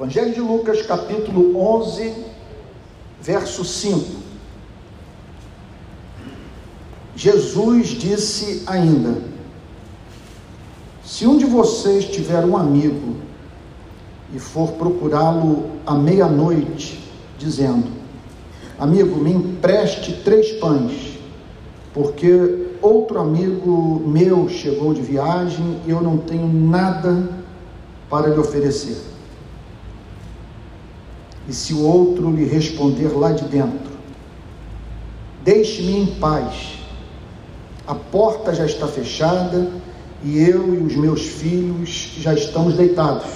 Evangelho 0.00 0.32
de 0.32 0.40
Lucas, 0.40 0.80
capítulo 0.86 1.60
11, 1.60 2.14
verso 3.20 3.62
5. 3.62 4.16
Jesus 7.14 7.88
disse 7.88 8.62
ainda: 8.66 9.18
Se 11.04 11.26
um 11.26 11.36
de 11.36 11.44
vocês 11.44 12.06
tiver 12.06 12.42
um 12.46 12.56
amigo 12.56 13.16
e 14.34 14.38
for 14.38 14.72
procurá-lo 14.72 15.68
à 15.84 15.94
meia-noite, 15.94 16.98
dizendo: 17.38 17.88
Amigo, 18.78 19.16
me 19.16 19.34
empreste 19.34 20.22
três 20.24 20.50
pães, 20.52 21.18
porque 21.92 22.68
outro 22.80 23.20
amigo 23.20 24.02
meu 24.06 24.48
chegou 24.48 24.94
de 24.94 25.02
viagem 25.02 25.78
e 25.86 25.90
eu 25.90 26.00
não 26.00 26.16
tenho 26.16 26.50
nada 26.50 27.28
para 28.08 28.28
lhe 28.28 28.40
oferecer. 28.40 29.10
E 31.50 31.52
se 31.52 31.74
o 31.74 31.82
outro 31.84 32.30
lhe 32.30 32.44
responder 32.44 33.08
lá 33.08 33.32
de 33.32 33.42
dentro: 33.42 33.90
Deixe-me 35.42 35.96
em 35.96 36.06
paz, 36.20 36.78
a 37.84 37.92
porta 37.92 38.54
já 38.54 38.64
está 38.64 38.86
fechada 38.86 39.68
e 40.22 40.38
eu 40.38 40.72
e 40.76 40.78
os 40.78 40.94
meus 40.94 41.22
filhos 41.22 42.12
já 42.20 42.34
estamos 42.34 42.74
deitados. 42.74 43.26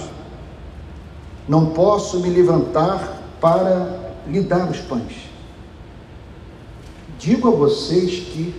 Não 1.45 1.71
posso 1.71 2.21
me 2.21 2.29
levantar 2.29 3.21
para 3.41 4.15
lhe 4.25 4.39
dar 4.39 4.71
os 4.71 4.79
pães. 4.79 5.29
Digo 7.19 7.49
a 7.49 7.51
vocês 7.51 8.11
que, 8.31 8.55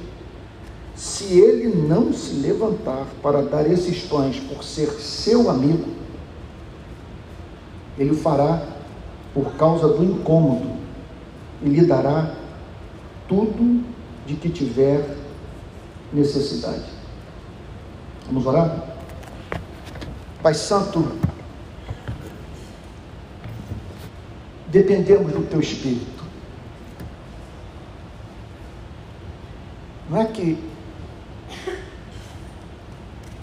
se 0.95 1.33
ele 1.33 1.75
não 1.75 2.13
se 2.13 2.35
levantar 2.35 3.07
para 3.23 3.41
dar 3.41 3.67
esses 3.67 4.03
pães 4.03 4.39
por 4.39 4.63
ser 4.63 4.91
seu 5.01 5.49
amigo, 5.49 5.89
ele 7.99 8.15
fará 8.15 8.76
por 9.37 9.53
causa 9.53 9.87
do 9.89 10.03
incômodo 10.03 10.79
e 11.61 11.69
lhe 11.69 11.85
dará 11.85 12.35
tudo 13.29 13.85
de 14.27 14.35
que 14.35 14.49
tiver 14.49 15.15
necessidade. 16.11 16.87
Vamos 18.25 18.47
orar? 18.47 18.97
Pai 20.43 20.55
Santo, 20.55 21.19
dependemos 24.69 25.31
do 25.31 25.47
Teu 25.51 25.61
Espírito. 25.61 26.25
Não 30.09 30.19
é 30.19 30.25
que 30.25 30.59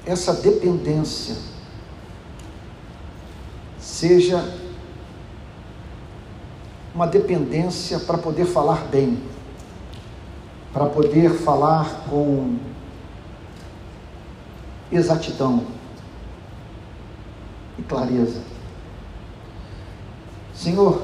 essa 0.08 0.34
dependência 0.34 1.36
seja 3.80 4.63
uma 6.94 7.08
dependência 7.08 8.00
para 8.00 8.18
poder 8.18 8.46
falar 8.46 8.86
bem, 8.86 9.22
para 10.72 10.86
poder 10.86 11.32
falar 11.32 12.06
com 12.10 12.58
exatidão 14.92 15.64
e 17.80 17.82
clareza. 17.82 18.42
Senhor, 20.54 21.02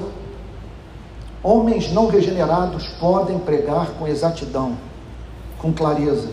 homens 1.42 1.92
não 1.92 2.06
regenerados 2.06 2.86
podem 3.00 3.38
pregar 3.40 3.90
com 3.92 4.06
exatidão, 4.06 4.76
com 5.58 5.72
clareza 5.72 6.30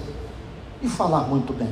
e 0.81 0.87
falar 0.87 1.21
muito 1.21 1.51
bem. 1.51 1.71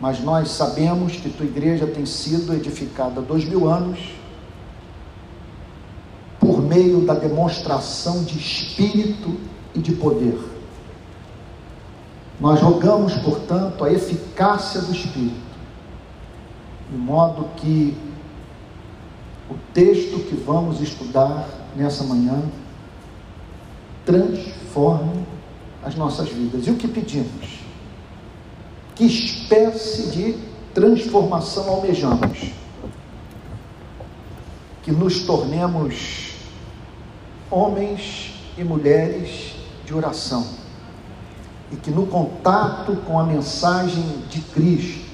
Mas 0.00 0.20
nós 0.20 0.50
sabemos 0.50 1.16
que 1.16 1.28
tua 1.30 1.46
igreja 1.46 1.86
tem 1.86 2.06
sido 2.06 2.54
edificada 2.54 3.20
há 3.20 3.22
dois 3.22 3.44
mil 3.44 3.68
anos 3.68 4.15
meio 6.66 7.04
da 7.04 7.14
demonstração 7.14 8.24
de 8.24 8.38
espírito 8.38 9.36
e 9.74 9.78
de 9.78 9.92
poder. 9.92 10.38
Nós 12.40 12.60
rogamos, 12.60 13.14
portanto, 13.14 13.82
a 13.84 13.90
eficácia 13.90 14.80
do 14.82 14.92
Espírito, 14.92 15.34
de 16.90 16.96
modo 16.96 17.48
que 17.56 17.96
o 19.48 19.54
texto 19.72 20.18
que 20.28 20.36
vamos 20.36 20.80
estudar 20.80 21.48
nessa 21.74 22.04
manhã 22.04 22.42
transforme 24.04 25.26
as 25.82 25.94
nossas 25.94 26.28
vidas. 26.28 26.66
E 26.66 26.70
o 26.70 26.76
que 26.76 26.88
pedimos? 26.88 27.60
Que 28.94 29.04
espécie 29.04 30.10
de 30.10 30.38
transformação 30.74 31.68
almejamos? 31.68 32.52
Que 34.82 34.92
nos 34.92 35.20
tornemos 35.22 36.25
homens 37.50 38.34
e 38.56 38.64
mulheres 38.64 39.54
de 39.84 39.94
oração 39.94 40.46
e 41.70 41.76
que 41.76 41.90
no 41.90 42.06
contato 42.06 42.96
com 43.06 43.18
a 43.18 43.24
mensagem 43.24 44.02
de 44.28 44.40
Cristo 44.40 45.06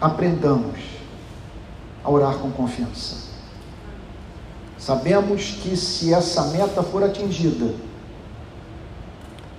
aprendamos 0.00 0.78
a 2.02 2.10
orar 2.10 2.36
com 2.38 2.50
confiança. 2.50 3.30
Sabemos 4.78 5.58
que 5.62 5.76
se 5.76 6.12
essa 6.12 6.48
meta 6.48 6.82
for 6.82 7.04
atingida, 7.04 7.72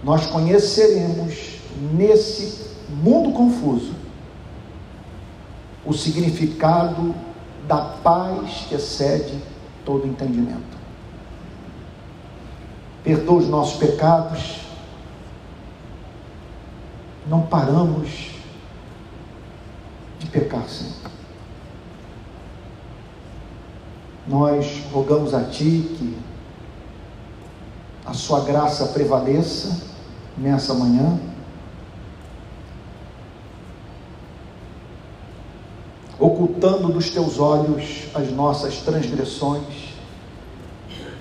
nós 0.03 0.27
conheceremos 0.27 1.59
nesse 1.93 2.67
mundo 2.89 3.31
confuso 3.31 3.93
o 5.85 5.93
significado 5.93 7.15
da 7.67 7.77
paz 8.03 8.65
que 8.67 8.75
excede 8.75 9.41
todo 9.85 10.07
entendimento. 10.07 10.77
Perdoa 13.03 13.37
os 13.37 13.47
nossos 13.47 13.77
pecados. 13.77 14.61
Não 17.27 17.43
paramos 17.43 18.31
de 20.19 20.27
pecar, 20.27 20.67
Senhor. 20.67 21.11
Nós 24.27 24.83
rogamos 24.91 25.33
a 25.33 25.43
Ti 25.43 25.95
que 25.97 26.17
a 28.05 28.13
Sua 28.13 28.41
graça 28.41 28.87
prevaleça 28.87 29.81
nessa 30.37 30.73
manhã. 30.73 31.19
Ocultando 36.23 36.87
dos 36.87 37.09
Teus 37.09 37.37
olhos 37.37 38.05
as 38.13 38.31
nossas 38.31 38.77
transgressões 38.77 39.89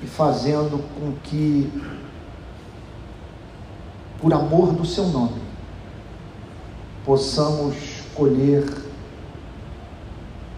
e 0.00 0.06
fazendo 0.06 0.80
com 0.94 1.12
que, 1.24 1.68
por 4.20 4.32
amor 4.32 4.72
do 4.72 4.86
Seu 4.86 5.08
nome, 5.08 5.42
possamos 7.04 7.74
colher 8.14 8.64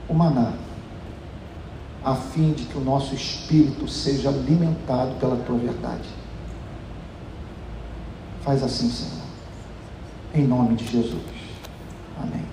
o 0.07 0.13
maná, 0.13 0.53
a 2.05 2.15
fim 2.15 2.53
de 2.53 2.67
que 2.67 2.77
o 2.77 2.85
nosso 2.85 3.15
espírito 3.15 3.89
seja 3.89 4.29
alimentado 4.29 5.19
pela 5.19 5.37
tua 5.37 5.57
verdade. 5.57 6.11
Faz 8.43 8.63
assim, 8.63 8.91
Senhor, 8.91 9.25
em 10.35 10.47
nome 10.47 10.77
de 10.77 10.87
Jesus. 10.87 11.23
Amém. 12.23 12.45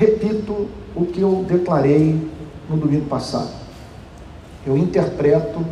Repito 0.00 0.66
o 0.96 1.04
que 1.04 1.20
eu 1.20 1.44
declarei 1.46 2.26
no 2.70 2.78
domingo 2.78 3.04
passado. 3.04 3.50
Eu 4.66 4.74
interpreto 4.78 5.62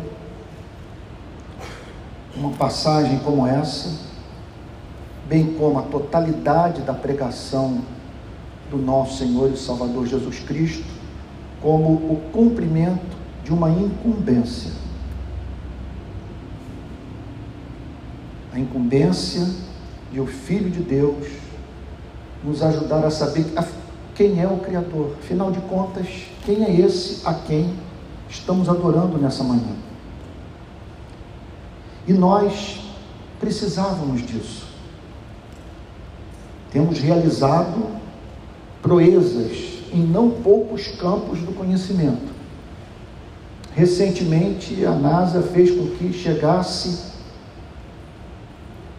uma 2.35 2.51
passagem 2.51 3.17
como 3.25 3.47
essa, 3.47 3.91
bem 5.27 5.55
como 5.55 5.79
a 5.79 5.81
totalidade 5.81 6.83
da 6.83 6.93
pregação 6.93 7.81
do 8.69 8.77
nosso 8.77 9.17
Senhor 9.17 9.51
e 9.51 9.57
Salvador 9.57 10.05
Jesus 10.05 10.37
Cristo, 10.41 10.85
como 11.59 11.89
o 11.89 12.21
cumprimento 12.31 13.17
de 13.43 13.51
uma 13.51 13.71
incumbência. 13.71 14.73
A 18.53 18.59
incumbência 18.59 19.47
de 20.11 20.19
o 20.19 20.27
Filho 20.27 20.69
de 20.69 20.83
Deus 20.83 21.25
nos 22.43 22.61
ajudar 22.61 23.03
a 23.03 23.09
saber 23.09 23.45
quem 24.19 24.41
é 24.41 24.45
o 24.45 24.57
Criador. 24.57 25.15
Afinal 25.17 25.49
de 25.49 25.61
contas, 25.61 26.05
quem 26.43 26.65
é 26.65 26.75
esse 26.75 27.25
a 27.25 27.33
quem 27.33 27.73
estamos 28.29 28.67
adorando 28.67 29.17
nessa 29.17 29.45
manhã? 29.45 29.73
E 32.05 32.11
nós 32.11 32.81
precisávamos 33.39 34.21
disso. 34.21 34.67
Temos 36.69 36.99
realizado 36.99 37.87
proezas 38.81 39.79
em 39.93 40.03
não 40.03 40.31
poucos 40.31 40.87
campos 40.87 41.39
do 41.39 41.53
conhecimento. 41.53 42.33
Recentemente, 43.73 44.85
a 44.85 44.91
NASA 44.91 45.41
fez 45.43 45.71
com 45.71 45.95
que 45.95 46.11
chegasse 46.11 47.13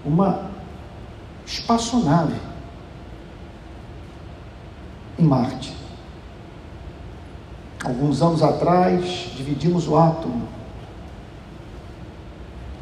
uma 0.02 0.50
espaçonave 1.44 2.49
em 5.20 5.24
Marte. 5.24 5.72
Alguns 7.84 8.22
anos 8.22 8.42
atrás, 8.42 9.04
dividimos 9.36 9.86
o 9.86 9.96
átomo. 9.96 10.48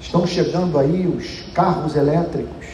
Estão 0.01 0.27
chegando 0.27 0.79
aí 0.79 1.07
os 1.07 1.53
carros 1.53 1.97
elétricos. 1.97 2.67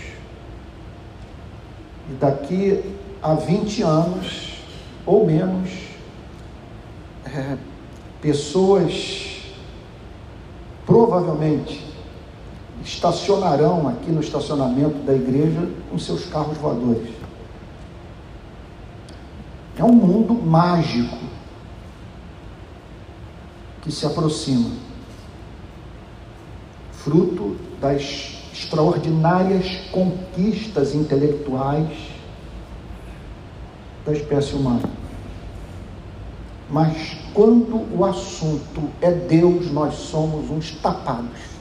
E 2.11 2.13
daqui 2.15 2.95
a 3.23 3.35
20 3.35 3.83
anos, 3.83 4.59
ou 5.07 5.27
menos, 5.27 5.71
é, 7.25 7.57
pessoas 8.21 9.43
provavelmente 10.87 11.85
estacionarão 12.85 13.89
aqui 13.89 14.11
no 14.11 14.21
estacionamento 14.21 14.99
da 15.05 15.15
igreja 15.15 15.71
com 15.91 15.99
seus 15.99 16.27
carros 16.27 16.59
voadores. 16.59 17.24
É 19.77 19.83
um 19.83 19.93
mundo 19.93 20.35
mágico 20.35 21.19
que 23.83 23.91
se 23.91 24.07
aproxima, 24.07 24.71
fruto 26.93 27.57
das 27.81 28.39
extraordinárias 28.53 29.89
conquistas 29.91 30.95
intelectuais 30.95 31.91
da 34.07 34.13
espécie 34.13 34.55
humana. 34.55 34.89
Mas 36.71 37.17
quando 37.35 37.85
o 37.95 38.05
assunto 38.05 38.89
é 39.01 39.11
Deus, 39.11 39.71
nós 39.73 39.95
somos 39.95 40.51
uns 40.51 40.71
tapados. 40.71 41.55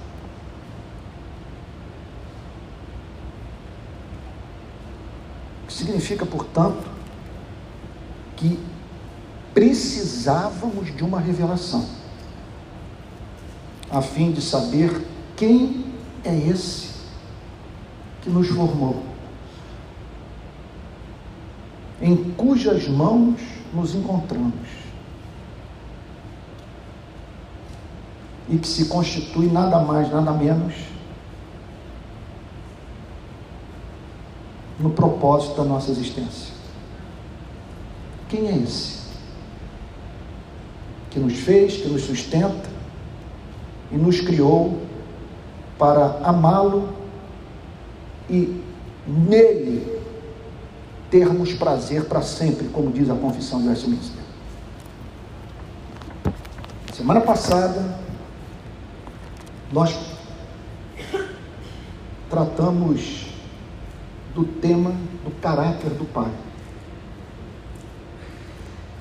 Significa, 5.68 6.25
portanto, 6.25 6.93
que 8.38 8.60
precisávamos 9.54 10.96
de 10.96 11.04
uma 11.04 11.20
revelação, 11.20 11.86
a 13.92 14.02
fim 14.02 14.32
de 14.32 14.42
saber 14.42 15.06
quem 15.36 15.86
é 16.24 16.36
esse 16.36 16.90
que 18.22 18.30
nos 18.30 18.48
formou, 18.48 19.04
em 22.02 22.16
cujas 22.34 22.88
mãos 22.88 23.40
nos 23.74 23.94
encontramos 23.96 24.84
e 28.50 28.58
que 28.58 28.68
se 28.68 28.86
constitui 28.86 29.48
nada 29.48 29.80
mais, 29.80 30.12
nada 30.12 30.32
menos 30.32 30.74
no 34.80 34.90
propósito 34.90 35.56
da 35.56 35.64
nossa 35.64 35.92
existência. 35.92 36.53
Quem 38.34 38.48
é 38.48 38.58
esse? 38.64 38.98
Que 41.12 41.20
nos 41.20 41.38
fez, 41.38 41.78
que 41.78 41.88
nos 41.88 42.02
sustenta 42.02 42.68
e 43.92 43.96
nos 43.96 44.22
criou 44.22 44.82
para 45.78 46.20
amá-lo 46.24 46.90
e 48.28 48.60
nele 49.06 50.02
termos 51.12 51.54
prazer 51.54 52.06
para 52.06 52.24
sempre, 52.24 52.70
como 52.70 52.92
diz 52.92 53.08
a 53.08 53.14
confissão 53.14 53.62
de 53.62 53.68
Westminster. 53.68 54.24
Semana 56.92 57.22
passada, 57.22 58.00
nós 59.72 59.96
tratamos 62.32 63.28
do 64.34 64.44
tema 64.44 64.90
do 65.24 65.30
caráter 65.40 65.92
do 65.92 66.06
Pai. 66.06 66.32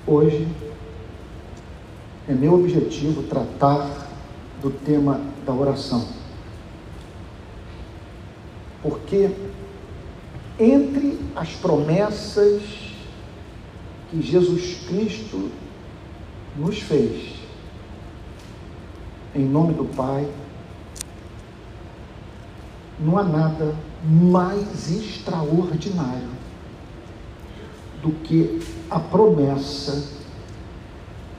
Hoje 0.04 0.48
é 2.28 2.32
meu 2.32 2.54
objetivo 2.54 3.22
tratar 3.22 4.08
do 4.60 4.68
tema 4.68 5.20
da 5.46 5.52
oração. 5.52 6.08
Porque 8.82 9.30
entre 10.58 11.20
as 11.36 11.50
promessas 11.50 12.62
que 14.10 14.20
Jesus 14.20 14.80
Cristo 14.88 15.52
nos 16.56 16.80
fez, 16.80 17.34
em 19.36 19.44
nome 19.44 19.72
do 19.72 19.84
Pai, 19.84 20.28
não 22.98 23.18
há 23.18 23.22
nada 23.22 23.72
mais 24.04 24.90
extraordinário 24.90 26.31
do 28.02 28.10
que 28.24 28.60
a 28.90 28.98
promessa 28.98 30.10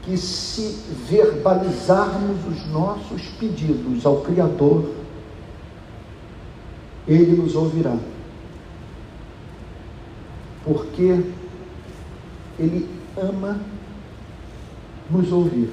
que, 0.01 0.17
se 0.17 0.79
verbalizarmos 1.07 2.37
os 2.47 2.67
nossos 2.67 3.21
pedidos 3.39 4.05
ao 4.05 4.21
Criador, 4.21 4.89
Ele 7.07 7.35
nos 7.41 7.55
ouvirá. 7.55 7.97
Porque 10.63 11.23
Ele 12.57 12.89
ama 13.17 13.59
nos 15.09 15.31
ouvir. 15.31 15.69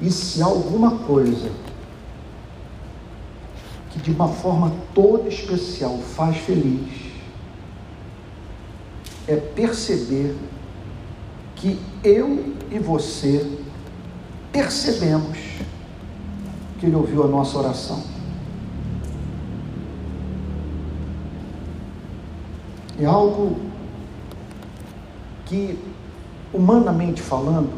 E 0.00 0.10
se 0.10 0.42
alguma 0.42 0.98
coisa 0.98 1.50
de 4.02 4.10
uma 4.10 4.28
forma 4.28 4.72
toda 4.92 5.28
especial 5.28 5.96
faz 5.98 6.36
feliz 6.38 7.12
é 9.28 9.36
perceber 9.36 10.36
que 11.54 11.78
eu 12.02 12.56
e 12.70 12.78
você 12.80 13.58
percebemos 14.50 15.38
que 16.80 16.86
Ele 16.86 16.96
ouviu 16.96 17.22
a 17.22 17.28
nossa 17.28 17.56
oração. 17.56 18.02
É 23.00 23.04
algo 23.04 23.56
que, 25.46 25.78
humanamente 26.52 27.22
falando, 27.22 27.72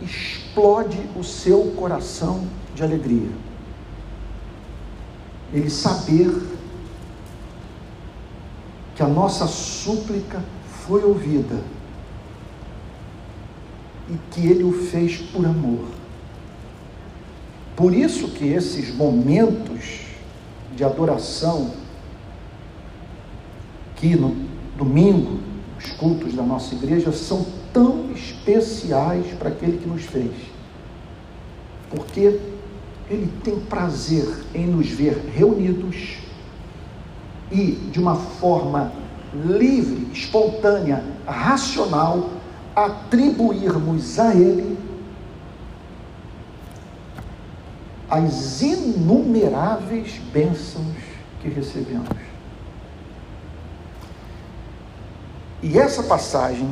explode 0.00 0.98
o 1.16 1.24
seu 1.24 1.72
coração 1.76 2.46
de 2.74 2.84
alegria 2.84 3.49
ele 5.52 5.70
saber 5.70 6.30
que 8.94 9.02
a 9.02 9.08
nossa 9.08 9.46
súplica 9.46 10.42
foi 10.86 11.02
ouvida 11.02 11.60
e 14.08 14.16
que 14.30 14.46
ele 14.46 14.64
o 14.64 14.72
fez 14.72 15.18
por 15.18 15.44
amor. 15.44 15.86
Por 17.76 17.94
isso 17.94 18.28
que 18.28 18.46
esses 18.46 18.94
momentos 18.94 20.00
de 20.76 20.84
adoração 20.84 21.72
que 23.96 24.16
no 24.16 24.34
domingo, 24.76 25.40
os 25.78 25.90
cultos 25.92 26.34
da 26.34 26.42
nossa 26.42 26.74
igreja 26.74 27.12
são 27.12 27.46
tão 27.72 28.10
especiais 28.12 29.26
para 29.38 29.50
aquele 29.50 29.78
que 29.78 29.88
nos 29.88 30.02
fez. 30.02 30.32
Porque 31.90 32.38
ele 33.10 33.30
tem 33.42 33.58
prazer 33.58 34.26
em 34.54 34.66
nos 34.66 34.88
ver 34.88 35.18
reunidos 35.34 36.18
e 37.50 37.72
de 37.72 37.98
uma 37.98 38.14
forma 38.14 38.92
livre, 39.34 40.08
espontânea, 40.12 41.04
racional, 41.26 42.30
atribuirmos 42.74 44.18
a 44.20 44.32
Ele 44.34 44.78
as 48.08 48.62
inumeráveis 48.62 50.20
bênçãos 50.32 50.96
que 51.40 51.48
recebemos. 51.48 52.08
E 55.62 55.78
essa 55.78 56.02
passagem 56.04 56.68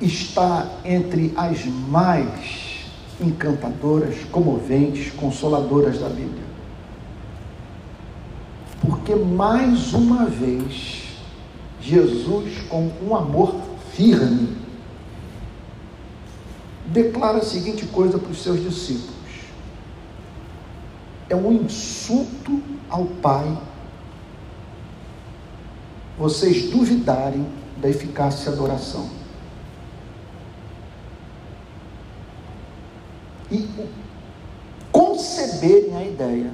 está 0.00 0.66
entre 0.84 1.32
as 1.36 1.64
mais 1.64 2.67
encantadoras, 3.20 4.24
comoventes, 4.30 5.12
consoladoras 5.12 5.98
da 5.98 6.08
Bíblia. 6.08 6.44
Porque 8.80 9.14
mais 9.14 9.92
uma 9.92 10.26
vez, 10.26 11.04
Jesus, 11.80 12.58
com 12.68 12.90
um 13.02 13.16
amor 13.16 13.54
firme, 13.92 14.56
declara 16.86 17.38
a 17.38 17.44
seguinte 17.44 17.86
coisa 17.86 18.18
para 18.18 18.30
os 18.30 18.42
seus 18.42 18.62
discípulos: 18.62 19.14
é 21.28 21.34
um 21.34 21.52
insulto 21.52 22.62
ao 22.88 23.04
Pai 23.04 23.58
vocês 26.18 26.68
duvidarem 26.70 27.46
da 27.76 27.88
eficácia 27.88 28.50
da 28.50 28.60
oração. 28.60 29.17
E 33.50 33.68
conceberem 34.90 35.96
a 35.96 36.04
ideia 36.04 36.50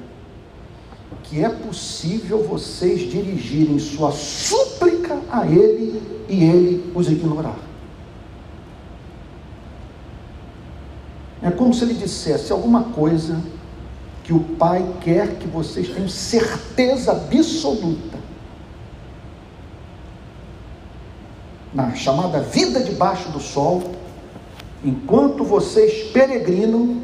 que 1.23 1.43
é 1.43 1.49
possível 1.49 2.43
vocês 2.43 3.09
dirigirem 3.09 3.79
sua 3.79 4.11
súplica 4.11 5.19
a 5.31 5.45
Ele 5.45 6.01
e 6.29 6.43
Ele 6.43 6.91
os 6.93 7.09
ignorar. 7.09 7.57
É 11.41 11.51
como 11.51 11.73
se 11.73 11.83
ele 11.83 11.93
dissesse 11.93 12.51
alguma 12.51 12.85
coisa 12.85 13.39
que 14.23 14.33
o 14.33 14.39
Pai 14.39 14.83
quer 15.01 15.35
que 15.35 15.47
vocês 15.47 15.87
tenham 15.89 16.09
certeza 16.09 17.11
absoluta. 17.11 18.17
Na 21.71 21.93
chamada 21.93 22.39
vida 22.39 22.79
debaixo 22.79 23.29
do 23.29 23.39
sol, 23.39 23.91
enquanto 24.85 25.43
vocês 25.43 26.11
peregrinam, 26.11 27.01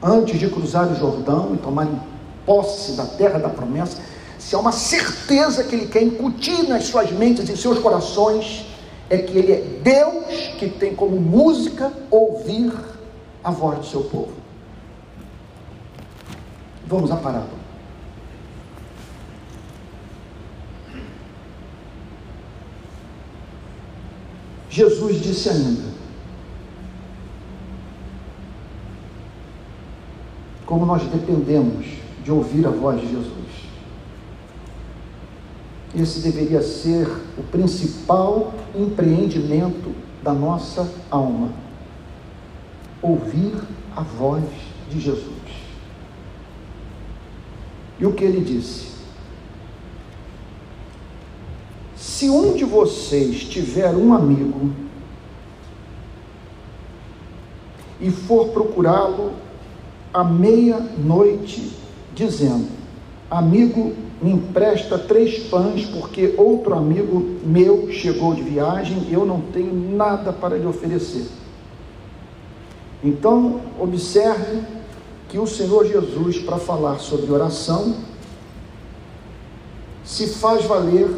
antes 0.00 0.38
de 0.38 0.48
cruzar 0.48 0.90
o 0.90 0.94
Jordão 0.94 1.54
e 1.54 1.58
tomarem 1.58 2.00
posse 2.46 2.92
da 2.92 3.04
terra 3.04 3.40
da 3.40 3.48
promessa, 3.48 3.98
se 4.38 4.54
há 4.54 4.58
uma 4.58 4.70
certeza 4.70 5.64
que 5.64 5.74
Ele 5.74 5.86
quer 5.86 6.02
incutir 6.02 6.68
nas 6.68 6.84
suas 6.84 7.10
mentes 7.10 7.48
e 7.48 7.56
seus 7.56 7.80
corações, 7.80 8.64
é 9.10 9.18
que 9.18 9.36
Ele 9.36 9.52
é 9.52 9.60
Deus 9.82 10.54
que 10.58 10.68
tem 10.68 10.94
como 10.94 11.20
música 11.20 11.92
ouvir 12.10 12.72
a 13.42 13.50
voz 13.50 13.80
do 13.80 13.86
seu 13.86 14.04
povo. 14.04 14.32
Vamos 16.86 17.10
à 17.10 17.16
parábola. 17.16 17.66
Jesus 24.70 25.20
disse 25.22 25.48
ainda: 25.48 25.96
Como 30.66 30.84
nós 30.84 31.02
dependemos 31.04 31.86
de 32.24 32.32
ouvir 32.32 32.66
a 32.66 32.70
voz 32.70 33.00
de 33.00 33.08
Jesus. 33.08 33.36
Esse 35.94 36.20
deveria 36.20 36.60
ser 36.60 37.08
o 37.38 37.42
principal 37.44 38.52
empreendimento 38.74 39.94
da 40.22 40.32
nossa 40.32 40.92
alma. 41.10 41.52
Ouvir 43.00 43.54
a 43.94 44.02
voz 44.02 44.44
de 44.90 45.00
Jesus. 45.00 45.36
E 47.98 48.04
o 48.04 48.12
que 48.12 48.24
ele 48.24 48.40
disse? 48.40 48.96
Se 51.94 52.28
um 52.28 52.54
de 52.54 52.64
vocês 52.64 53.44
tiver 53.44 53.94
um 53.94 54.12
amigo 54.12 54.70
e 58.00 58.10
for 58.10 58.48
procurá-lo 58.48 59.32
à 60.16 60.24
meia-noite 60.24 61.70
dizendo: 62.14 62.68
Amigo, 63.30 63.92
me 64.22 64.32
empresta 64.32 64.98
três 64.98 65.44
pães, 65.48 65.84
porque 65.84 66.34
outro 66.38 66.72
amigo 66.72 67.36
meu 67.44 67.92
chegou 67.92 68.34
de 68.34 68.40
viagem 68.40 69.06
e 69.10 69.12
eu 69.12 69.26
não 69.26 69.42
tenho 69.42 69.74
nada 69.94 70.32
para 70.32 70.56
lhe 70.56 70.66
oferecer. 70.66 71.26
Então, 73.04 73.60
observe 73.78 74.62
que 75.28 75.38
o 75.38 75.46
Senhor 75.46 75.84
Jesus, 75.86 76.38
para 76.38 76.56
falar 76.56 76.98
sobre 76.98 77.30
oração, 77.30 77.96
se 80.02 80.28
faz 80.28 80.64
valer 80.64 81.10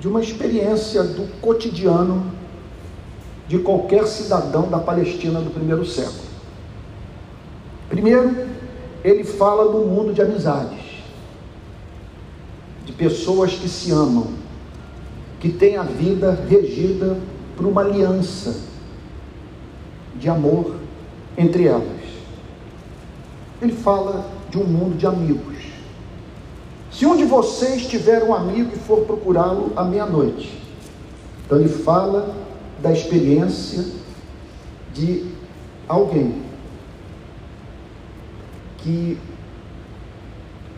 de 0.00 0.08
uma 0.08 0.20
experiência 0.20 1.04
do 1.04 1.30
cotidiano 1.40 2.24
de 3.46 3.58
qualquer 3.58 4.04
cidadão 4.08 4.68
da 4.68 4.78
Palestina 4.78 5.40
do 5.40 5.50
primeiro 5.50 5.84
século. 5.84 6.29
Primeiro, 7.90 8.46
ele 9.02 9.24
fala 9.24 9.70
do 9.72 9.84
mundo 9.84 10.14
de 10.14 10.22
amizades, 10.22 11.02
de 12.86 12.92
pessoas 12.92 13.52
que 13.52 13.68
se 13.68 13.90
amam, 13.90 14.28
que 15.40 15.50
têm 15.50 15.76
a 15.76 15.82
vida 15.82 16.38
regida 16.48 17.18
por 17.56 17.66
uma 17.66 17.80
aliança 17.80 18.60
de 20.14 20.28
amor 20.30 20.76
entre 21.36 21.66
elas. 21.66 22.00
Ele 23.60 23.72
fala 23.72 24.24
de 24.50 24.56
um 24.56 24.64
mundo 24.64 24.96
de 24.96 25.06
amigos. 25.06 25.58
Se 26.92 27.04
um 27.04 27.16
de 27.16 27.24
vocês 27.24 27.86
tiver 27.86 28.22
um 28.22 28.32
amigo 28.32 28.70
e 28.72 28.78
for 28.78 29.00
procurá-lo 29.00 29.72
à 29.74 29.82
meia-noite, 29.82 30.56
então 31.44 31.58
ele 31.58 31.68
fala 31.68 32.36
da 32.80 32.92
experiência 32.92 33.84
de 34.94 35.24
alguém 35.88 36.49
que 38.82 39.18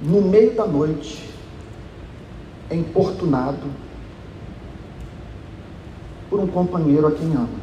no 0.03 0.23
meio 0.23 0.55
da 0.55 0.67
noite 0.67 1.29
é 2.69 2.75
importunado 2.75 3.67
por 6.29 6.41
um 6.41 6.47
companheiro 6.47 7.07
a 7.07 7.13
quem 7.13 7.33
ama. 7.35 7.63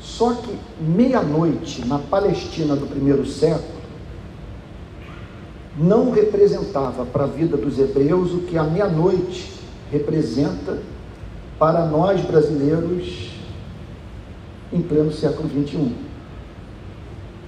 Só 0.00 0.34
que 0.34 0.58
meia-noite 0.80 1.84
na 1.86 1.98
Palestina 1.98 2.76
do 2.76 2.86
primeiro 2.86 3.24
século 3.24 3.80
não 5.76 6.10
representava 6.10 7.06
para 7.06 7.24
a 7.24 7.26
vida 7.26 7.56
dos 7.56 7.78
hebreus 7.78 8.32
o 8.32 8.40
que 8.40 8.58
a 8.58 8.64
meia-noite 8.64 9.52
representa 9.90 10.78
para 11.58 11.86
nós 11.86 12.20
brasileiros 12.20 13.30
em 14.72 14.82
pleno 14.82 15.12
século 15.12 15.48
21. 15.48 16.11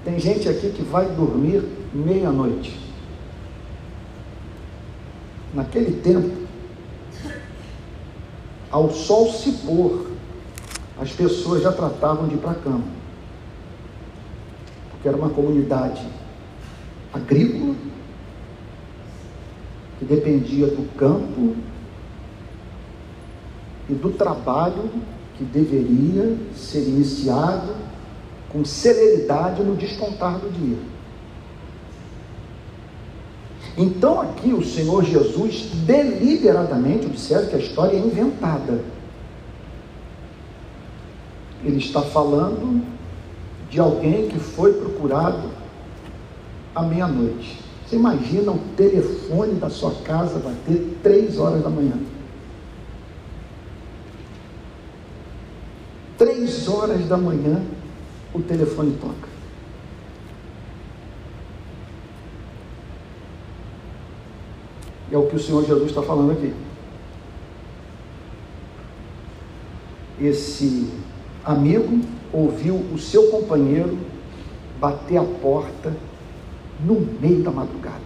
Tem 0.05 0.19
gente 0.19 0.49
aqui 0.49 0.71
que 0.71 0.83
vai 0.83 1.07
dormir 1.07 1.65
meia-noite. 1.95 2.79
Naquele 5.55 6.01
tempo, 6.01 6.31
ao 8.71 8.91
sol 8.91 9.33
se 9.33 9.53
pôr, 9.65 10.11
as 11.01 11.11
pessoas 11.11 11.63
já 11.63 11.73
tratavam 11.73 12.29
de 12.29 12.35
ir 12.35 12.39
para 12.39 12.51
a 12.51 12.55
cama. 12.55 12.85
Porque 14.91 15.09
era 15.09 15.17
uma 15.17 15.31
comunidade 15.31 16.07
agrícola, 17.13 17.75
que 19.99 20.05
dependia 20.05 20.67
do 20.67 20.87
campo 20.97 21.57
e 23.89 23.95
do 23.95 24.11
trabalho 24.11 24.91
que 25.39 25.45
deveria 25.45 26.37
ser 26.55 26.89
iniciado 26.89 27.75
com 28.55 28.65
celeridade 28.65 29.65
no 29.65 29.75
despontar 29.75 30.39
do 30.39 30.49
dia. 30.49 30.79
Então 33.77 34.21
aqui 34.21 34.53
o 34.53 34.65
Senhor 34.65 35.03
Jesus 35.05 35.71
deliberadamente 35.85 37.05
observe 37.05 37.49
que 37.49 37.57
a 37.57 37.59
história 37.59 37.97
é 37.97 37.99
inventada. 37.99 38.81
Ele 41.65 41.79
está 41.79 42.01
falando 42.01 42.87
de 43.69 43.81
alguém 43.81 44.29
que 44.29 44.39
foi 44.39 44.75
procurado 44.75 45.51
à 46.77 46.83
meia-noite. 46.83 47.59
Você 47.85 47.97
imagina 47.97 48.53
o 48.53 48.59
telefone 48.77 49.55
da 49.55 49.69
sua 49.69 49.97
casa 50.05 50.39
bater 50.39 50.97
três 51.03 51.41
horas 51.41 51.61
da 51.61 51.71
manhã. 51.71 51.99
Três 56.17 56.69
horas 56.69 57.05
da 57.09 57.17
manhã, 57.17 57.61
o 58.35 58.43
telefone 58.43 58.99
toca. 59.01 59.29
É 65.11 65.17
o 65.17 65.27
que 65.27 65.37
o 65.37 65.41
Senhor 65.41 65.65
Jesus 65.65 65.91
está 65.91 66.03
falando 66.03 66.33
aqui. 66.33 66.53
Esse 70.21 70.91
amigo 71.45 72.01
ouviu 72.33 72.75
o 72.75 72.99
seu 72.99 73.31
companheiro 73.31 73.97
bater 74.81 75.19
a 75.19 75.25
porta 75.25 75.95
no 76.85 77.01
meio 77.21 77.43
da 77.43 77.51
madrugada, 77.51 78.01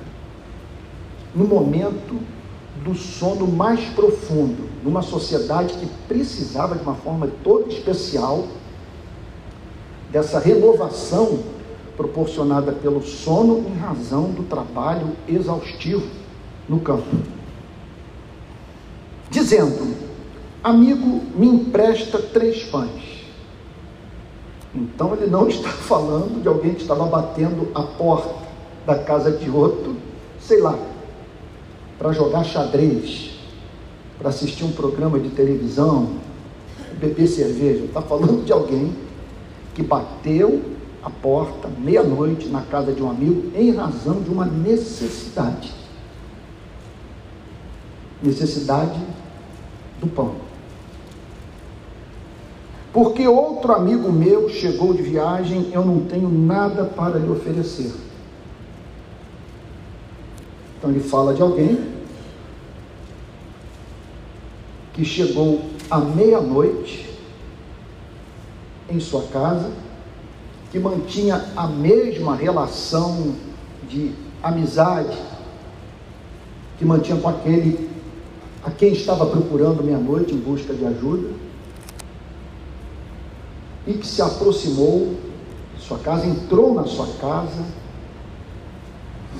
no 1.34 1.46
momento 1.46 2.20
do 2.84 2.94
sono 2.94 3.46
mais 3.46 3.80
profundo, 3.90 4.68
numa 4.84 5.02
sociedade 5.02 5.74
que 5.74 5.86
precisava 6.06 6.76
de 6.76 6.82
uma 6.82 6.94
forma 6.94 7.28
toda 7.42 7.68
especial 7.72 8.46
dessa 10.10 10.38
renovação 10.38 11.40
proporcionada 11.96 12.72
pelo 12.72 13.02
sono 13.02 13.64
em 13.68 13.76
razão 13.76 14.30
do 14.30 14.44
trabalho 14.44 15.16
exaustivo 15.26 16.06
no 16.68 16.80
campo. 16.80 17.16
Dizendo: 19.30 19.96
Amigo, 20.62 21.22
me 21.34 21.48
empresta 21.48 22.18
três 22.18 22.62
pães. 22.64 23.18
Então 24.74 25.14
ele 25.14 25.26
não 25.26 25.48
está 25.50 25.70
falando 25.70 26.40
de 26.40 26.48
alguém 26.48 26.74
que 26.74 26.82
estava 26.82 27.04
batendo 27.06 27.68
a 27.74 27.82
porta 27.82 28.46
da 28.86 28.96
casa 28.98 29.30
de 29.32 29.50
outro, 29.50 29.96
sei 30.40 30.60
lá, 30.60 30.78
para 31.98 32.12
jogar 32.12 32.44
xadrez, 32.44 33.38
para 34.18 34.30
assistir 34.30 34.64
um 34.64 34.72
programa 34.72 35.18
de 35.18 35.30
televisão, 35.30 36.12
beber 36.98 37.26
cerveja. 37.26 37.84
Está 37.84 38.00
falando 38.00 38.44
de 38.44 38.52
alguém 38.52 38.94
que 39.78 39.82
bateu 39.84 40.60
a 41.04 41.08
porta, 41.08 41.68
meia-noite, 41.78 42.48
na 42.48 42.62
casa 42.62 42.92
de 42.92 43.00
um 43.00 43.08
amigo, 43.08 43.52
em 43.56 43.70
razão 43.70 44.20
de 44.20 44.28
uma 44.28 44.44
necessidade. 44.44 45.72
Necessidade 48.20 49.00
do 50.00 50.08
pão. 50.08 50.34
Porque 52.92 53.28
outro 53.28 53.72
amigo 53.72 54.10
meu 54.10 54.48
chegou 54.48 54.92
de 54.92 55.02
viagem, 55.02 55.70
eu 55.72 55.84
não 55.84 56.00
tenho 56.06 56.28
nada 56.28 56.84
para 56.84 57.16
lhe 57.16 57.30
oferecer. 57.30 57.92
Então 60.76 60.90
ele 60.90 60.98
fala 60.98 61.32
de 61.34 61.40
alguém 61.40 61.78
que 64.92 65.04
chegou 65.04 65.60
à 65.88 66.00
meia-noite 66.00 67.07
em 68.88 69.00
sua 69.00 69.22
casa, 69.28 69.70
que 70.70 70.78
mantinha 70.78 71.44
a 71.56 71.66
mesma 71.66 72.34
relação 72.34 73.34
de 73.88 74.12
amizade 74.42 75.16
que 76.78 76.84
mantinha 76.84 77.20
com 77.20 77.28
aquele 77.28 77.88
a 78.64 78.70
quem 78.70 78.92
estava 78.92 79.26
procurando 79.26 79.82
meia-noite 79.82 80.34
em 80.34 80.38
busca 80.38 80.74
de 80.74 80.84
ajuda, 80.84 81.30
e 83.86 83.94
que 83.94 84.06
se 84.06 84.20
aproximou 84.20 85.16
de 85.76 85.82
sua 85.82 85.98
casa, 85.98 86.26
entrou 86.26 86.74
na 86.74 86.84
sua 86.84 87.06
casa, 87.20 87.64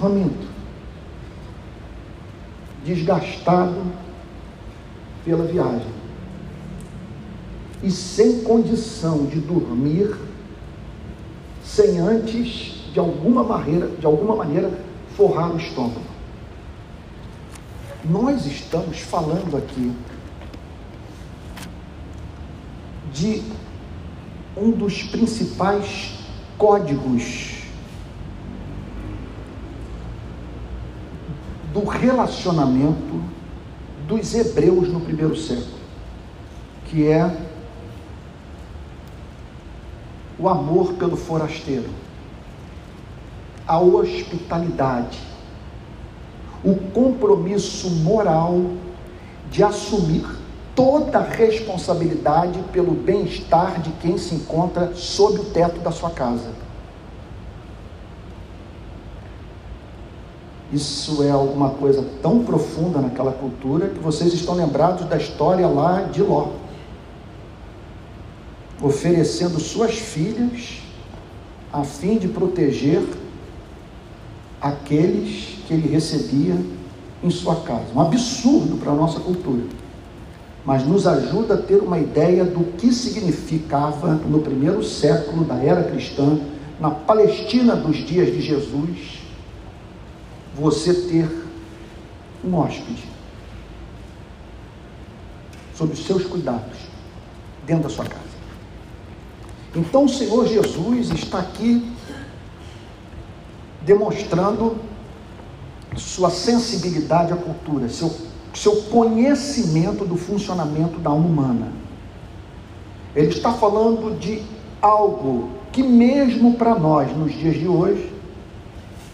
faminto, 0.00 0.47
desgastado 2.85 3.83
pela 5.25 5.45
viagem 5.45 5.98
e 7.82 7.90
sem 7.90 8.40
condição 8.40 9.26
de 9.26 9.40
dormir, 9.40 10.16
sem 11.62 11.99
antes, 11.99 12.90
de 12.92 12.99
alguma 12.99 13.44
maneira, 13.44 13.88
de 13.88 14.06
alguma 14.06 14.35
maneira, 14.35 14.70
forrar 15.16 15.52
o 15.52 15.56
estômago. 15.56 16.00
Nós 18.04 18.47
estamos 18.47 19.00
falando 19.00 19.56
aqui 19.56 19.92
de 23.12 23.42
um 24.56 24.70
dos 24.70 25.02
principais 25.04 26.14
códigos 26.56 27.58
do 31.73 31.85
relacionamento 31.85 33.23
dos 34.06 34.35
hebreus 34.35 34.88
no 34.88 35.00
primeiro 35.00 35.37
século, 35.37 35.78
que 36.87 37.06
é 37.06 37.48
o 40.38 40.49
amor 40.49 40.95
pelo 40.95 41.16
forasteiro, 41.16 41.88
a 43.66 43.78
hospitalidade, 43.78 45.18
o 46.64 46.75
compromisso 46.92 47.90
moral 47.90 48.61
de 49.50 49.62
assumir 49.62 50.26
toda 50.75 51.18
a 51.18 51.23
responsabilidade 51.23 52.61
pelo 52.73 52.92
bem-estar 52.92 53.80
de 53.80 53.90
quem 53.92 54.16
se 54.16 54.35
encontra 54.35 54.95
sob 54.95 55.40
o 55.40 55.45
teto 55.47 55.80
da 55.80 55.90
sua 55.90 56.11
casa. 56.11 56.50
Isso 60.73 61.23
é 61.23 61.30
alguma 61.30 61.71
coisa 61.71 62.04
tão 62.23 62.45
profunda 62.45 63.00
naquela 63.00 63.33
cultura 63.33 63.88
que 63.88 63.99
vocês 63.99 64.35
estão 64.35 64.54
lembrados 64.54 65.07
da 65.07 65.16
história 65.16 65.66
lá 65.66 66.02
de 66.02 66.23
Ló, 66.23 66.49
oferecendo 68.80 69.58
suas 69.58 69.94
filhas 69.97 70.80
a 71.73 71.85
fim 71.85 72.18
de 72.18 72.28
proteger 72.28 73.02
aqueles 74.61 75.58
que 75.66 75.75
ele 75.75 75.88
recebia 75.88 76.56
em 77.23 77.30
sua 77.30 77.57
casa. 77.57 77.87
Um 77.94 78.00
absurdo 78.00 78.76
para 78.76 78.92
a 78.92 78.94
nossa 78.94 79.20
cultura, 79.20 79.64
mas 80.64 80.87
nos 80.87 81.07
ajuda 81.07 81.55
a 81.55 81.62
ter 81.62 81.76
uma 81.76 81.98
ideia 81.98 82.44
do 82.44 82.72
que 82.76 82.92
significava 82.92 84.14
no 84.14 84.40
primeiro 84.40 84.83
século 84.85 85.44
da 85.44 85.57
era 85.57 85.85
cristã, 85.85 86.38
na 86.81 86.90
Palestina 86.90 87.74
dos 87.74 87.96
dias 87.96 88.29
de 88.29 88.40
Jesus 88.40 89.18
você 90.55 90.92
ter 90.92 91.29
um 92.44 92.55
hóspede 92.55 93.05
sob 95.74 95.92
os 95.92 96.05
seus 96.05 96.24
cuidados 96.24 96.76
dentro 97.64 97.85
da 97.85 97.88
sua 97.88 98.05
casa. 98.05 98.28
Então 99.74 100.04
o 100.04 100.09
Senhor 100.09 100.46
Jesus 100.46 101.11
está 101.11 101.40
aqui 101.40 101.92
demonstrando 103.83 104.76
sua 105.96 106.31
sensibilidade 106.31 107.33
à 107.33 107.37
cultura, 107.37 107.88
seu, 107.88 108.14
seu 108.54 108.83
conhecimento 108.83 110.04
do 110.04 110.16
funcionamento 110.16 110.98
da 110.98 111.11
alma 111.11 111.26
humana. 111.26 111.72
Ele 113.14 113.28
está 113.28 113.52
falando 113.52 114.18
de 114.18 114.42
algo 114.81 115.50
que, 115.72 115.83
mesmo 115.83 116.54
para 116.54 116.74
nós, 116.74 117.14
nos 117.16 117.33
dias 117.33 117.57
de 117.57 117.66
hoje, 117.66 118.12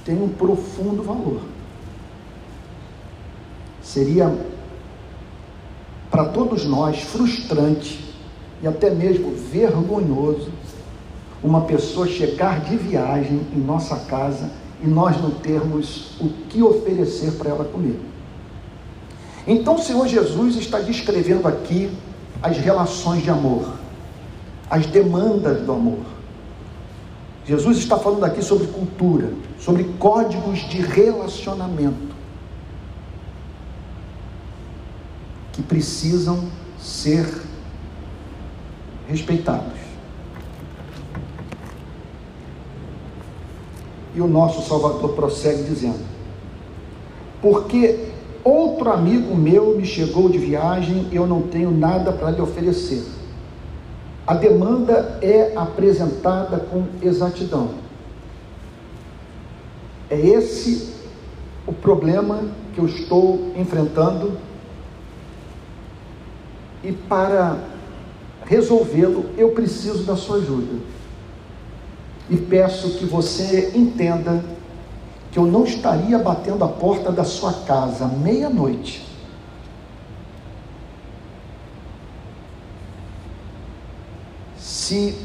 tem 0.04 0.20
um 0.20 0.28
profundo 0.28 1.02
valor. 1.02 1.40
Seria 3.82 4.34
para 6.10 6.26
todos 6.26 6.64
nós 6.64 7.00
frustrante 7.00 8.03
e 8.64 8.66
até 8.66 8.88
mesmo 8.88 9.34
vergonhoso 9.34 10.50
uma 11.42 11.60
pessoa 11.60 12.08
chegar 12.08 12.60
de 12.60 12.78
viagem 12.78 13.42
em 13.54 13.60
nossa 13.60 13.94
casa 14.06 14.50
e 14.82 14.86
nós 14.86 15.20
não 15.20 15.32
termos 15.32 16.18
o 16.18 16.30
que 16.48 16.62
oferecer 16.62 17.32
para 17.32 17.50
ela 17.50 17.66
comer. 17.66 18.00
Então 19.46 19.74
o 19.74 19.78
Senhor 19.78 20.08
Jesus 20.08 20.56
está 20.56 20.80
descrevendo 20.80 21.46
aqui 21.46 21.90
as 22.42 22.56
relações 22.56 23.22
de 23.22 23.28
amor, 23.28 23.74
as 24.70 24.86
demandas 24.86 25.60
do 25.60 25.70
amor. 25.70 26.00
Jesus 27.44 27.76
está 27.76 27.98
falando 27.98 28.24
aqui 28.24 28.42
sobre 28.42 28.68
cultura, 28.68 29.30
sobre 29.60 29.84
códigos 29.98 30.60
de 30.70 30.80
relacionamento 30.80 32.14
que 35.52 35.60
precisam 35.60 36.48
ser 36.78 37.26
respeitados. 39.08 39.84
E 44.14 44.20
o 44.20 44.26
nosso 44.26 44.66
Salvador 44.68 45.14
prossegue 45.14 45.64
dizendo: 45.64 46.04
Porque 47.42 48.08
outro 48.42 48.90
amigo 48.90 49.34
meu 49.34 49.76
me 49.76 49.84
chegou 49.84 50.28
de 50.28 50.38
viagem 50.38 51.08
e 51.10 51.16
eu 51.16 51.26
não 51.26 51.42
tenho 51.42 51.70
nada 51.70 52.12
para 52.12 52.30
lhe 52.30 52.40
oferecer 52.40 53.04
a 54.26 54.34
demanda 54.34 55.18
é 55.20 55.52
apresentada 55.54 56.58
com 56.58 56.86
exatidão. 57.02 57.70
É 60.08 60.18
esse 60.18 60.94
o 61.66 61.72
problema 61.72 62.42
que 62.74 62.80
eu 62.80 62.86
estou 62.86 63.52
enfrentando 63.56 64.38
e 66.82 66.92
para 66.92 67.58
resolvê-lo 68.46 69.26
eu 69.36 69.50
preciso 69.50 70.04
da 70.04 70.16
sua 70.16 70.36
ajuda. 70.36 70.82
E 72.28 72.36
peço 72.36 72.98
que 72.98 73.04
você 73.04 73.72
entenda 73.74 74.44
que 75.30 75.38
eu 75.38 75.46
não 75.46 75.64
estaria 75.64 76.18
batendo 76.18 76.64
a 76.64 76.68
porta 76.68 77.10
da 77.10 77.24
sua 77.24 77.52
casa 77.52 78.06
meia-noite 78.06 79.04
se 84.56 85.16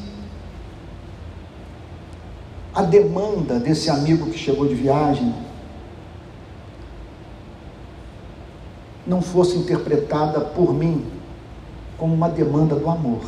a 2.74 2.82
demanda 2.82 3.60
desse 3.60 3.90
amigo 3.90 4.30
que 4.32 4.38
chegou 4.38 4.68
de 4.68 4.74
viagem 4.74 5.36
não 9.06 9.22
fosse 9.22 9.58
interpretada 9.58 10.40
por 10.40 10.74
mim 10.74 11.19
como 12.00 12.14
uma 12.14 12.30
demanda 12.30 12.76
do 12.76 12.90
amor. 12.90 13.22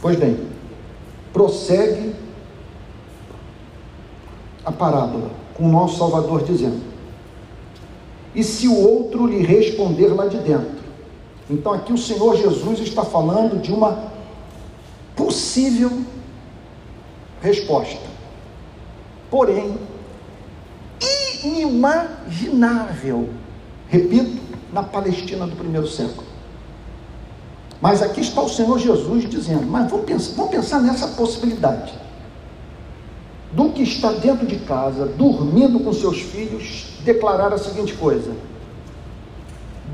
Pois 0.00 0.18
bem, 0.18 0.38
prossegue 1.32 2.14
a 4.64 4.72
parábola 4.72 5.30
com 5.54 5.66
o 5.66 5.68
nosso 5.68 5.98
Salvador 5.98 6.42
dizendo: 6.42 6.80
E 8.34 8.42
se 8.42 8.66
o 8.66 8.76
outro 8.76 9.26
lhe 9.26 9.44
responder 9.44 10.08
lá 10.08 10.26
de 10.26 10.38
dentro, 10.38 10.76
então 11.48 11.72
aqui 11.72 11.92
o 11.92 11.98
Senhor 11.98 12.36
Jesus 12.36 12.80
está 12.80 13.04
falando 13.04 13.60
de 13.60 13.72
uma 13.72 14.10
possível 15.14 15.90
resposta. 17.40 18.06
Porém, 19.30 19.76
inimaginável, 21.44 23.28
repito, 23.88 24.45
na 24.76 24.82
Palestina 24.82 25.46
do 25.46 25.56
primeiro 25.56 25.88
século. 25.88 26.26
Mas 27.80 28.02
aqui 28.02 28.20
está 28.20 28.42
o 28.42 28.48
Senhor 28.48 28.78
Jesus 28.78 29.28
dizendo: 29.28 29.66
Mas 29.66 29.90
vamos 29.90 30.04
pensar, 30.04 30.34
vamos 30.36 30.50
pensar 30.50 30.80
nessa 30.80 31.08
possibilidade. 31.08 31.94
Do 33.52 33.70
que 33.70 33.82
está 33.82 34.12
dentro 34.12 34.46
de 34.46 34.56
casa, 34.56 35.06
dormindo 35.06 35.80
com 35.80 35.92
seus 35.94 36.20
filhos, 36.20 36.98
declarar 37.04 37.54
a 37.54 37.58
seguinte 37.58 37.94
coisa: 37.94 38.32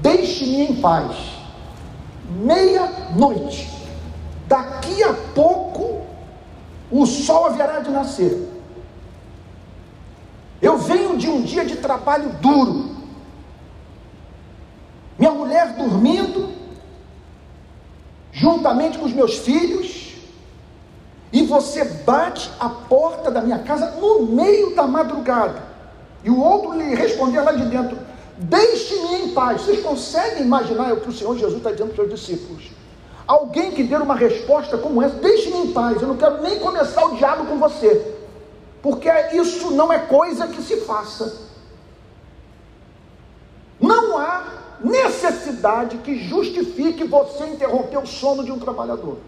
Deixe-me 0.00 0.62
em 0.62 0.74
paz, 0.76 1.16
meia-noite, 2.40 3.70
daqui 4.48 5.00
a 5.04 5.12
pouco 5.32 6.02
o 6.90 7.06
sol 7.06 7.46
haverá 7.46 7.78
de 7.80 7.90
nascer. 7.90 8.48
Eu 10.60 10.78
venho 10.78 11.16
de 11.16 11.28
um 11.28 11.42
dia 11.42 11.64
de 11.64 11.76
trabalho 11.76 12.30
duro, 12.40 12.91
minha 15.22 15.30
mulher 15.30 15.74
dormindo, 15.74 16.48
juntamente 18.32 18.98
com 18.98 19.04
os 19.04 19.12
meus 19.12 19.38
filhos, 19.38 20.16
e 21.32 21.46
você 21.46 21.84
bate 21.84 22.50
a 22.58 22.68
porta 22.68 23.30
da 23.30 23.40
minha 23.40 23.60
casa 23.60 23.92
no 24.00 24.26
meio 24.26 24.74
da 24.74 24.82
madrugada, 24.82 25.62
e 26.24 26.28
o 26.28 26.40
outro 26.40 26.72
lhe 26.72 26.96
responder 26.96 27.40
lá 27.40 27.52
de 27.52 27.66
dentro: 27.66 27.96
Deixe-me 28.36 29.22
em 29.22 29.28
paz. 29.32 29.62
Vocês 29.62 29.80
conseguem 29.80 30.42
imaginar 30.42 30.92
o 30.92 31.00
que 31.00 31.10
o 31.10 31.12
Senhor 31.12 31.36
Jesus 31.38 31.58
está 31.58 31.70
dizendo 31.70 31.94
para 31.94 32.02
os 32.02 32.08
seus 32.08 32.20
discípulos? 32.20 32.70
Alguém 33.24 33.70
que 33.70 33.84
dê 33.84 33.94
uma 33.94 34.16
resposta 34.16 34.76
como 34.76 35.00
essa, 35.00 35.14
deixe-me 35.14 35.58
em 35.58 35.72
paz, 35.72 36.02
eu 36.02 36.08
não 36.08 36.16
quero 36.16 36.42
nem 36.42 36.58
começar 36.58 37.04
o 37.04 37.14
diálogo 37.14 37.48
com 37.48 37.58
você, 37.58 38.16
porque 38.82 39.08
isso 39.34 39.70
não 39.70 39.92
é 39.92 40.00
coisa 40.00 40.48
que 40.48 40.60
se 40.60 40.78
faça. 40.78 41.52
Não 43.80 44.18
há 44.18 44.61
necessidade 44.82 45.98
que 45.98 46.18
justifique 46.18 47.04
você 47.04 47.46
interromper 47.46 47.98
o 47.98 48.06
sono 48.06 48.44
de 48.44 48.52
um 48.52 48.58
trabalhador. 48.58 49.18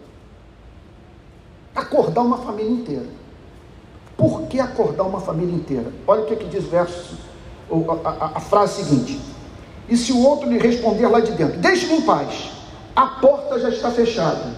Acordar 1.75 2.23
uma 2.23 2.38
família 2.38 2.73
inteira. 2.73 3.07
Por 4.17 4.43
que 4.43 4.61
acordar 4.61 5.05
uma 5.05 5.21
família 5.21 5.55
inteira? 5.55 5.93
Olha 6.07 6.23
o 6.23 6.27
que, 6.27 6.35
é 6.35 6.37
que 6.37 6.47
diz 6.47 6.64
o 6.64 6.69
verso, 6.69 7.17
a, 8.05 8.09
a, 8.09 8.27
a 8.37 8.40
frase 8.40 8.85
seguinte. 8.85 9.21
E 9.88 9.97
se 9.97 10.12
o 10.12 10.25
outro 10.25 10.49
lhe 10.49 10.59
responder 10.59 11.07
lá 11.09 11.21
de 11.21 11.33
dentro, 11.33 11.59
deixe-me 11.59 11.99
em 11.99 12.03
paz, 12.03 12.53
a 12.95 13.07
porta 13.07 13.59
já 13.59 13.69
está 13.69 13.90
fechada. 13.90 14.55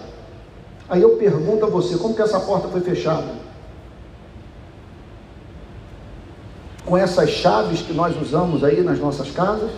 Aí 0.89 1.03
eu 1.03 1.17
pergunto 1.17 1.65
a 1.65 1.69
você, 1.69 1.97
como 1.97 2.15
que 2.15 2.23
essa 2.23 2.39
porta 2.39 2.69
foi 2.69 2.81
fechada? 2.81 3.35
Com 6.85 6.97
essas 6.97 7.31
chaves 7.31 7.81
que 7.83 7.93
nós 7.93 8.21
usamos 8.21 8.63
aí 8.63 8.83
nas 8.83 9.01
nossas 9.01 9.31
casas? 9.31 9.71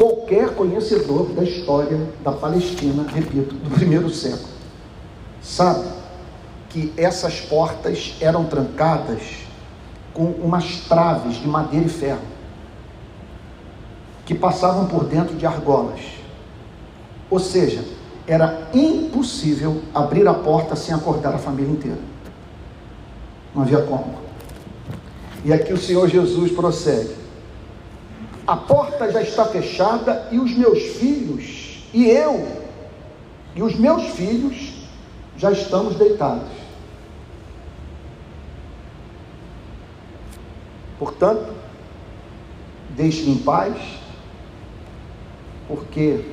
Qualquer 0.00 0.54
conhecedor 0.54 1.26
da 1.34 1.44
história 1.44 2.00
da 2.24 2.32
Palestina, 2.32 3.04
repito, 3.06 3.54
do 3.54 3.68
primeiro 3.68 4.08
século, 4.08 4.48
sabe 5.42 5.86
que 6.70 6.90
essas 6.96 7.38
portas 7.40 8.16
eram 8.18 8.46
trancadas 8.46 9.20
com 10.14 10.24
umas 10.24 10.76
traves 10.88 11.36
de 11.36 11.46
madeira 11.46 11.84
e 11.84 11.90
ferro 11.90 12.22
que 14.24 14.34
passavam 14.34 14.86
por 14.86 15.04
dentro 15.04 15.36
de 15.36 15.44
argolas. 15.44 16.00
Ou 17.28 17.38
seja, 17.38 17.84
era 18.26 18.70
impossível 18.72 19.82
abrir 19.94 20.26
a 20.26 20.32
porta 20.32 20.74
sem 20.76 20.94
acordar 20.94 21.34
a 21.34 21.38
família 21.38 21.72
inteira. 21.72 22.00
Não 23.54 23.64
havia 23.64 23.82
como. 23.82 24.14
E 25.44 25.52
aqui 25.52 25.74
o 25.74 25.78
Senhor 25.78 26.08
Jesus 26.08 26.52
prossegue 26.52 27.19
a 28.50 28.56
porta 28.56 29.12
já 29.12 29.22
está 29.22 29.44
fechada 29.44 30.26
e 30.32 30.40
os 30.40 30.52
meus 30.56 30.82
filhos, 30.96 31.84
e 31.94 32.10
eu, 32.10 32.48
e 33.54 33.62
os 33.62 33.76
meus 33.76 34.02
filhos 34.06 34.72
já 35.36 35.52
estamos 35.52 35.94
deitados. 35.94 36.50
Portanto, 40.98 41.54
deixe-me 42.96 43.34
em 43.34 43.38
paz, 43.38 43.76
porque 45.68 46.24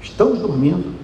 estamos 0.00 0.38
dormindo 0.38 0.94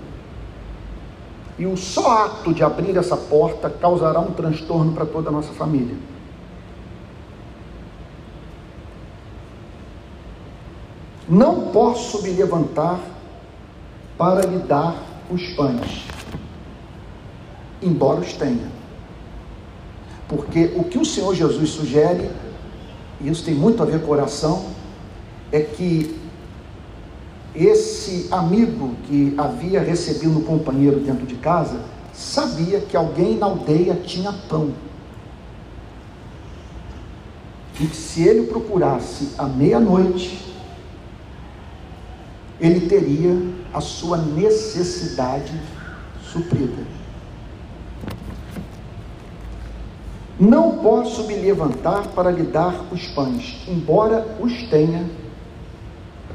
e 1.58 1.66
o 1.66 1.76
só 1.76 2.26
ato 2.26 2.54
de 2.54 2.62
abrir 2.62 2.96
essa 2.96 3.16
porta 3.16 3.68
causará 3.68 4.20
um 4.20 4.30
transtorno 4.30 4.92
para 4.92 5.04
toda 5.04 5.30
a 5.30 5.32
nossa 5.32 5.52
família. 5.52 6.13
Não 11.28 11.68
posso 11.68 12.22
me 12.22 12.30
levantar 12.30 13.00
para 14.18 14.46
lhe 14.46 14.58
dar 14.58 14.94
os 15.30 15.42
pães, 15.54 16.04
embora 17.80 18.20
os 18.20 18.32
tenha. 18.34 18.68
Porque 20.28 20.72
o 20.76 20.84
que 20.84 20.98
o 20.98 21.04
Senhor 21.04 21.34
Jesus 21.34 21.70
sugere, 21.70 22.30
e 23.20 23.28
isso 23.28 23.44
tem 23.44 23.54
muito 23.54 23.82
a 23.82 23.86
ver 23.86 24.02
com 24.02 24.12
oração, 24.12 24.66
é 25.50 25.60
que 25.60 26.20
esse 27.54 28.28
amigo 28.30 28.94
que 29.06 29.34
havia 29.38 29.80
recebido 29.80 30.38
um 30.38 30.42
companheiro 30.42 31.00
dentro 31.00 31.24
de 31.24 31.36
casa 31.36 31.80
sabia 32.12 32.80
que 32.80 32.96
alguém 32.96 33.36
na 33.36 33.46
aldeia 33.46 33.94
tinha 33.94 34.32
pão. 34.48 34.72
E 37.80 37.86
que 37.86 37.96
se 37.96 38.22
ele 38.22 38.46
procurasse 38.46 39.30
à 39.36 39.44
meia-noite, 39.44 40.53
ele 42.60 42.88
teria 42.88 43.36
a 43.72 43.80
sua 43.80 44.16
necessidade 44.16 45.52
suprida. 46.22 46.84
Não 50.38 50.78
posso 50.78 51.24
me 51.26 51.36
levantar 51.36 52.08
para 52.08 52.30
lhe 52.30 52.42
dar 52.42 52.92
os 52.92 53.06
pães, 53.08 53.62
embora 53.68 54.26
os 54.40 54.52
tenha. 54.64 55.08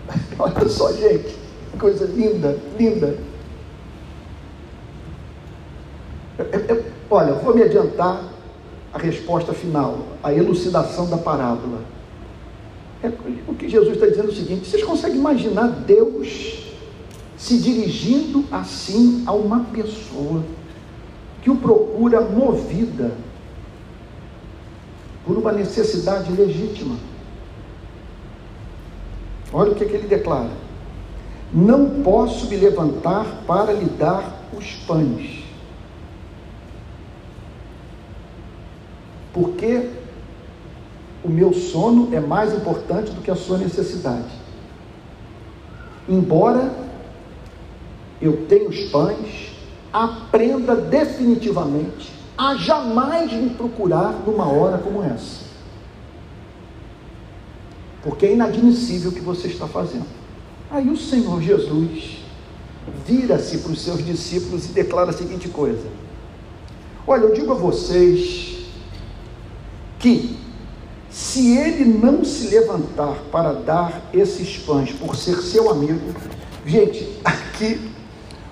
Olha 0.40 0.70
só, 0.70 0.94
gente, 0.94 1.38
coisa 1.78 2.06
linda, 2.06 2.58
linda. 2.78 3.18
É, 6.38 6.44
é, 6.72 6.92
olha, 7.10 7.34
vou 7.34 7.54
me 7.54 7.62
adiantar 7.62 8.24
a 8.94 8.98
resposta 8.98 9.54
final, 9.54 10.00
a 10.24 10.34
elucidação 10.34 11.10
da 11.10 11.18
parábola. 11.18 11.82
É, 13.02 13.08
o 13.48 13.56
que 13.56 13.70
Jesus 13.70 13.94
está 13.94 14.08
dizendo 14.08 14.30
é 14.30 14.32
o 14.32 14.36
seguinte: 14.36 14.70
vocês 14.70 14.84
conseguem 14.84 15.18
imaginar 15.18 15.68
Deus 15.68 16.66
se 17.38 17.58
dirigindo 17.58 18.44
assim 18.52 19.24
a 19.26 19.32
uma 19.32 19.62
pessoa 19.66 20.44
que 21.42 21.50
o 21.50 21.56
procura 21.56 22.20
movida 22.20 23.14
por 25.26 25.38
uma 25.38 25.52
necessidade 25.54 26.32
legítima? 26.34 26.98
Olha 29.54 29.72
o 29.72 29.76
que, 29.76 29.86
é 29.86 29.88
que 29.88 29.96
ele 29.96 30.08
declara: 30.08 30.52
Não 31.54 32.02
posso 32.02 32.48
me 32.48 32.58
levantar 32.58 33.44
para 33.48 33.72
lhe 33.72 33.86
dar 33.86 34.44
os 34.58 34.74
pães. 34.86 35.40
Porque 39.32 39.99
o 41.24 41.30
meu 41.30 41.54
sono 41.54 42.14
é 42.14 42.20
mais 42.20 42.54
importante 42.54 43.12
do 43.12 43.22
que 43.22 43.32
a 43.32 43.36
sua 43.36 43.58
necessidade. 43.58 44.30
Embora 46.08 46.72
eu 48.22 48.46
tenha 48.48 48.68
os 48.68 48.80
pães, 48.86 49.52
aprenda 49.92 50.76
definitivamente 50.76 52.12
a 52.38 52.56
jamais 52.56 53.32
me 53.32 53.50
procurar 53.50 54.14
numa 54.26 54.48
hora 54.48 54.78
como 54.78 55.04
essa. 55.04 55.50
Porque 58.02 58.26
é 58.26 58.34
inadmissível 58.34 59.12
o 59.12 59.14
que 59.14 59.20
você 59.20 59.48
está 59.48 59.68
fazendo. 59.68 60.08
Aí 60.72 60.90
o 60.90 60.96
Senhor 60.96 61.42
Jesus 61.42 62.20
vira-se 63.06 63.58
para 63.60 63.72
os 63.72 63.82
seus 63.82 64.06
discípulos 64.06 64.70
e 64.70 64.72
declara 64.72 65.10
a 65.10 65.14
seguinte 65.14 65.50
coisa: 65.50 65.86
Olha, 67.06 67.24
eu 67.24 67.34
digo 67.34 67.52
a 67.52 67.56
vocês 67.56 68.66
que 70.00 70.38
se 71.10 71.58
ele 71.58 71.86
não 71.86 72.24
se 72.24 72.48
levantar 72.48 73.16
para 73.32 73.54
dar 73.54 74.10
esses 74.14 74.58
pães 74.58 74.92
por 74.92 75.16
ser 75.16 75.38
seu 75.42 75.70
amigo, 75.70 76.14
gente, 76.66 77.20
aqui 77.24 77.90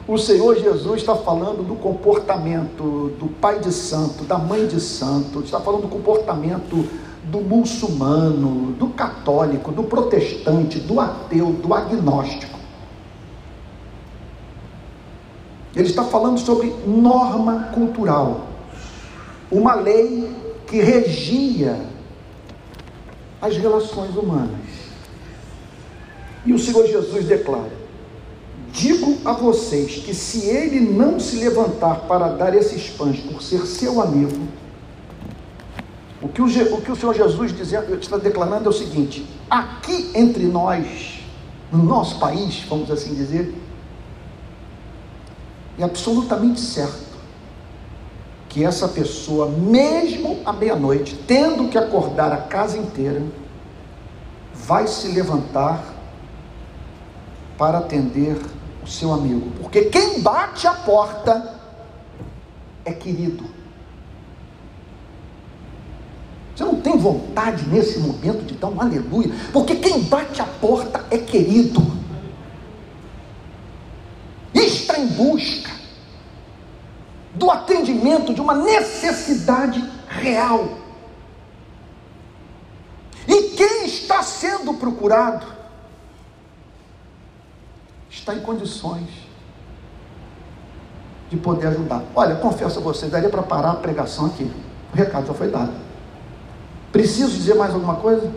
o 0.08 0.18
Senhor 0.18 0.58
Jesus 0.58 1.02
está 1.02 1.16
falando 1.16 1.68
do 1.68 1.76
comportamento 1.76 3.12
do 3.20 3.28
pai 3.42 3.60
de 3.60 3.72
santo, 3.72 4.24
da 4.24 4.38
mãe 4.38 4.66
de 4.66 4.80
santo, 4.80 5.42
está 5.42 5.60
falando 5.60 5.82
do 5.82 5.90
comportamento 5.90 6.88
do 7.26 7.42
muçulmano, 7.42 8.72
do 8.74 8.88
católico, 8.88 9.72
do 9.72 9.84
protestante, 9.84 10.80
do 10.80 11.00
ateu, 11.00 11.52
do 11.52 11.74
agnóstico. 11.74 12.58
Ele 15.76 15.88
está 15.88 16.06
falando 16.06 16.40
sobre 16.40 16.74
norma 16.88 17.70
cultural, 17.74 18.48
uma 19.52 19.76
lei 19.76 20.36
que 20.66 20.82
regia 20.82 21.87
as 23.42 23.58
relações 23.58 24.16
humanas. 24.16 24.60
E 26.46 26.54
o 26.54 26.60
Senhor 26.60 26.86
Jesus 26.88 27.26
declara: 27.26 27.72
Digo 28.72 29.18
a 29.26 29.34
vocês 29.34 30.04
que 30.04 30.14
se 30.14 30.46
ele 30.46 30.80
não 30.80 31.20
se 31.20 31.38
levantar 31.38 32.02
para 32.02 32.30
dar 32.30 32.56
esses 32.56 32.90
pães 32.90 33.20
por 33.20 33.42
ser 33.42 33.66
seu 33.66 34.02
amigo, 34.02 34.48
o 36.22 36.28
que 36.28 36.42
o, 36.42 36.46
o, 36.46 36.82
que 36.82 36.92
o 36.92 36.96
Senhor 36.96 37.14
Jesus 37.14 37.54
está 38.02 38.18
declarando 38.18 38.66
é 38.66 38.70
o 38.70 38.74
seguinte: 38.74 39.26
aqui 39.50 40.12
entre 40.16 40.46
nós, 40.46 41.20
no 41.72 41.84
nosso 41.84 42.20
país, 42.20 42.64
vamos 42.68 42.90
assim 42.90 43.14
dizer, 43.14 43.54
é 45.78 45.84
absolutamente 45.84 46.60
certo 46.60 47.07
que 48.50 48.64
essa 48.64 48.88
pessoa, 48.88 49.50
mesmo 49.50 50.40
à 50.46 50.54
meia-noite, 50.54 51.16
tendo 51.28 51.70
que 51.70 51.78
acordar 51.78 52.32
a 52.32 52.38
casa 52.38 52.78
inteira, 52.78 53.24
vai 54.54 54.88
se 54.88 55.10
levantar 55.10 55.84
para 57.58 57.80
atender 57.80 58.38
o 58.84 58.88
seu 58.88 59.14
amigo, 59.14 59.52
porque 59.62 59.86
quem 59.86 60.22
bate 60.22 60.68
a 60.68 60.74
porta 60.74 61.56
é 62.86 62.94
querido. 62.94 63.44
Você 66.56 66.64
não 66.64 66.82
tem 66.82 66.98
vontade 66.98 67.68
nesse 67.68 68.00
momento 68.00 68.44
de 68.46 68.56
dar 68.56 68.68
um 68.70 68.82
aleluia, 68.82 69.32
porque 69.54 69.76
quem 69.76 70.02
bate 70.02 70.42
a 70.42 70.46
porta 70.46 71.06
é 71.12 71.18
querido. 71.18 71.86
Está 74.54 74.98
em 74.98 75.08
busca 75.08 75.77
do 77.38 77.52
atendimento 77.52 78.34
de 78.34 78.42
uma 78.42 78.56
necessidade 78.56 79.84
real. 80.08 80.70
E 83.28 83.56
quem 83.56 83.86
está 83.86 84.24
sendo 84.24 84.74
procurado 84.74 85.46
está 88.10 88.34
em 88.34 88.40
condições 88.40 89.08
de 91.30 91.38
poder 91.38 91.68
ajudar. 91.68 92.04
Olha, 92.16 92.36
confesso 92.36 92.80
a 92.80 92.82
vocês, 92.82 93.12
daria 93.12 93.30
para 93.30 93.44
parar 93.44 93.72
a 93.72 93.76
pregação 93.76 94.28
aqui. 94.28 94.52
O 94.94 94.96
recado 94.96 95.28
já 95.28 95.34
foi 95.34 95.50
dado. 95.50 95.74
Preciso 96.92 97.32
dizer 97.32 97.54
mais 97.56 97.74
alguma 97.74 97.98
coisa? 97.98 98.32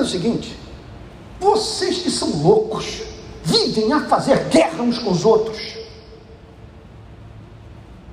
Dizendo 0.00 0.04
o 0.04 0.06
seguinte: 0.06 0.58
vocês 1.38 1.98
que 1.98 2.10
são 2.10 2.42
loucos, 2.42 3.02
vivem 3.42 3.92
a 3.92 4.00
fazer 4.06 4.48
guerra 4.48 4.82
uns 4.82 4.98
com 4.98 5.10
os 5.10 5.24
outros. 5.24 5.78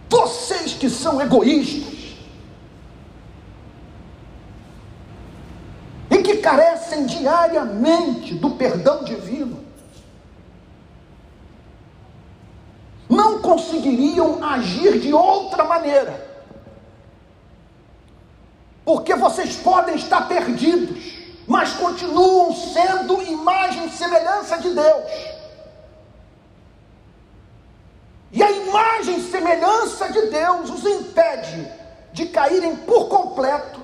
Vocês 0.09 0.73
que 0.73 0.89
são 0.89 1.21
egoístas. 1.21 1.97
E 6.09 6.17
que 6.19 6.37
carecem 6.37 7.05
diariamente 7.05 8.33
do 8.33 8.51
perdão 8.51 9.03
divino. 9.03 9.65
Não 13.09 13.41
conseguiriam 13.41 14.43
agir 14.43 14.99
de 14.99 15.13
outra 15.13 15.65
maneira. 15.65 16.25
Porque 18.85 19.13
vocês 19.15 19.57
podem 19.57 19.95
estar 19.95 20.29
perdidos 20.29 21.16
mas 21.47 21.71
continuam 21.73 22.53
sendo 22.53 23.21
imagem 23.23 23.87
e 23.87 23.89
semelhança 23.89 24.57
de 24.57 24.69
Deus. 24.73 25.37
E 28.33 28.43
a 28.43 28.51
imagem 28.51 29.17
e 29.17 29.31
semelhança 29.31 30.11
de 30.11 30.23
Deus 30.23 30.69
os 30.69 30.85
impede 30.85 31.71
de 32.11 32.25
caírem 32.25 32.75
por 32.75 33.07
completo 33.07 33.79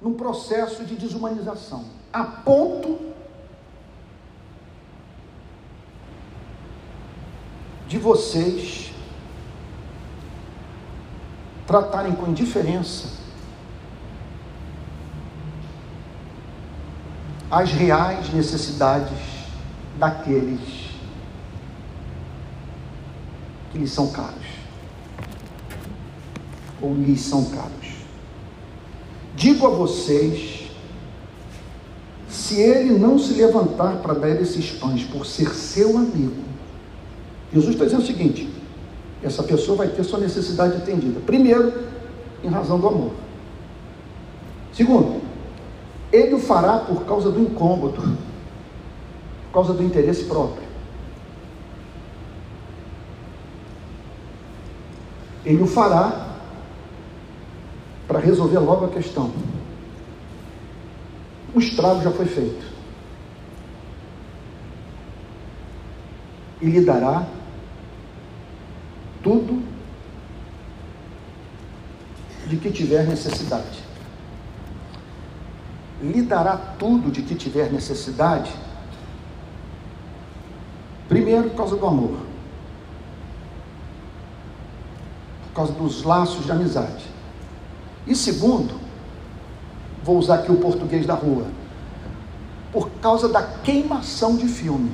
num 0.00 0.12
processo 0.12 0.84
de 0.84 0.94
desumanização, 0.94 1.86
a 2.12 2.22
ponto 2.22 3.08
de 7.86 7.98
vocês 7.98 8.92
tratarem 11.66 12.14
com 12.14 12.26
indiferença 12.26 13.17
as 17.50 17.72
reais 17.72 18.32
necessidades 18.32 19.18
daqueles 19.98 20.60
que 23.72 23.78
lhes 23.78 23.90
são 23.90 24.10
caros 24.10 24.58
ou 26.80 26.94
lhes 26.94 27.20
são 27.20 27.44
caros. 27.46 27.88
Digo 29.34 29.66
a 29.66 29.70
vocês, 29.70 30.70
se 32.28 32.60
ele 32.60 32.98
não 32.98 33.18
se 33.18 33.34
levantar 33.34 33.96
para 33.96 34.14
dar 34.14 34.30
esses 34.30 34.70
pães 34.70 35.04
por 35.04 35.26
ser 35.26 35.54
seu 35.54 35.96
amigo, 35.96 36.42
Jesus 37.52 37.74
está 37.74 37.84
dizendo 37.84 38.02
o 38.02 38.06
seguinte: 38.06 38.48
essa 39.22 39.42
pessoa 39.42 39.78
vai 39.78 39.88
ter 39.88 40.04
sua 40.04 40.18
necessidade 40.18 40.76
atendida. 40.76 41.20
Primeiro, 41.20 41.72
em 42.42 42.48
razão 42.48 42.78
do 42.78 42.88
amor. 42.88 43.12
Segundo, 44.72 45.17
ele 46.12 46.34
o 46.34 46.38
fará 46.38 46.78
por 46.78 47.04
causa 47.04 47.30
do 47.30 47.40
incômodo, 47.40 48.00
por 49.46 49.52
causa 49.52 49.74
do 49.74 49.82
interesse 49.82 50.24
próprio. 50.24 50.66
Ele 55.44 55.62
o 55.62 55.66
fará 55.66 56.28
para 58.06 58.18
resolver 58.18 58.58
logo 58.58 58.86
a 58.86 58.88
questão. 58.88 59.32
O 61.54 61.58
estrago 61.58 62.02
já 62.02 62.10
foi 62.10 62.26
feito. 62.26 62.66
E 66.60 66.66
lhe 66.66 66.84
dará 66.84 67.26
tudo 69.22 69.62
de 72.46 72.56
que 72.56 72.70
tiver 72.70 73.06
necessidade 73.06 73.87
lhe 76.00 76.22
dará 76.22 76.56
tudo 76.56 77.10
de 77.10 77.22
que 77.22 77.34
tiver 77.34 77.72
necessidade? 77.72 78.52
Primeiro, 81.08 81.50
por 81.50 81.56
causa 81.56 81.76
do 81.76 81.86
amor, 81.86 82.18
por 85.44 85.52
causa 85.54 85.72
dos 85.72 86.02
laços 86.02 86.44
de 86.44 86.52
amizade. 86.52 87.06
E 88.06 88.14
segundo, 88.14 88.74
vou 90.04 90.18
usar 90.18 90.36
aqui 90.36 90.52
o 90.52 90.56
português 90.56 91.06
da 91.06 91.14
rua, 91.14 91.46
por 92.72 92.90
causa 93.02 93.28
da 93.28 93.42
queimação 93.42 94.36
de 94.36 94.46
filme. 94.46 94.92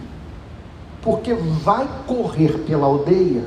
Porque 1.02 1.34
vai 1.34 1.86
correr 2.06 2.58
pela 2.60 2.86
aldeia 2.86 3.44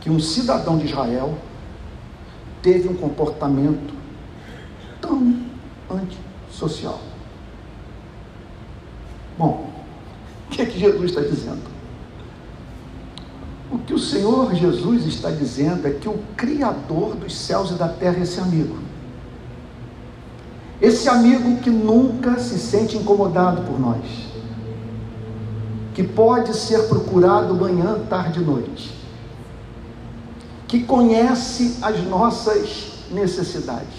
que 0.00 0.08
um 0.08 0.18
cidadão 0.18 0.78
de 0.78 0.86
Israel 0.86 1.36
teve 2.62 2.88
um 2.88 2.94
comportamento 2.94 3.92
tão 5.00 5.36
antissocial. 5.90 7.00
Bom, 9.36 9.68
o 10.46 10.50
que 10.50 10.62
é 10.62 10.66
que 10.66 10.78
Jesus 10.78 11.10
está 11.10 11.20
dizendo? 11.20 11.72
O 13.70 13.78
que 13.78 13.92
o 13.92 13.98
Senhor 13.98 14.54
Jesus 14.54 15.06
está 15.06 15.30
dizendo 15.30 15.88
é 15.88 15.90
que 15.90 16.08
o 16.08 16.18
Criador 16.36 17.16
dos 17.16 17.36
céus 17.36 17.70
e 17.70 17.74
da 17.74 17.88
terra 17.88 18.18
é 18.18 18.22
esse 18.22 18.38
amigo. 18.38 18.78
Esse 20.80 21.08
amigo 21.08 21.58
que 21.60 21.70
nunca 21.70 22.38
se 22.38 22.58
sente 22.58 22.96
incomodado 22.96 23.62
por 23.62 23.80
nós, 23.80 24.04
que 25.94 26.02
pode 26.02 26.54
ser 26.56 26.88
procurado 26.88 27.54
manhã, 27.54 27.98
tarde 28.08 28.40
e 28.40 28.44
noite 28.44 29.01
que 30.72 30.84
conhece 30.84 31.76
as 31.82 32.02
nossas 32.04 33.04
necessidades, 33.10 33.92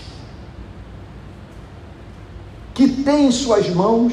que 2.73 3.03
tem 3.03 3.27
em 3.27 3.31
suas 3.31 3.69
mãos 3.69 4.11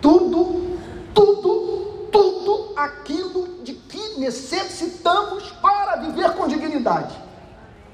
tudo, 0.00 0.78
tudo, 1.12 2.08
tudo 2.10 2.72
aquilo 2.74 3.62
de 3.62 3.74
que 3.74 4.18
necessitamos 4.18 5.50
para 5.60 5.96
viver 5.96 6.32
com 6.32 6.48
dignidade, 6.48 7.14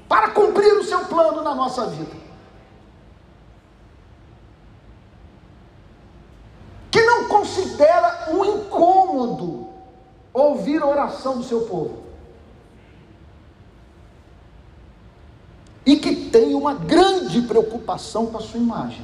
para 0.07 0.29
cumprir 0.29 0.75
o 0.75 0.83
seu 0.85 1.01
plano 1.01 1.43
na 1.43 1.53
nossa 1.53 1.85
vida. 1.87 2.15
Que 6.89 7.01
não 7.01 7.27
considera 7.27 8.29
um 8.31 8.45
incômodo 8.45 9.67
ouvir 10.33 10.81
a 10.81 10.87
oração 10.87 11.39
do 11.39 11.43
seu 11.43 11.63
povo. 11.63 12.08
E 15.89 15.95
que 15.95 16.15
tem 16.15 16.53
uma 16.53 16.75
grande 16.75 17.41
preocupação 17.41 18.27
com 18.27 18.37
a 18.37 18.41
sua 18.41 18.59
imagem. 18.59 19.03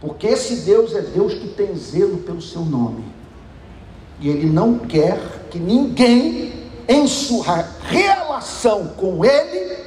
Porque 0.00 0.26
esse 0.26 0.62
Deus 0.62 0.92
é 0.92 1.02
Deus 1.02 1.34
que 1.34 1.48
tem 1.48 1.72
zelo 1.76 2.18
pelo 2.18 2.42
seu 2.42 2.62
nome. 2.62 3.04
E 4.20 4.28
ele 4.28 4.48
não 4.48 4.76
quer 4.76 5.48
que 5.50 5.58
ninguém, 5.60 6.52
em 6.88 7.06
sua 7.06 7.64
relação 7.82 8.88
com 8.88 9.24
ele, 9.24 9.78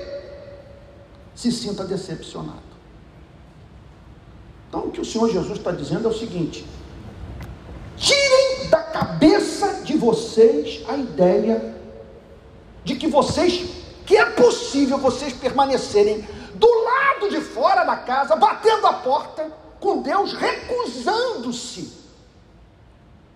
se 1.36 1.52
sinta 1.52 1.84
decepcionado. 1.84 2.71
Então, 4.69 4.86
o 4.86 4.91
que 4.91 5.02
o 5.02 5.06
Senhor 5.06 5.30
Jesus 5.30 5.58
está 5.58 5.71
dizendo 5.71 6.08
é 6.08 6.12
o 6.12 6.17
seguinte: 6.17 6.65
tirem 7.97 8.69
da 8.69 8.82
cabeça 8.82 9.82
de 9.84 9.97
vocês 9.97 10.82
a 10.88 10.95
ideia 10.95 11.76
de 12.86 12.95
que 12.95 13.08
vocês, 13.08 13.69
que 14.06 14.18
é 14.18 14.26
possível 14.26 14.98
vocês 14.98 15.34
permanecerem 15.34 16.28
do 16.56 16.84
lado 16.84 17.30
de 17.30 17.42
fora 17.42 17.84
da 17.84 17.98
casa, 17.98 18.36
batendo 18.36 18.88
a 18.88 18.94
porta, 18.94 19.52
com 19.80 20.02
Deus 20.02 20.34
recusando-se 20.34 22.02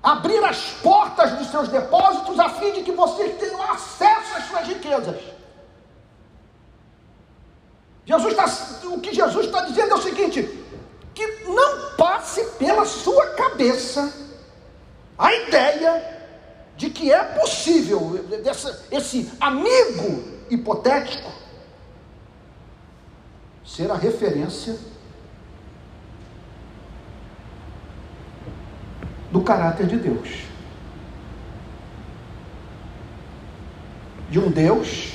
abrir 0.05 0.43
as 0.45 0.69
portas 0.83 1.31
dos 1.31 1.49
seus 1.49 1.67
depósitos 1.67 2.39
a 2.39 2.49
fim 2.49 2.73
de 2.73 2.83
que 2.83 2.91
vocês 2.91 3.35
tenham 3.39 3.61
acesso 3.63 4.37
às 4.37 4.45
suas 4.45 4.67
riquezas. 4.67 5.19
Jesus 8.05 8.33
está, 8.33 8.87
o 8.87 9.01
que 9.01 9.15
Jesus 9.15 9.47
está 9.47 9.61
dizendo 9.61 9.93
é 9.93 9.95
o 9.95 10.01
seguinte: 10.01 10.63
que 11.15 11.25
não 11.45 11.95
passe 11.95 12.43
pela 12.59 12.85
sua 12.85 13.31
cabeça 13.31 14.13
a 15.17 15.33
ideia 15.33 16.15
de 16.77 16.91
que 16.91 17.11
é 17.11 17.23
possível 17.23 18.19
esse 18.91 19.31
amigo 19.39 20.34
hipotético 20.49 21.31
ser 23.63 23.89
a 23.91 23.95
referência 23.95 24.77
do 29.31 29.41
caráter 29.41 29.87
de 29.87 29.97
Deus. 29.97 30.45
De 34.29 34.39
um 34.39 34.49
Deus 34.49 35.13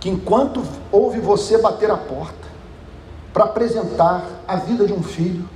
que, 0.00 0.10
enquanto 0.10 0.62
ouve 0.92 1.18
você 1.20 1.58
bater 1.58 1.90
a 1.90 1.96
porta 1.96 2.46
para 3.32 3.44
apresentar 3.44 4.24
a 4.46 4.56
vida 4.56 4.86
de 4.86 4.92
um 4.92 5.02
filho, 5.02 5.48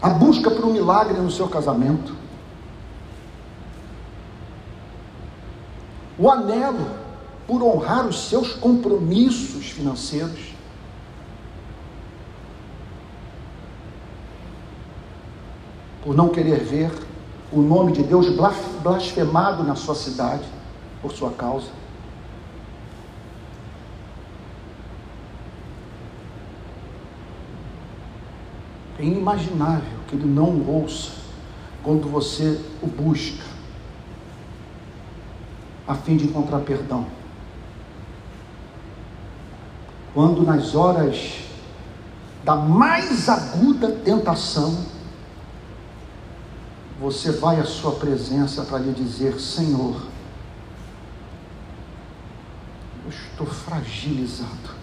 a 0.00 0.10
busca 0.10 0.50
por 0.50 0.64
um 0.64 0.72
milagre 0.72 1.18
no 1.18 1.30
seu 1.30 1.48
casamento, 1.48 2.14
o 6.28 6.30
anelo 6.30 6.90
por 7.46 7.62
honrar 7.62 8.06
os 8.06 8.28
seus 8.28 8.52
compromissos 8.52 9.70
financeiros, 9.70 10.54
por 16.02 16.14
não 16.14 16.28
querer 16.28 16.62
ver 16.62 16.92
o 17.50 17.62
nome 17.62 17.92
de 17.92 18.02
Deus 18.02 18.26
blasfemado 18.82 19.64
na 19.64 19.74
sua 19.74 19.94
cidade 19.94 20.44
por 21.00 21.12
sua 21.12 21.30
causa. 21.30 21.68
É 28.98 29.02
inimaginável 29.02 29.98
que 30.08 30.16
ele 30.16 30.26
não 30.26 30.60
ouça 30.68 31.12
quando 31.82 32.06
você 32.10 32.60
o 32.82 32.86
busca, 32.86 33.44
a 35.88 35.94
fim 35.94 36.18
de 36.18 36.26
encontrar 36.26 36.60
perdão. 36.60 37.06
Quando 40.12 40.42
nas 40.42 40.74
horas 40.74 41.38
da 42.44 42.54
mais 42.54 43.28
aguda 43.28 43.90
tentação, 43.90 44.84
você 47.00 47.32
vai 47.32 47.58
à 47.58 47.64
sua 47.64 47.92
presença 47.92 48.62
para 48.64 48.78
lhe 48.78 48.92
dizer: 48.92 49.40
Senhor, 49.40 50.06
eu 53.04 53.10
estou 53.10 53.46
fragilizado. 53.46 54.76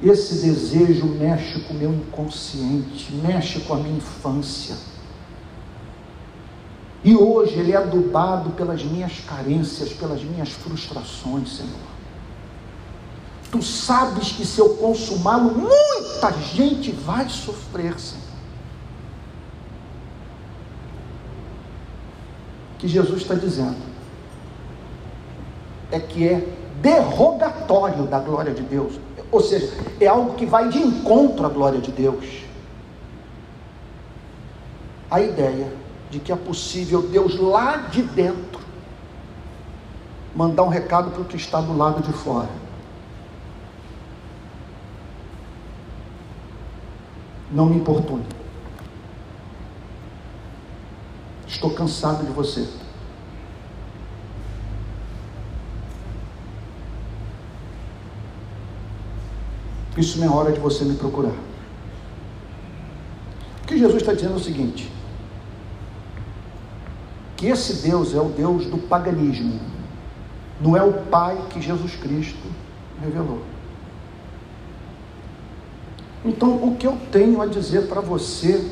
Esse 0.00 0.46
desejo 0.46 1.06
mexe 1.06 1.58
com 1.60 1.74
o 1.74 1.76
meu 1.76 1.92
inconsciente, 1.92 3.12
mexe 3.14 3.60
com 3.60 3.74
a 3.74 3.78
minha 3.78 3.96
infância. 3.96 4.76
E 7.08 7.16
hoje 7.16 7.58
ele 7.58 7.72
é 7.72 7.76
adubado 7.78 8.50
pelas 8.50 8.84
minhas 8.84 9.20
carências, 9.20 9.94
pelas 9.94 10.22
minhas 10.22 10.50
frustrações, 10.50 11.56
Senhor. 11.56 11.88
Tu 13.50 13.62
sabes 13.62 14.30
que 14.32 14.44
se 14.44 14.60
eu 14.60 14.74
consumá-lo, 14.74 15.54
muita 15.54 16.30
gente 16.54 16.92
vai 16.92 17.26
sofrer, 17.30 17.98
Senhor. 17.98 18.26
Que 22.78 22.86
Jesus 22.86 23.22
está 23.22 23.34
dizendo 23.34 23.78
é 25.90 25.98
que 25.98 26.28
é 26.28 26.46
derrogatório 26.82 28.04
da 28.04 28.18
glória 28.18 28.52
de 28.52 28.60
Deus. 28.60 29.00
Ou 29.32 29.40
seja, 29.40 29.72
é 29.98 30.06
algo 30.06 30.34
que 30.34 30.44
vai 30.44 30.68
de 30.68 30.76
encontro 30.76 31.46
à 31.46 31.48
glória 31.48 31.80
de 31.80 31.90
Deus. 31.90 32.42
A 35.10 35.22
ideia 35.22 35.87
de 36.10 36.18
que 36.18 36.32
é 36.32 36.36
possível 36.36 37.02
Deus 37.02 37.38
lá 37.38 37.76
de 37.76 38.02
dentro 38.02 38.60
mandar 40.34 40.62
um 40.62 40.68
recado 40.68 41.10
para 41.10 41.20
o 41.20 41.24
que 41.24 41.36
está 41.36 41.60
do 41.60 41.76
lado 41.76 42.02
de 42.02 42.12
fora. 42.12 42.48
Não 47.50 47.66
me 47.66 47.76
importune. 47.76 48.26
Estou 51.46 51.70
cansado 51.70 52.24
de 52.24 52.30
você. 52.30 52.68
Isso 59.96 60.20
não 60.20 60.26
é 60.26 60.30
hora 60.30 60.52
de 60.52 60.60
você 60.60 60.84
me 60.84 60.94
procurar. 60.94 61.34
O 63.62 63.66
que 63.66 63.76
Jesus 63.76 63.96
está 63.96 64.12
dizendo 64.12 64.34
é 64.34 64.36
o 64.36 64.40
seguinte: 64.40 64.97
que 67.38 67.46
esse 67.46 67.88
Deus 67.88 68.12
é 68.14 68.20
o 68.20 68.28
Deus 68.30 68.66
do 68.66 68.76
paganismo, 68.76 69.60
não 70.60 70.76
é 70.76 70.82
o 70.82 70.92
Pai 71.04 71.40
que 71.48 71.62
Jesus 71.62 71.94
Cristo 71.94 72.44
revelou. 73.00 73.40
Então, 76.24 76.56
o 76.56 76.74
que 76.76 76.84
eu 76.84 76.98
tenho 77.12 77.40
a 77.40 77.46
dizer 77.46 77.86
para 77.86 78.00
você 78.00 78.68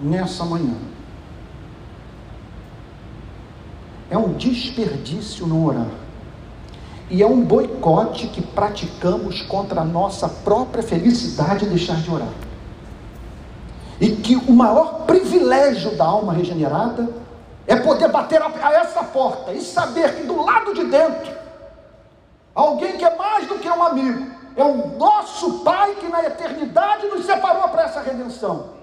nessa 0.00 0.44
manhã? 0.44 0.74
É 4.10 4.18
um 4.18 4.32
desperdício 4.32 5.46
não 5.46 5.64
orar. 5.64 5.86
E 7.08 7.22
é 7.22 7.26
um 7.26 7.44
boicote 7.44 8.26
que 8.26 8.42
praticamos 8.42 9.40
contra 9.42 9.82
a 9.82 9.84
nossa 9.84 10.28
própria 10.28 10.82
felicidade 10.82 11.66
deixar 11.66 12.02
de 12.02 12.10
orar. 12.10 12.32
E 14.00 14.10
que 14.10 14.34
o 14.34 14.52
maior 14.52 15.06
privilégio 15.06 15.96
da 15.96 16.04
alma 16.04 16.32
regenerada 16.32 17.21
é 17.72 17.76
poder 17.76 18.08
bater 18.08 18.42
a 18.42 18.72
essa 18.74 19.02
porta 19.02 19.52
e 19.52 19.62
saber 19.62 20.16
que 20.16 20.24
do 20.24 20.44
lado 20.44 20.74
de 20.74 20.84
dentro, 20.84 21.34
alguém 22.54 22.98
que 22.98 23.04
é 23.04 23.16
mais 23.16 23.46
do 23.46 23.58
que 23.58 23.68
um 23.68 23.82
amigo, 23.82 24.30
é 24.54 24.62
o 24.62 24.98
nosso 24.98 25.60
Pai 25.60 25.94
que 25.94 26.06
na 26.06 26.22
eternidade 26.22 27.06
nos 27.06 27.24
separou 27.24 27.66
para 27.70 27.84
essa 27.84 28.02
redenção. 28.02 28.74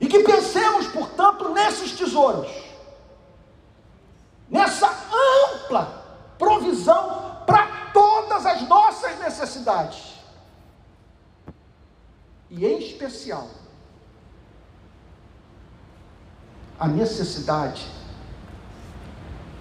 E 0.00 0.06
que 0.06 0.20
pensemos, 0.20 0.86
portanto, 0.86 1.50
nesses 1.50 1.92
tesouros, 1.92 2.50
nessa 4.48 4.90
ampla 5.52 6.02
provisão 6.38 7.42
para 7.46 7.90
todas 7.92 8.46
as 8.46 8.66
nossas 8.66 9.18
necessidades. 9.18 10.14
E 12.48 12.64
em 12.64 12.78
especial, 12.78 13.46
a 16.80 16.88
necessidade 16.88 17.86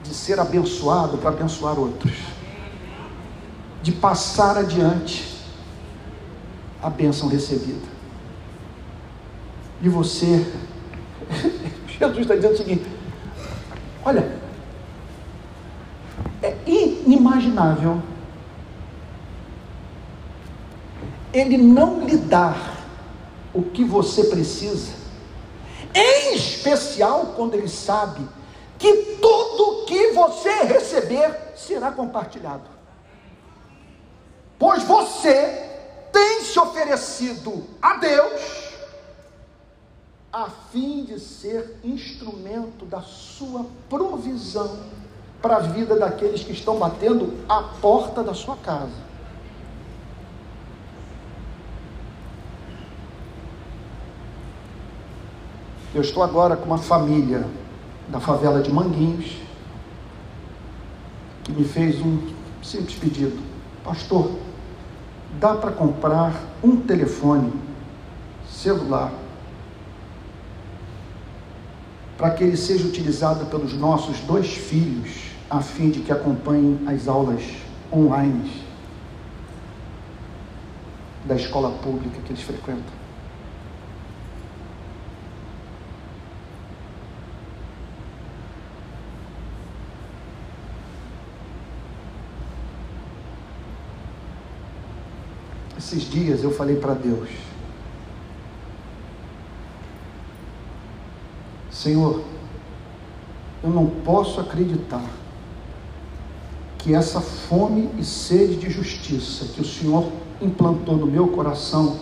de 0.01 0.13
ser 0.13 0.39
abençoado 0.39 1.17
para 1.17 1.29
abençoar 1.29 1.77
outros, 1.77 2.13
de 3.83 3.91
passar 3.91 4.57
adiante 4.57 5.37
a 6.81 6.89
bênção 6.89 7.27
recebida. 7.27 7.87
E 9.81 9.89
você, 9.89 10.51
Jesus 11.99 12.21
está 12.21 12.35
dizendo 12.35 12.53
o 12.53 12.57
seguinte: 12.57 12.85
olha, 14.05 14.39
é 16.41 16.57
inimaginável 16.65 18.01
ele 21.33 21.57
não 21.57 22.05
lhe 22.05 22.17
dar 22.17 22.77
o 23.53 23.61
que 23.61 23.83
você 23.83 24.25
precisa, 24.25 24.93
em 25.93 26.35
especial 26.35 27.33
quando 27.35 27.55
ele 27.55 27.67
sabe 27.67 28.27
que 28.77 29.17
tudo 29.21 29.85
que 29.85 30.11
você 30.13 30.49
receber, 30.63 31.53
será 31.55 31.91
compartilhado. 31.91 32.63
Pois 34.57 34.83
você 34.83 35.69
tem 36.11 36.41
se 36.43 36.59
oferecido 36.59 37.65
a 37.81 37.97
Deus 37.97 38.69
a 40.31 40.49
fim 40.71 41.03
de 41.03 41.19
ser 41.19 41.79
instrumento 41.83 42.85
da 42.85 43.01
sua 43.01 43.65
provisão 43.89 44.79
para 45.41 45.57
a 45.57 45.59
vida 45.59 45.95
daqueles 45.95 46.43
que 46.43 46.51
estão 46.51 46.77
batendo 46.77 47.43
a 47.49 47.63
porta 47.63 48.23
da 48.23 48.33
sua 48.33 48.55
casa. 48.57 49.08
Eu 55.93 56.01
estou 56.01 56.21
agora 56.21 56.55
com 56.55 56.65
uma 56.65 56.77
família 56.77 57.47
da 58.09 58.19
favela 58.19 58.61
de 58.61 58.71
Manguinhos 58.71 59.37
que 61.43 61.51
me 61.51 61.63
fez 61.65 61.99
um 61.99 62.19
simples 62.61 62.95
pedido: 62.95 63.41
Pastor, 63.83 64.37
dá 65.39 65.55
para 65.55 65.71
comprar 65.71 66.33
um 66.63 66.77
telefone 66.77 67.51
celular 68.47 69.11
para 72.19 72.31
que 72.31 72.43
ele 72.43 72.57
seja 72.57 72.85
utilizado 72.85 73.45
pelos 73.45 73.73
nossos 73.73 74.19
dois 74.19 74.53
filhos, 74.53 75.31
a 75.49 75.61
fim 75.61 75.89
de 75.89 76.01
que 76.01 76.11
acompanhem 76.11 76.79
as 76.85 77.07
aulas 77.07 77.41
online 77.91 78.61
da 81.25 81.35
escola 81.35 81.71
pública 81.79 82.19
que 82.23 82.31
eles 82.31 82.43
frequentam. 82.43 82.98
Esses 95.79 96.03
dias 96.03 96.43
eu 96.43 96.51
falei 96.51 96.75
para 96.75 96.93
Deus, 96.93 97.29
Senhor, 101.71 102.21
eu 103.63 103.69
não 103.69 103.85
posso 103.87 104.41
acreditar 104.41 105.05
que 106.77 106.93
essa 106.93 107.21
fome 107.21 107.89
e 107.97 108.03
sede 108.03 108.57
de 108.57 108.69
justiça 108.69 109.45
que 109.45 109.61
o 109.61 109.65
Senhor 109.65 110.11
implantou 110.41 110.97
no 110.97 111.05
meu 111.05 111.29
coração 111.29 111.97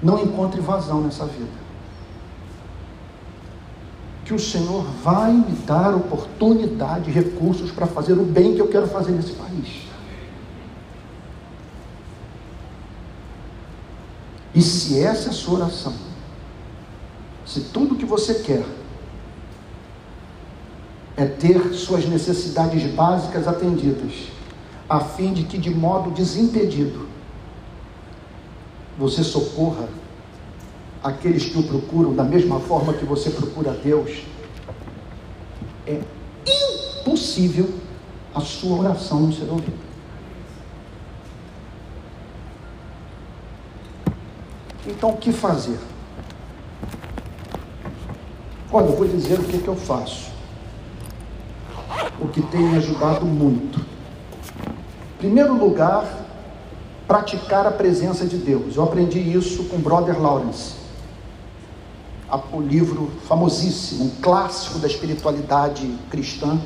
não 0.00 0.22
encontre 0.22 0.60
vazão 0.60 1.00
nessa 1.00 1.26
vida. 1.26 1.58
Que 4.24 4.32
o 4.32 4.38
Senhor 4.38 4.84
vai 5.02 5.32
me 5.32 5.56
dar 5.66 5.92
oportunidade, 5.96 7.10
recursos 7.10 7.72
para 7.72 7.88
fazer 7.88 8.12
o 8.12 8.22
bem 8.22 8.54
que 8.54 8.60
eu 8.60 8.68
quero 8.68 8.86
fazer 8.86 9.10
nesse 9.10 9.32
país. 9.32 9.87
E 14.54 14.62
se 14.62 15.00
essa 15.00 15.28
é 15.28 15.30
a 15.30 15.32
sua 15.32 15.60
oração, 15.60 15.94
se 17.44 17.60
tudo 17.60 17.96
que 17.96 18.04
você 18.04 18.34
quer 18.34 18.64
é 21.16 21.26
ter 21.26 21.72
suas 21.74 22.06
necessidades 22.06 22.82
básicas 22.94 23.48
atendidas, 23.48 24.12
a 24.88 25.00
fim 25.00 25.32
de 25.32 25.44
que 25.44 25.58
de 25.58 25.70
modo 25.70 26.10
desimpedido 26.10 27.06
você 28.98 29.22
socorra 29.22 29.88
aqueles 31.02 31.46
que 31.46 31.58
o 31.58 31.62
procuram 31.62 32.14
da 32.14 32.24
mesma 32.24 32.60
forma 32.60 32.92
que 32.92 33.04
você 33.04 33.30
procura 33.30 33.72
Deus, 33.72 34.22
é 35.86 36.00
impossível 37.00 37.68
a 38.34 38.40
sua 38.40 38.78
oração 38.78 39.20
não 39.20 39.32
ser 39.32 39.48
ouvida. 39.50 39.87
Então, 44.88 45.10
o 45.10 45.16
que 45.18 45.32
fazer? 45.32 45.78
Olha, 48.72 48.86
eu 48.86 48.96
vou 48.96 49.06
dizer 49.06 49.38
o 49.38 49.44
que, 49.44 49.58
que 49.58 49.68
eu 49.68 49.76
faço. 49.76 50.30
O 52.20 52.28
que 52.28 52.40
tem 52.42 52.60
me 52.60 52.78
ajudado 52.78 53.24
muito. 53.24 53.78
Em 53.78 55.18
primeiro 55.18 55.54
lugar, 55.54 56.04
praticar 57.06 57.66
a 57.66 57.70
presença 57.70 58.26
de 58.26 58.36
Deus. 58.36 58.76
Eu 58.76 58.82
aprendi 58.82 59.18
isso 59.18 59.64
com 59.64 59.76
o 59.76 59.78
Brother 59.78 60.20
Lawrence. 60.20 60.76
O 62.52 62.60
livro 62.60 63.10
famosíssimo, 63.26 64.04
um 64.04 64.10
clássico 64.22 64.78
da 64.78 64.86
espiritualidade 64.86 65.86
cristã, 66.10 66.60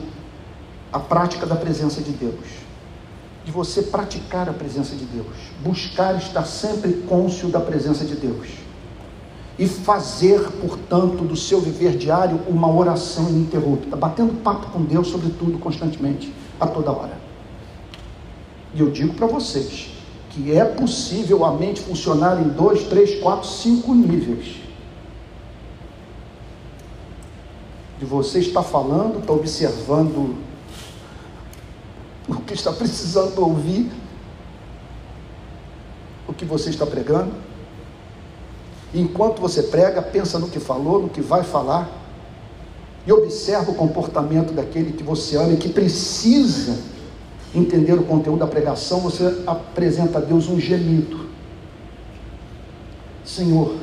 a 0.92 0.98
prática 0.98 1.46
da 1.46 1.54
presença 1.54 2.00
de 2.00 2.10
Deus. 2.10 2.61
De 3.44 3.50
você 3.50 3.82
praticar 3.82 4.48
a 4.48 4.52
presença 4.52 4.94
de 4.94 5.04
Deus, 5.04 5.26
buscar 5.62 6.16
estar 6.16 6.44
sempre 6.44 6.92
cônscio 7.08 7.48
da 7.48 7.60
presença 7.60 8.04
de 8.04 8.14
Deus 8.14 8.48
e 9.58 9.66
fazer, 9.66 10.40
portanto, 10.60 11.24
do 11.24 11.36
seu 11.36 11.60
viver 11.60 11.96
diário 11.96 12.40
uma 12.48 12.72
oração 12.72 13.28
ininterrupta, 13.28 13.96
batendo 13.96 14.40
papo 14.42 14.70
com 14.70 14.82
Deus 14.82 15.08
sobre 15.08 15.30
tudo 15.30 15.58
constantemente, 15.58 16.32
a 16.58 16.66
toda 16.66 16.90
hora. 16.90 17.18
E 18.74 18.80
eu 18.80 18.90
digo 18.90 19.14
para 19.14 19.26
vocês 19.26 19.90
que 20.30 20.52
é 20.56 20.64
possível 20.64 21.44
a 21.44 21.52
mente 21.52 21.80
funcionar 21.80 22.40
em 22.40 22.48
dois, 22.48 22.84
três, 22.84 23.20
quatro, 23.20 23.46
cinco 23.46 23.94
níveis. 23.94 24.56
De 27.98 28.06
você 28.06 28.40
estar 28.40 28.62
falando, 28.62 29.18
está 29.18 29.32
observando 29.32 30.36
o 32.28 32.36
que 32.36 32.54
está 32.54 32.72
precisando 32.72 33.38
ouvir, 33.40 33.90
o 36.28 36.32
que 36.32 36.44
você 36.44 36.70
está 36.70 36.86
pregando? 36.86 37.32
Enquanto 38.94 39.40
você 39.40 39.64
prega, 39.64 40.02
pensa 40.02 40.38
no 40.38 40.48
que 40.48 40.60
falou, 40.60 41.02
no 41.02 41.08
que 41.08 41.20
vai 41.20 41.42
falar, 41.42 41.90
e 43.06 43.12
observa 43.12 43.70
o 43.70 43.74
comportamento 43.74 44.52
daquele 44.52 44.92
que 44.92 45.02
você 45.02 45.36
ama 45.36 45.52
e 45.52 45.56
que 45.56 45.68
precisa 45.68 46.78
entender 47.54 47.94
o 47.94 48.04
conteúdo 48.04 48.38
da 48.38 48.46
pregação, 48.46 49.00
você 49.00 49.42
apresenta 49.46 50.18
a 50.18 50.20
Deus 50.20 50.48
um 50.48 50.58
gemido. 50.60 51.26
Senhor, 53.24 53.76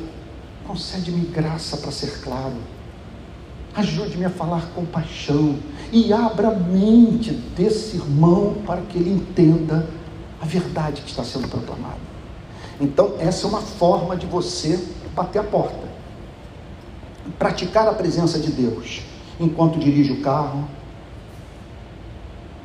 concede-me 0.66 1.26
graça 1.26 1.76
para 1.76 1.90
ser 1.90 2.20
claro. 2.20 2.56
Ajude-me 3.74 4.24
a 4.24 4.30
falar 4.30 4.70
com 4.74 4.84
paixão 4.84 5.56
e 5.92 6.12
abra 6.12 6.48
a 6.48 6.54
mente 6.54 7.32
desse 7.32 7.96
irmão 7.96 8.56
para 8.66 8.80
que 8.82 8.98
ele 8.98 9.10
entenda 9.10 9.86
a 10.40 10.46
verdade 10.46 11.02
que 11.02 11.10
está 11.10 11.24
sendo 11.24 11.48
proclamada. 11.48 11.98
Então, 12.80 13.14
essa 13.18 13.46
é 13.46 13.48
uma 13.50 13.60
forma 13.60 14.16
de 14.16 14.26
você 14.26 14.82
bater 15.14 15.38
a 15.40 15.44
porta, 15.44 15.88
praticar 17.38 17.86
a 17.88 17.92
presença 17.92 18.38
de 18.38 18.50
Deus 18.50 19.02
enquanto 19.38 19.78
dirige 19.78 20.12
o 20.12 20.20
carro, 20.20 20.64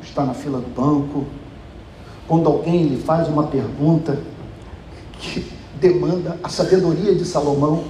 está 0.02 0.24
na 0.24 0.34
fila 0.34 0.60
do 0.60 0.68
banco, 0.68 1.26
quando 2.28 2.48
alguém 2.48 2.88
lhe 2.88 3.02
faz 3.02 3.28
uma 3.28 3.48
pergunta 3.48 4.20
que 5.20 5.52
demanda 5.80 6.40
a 6.44 6.50
sabedoria 6.50 7.16
de 7.16 7.26
Salomão. 7.26 7.84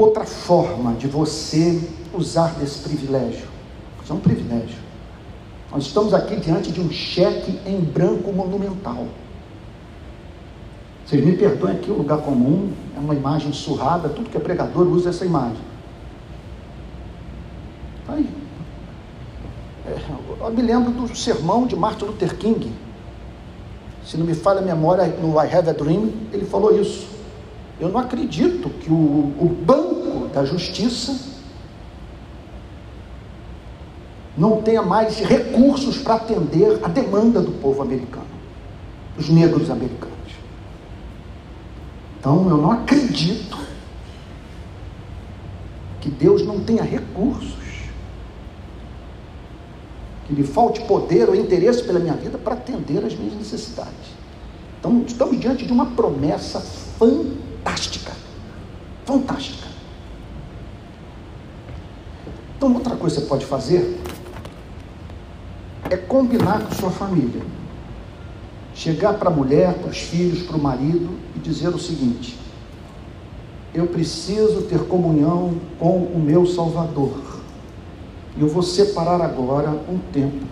Outra 0.00 0.24
forma 0.24 0.94
de 0.94 1.06
você 1.06 1.78
usar 2.14 2.54
desse 2.54 2.78
privilégio, 2.78 3.46
isso 4.02 4.10
é 4.10 4.16
um 4.16 4.18
privilégio. 4.18 4.78
Nós 5.70 5.82
estamos 5.82 6.14
aqui 6.14 6.36
diante 6.36 6.72
de 6.72 6.80
um 6.80 6.90
cheque 6.90 7.60
em 7.66 7.78
branco 7.78 8.32
monumental. 8.32 9.06
Vocês 11.04 11.22
me 11.22 11.36
perdoem 11.36 11.76
aqui 11.76 11.90
o 11.90 11.98
lugar 11.98 12.16
comum, 12.22 12.72
é 12.96 12.98
uma 12.98 13.14
imagem 13.14 13.52
surrada, 13.52 14.08
tudo 14.08 14.30
que 14.30 14.38
é 14.38 14.40
pregador 14.40 14.86
usa 14.86 15.10
essa 15.10 15.26
imagem. 15.26 15.60
Tá 18.06 18.14
aí. 18.14 18.30
É, 19.86 19.98
eu 20.40 20.50
me 20.50 20.62
lembro 20.62 20.92
do 20.92 21.14
sermão 21.14 21.66
de 21.66 21.76
Martin 21.76 22.06
Luther 22.06 22.38
King. 22.38 22.72
Se 24.06 24.16
não 24.16 24.24
me 24.24 24.34
falha 24.34 24.60
a 24.60 24.62
memória, 24.62 25.06
no 25.20 25.34
I 25.34 25.54
Have 25.54 25.68
a 25.68 25.74
Dream, 25.74 26.10
ele 26.32 26.46
falou 26.46 26.74
isso. 26.74 27.09
Eu 27.80 27.88
não 27.88 27.98
acredito 27.98 28.68
que 28.68 28.90
o, 28.90 28.94
o 28.94 29.48
banco 29.64 30.28
da 30.28 30.44
justiça 30.44 31.16
não 34.36 34.60
tenha 34.60 34.82
mais 34.82 35.18
recursos 35.20 35.98
para 35.98 36.14
atender 36.14 36.78
a 36.84 36.88
demanda 36.88 37.40
do 37.40 37.52
povo 37.52 37.80
americano, 37.82 38.26
dos 39.16 39.30
negros 39.30 39.70
americanos. 39.70 40.10
Então 42.18 42.48
eu 42.50 42.58
não 42.58 42.70
acredito 42.70 43.58
que 46.02 46.10
Deus 46.10 46.44
não 46.44 46.60
tenha 46.60 46.82
recursos, 46.82 47.58
que 50.26 50.34
lhe 50.34 50.44
falte 50.44 50.82
poder 50.82 51.28
ou 51.28 51.34
interesse 51.34 51.82
pela 51.82 51.98
minha 51.98 52.14
vida 52.14 52.36
para 52.36 52.54
atender 52.54 53.04
às 53.04 53.14
minhas 53.14 53.34
necessidades. 53.34 54.20
Então 54.78 55.02
estamos 55.06 55.40
diante 55.40 55.66
de 55.66 55.72
uma 55.72 55.86
promessa 55.86 56.60
fantástica, 56.60 57.49
fantástica. 59.10 59.66
Então, 62.56 62.74
outra 62.74 62.94
coisa 62.96 63.16
que 63.16 63.22
você 63.22 63.28
pode 63.28 63.46
fazer 63.46 63.98
é 65.88 65.96
combinar 65.96 66.62
com 66.62 66.74
sua 66.74 66.90
família. 66.90 67.42
Chegar 68.74 69.14
para 69.14 69.28
a 69.28 69.32
mulher, 69.32 69.74
para 69.74 69.90
os 69.90 69.98
filhos, 69.98 70.42
para 70.42 70.56
o 70.56 70.62
marido 70.62 71.18
e 71.34 71.38
dizer 71.38 71.68
o 71.68 71.78
seguinte: 71.78 72.38
eu 73.74 73.86
preciso 73.86 74.62
ter 74.62 74.80
comunhão 74.80 75.54
com 75.78 75.96
o 75.98 76.18
meu 76.18 76.46
Salvador. 76.46 77.40
Eu 78.38 78.46
vou 78.46 78.62
separar 78.62 79.20
agora 79.20 79.70
um 79.88 79.98
tempo. 80.12 80.46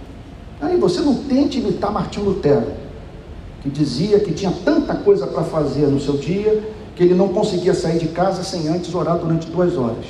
Aí 0.60 0.76
você 0.76 1.00
não 1.00 1.14
tente 1.24 1.60
imitar 1.60 1.92
Martim 1.92 2.20
Lutero, 2.20 2.72
que 3.62 3.70
dizia 3.70 4.18
que 4.18 4.32
tinha 4.32 4.52
tanta 4.64 4.94
coisa 4.96 5.26
para 5.26 5.44
fazer 5.44 5.86
no 5.86 6.00
seu 6.00 6.16
dia 6.16 6.77
que 6.98 7.04
ele 7.04 7.14
não 7.14 7.28
conseguia 7.28 7.74
sair 7.74 7.96
de 7.96 8.08
casa 8.08 8.42
sem 8.42 8.66
antes 8.66 8.92
orar 8.92 9.16
durante 9.18 9.46
duas 9.46 9.76
horas. 9.76 10.04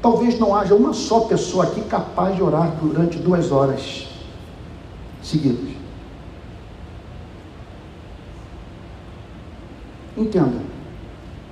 Talvez 0.00 0.38
não 0.38 0.56
haja 0.56 0.74
uma 0.74 0.94
só 0.94 1.20
pessoa 1.20 1.64
aqui 1.64 1.82
capaz 1.82 2.34
de 2.34 2.42
orar 2.42 2.74
durante 2.80 3.18
duas 3.18 3.52
horas 3.52 4.08
seguidas. 5.22 5.68
Entenda, 10.16 10.62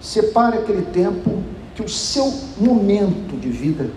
separe 0.01 0.57
aquele 0.57 0.87
tempo 0.87 1.43
que 1.75 1.83
o 1.83 1.89
seu 1.89 2.33
momento 2.57 3.39
de 3.39 3.51
vida 3.51 3.91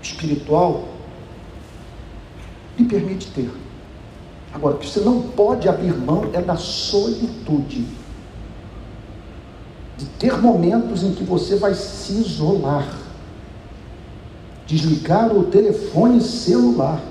espiritual 0.00 0.84
lhe 2.78 2.84
permite 2.84 3.26
ter. 3.32 3.50
Agora, 4.54 4.76
o 4.76 4.78
que 4.78 4.88
você 4.88 5.00
não 5.00 5.20
pode 5.20 5.68
abrir 5.68 5.96
mão 5.96 6.30
é 6.32 6.40
da 6.40 6.56
solitude. 6.56 7.97
De 9.98 10.06
ter 10.06 10.38
momentos 10.38 11.02
em 11.02 11.12
que 11.12 11.24
você 11.24 11.56
vai 11.56 11.74
se 11.74 12.12
isolar. 12.12 12.88
Desligar 14.66 15.30
o 15.36 15.44
telefone 15.44 16.22
celular. 16.22 17.02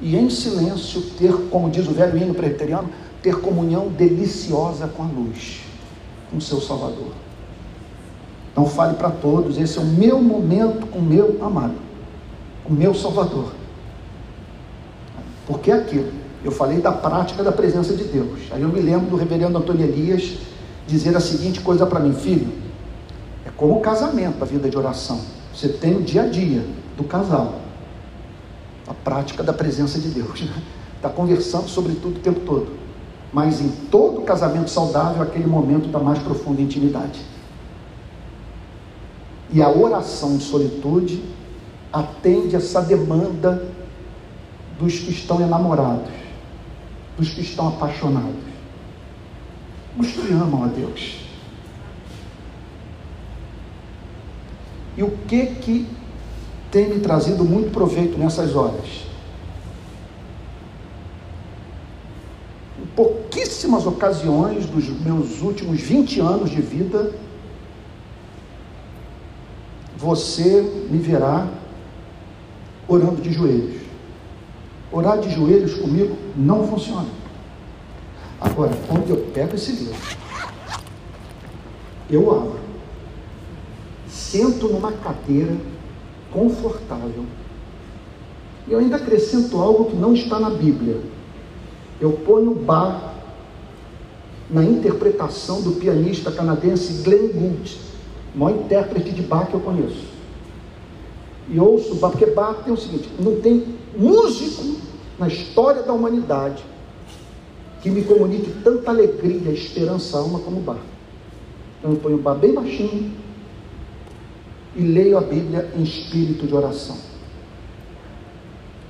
E 0.00 0.16
em 0.16 0.28
silêncio 0.28 1.00
ter, 1.16 1.32
como 1.50 1.70
diz 1.70 1.88
o 1.88 1.92
velho 1.92 2.18
hino 2.18 2.34
preteriano, 2.34 2.90
ter 3.22 3.40
comunhão 3.40 3.88
deliciosa 3.88 4.86
com 4.86 5.02
a 5.02 5.06
luz, 5.06 5.60
com 6.30 6.36
o 6.36 6.40
seu 6.40 6.60
Salvador. 6.60 7.12
Então 8.52 8.66
fale 8.66 8.94
para 8.94 9.10
todos, 9.10 9.58
esse 9.58 9.78
é 9.78 9.80
o 9.80 9.84
meu 9.84 10.20
momento 10.20 10.86
com 10.86 10.98
o 10.98 11.02
meu 11.02 11.38
amado, 11.44 11.76
com 12.64 12.72
o 12.72 12.76
meu 12.76 12.94
Salvador. 12.94 13.52
Porque 15.46 15.70
é 15.70 15.74
aquilo, 15.74 16.12
eu 16.44 16.52
falei 16.52 16.80
da 16.80 16.92
prática 16.92 17.42
da 17.42 17.52
presença 17.52 17.94
de 17.94 18.04
Deus. 18.04 18.40
Aí 18.50 18.62
eu 18.62 18.68
me 18.68 18.80
lembro 18.80 19.10
do 19.10 19.16
reverendo 19.16 19.58
Antônio 19.58 19.84
Elias 19.84 20.38
dizer 20.86 21.16
a 21.16 21.20
seguinte 21.20 21.60
coisa 21.60 21.86
para 21.86 22.00
mim, 22.00 22.14
filho, 22.14 22.52
é 23.44 23.50
como 23.50 23.76
o 23.76 23.80
casamento, 23.80 24.42
a 24.42 24.46
vida 24.46 24.68
de 24.68 24.76
oração. 24.76 25.20
Você 25.54 25.68
tem 25.68 25.96
o 25.96 26.02
dia 26.02 26.22
a 26.22 26.26
dia 26.26 26.64
do 26.96 27.04
casal, 27.04 27.56
a 28.86 28.94
prática 28.94 29.42
da 29.42 29.52
presença 29.52 29.98
de 29.98 30.08
Deus. 30.08 30.44
Está 30.96 31.08
conversando 31.10 31.68
sobre 31.68 31.94
tudo 31.94 32.16
o 32.16 32.20
tempo 32.20 32.40
todo 32.40 32.88
mas 33.32 33.60
em 33.60 33.68
todo 33.90 34.22
casamento 34.22 34.70
saudável, 34.70 35.22
aquele 35.22 35.46
momento 35.46 35.88
da 35.88 35.98
mais 35.98 36.18
profunda 36.18 36.62
intimidade. 36.62 37.20
E 39.52 39.62
a 39.62 39.70
oração 39.70 40.36
de 40.36 40.44
solitude 40.44 41.22
atende 41.92 42.56
essa 42.56 42.80
demanda 42.80 43.66
dos 44.78 44.98
que 44.98 45.10
estão 45.10 45.40
enamorados, 45.40 46.10
dos 47.18 47.30
que 47.30 47.40
estão 47.40 47.68
apaixonados, 47.68 48.34
dos 49.96 50.12
que 50.12 50.32
amam 50.32 50.64
a 50.64 50.68
Deus. 50.68 51.18
E 54.96 55.02
o 55.02 55.10
que 55.28 55.46
que 55.46 55.86
tem 56.70 56.88
me 56.88 57.00
trazido 57.00 57.44
muito 57.44 57.70
proveito 57.70 58.18
nessas 58.18 58.54
horas? 58.54 59.08
pouquíssimas 62.98 63.86
ocasiões 63.86 64.66
dos 64.66 64.88
meus 64.88 65.40
últimos 65.40 65.80
20 65.80 66.18
anos 66.18 66.50
de 66.50 66.60
vida, 66.60 67.12
você 69.96 70.88
me 70.90 70.98
verá 70.98 71.46
orando 72.88 73.22
de 73.22 73.32
joelhos. 73.32 73.77
Orar 74.90 75.18
de 75.18 75.30
joelhos 75.30 75.74
comigo 75.74 76.16
não 76.36 76.66
funciona. 76.66 77.08
Agora, 78.40 78.72
quando 78.86 79.10
eu 79.10 79.16
pego 79.34 79.54
esse 79.54 79.72
livro, 79.72 79.96
eu 82.10 82.30
abro, 82.34 82.58
sento 84.08 84.68
numa 84.68 84.92
cadeira 84.92 85.56
confortável, 86.32 87.26
e 88.66 88.72
eu 88.72 88.78
ainda 88.78 88.96
acrescento 88.96 89.58
algo 89.58 89.86
que 89.86 89.96
não 89.96 90.14
está 90.14 90.38
na 90.38 90.50
Bíblia 90.50 91.00
eu 92.00 92.12
ponho 92.12 92.54
Bach 92.54 93.14
na 94.50 94.64
interpretação 94.64 95.60
do 95.60 95.72
pianista 95.72 96.30
canadense 96.30 97.02
Glenn 97.02 97.28
Gould, 97.32 97.80
maior 98.34 98.56
intérprete 98.56 99.10
de 99.10 99.22
Bach 99.22 99.48
que 99.48 99.54
eu 99.54 99.60
conheço. 99.60 100.07
E 101.50 101.58
ouço 101.58 101.96
porque 101.96 102.26
Bach 102.26 102.62
tem 102.64 102.72
o 102.72 102.76
seguinte: 102.76 103.08
não 103.18 103.40
tem 103.40 103.64
músico 103.96 104.76
na 105.18 105.28
história 105.28 105.82
da 105.82 105.92
humanidade 105.92 106.62
que 107.80 107.90
me 107.90 108.02
comunique 108.02 108.50
tanta 108.62 108.90
alegria, 108.90 109.52
esperança, 109.52 110.18
alma 110.18 110.40
como 110.40 110.60
Bach. 110.60 110.80
Então 111.78 111.92
eu 111.92 111.98
ponho 111.98 112.18
Bach 112.18 112.38
bem 112.38 112.52
baixinho 112.52 113.12
e 114.76 114.82
leio 114.82 115.16
a 115.16 115.20
Bíblia 115.20 115.70
em 115.76 115.82
espírito 115.82 116.46
de 116.46 116.54
oração. 116.54 116.96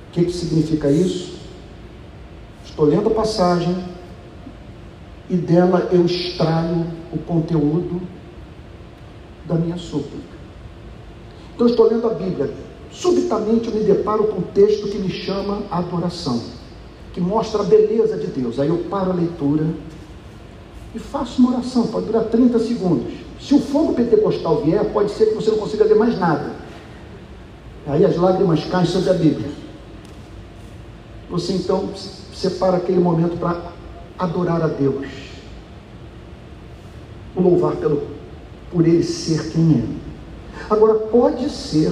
O 0.07 0.11
que, 0.11 0.25
que 0.25 0.31
significa 0.31 0.91
isso? 0.91 1.37
Estou 2.65 2.85
lendo 2.85 3.09
a 3.09 3.13
passagem 3.13 3.75
e 5.29 5.35
dela 5.35 5.87
eu 5.91 6.05
extraio 6.05 6.87
o 7.13 7.17
conteúdo 7.19 8.01
da 9.45 9.55
minha 9.55 9.77
súplica. 9.77 10.38
Então 11.59 11.67
estou 11.67 11.89
lendo 11.89 12.07
a 12.07 12.13
Bíblia. 12.13 12.49
Subitamente 12.89 13.67
eu 13.67 13.75
me 13.75 13.83
deparo 13.83 14.23
com 14.29 14.37
um 14.37 14.43
texto 14.43 14.87
que 14.87 14.97
me 14.97 15.09
chama 15.09 15.61
a 15.69 15.79
adoração, 15.79 16.41
que 17.11 17.19
mostra 17.19 17.59
a 17.59 17.65
beleza 17.65 18.15
de 18.15 18.27
Deus. 18.27 18.61
Aí 18.61 18.69
eu 18.69 18.77
paro 18.89 19.11
a 19.11 19.13
leitura 19.13 19.65
e 20.95 20.99
faço 20.99 21.41
uma 21.41 21.55
oração, 21.55 21.87
pode 21.87 22.05
durar 22.05 22.23
30 22.23 22.59
segundos. 22.59 23.11
Se 23.41 23.53
o 23.53 23.59
fogo 23.59 23.93
pentecostal 23.93 24.61
vier, 24.63 24.85
pode 24.93 25.11
ser 25.11 25.25
que 25.25 25.35
você 25.35 25.51
não 25.51 25.57
consiga 25.57 25.83
ler 25.83 25.97
mais 25.97 26.17
nada. 26.17 26.49
Aí 27.87 28.05
as 28.05 28.15
lágrimas 28.15 28.63
caem 28.63 28.85
sobre 28.85 29.09
a 29.09 29.13
Bíblia. 29.15 29.51
Você 31.29 31.51
então 31.51 31.89
separa 32.33 32.77
aquele 32.77 32.99
momento 32.99 33.37
para 33.37 33.73
adorar 34.17 34.61
a 34.61 34.67
Deus, 34.67 35.07
o 37.35 37.41
louvar 37.41 37.75
pelo, 37.75 38.07
por 38.71 38.87
Ele 38.87 39.03
ser 39.03 39.51
quem 39.51 39.73
é. 39.73 40.08
Agora, 40.69 40.93
pode 40.93 41.49
ser 41.49 41.91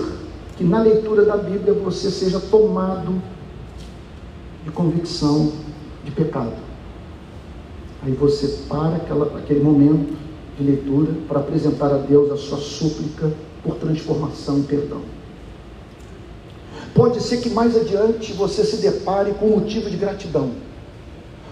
que 0.55 0.63
na 0.63 0.80
leitura 0.82 1.25
da 1.25 1.36
Bíblia 1.36 1.73
você 1.73 2.11
seja 2.11 2.39
tomado 2.39 3.21
de 4.63 4.71
convicção 4.71 5.51
de 6.03 6.11
pecado. 6.11 6.53
Aí 8.03 8.11
você 8.11 8.47
para 8.69 8.97
aquela, 8.97 9.38
aquele 9.39 9.61
momento 9.61 10.15
de 10.57 10.63
leitura 10.63 11.11
para 11.28 11.39
apresentar 11.39 11.91
a 11.91 11.97
Deus 11.97 12.32
a 12.32 12.38
sua 12.38 12.59
súplica 12.59 13.32
por 13.63 13.75
transformação 13.75 14.59
e 14.59 14.63
perdão. 14.63 15.01
Pode 16.93 17.21
ser 17.21 17.38
que 17.38 17.49
mais 17.49 17.75
adiante 17.75 18.34
você 18.34 18.63
se 18.63 18.78
depare 18.78 19.34
com 19.34 19.47
motivo 19.47 19.89
de 19.89 19.97
gratidão. 19.97 20.51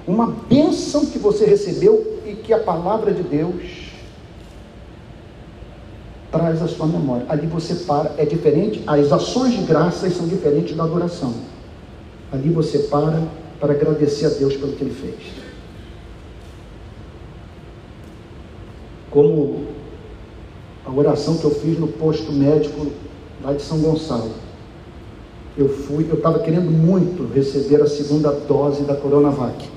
Uma 0.07 0.27
bênção 0.27 1.05
que 1.07 1.17
você 1.17 1.45
recebeu 1.45 2.19
e 2.25 2.33
que 2.33 2.53
a 2.53 2.59
palavra 2.59 3.11
de 3.11 3.23
Deus 3.23 3.84
traz 6.37 6.61
à 6.61 6.67
sua 6.67 6.85
memória. 6.85 7.25
Ali 7.29 7.47
você 7.47 7.75
para, 7.85 8.13
é 8.17 8.25
diferente, 8.25 8.83
as 8.85 9.11
ações 9.11 9.53
de 9.53 9.63
graças 9.63 10.13
são 10.13 10.27
diferentes 10.27 10.75
da 10.75 10.83
adoração. 10.83 11.33
Ali 12.31 12.49
você 12.49 12.79
para 12.79 13.23
para 13.59 13.73
agradecer 13.73 14.25
a 14.25 14.29
Deus 14.29 14.55
pelo 14.57 14.73
que 14.73 14.83
ele 14.83 14.93
fez. 14.93 15.15
Como 19.09 19.65
a 20.85 20.91
oração 20.91 21.37
que 21.37 21.45
eu 21.45 21.51
fiz 21.51 21.79
no 21.79 21.87
posto 21.87 22.33
médico 22.33 22.87
lá 23.41 23.53
de 23.53 23.61
São 23.61 23.79
Gonçalo 23.79 24.31
eu 25.57 25.69
fui, 25.69 26.05
eu 26.09 26.15
estava 26.15 26.39
querendo 26.39 26.69
muito 26.69 27.31
receber 27.33 27.81
a 27.81 27.87
segunda 27.87 28.29
dose 28.29 28.83
da 28.83 28.93
Coronavac. 28.93 29.69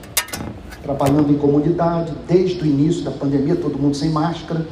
Trabalhando 0.82 1.30
em 1.32 1.38
comunidade, 1.38 2.12
desde 2.26 2.61
o 2.62 2.66
início 2.66 3.04
da 3.04 3.12
pandemia, 3.12 3.54
todo 3.54 3.78
mundo 3.78 3.94
sem 3.94 4.11
máscara. 4.11 4.66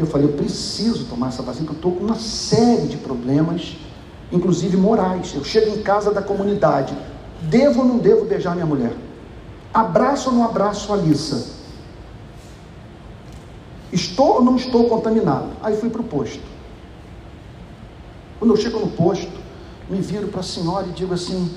Eu 0.00 0.06
falei, 0.06 0.26
eu 0.26 0.32
preciso 0.32 1.04
tomar 1.04 1.28
essa 1.28 1.42
vacina, 1.42 1.66
porque 1.66 1.86
eu 1.86 1.90
estou 1.90 1.92
com 1.92 2.06
uma 2.06 2.18
série 2.18 2.86
de 2.86 2.96
problemas, 2.96 3.76
inclusive 4.32 4.74
morais. 4.74 5.34
Eu 5.34 5.44
chego 5.44 5.76
em 5.76 5.82
casa 5.82 6.10
da 6.10 6.22
comunidade, 6.22 6.96
devo 7.42 7.80
ou 7.80 7.86
não 7.86 7.98
devo 7.98 8.24
beijar 8.24 8.54
minha 8.54 8.64
mulher? 8.64 8.96
Abraço 9.74 10.30
ou 10.30 10.36
não 10.36 10.44
abraço 10.46 10.90
a 10.90 10.96
Alissa? 10.96 11.48
Estou 13.92 14.36
ou 14.36 14.42
não 14.42 14.56
estou 14.56 14.88
contaminado? 14.88 15.50
Aí 15.62 15.76
fui 15.76 15.90
para 15.90 16.00
o 16.00 16.04
posto. 16.04 16.40
Quando 18.38 18.52
eu 18.52 18.56
chego 18.56 18.78
no 18.78 18.88
posto, 18.92 19.30
me 19.90 20.00
viro 20.00 20.28
para 20.28 20.40
a 20.40 20.44
senhora 20.44 20.86
e 20.86 20.92
digo 20.92 21.12
assim: 21.12 21.54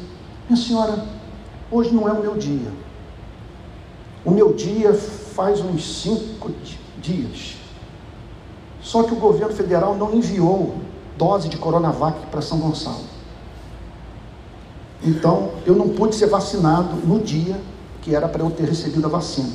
Minha 0.49 0.61
senhora, 0.61 1.05
hoje 1.71 1.93
não 1.93 2.09
é 2.09 2.11
o 2.11 2.19
meu 2.19 2.35
dia. 2.35 2.73
O 4.25 4.31
meu 4.31 4.53
dia 4.53 4.93
faz 4.93 5.61
uns 5.61 6.01
cinco 6.01 6.51
dias. 7.01 7.62
Só 8.83 9.03
que 9.03 9.13
o 9.13 9.15
governo 9.15 9.53
federal 9.53 9.95
não 9.95 10.13
enviou 10.13 10.75
dose 11.17 11.47
de 11.47 11.57
Coronavac 11.57 12.27
para 12.27 12.41
São 12.41 12.59
Gonçalo. 12.59 13.13
Então, 15.01 15.51
eu 15.65 15.75
não 15.75 15.89
pude 15.89 16.15
ser 16.15 16.27
vacinado 16.27 16.95
no 16.97 17.19
dia 17.19 17.59
que 18.01 18.13
era 18.13 18.27
para 18.27 18.43
eu 18.43 18.51
ter 18.51 18.65
recebido 18.65 19.05
a 19.05 19.09
vacina. 19.09 19.49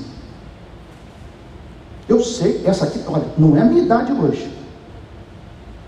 Eu 2.09 2.23
sei, 2.23 2.63
essa 2.65 2.87
aqui, 2.87 3.03
olha, 3.07 3.27
não 3.37 3.57
é 3.57 3.61
a 3.61 3.65
minha 3.67 3.83
idade 3.83 4.11
hoje. 4.13 4.51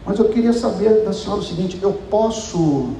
Mas 0.05 0.19
eu 0.19 0.29
queria 0.29 0.53
saber 0.53 1.05
da 1.05 1.13
senhora 1.13 1.41
o 1.41 1.45
seguinte: 1.45 1.79
eu 1.81 1.93
posso 2.11 2.91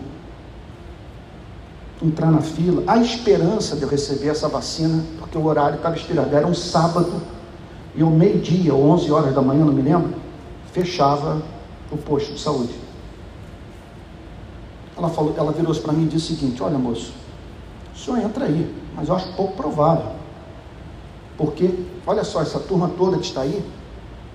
entrar 2.03 2.31
na 2.31 2.41
fila, 2.41 2.83
a 2.87 2.97
esperança 2.97 3.77
de 3.77 3.83
eu 3.83 3.89
receber 3.89 4.29
essa 4.29 4.49
vacina, 4.49 5.05
porque 5.19 5.37
o 5.37 5.45
horário 5.45 5.77
estava 5.77 5.95
expirado, 5.97 6.35
era 6.35 6.47
um 6.47 6.55
sábado, 6.55 7.13
e 7.95 8.03
ao 8.03 8.11
meio-dia, 8.11 8.75
ou 8.75 8.89
11 8.91 9.13
horas 9.13 9.35
da 9.35 9.43
manhã, 9.43 9.65
não 9.67 9.73
me 9.73 9.83
lembro, 9.83 10.15
fechava 10.73 11.43
o 11.91 11.97
posto 11.97 12.33
de 12.33 12.41
saúde. 12.41 12.75
Ela, 14.97 15.09
falou, 15.09 15.35
ela 15.37 15.53
virou-se 15.53 15.81
para 15.81 15.93
mim 15.93 16.05
e 16.05 16.09
disse 16.09 16.33
o 16.33 16.37
seguinte: 16.37 16.63
Olha, 16.63 16.79
moço, 16.79 17.13
o 17.95 17.99
senhor 17.99 18.19
entra 18.19 18.45
aí, 18.45 18.75
mas 18.95 19.09
eu 19.09 19.15
acho 19.15 19.33
pouco 19.35 19.57
provável. 19.57 20.13
Porque, 21.37 21.71
olha 22.07 22.23
só, 22.23 22.43
essa 22.43 22.61
turma 22.61 22.91
toda 22.99 23.19
que 23.19 23.25
está 23.25 23.41
aí 23.43 23.65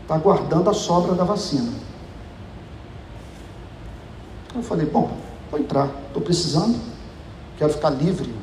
está 0.01 0.15
aguardando 0.15 0.69
a 0.69 0.73
sobra 0.73 1.13
da 1.13 1.23
vacina. 1.23 1.71
Eu 4.55 4.63
falei: 4.63 4.85
Bom, 4.85 5.11
vou 5.51 5.59
entrar, 5.59 5.89
estou 6.07 6.21
precisando, 6.21 6.79
quero 7.57 7.73
ficar 7.73 7.91
livre 7.91 8.33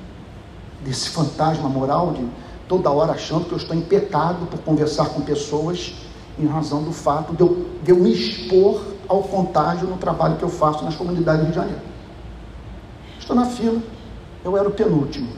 desse 0.84 1.08
fantasma 1.10 1.68
moral 1.68 2.12
de 2.12 2.26
toda 2.68 2.90
hora 2.90 3.12
achando 3.12 3.46
que 3.46 3.52
eu 3.52 3.58
estou 3.58 3.76
em 3.76 3.82
pecado 3.82 4.46
por 4.46 4.60
conversar 4.60 5.06
com 5.10 5.20
pessoas 5.22 5.94
em 6.38 6.46
razão 6.46 6.82
do 6.82 6.92
fato 6.92 7.34
de 7.34 7.40
eu, 7.42 7.66
de 7.82 7.90
eu 7.90 7.96
me 7.96 8.12
expor 8.12 8.82
ao 9.08 9.22
contágio 9.22 9.86
no 9.86 9.96
trabalho 9.96 10.36
que 10.36 10.42
eu 10.42 10.48
faço 10.48 10.84
nas 10.84 10.94
comunidades 10.94 11.40
do 11.40 11.44
Rio 11.44 11.52
de 11.52 11.56
Janeiro. 11.56 11.82
Estou 13.18 13.36
na 13.36 13.46
fila, 13.46 13.80
eu 14.44 14.56
era 14.56 14.68
o 14.68 14.72
penúltimo. 14.72 15.28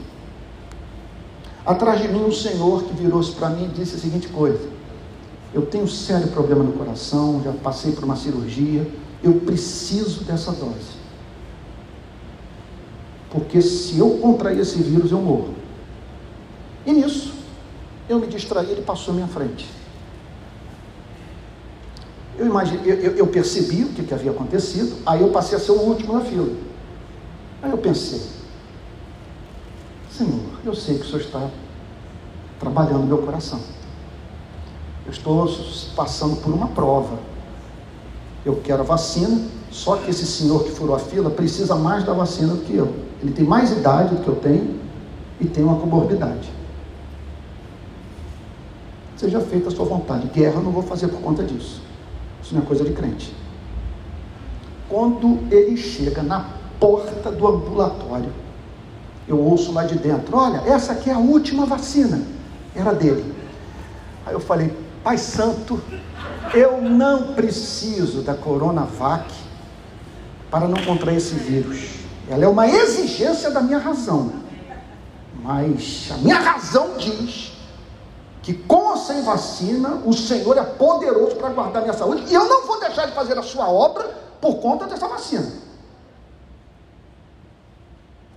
Atrás 1.65 2.01
de 2.01 2.07
mim, 2.07 2.23
um 2.23 2.31
senhor 2.31 2.83
que 2.83 2.93
virou-se 2.93 3.31
para 3.31 3.49
mim 3.49 3.65
e 3.65 3.67
disse 3.67 3.95
a 3.95 3.99
seguinte 3.99 4.27
coisa: 4.27 4.69
Eu 5.53 5.65
tenho 5.65 5.83
um 5.83 5.87
sério 5.87 6.27
problema 6.27 6.63
no 6.63 6.73
coração, 6.73 7.41
já 7.43 7.51
passei 7.51 7.91
por 7.91 8.03
uma 8.03 8.15
cirurgia, 8.15 8.87
eu 9.23 9.41
preciso 9.41 10.23
dessa 10.23 10.51
dose. 10.51 10.95
Porque 13.31 13.61
se 13.61 13.97
eu 13.97 14.11
contrair 14.19 14.59
esse 14.59 14.81
vírus, 14.81 15.11
eu 15.11 15.19
morro. 15.19 15.55
E 16.85 16.93
nisso, 16.93 17.33
eu 18.07 18.19
me 18.19 18.27
distraí, 18.27 18.69
ele 18.71 18.83
passou 18.83 19.11
à 19.11 19.15
minha 19.15 19.27
frente. 19.27 19.67
Eu, 22.37 22.45
imagine, 22.47 22.81
eu, 22.85 23.15
eu, 23.15 23.27
percebi 23.27 23.83
o 23.83 23.89
que, 23.89 24.03
que 24.03 24.13
havia 24.13 24.31
acontecido, 24.31 24.97
aí 25.05 25.21
eu 25.21 25.29
passei 25.29 25.57
a 25.57 25.61
ser 25.61 25.71
o 25.71 25.79
último 25.79 26.13
na 26.13 26.21
fila. 26.21 26.49
Aí 27.61 27.71
eu 27.71 27.77
pensei, 27.77 28.21
Senhor, 30.11 30.41
eu 30.65 30.75
sei 30.75 30.97
que 30.97 31.05
o 31.05 31.05
Senhor 31.05 31.21
está 31.21 31.49
trabalhando 32.59 33.07
meu 33.07 33.19
coração. 33.19 33.59
Eu 35.05 35.11
estou 35.11 35.47
passando 35.95 36.35
por 36.37 36.53
uma 36.53 36.67
prova. 36.67 37.17
Eu 38.45 38.59
quero 38.63 38.81
a 38.81 38.85
vacina, 38.85 39.41
só 39.71 39.95
que 39.97 40.09
esse 40.09 40.25
senhor 40.25 40.63
que 40.63 40.71
furou 40.71 40.95
a 40.95 40.99
fila 40.99 41.29
precisa 41.29 41.75
mais 41.75 42.03
da 42.03 42.13
vacina 42.13 42.53
do 42.53 42.61
que 42.61 42.75
eu. 42.75 42.93
Ele 43.21 43.31
tem 43.31 43.45
mais 43.45 43.71
idade 43.71 44.15
do 44.15 44.21
que 44.21 44.27
eu 44.27 44.35
tenho 44.35 44.79
e 45.39 45.45
tem 45.45 45.63
uma 45.63 45.79
comorbidade. 45.79 46.49
Seja 49.17 49.39
feita 49.41 49.69
a 49.69 49.71
sua 49.71 49.85
vontade. 49.85 50.27
Guerra 50.27 50.55
eu 50.55 50.63
não 50.63 50.71
vou 50.71 50.83
fazer 50.83 51.07
por 51.07 51.21
conta 51.21 51.43
disso. 51.43 51.81
Isso 52.45 52.53
não 52.53 52.61
é 52.61 52.65
coisa 52.65 52.83
de 52.83 52.93
crente. 52.93 53.35
Quando 54.87 55.39
ele 55.51 55.75
chega 55.75 56.21
na 56.21 56.45
porta 56.79 57.31
do 57.31 57.47
ambulatório, 57.47 58.31
eu 59.27 59.39
ouço 59.39 59.71
lá 59.71 59.83
de 59.83 59.97
dentro: 59.97 60.37
Olha, 60.37 60.61
essa 60.67 60.93
aqui 60.93 61.09
é 61.09 61.13
a 61.13 61.17
última 61.17 61.65
vacina. 61.65 62.21
Era 62.75 62.93
dele. 62.93 63.33
Aí 64.27 64.33
eu 64.33 64.39
falei: 64.39 64.71
Pai 65.03 65.17
Santo, 65.17 65.81
eu 66.53 66.79
não 66.83 67.33
preciso 67.33 68.21
da 68.21 68.35
Coronavac 68.35 69.33
para 70.51 70.67
não 70.67 70.85
contrair 70.85 71.17
esse 71.17 71.33
vírus. 71.33 71.95
Ela 72.29 72.45
é 72.45 72.47
uma 72.47 72.67
exigência 72.67 73.49
da 73.49 73.61
minha 73.61 73.79
razão. 73.79 74.31
Mas 75.41 76.09
a 76.13 76.17
minha 76.17 76.39
razão 76.39 76.95
diz 76.99 77.54
que 78.45 78.53
com 78.53 78.91
ou 78.91 78.97
sem 78.97 79.23
vacina, 79.23 80.03
o 80.05 80.13
Senhor 80.13 80.55
é 80.55 80.63
poderoso 80.63 81.35
para 81.35 81.49
guardar 81.49 81.81
minha 81.81 81.95
saúde, 81.95 82.25
e 82.29 82.33
eu 82.35 82.47
não 82.47 82.67
vou 82.67 82.79
deixar 82.79 83.07
de 83.07 83.11
fazer 83.11 83.35
a 83.39 83.41
sua 83.41 83.67
obra 83.67 84.07
por 84.39 84.57
conta 84.57 84.85
dessa 84.85 85.07
vacina. 85.07 85.51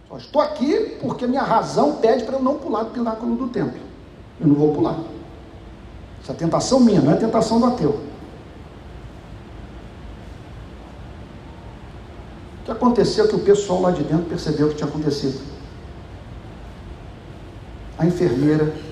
Só 0.09 0.17
estou 0.17 0.41
aqui 0.41 0.97
porque 1.03 1.27
minha 1.27 1.43
razão 1.43 1.97
pede 1.97 2.25
para 2.25 2.37
eu 2.37 2.43
não 2.43 2.55
pular 2.55 2.85
do 2.85 2.91
pináculo 2.91 3.37
do 3.37 3.49
templo. 3.49 3.79
Eu 4.41 4.47
não 4.47 4.55
vou 4.55 4.73
pular. 4.73 4.97
Isso 6.23 6.33
é 6.33 6.35
tentação 6.35 6.81
minha, 6.81 7.03
não 7.03 7.13
é 7.13 7.17
tentação 7.17 7.61
do 7.61 7.67
ateu. 7.67 8.01
O 12.63 12.65
que 12.65 12.71
aconteceu 12.71 13.27
é 13.27 13.29
que 13.29 13.37
o 13.37 13.41
pessoal 13.41 13.83
lá 13.83 13.91
de 13.91 14.03
dentro 14.05 14.25
percebeu 14.25 14.69
o 14.69 14.71
que 14.71 14.77
tinha 14.77 14.89
acontecido. 14.89 15.39
A 17.99 18.07
enfermeira 18.07 18.88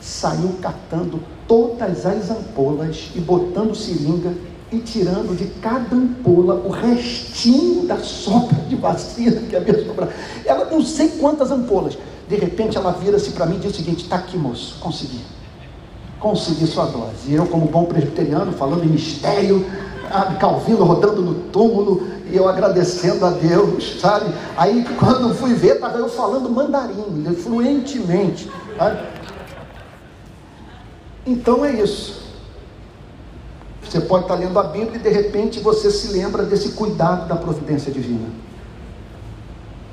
saiu 0.00 0.54
catando 0.60 1.20
todas 1.46 2.06
as 2.06 2.30
ampolas 2.30 3.10
e 3.14 3.20
botando 3.20 3.74
seringa 3.74 4.32
e 4.70 4.78
tirando 4.78 5.36
de 5.36 5.46
cada 5.60 5.96
ampola 5.96 6.54
o 6.54 6.70
restinho 6.70 7.86
da 7.86 7.98
sobra 7.98 8.56
de 8.68 8.76
vacina 8.76 9.40
que 9.40 9.56
havia 9.56 9.84
sobrado. 9.84 10.12
Ela 10.44 10.66
não 10.66 10.82
sei 10.82 11.08
quantas 11.08 11.50
ampolas. 11.50 11.96
De 12.28 12.36
repente 12.36 12.76
ela 12.76 12.92
vira-se 12.92 13.30
para 13.30 13.46
mim 13.46 13.56
e 13.56 13.60
diz 13.60 13.72
o 13.72 13.76
seguinte: 13.76 14.04
está 14.04 14.16
aqui, 14.16 14.36
moço, 14.36 14.76
consegui. 14.80 15.20
Consegui 16.20 16.66
sua 16.66 16.86
dose. 16.86 17.28
E 17.28 17.34
eu, 17.34 17.46
como 17.46 17.66
bom 17.66 17.84
presbiteriano, 17.84 18.52
falando 18.52 18.84
em 18.84 18.88
mistério, 18.88 19.64
Calvino 20.38 20.84
rodando 20.84 21.22
no 21.22 21.34
túmulo, 21.50 22.08
e 22.30 22.36
eu 22.36 22.48
agradecendo 22.48 23.24
a 23.24 23.30
Deus, 23.30 23.98
sabe? 24.00 24.26
Aí 24.56 24.84
quando 24.98 25.34
fui 25.34 25.54
ver, 25.54 25.76
estava 25.76 25.98
eu 25.98 26.08
falando 26.08 26.50
mandarim, 26.50 27.24
fluentemente. 27.36 28.50
Sabe? 28.76 29.17
Então 31.26 31.64
é 31.64 31.72
isso. 31.72 32.18
Você 33.88 34.00
pode 34.00 34.24
estar 34.24 34.34
lendo 34.34 34.58
a 34.58 34.64
Bíblia 34.64 34.96
e 34.96 34.98
de 34.98 35.08
repente 35.08 35.60
você 35.60 35.90
se 35.90 36.12
lembra 36.12 36.42
desse 36.42 36.70
cuidado 36.70 37.26
da 37.26 37.36
providência 37.36 37.90
divina. 37.90 38.28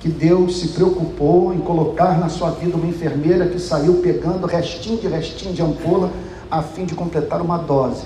Que 0.02 0.10
Deus 0.10 0.60
se 0.60 0.70
preocupou 0.70 1.54
em 1.54 1.60
colocar 1.60 2.20
na 2.20 2.28
sua 2.28 2.52
vida 2.52 2.76
uma 2.76 2.88
enfermeira 2.88 3.48
que 3.48 3.58
saiu 3.58 4.02
pegando 4.02 4.46
restinho 4.46 5.00
de 5.00 5.08
restinho 5.08 5.54
de 5.54 5.62
ampola 5.62 6.12
a 6.52 6.62
fim 6.62 6.86
de 6.86 6.94
completar 6.94 7.42
uma 7.42 7.58
dose. 7.58 8.06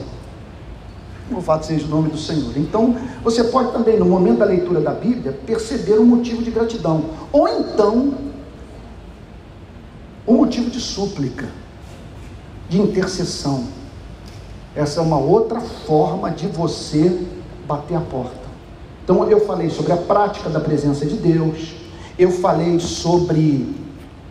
Louvado 1.31 1.65
seja 1.65 1.85
o 1.85 1.89
nome 1.89 2.09
do 2.09 2.17
Senhor. 2.17 2.55
Então, 2.55 2.95
você 3.23 3.43
pode 3.43 3.71
também, 3.71 3.97
no 3.99 4.05
momento 4.05 4.39
da 4.39 4.45
leitura 4.45 4.79
da 4.79 4.91
Bíblia, 4.91 5.37
perceber 5.45 5.99
um 5.99 6.05
motivo 6.05 6.41
de 6.41 6.51
gratidão. 6.51 7.05
Ou 7.31 7.47
então, 7.47 8.13
um 10.27 10.35
motivo 10.35 10.69
de 10.69 10.79
súplica 10.79 11.47
de 12.69 12.79
intercessão. 12.79 13.65
Essa 14.75 14.99
é 14.99 15.03
uma 15.03 15.17
outra 15.17 15.59
forma 15.59 16.29
de 16.29 16.47
você 16.47 17.27
bater 17.67 17.95
a 17.95 18.01
porta. 18.01 18.47
Então 19.03 19.27
eu 19.29 19.45
falei 19.45 19.69
sobre 19.69 19.91
a 19.91 19.97
prática 19.97 20.49
da 20.49 20.59
presença 20.59 21.05
de 21.05 21.15
Deus, 21.15 21.73
eu 22.17 22.31
falei 22.31 22.79
sobre 22.79 23.75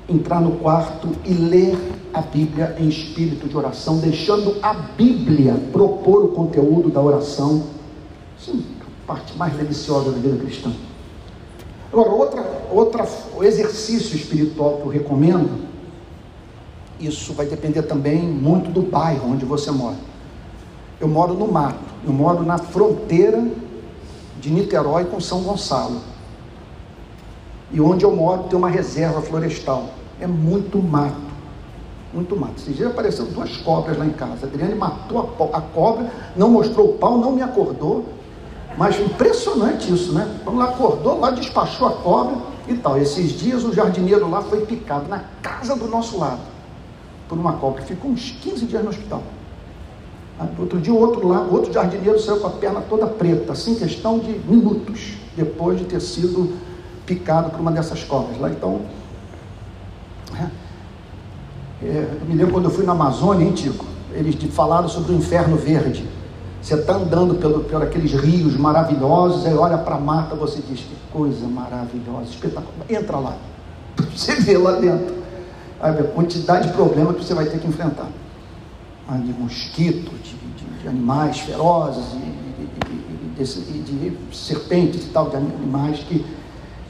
entrar 0.08 0.40
no 0.40 0.52
quarto 0.52 1.08
e 1.24 1.34
ler 1.34 1.76
a 2.14 2.22
Bíblia 2.22 2.76
em 2.78 2.88
espírito 2.88 3.48
de 3.48 3.56
oração, 3.56 3.98
deixando 3.98 4.56
a 4.62 4.72
Bíblia 4.72 5.54
propor 5.72 6.24
o 6.24 6.28
conteúdo 6.28 6.88
da 6.88 7.02
oração. 7.02 7.64
Sim, 8.38 8.64
a 8.80 9.06
parte 9.06 9.36
mais 9.36 9.52
deliciosa 9.54 10.12
da 10.12 10.18
vida 10.18 10.36
cristã. 10.38 10.72
Agora, 11.92 12.10
outra, 12.10 12.68
outra, 12.70 13.08
exercício 13.42 14.16
espiritual 14.16 14.76
que 14.76 14.82
eu 14.82 14.88
recomendo 14.88 15.67
isso 17.00 17.32
vai 17.32 17.46
depender 17.46 17.82
também 17.82 18.20
muito 18.22 18.70
do 18.70 18.82
bairro 18.82 19.30
onde 19.30 19.44
você 19.44 19.70
mora. 19.70 19.96
Eu 21.00 21.06
moro 21.06 21.34
no 21.34 21.46
mato, 21.46 21.78
eu 22.04 22.12
moro 22.12 22.42
na 22.42 22.58
fronteira 22.58 23.46
de 24.40 24.50
Niterói 24.50 25.04
com 25.04 25.20
São 25.20 25.42
Gonçalo. 25.42 26.00
E 27.70 27.80
onde 27.80 28.04
eu 28.04 28.14
moro 28.14 28.44
tem 28.44 28.58
uma 28.58 28.68
reserva 28.68 29.20
florestal. 29.20 29.90
É 30.20 30.26
muito 30.26 30.82
mato. 30.82 31.28
Muito 32.12 32.34
mato. 32.34 32.54
Esses 32.56 32.74
dias 32.74 32.90
apareceram 32.90 33.30
duas 33.30 33.56
cobras 33.58 33.96
lá 33.96 34.06
em 34.06 34.10
casa. 34.10 34.46
A 34.46 34.48
Adriane 34.48 34.74
matou 34.74 35.50
a, 35.52 35.58
a 35.58 35.60
cobra, 35.60 36.10
não 36.34 36.50
mostrou 36.50 36.90
o 36.90 36.92
pau, 36.94 37.18
não 37.18 37.32
me 37.32 37.42
acordou. 37.42 38.06
Mas 38.76 38.98
impressionante 38.98 39.92
isso, 39.92 40.12
né? 40.12 40.40
Quando 40.42 40.60
ela 40.60 40.70
acordou, 40.70 41.20
lá 41.20 41.30
despachou 41.30 41.86
a 41.86 41.92
cobra 41.92 42.36
e 42.66 42.74
tal. 42.74 42.98
Esses 42.98 43.32
dias 43.32 43.62
o 43.62 43.72
jardineiro 43.72 44.28
lá 44.28 44.40
foi 44.40 44.64
picado 44.64 45.08
na 45.08 45.22
casa 45.42 45.76
do 45.76 45.86
nosso 45.86 46.18
lado 46.18 46.57
por 47.28 47.38
uma 47.38 47.54
cobra. 47.54 47.82
Ficou 47.82 48.10
uns 48.10 48.30
15 48.42 48.66
dias 48.66 48.82
no 48.82 48.90
hospital. 48.90 49.22
Outro 50.58 50.80
dia, 50.80 50.94
outro 50.94 51.26
lá, 51.26 51.40
outro 51.40 51.72
jardineiro 51.72 52.18
saiu 52.20 52.38
com 52.38 52.46
a 52.46 52.50
perna 52.50 52.80
toda 52.80 53.06
preta, 53.06 53.52
assim, 53.52 53.74
questão 53.74 54.20
de 54.20 54.38
minutos 54.48 55.14
depois 55.36 55.78
de 55.78 55.84
ter 55.84 56.00
sido 56.00 56.56
picado 57.04 57.50
por 57.50 57.60
uma 57.60 57.72
dessas 57.72 58.04
cobras. 58.04 58.38
Lá 58.38 58.48
então. 58.48 58.82
É, 60.38 60.46
é, 61.82 62.08
eu 62.20 62.26
me 62.26 62.34
lembro 62.34 62.52
quando 62.52 62.66
eu 62.66 62.70
fui 62.70 62.84
na 62.84 62.92
Amazônia, 62.92 63.44
hein, 63.44 63.52
Tico? 63.52 63.84
Eles 64.12 64.36
falaram 64.54 64.88
sobre 64.88 65.12
o 65.12 65.16
inferno 65.16 65.56
verde. 65.56 66.08
Você 66.62 66.74
está 66.74 66.94
andando 66.94 67.36
pelo, 67.36 67.64
por 67.64 67.82
aqueles 67.82 68.12
rios 68.12 68.56
maravilhosos, 68.56 69.46
aí 69.46 69.54
olha 69.54 69.78
para 69.78 69.94
a 69.94 70.00
mata, 70.00 70.34
você 70.34 70.60
diz, 70.68 70.80
que 70.80 70.96
coisa 71.12 71.46
maravilhosa, 71.46 72.30
espetacular. 72.30 72.86
Entra 72.90 73.16
lá. 73.18 73.36
Você 74.14 74.34
vê 74.36 74.56
lá 74.58 74.72
dentro. 74.72 75.17
A 75.80 75.92
quantidade 76.14 76.68
de 76.68 76.74
problemas 76.74 77.16
que 77.16 77.24
você 77.24 77.34
vai 77.34 77.46
ter 77.46 77.58
que 77.58 77.66
enfrentar 77.66 78.08
de 79.16 79.32
mosquitos, 79.32 80.12
de, 80.22 80.34
de, 80.34 80.82
de, 80.82 80.88
animais 80.88 81.38
ferozes, 81.40 82.04
de, 82.12 83.80
de, 83.80 84.10
de, 84.10 84.36
serpentes 84.36 85.04
e 85.04 85.08
tal, 85.08 85.30
de 85.30 85.36
animais 85.36 86.00
que, 86.00 86.24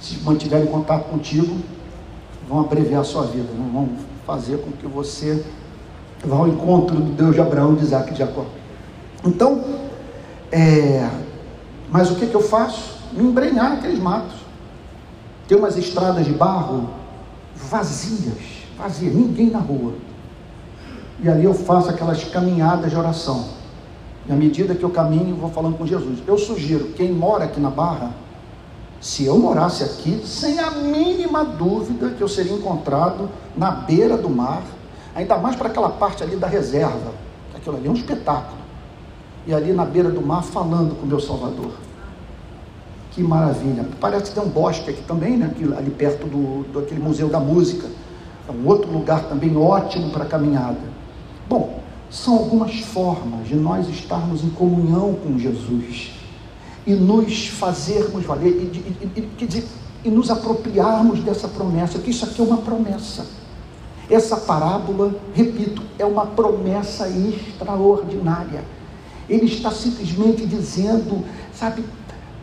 se 0.01 0.19
mantiverem 0.21 0.67
em 0.67 0.71
contato 0.71 1.09
contigo, 1.11 1.57
vão 2.49 2.61
abreviar 2.61 3.01
a 3.03 3.05
sua 3.05 3.25
vida, 3.25 3.53
né? 3.53 3.71
vão 3.73 3.89
fazer 4.27 4.59
com 4.59 4.71
que 4.73 4.87
você 4.87 5.45
vá 6.25 6.37
ao 6.37 6.49
encontro 6.49 6.97
do 6.97 7.13
Deus 7.13 7.35
de 7.35 7.41
Abraão, 7.41 7.75
de 7.75 7.83
Isaac 7.83 8.11
e 8.11 8.13
de 8.13 8.19
Jacó. 8.19 8.47
Então, 9.25 9.63
é, 10.51 11.09
mas 11.91 12.11
o 12.11 12.17
que, 12.17 12.27
que 12.27 12.35
eu 12.35 12.43
faço? 12.43 12.99
Me 13.13 13.25
embrenhar 13.25 13.71
naqueles 13.71 13.99
matos. 13.99 14.37
Tem 15.47 15.57
umas 15.57 15.77
estradas 15.77 16.25
de 16.25 16.33
barro 16.33 16.91
vazias, 17.55 18.58
vazias, 18.79 19.15
ninguém 19.15 19.51
na 19.51 19.59
rua 19.59 19.93
e 21.21 21.29
ali 21.29 21.45
eu 21.45 21.55
faço 21.55 21.91
aquelas 21.91 22.23
caminhadas 22.25 22.91
de 22.91 22.97
oração. 22.97 23.47
E 24.29 24.33
à 24.33 24.37
medida 24.37 24.75
que 24.75 24.85
eu 24.85 24.91
caminho, 24.91 25.35
vou 25.35 25.51
falando 25.51 25.77
com 25.77 25.87
Jesus. 25.87 26.21
Eu 26.27 26.39
sugiro, 26.39 26.93
quem 26.97 27.13
mora 27.13 27.45
aqui 27.45 27.59
na 27.59 27.71
Barra, 27.71 28.13
se 29.01 29.25
eu 29.25 29.39
morasse 29.39 29.83
aqui, 29.83 30.23
sem 30.25 30.59
a 30.59 30.71
mínima 30.71 31.45
dúvida 31.45 32.11
que 32.11 32.21
eu 32.21 32.29
seria 32.29 32.53
encontrado 32.53 33.29
na 33.57 33.71
beira 33.71 34.17
do 34.17 34.29
mar, 34.29 34.63
ainda 35.15 35.39
mais 35.39 35.57
para 35.57 35.69
aquela 35.69 35.89
parte 35.89 36.23
ali 36.23 36.37
da 36.37 36.47
reserva, 36.47 37.13
aquilo 37.55 37.77
ali 37.77 37.89
é 37.89 37.91
um 37.91 37.95
espetáculo. 37.95 38.59
E 39.47 39.55
ali 39.55 39.73
na 39.73 39.85
beira 39.85 40.11
do 40.11 40.21
mar, 40.21 40.43
falando 40.43 40.95
com 40.95 41.05
o 41.05 41.09
meu 41.09 41.21
Salvador. 41.21 41.73
Que 43.13 43.23
maravilha. 43.23 43.89
Parece 44.01 44.27
que 44.27 44.35
tem 44.39 44.43
um 44.43 44.49
bosque 44.49 44.91
aqui 44.91 45.03
também, 45.03 45.37
né? 45.37 45.51
ali 45.77 45.91
perto 45.91 46.27
do, 46.27 46.65
do 46.71 46.79
aquele 46.81 47.01
Museu 47.01 47.29
da 47.29 47.41
Música. 47.41 47.89
É 48.49 48.53
um 48.53 48.67
outro 48.67 48.91
lugar 48.91 49.25
também 49.25 49.55
ótimo 49.57 50.11
para 50.11 50.25
caminhada. 50.25 50.81
Bom, 51.49 51.81
são 52.11 52.39
algumas 52.39 52.81
formas 52.81 53.47
de 53.47 53.55
nós 53.55 53.89
estarmos 53.89 54.43
em 54.43 54.49
comunhão 54.51 55.15
com 55.15 55.39
Jesus 55.39 56.13
e 56.87 56.95
nos 56.95 57.49
fazermos 57.49 58.25
valer 58.25 58.49
e, 58.51 59.21
e, 59.21 59.29
e, 59.45 59.65
e, 60.05 60.11
nos 60.11 60.31
apropriarmos 60.31 61.23
dessa 61.23 61.47
promessa, 61.47 61.99
que 61.99 62.11
isso 62.11 62.25
aqui 62.25 62.41
é 62.41 62.45
uma 62.45 62.57
promessa. 62.59 63.27
Essa 64.09 64.39
parábola, 64.39 65.15
repito, 65.35 65.83
é 65.99 66.07
uma 66.07 66.25
promessa 66.25 67.07
extraordinária. 67.07 68.65
Ele 69.29 69.45
está 69.45 69.71
simplesmente 69.71 70.47
dizendo, 70.47 71.23
sabe, 71.53 71.85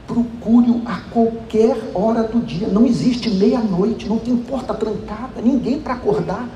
procure-o 0.08 0.82
a 0.86 1.02
qualquer 1.12 1.92
hora 1.94 2.24
do 2.24 2.40
dia. 2.40 2.68
Não 2.68 2.86
existe 2.86 3.30
meia-noite, 3.30 4.08
não 4.08 4.20
tem 4.20 4.36
porta 4.38 4.74
trancada, 4.74 5.42
ninguém 5.42 5.80
para 5.80 5.94
acordar. 5.94 6.48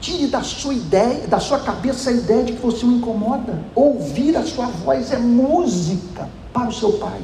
Tire 0.00 0.26
da 0.26 0.42
sua 0.42 0.74
ideia, 0.74 1.26
da 1.26 1.40
sua 1.40 1.58
cabeça 1.58 2.10
a 2.10 2.12
ideia 2.12 2.44
de 2.44 2.52
que 2.52 2.62
você 2.62 2.84
o 2.84 2.92
incomoda. 2.92 3.64
Ouvir 3.74 4.36
a 4.36 4.44
sua 4.44 4.66
voz 4.66 5.12
é 5.12 5.18
música 5.18 6.28
para 6.52 6.68
o 6.68 6.72
seu 6.72 6.92
pai. 6.94 7.20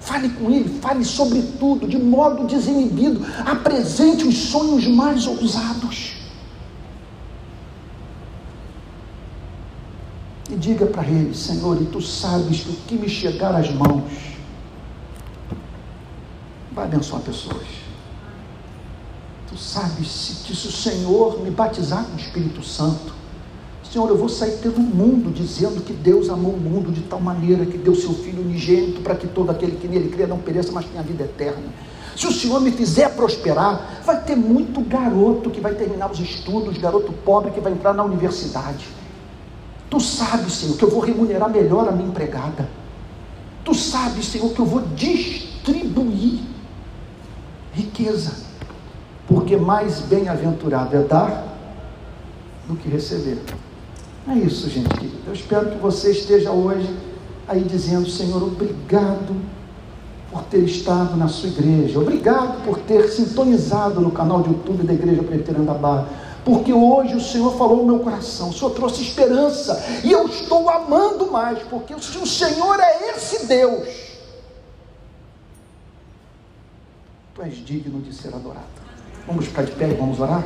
Fale 0.00 0.28
com 0.30 0.50
ele, 0.50 0.68
fale 0.80 1.04
sobre 1.04 1.42
tudo, 1.58 1.86
de 1.88 1.98
modo 1.98 2.44
desinibido. 2.44 3.26
Apresente 3.44 4.26
os 4.26 4.36
sonhos 4.36 4.86
mais 4.86 5.26
ousados. 5.26 6.18
E 10.47 10.47
diga 10.58 10.86
para 10.86 11.06
ele, 11.06 11.34
Senhor, 11.34 11.80
e 11.80 11.86
tu 11.86 12.00
sabes 12.00 12.60
que 12.60 12.70
o 12.70 12.76
que 12.86 12.94
me 12.94 13.08
chegar 13.08 13.54
às 13.54 13.70
mãos 13.72 14.02
vai 16.72 16.84
abençoar 16.84 17.22
pessoas. 17.22 17.66
Tu 19.48 19.56
sabes 19.56 20.42
que 20.44 20.54
se 20.54 20.68
o 20.68 20.72
Senhor 20.72 21.40
me 21.42 21.50
batizar 21.50 22.04
com 22.04 22.14
o 22.14 22.20
Espírito 22.20 22.62
Santo, 22.62 23.18
Senhor, 23.90 24.06
eu 24.10 24.18
vou 24.18 24.28
sair 24.28 24.58
pelo 24.58 24.80
mundo 24.80 25.32
dizendo 25.32 25.82
que 25.82 25.94
Deus 25.94 26.28
amou 26.28 26.52
o 26.52 26.60
mundo 26.60 26.92
de 26.92 27.00
tal 27.02 27.20
maneira 27.20 27.64
que 27.64 27.78
deu 27.78 27.94
seu 27.94 28.12
Filho 28.12 28.42
unigênito 28.42 29.00
para 29.00 29.14
que 29.14 29.26
todo 29.26 29.50
aquele 29.50 29.76
que 29.76 29.88
nele 29.88 30.10
crê 30.10 30.26
não 30.26 30.38
pereça, 30.38 30.70
mas 30.72 30.84
tenha 30.84 31.02
vida 31.02 31.24
eterna. 31.24 31.64
Se 32.14 32.26
o 32.26 32.32
Senhor 32.32 32.60
me 32.60 32.70
fizer 32.70 33.14
prosperar, 33.14 34.02
vai 34.04 34.22
ter 34.22 34.36
muito 34.36 34.82
garoto 34.82 35.50
que 35.50 35.60
vai 35.60 35.74
terminar 35.74 36.10
os 36.10 36.20
estudos, 36.20 36.76
garoto 36.76 37.12
pobre 37.24 37.50
que 37.50 37.60
vai 37.60 37.72
entrar 37.72 37.94
na 37.94 38.04
universidade. 38.04 38.97
Tu 39.90 40.00
sabes, 40.00 40.52
Senhor, 40.52 40.76
que 40.76 40.84
eu 40.84 40.90
vou 40.90 41.00
remunerar 41.00 41.50
melhor 41.50 41.88
a 41.88 41.92
minha 41.92 42.08
empregada. 42.08 42.68
Tu 43.64 43.74
sabes, 43.74 44.26
Senhor, 44.26 44.52
que 44.52 44.60
eu 44.60 44.66
vou 44.66 44.82
distribuir 44.94 46.40
riqueza 47.72 48.48
porque 49.28 49.56
mais 49.56 50.00
bem-aventurado 50.00 50.96
é 50.96 51.02
dar 51.02 51.44
do 52.66 52.74
que 52.76 52.88
receber. 52.88 53.38
É 54.26 54.34
isso, 54.34 54.68
gente. 54.70 55.12
Eu 55.26 55.34
espero 55.34 55.70
que 55.70 55.78
você 55.78 56.10
esteja 56.10 56.50
hoje 56.50 56.88
aí 57.46 57.62
dizendo: 57.62 58.08
Senhor, 58.08 58.42
obrigado 58.42 59.36
por 60.30 60.42
ter 60.44 60.64
estado 60.64 61.16
na 61.16 61.28
sua 61.28 61.48
igreja, 61.48 61.98
obrigado 61.98 62.64
por 62.64 62.78
ter 62.80 63.08
sintonizado 63.08 64.00
no 64.00 64.10
canal 64.10 64.42
de 64.42 64.48
YouTube 64.50 64.82
da 64.84 64.92
Igreja 64.92 65.22
Presbiteriana 65.22 65.72
da 65.72 65.78
Barra, 65.78 66.08
porque 66.44 66.72
hoje 66.72 67.14
o 67.14 67.20
Senhor 67.20 67.56
falou 67.56 67.78
no 67.78 67.84
meu 67.84 67.98
coração, 68.00 68.50
o 68.50 68.52
Senhor 68.52 68.70
trouxe 68.70 69.02
esperança 69.02 69.82
e 70.04 70.12
eu 70.12 70.26
estou 70.26 70.68
amando 70.68 71.30
mais, 71.30 71.62
porque 71.64 71.94
o 71.94 72.00
Senhor 72.00 72.80
é 72.80 73.10
esse 73.10 73.46
Deus, 73.46 73.88
tu 77.34 77.42
és 77.42 77.54
digno 77.64 78.00
de 78.00 78.14
ser 78.14 78.34
adorado. 78.34 78.66
Vamos 79.26 79.46
ficar 79.46 79.62
de 79.62 79.72
pé 79.72 79.90
e 79.90 79.94
vamos 79.94 80.20
orar? 80.20 80.42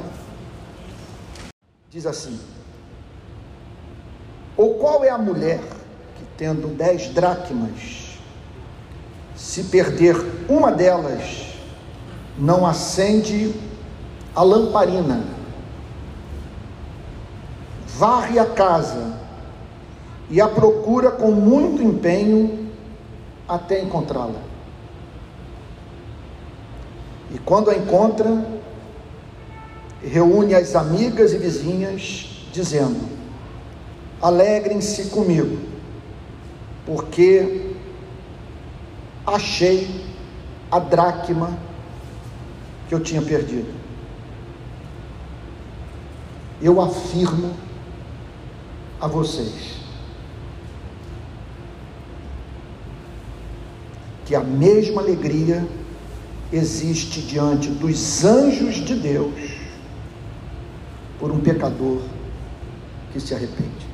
Diz 1.88 2.04
assim: 2.04 2.38
Ou 4.56 4.74
qual 4.74 5.04
é 5.04 5.10
a 5.10 5.18
mulher 5.18 5.60
que, 6.16 6.24
tendo 6.36 6.68
dez 6.76 7.08
dracmas, 7.08 8.18
se 9.36 9.64
perder 9.64 10.16
uma 10.48 10.72
delas, 10.72 11.54
não 12.38 12.66
acende 12.66 13.54
a 14.34 14.42
lamparina, 14.42 15.22
varre 17.96 18.38
a 18.38 18.46
casa 18.46 19.18
e 20.30 20.40
a 20.40 20.48
procura 20.48 21.10
com 21.10 21.30
muito 21.30 21.82
empenho 21.82 22.70
até 23.48 23.82
encontrá-la. 23.82 24.40
E 27.34 27.38
quando 27.38 27.70
a 27.70 27.74
encontra, 27.74 28.44
reúne 30.02 30.54
as 30.54 30.74
amigas 30.74 31.32
e 31.32 31.38
vizinhas, 31.38 32.46
dizendo: 32.52 33.08
Alegrem-se 34.20 35.10
comigo, 35.10 35.58
porque 36.84 37.74
achei 39.26 40.04
a 40.70 40.78
dracma 40.78 41.56
que 42.88 42.94
eu 42.94 43.00
tinha 43.00 43.22
perdido. 43.22 43.72
Eu 46.60 46.80
afirmo 46.80 47.54
a 49.02 49.08
vocês 49.08 49.82
que 54.24 54.36
a 54.36 54.40
mesma 54.40 55.02
alegria 55.02 55.66
existe 56.52 57.20
diante 57.20 57.68
dos 57.68 58.24
anjos 58.24 58.76
de 58.76 58.94
Deus 58.94 59.34
por 61.18 61.30
um 61.30 61.40
pecador 61.40 62.00
que 63.12 63.20
se 63.20 63.34
arrepende. 63.34 63.86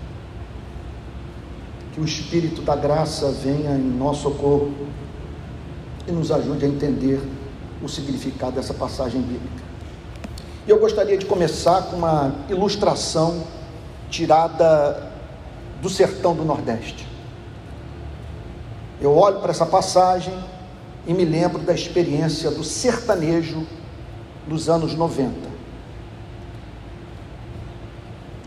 Que 1.93 2.01
o 2.01 2.05
Espírito 2.05 2.63
da 2.63 2.77
graça 2.77 3.33
venha 3.33 3.71
em 3.71 3.83
nosso 3.83 4.23
socorro 4.25 4.73
e 6.07 6.13
nos 6.13 6.31
ajude 6.31 6.67
a 6.67 6.69
entender 6.69 7.21
o 7.83 7.89
significado 7.89 8.53
dessa 8.53 8.75
passagem 8.75 9.21
bíblica. 9.21 9.65
Eu 10.67 10.79
gostaria 10.79 11.17
de 11.17 11.25
começar 11.25 11.83
com 11.83 11.97
uma 11.97 12.33
ilustração 12.49 13.43
tirada 14.11 15.11
do 15.81 15.89
sertão 15.89 16.35
do 16.35 16.45
Nordeste. 16.45 17.07
eu 19.01 19.17
olho 19.17 19.41
para 19.41 19.51
essa 19.51 19.67
passagem 19.67 20.35
e 21.07 21.15
me 21.15 21.25
lembro 21.25 21.61
da 21.61 21.73
experiência 21.73 22.51
do 22.51 22.65
sertanejo 22.65 23.67
dos 24.47 24.69
anos 24.69 24.95
90. 24.95 25.49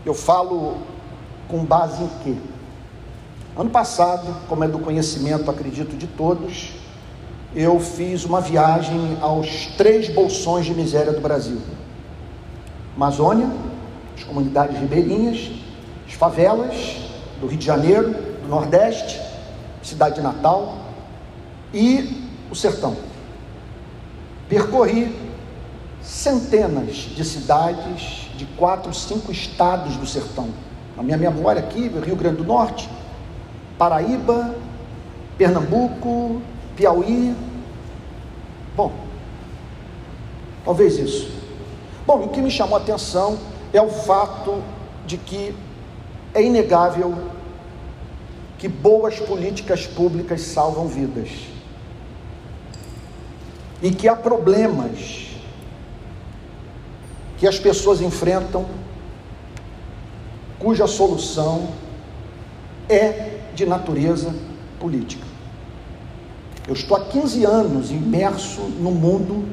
Eu 0.04 0.14
falo 0.14 0.78
com 1.48 1.64
base 1.64 2.02
em 2.02 2.10
quê? 2.22 2.36
Ano 3.56 3.70
passado, 3.70 4.34
como 4.48 4.64
é 4.64 4.68
do 4.68 4.78
conhecimento, 4.78 5.50
acredito, 5.50 5.96
de 5.96 6.06
todos, 6.06 6.72
eu 7.54 7.78
fiz 7.78 8.24
uma 8.24 8.40
viagem 8.40 9.18
aos 9.20 9.66
três 9.76 10.08
bolsões 10.08 10.64
de 10.64 10.74
miséria 10.74 11.12
do 11.12 11.20
Brasil: 11.20 11.60
Amazônia, 12.96 13.48
as 14.22 14.24
comunidades 14.24 14.78
ribeirinhas, 14.78 15.50
as 16.06 16.14
favelas 16.14 16.96
do 17.40 17.46
Rio 17.48 17.58
de 17.58 17.66
Janeiro, 17.66 18.10
do 18.42 18.48
Nordeste, 18.48 19.20
cidade 19.82 20.16
de 20.16 20.20
Natal 20.20 20.78
e 21.74 22.30
o 22.50 22.54
sertão. 22.54 22.96
Percorri 24.48 25.14
centenas 26.00 26.94
de 26.94 27.24
cidades 27.24 28.30
de 28.36 28.46
quatro, 28.56 28.94
cinco 28.94 29.32
estados 29.32 29.96
do 29.96 30.06
sertão. 30.06 30.48
A 30.96 31.02
minha 31.02 31.16
memória 31.16 31.60
aqui, 31.60 31.88
Rio 31.88 32.16
Grande 32.16 32.36
do 32.36 32.44
Norte, 32.44 32.88
Paraíba, 33.76 34.54
Pernambuco, 35.36 36.40
Piauí. 36.76 37.34
Bom, 38.76 38.92
talvez 40.64 40.98
isso. 40.98 41.32
Bom, 42.06 42.24
o 42.24 42.28
que 42.28 42.40
me 42.40 42.50
chamou 42.50 42.76
a 42.76 42.80
atenção 42.80 43.38
é 43.72 43.80
o 43.80 43.88
fato 43.88 44.62
de 45.06 45.16
que 45.16 45.54
é 46.34 46.42
inegável 46.42 47.30
que 48.58 48.68
boas 48.68 49.18
políticas 49.18 49.86
públicas 49.86 50.42
salvam 50.42 50.86
vidas. 50.86 51.28
E 53.82 53.90
que 53.90 54.06
há 54.08 54.14
problemas 54.14 55.30
que 57.38 57.46
as 57.46 57.58
pessoas 57.58 58.00
enfrentam 58.00 58.64
cuja 60.60 60.86
solução 60.86 61.70
é 62.88 63.40
de 63.54 63.66
natureza 63.66 64.32
política. 64.78 65.26
Eu 66.68 66.74
estou 66.74 66.96
há 66.96 67.04
15 67.06 67.44
anos 67.44 67.90
imerso 67.90 68.60
no 68.60 68.92
mundo 68.92 69.48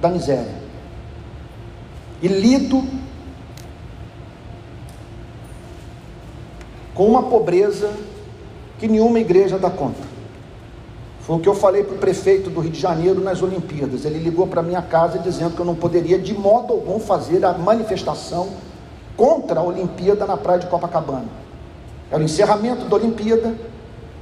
da 0.00 0.08
miséria. 0.08 0.62
E 2.22 2.28
lido 2.28 2.82
com 6.94 7.06
uma 7.06 7.24
pobreza 7.24 7.90
que 8.78 8.86
nenhuma 8.86 9.18
igreja 9.18 9.58
dá 9.58 9.70
conta. 9.70 10.14
Foi 11.20 11.36
o 11.36 11.40
que 11.40 11.48
eu 11.48 11.54
falei 11.54 11.82
para 11.82 11.94
o 11.94 11.98
prefeito 11.98 12.50
do 12.50 12.60
Rio 12.60 12.70
de 12.70 12.78
Janeiro 12.78 13.20
nas 13.22 13.42
Olimpíadas. 13.42 14.04
Ele 14.04 14.18
ligou 14.18 14.46
para 14.46 14.62
minha 14.62 14.82
casa 14.82 15.18
dizendo 15.18 15.54
que 15.54 15.60
eu 15.60 15.64
não 15.64 15.74
poderia 15.74 16.18
de 16.18 16.34
modo 16.34 16.72
algum 16.74 17.00
fazer 17.00 17.44
a 17.44 17.52
manifestação 17.54 18.50
contra 19.16 19.60
a 19.60 19.62
Olimpíada 19.62 20.26
na 20.26 20.36
praia 20.36 20.60
de 20.60 20.66
Copacabana. 20.66 21.28
Era 22.10 22.20
o 22.20 22.24
encerramento 22.24 22.84
da 22.84 22.96
Olimpíada 22.96 23.54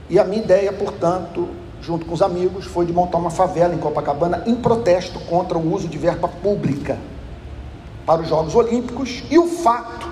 e 0.08 0.18
a 0.18 0.24
minha 0.24 0.42
ideia, 0.42 0.72
portanto, 0.72 1.48
junto 1.80 2.06
com 2.06 2.14
os 2.14 2.22
amigos, 2.22 2.66
foi 2.66 2.86
de 2.86 2.92
montar 2.92 3.18
uma 3.18 3.30
favela 3.30 3.74
em 3.74 3.78
Copacabana 3.78 4.44
em 4.46 4.54
protesto 4.54 5.18
contra 5.20 5.58
o 5.58 5.74
uso 5.74 5.88
de 5.88 5.98
verba 5.98 6.28
pública 6.28 6.96
para 8.06 8.22
os 8.22 8.28
Jogos 8.28 8.54
Olímpicos 8.54 9.24
e 9.28 9.38
o 9.38 9.46
fato 9.46 10.11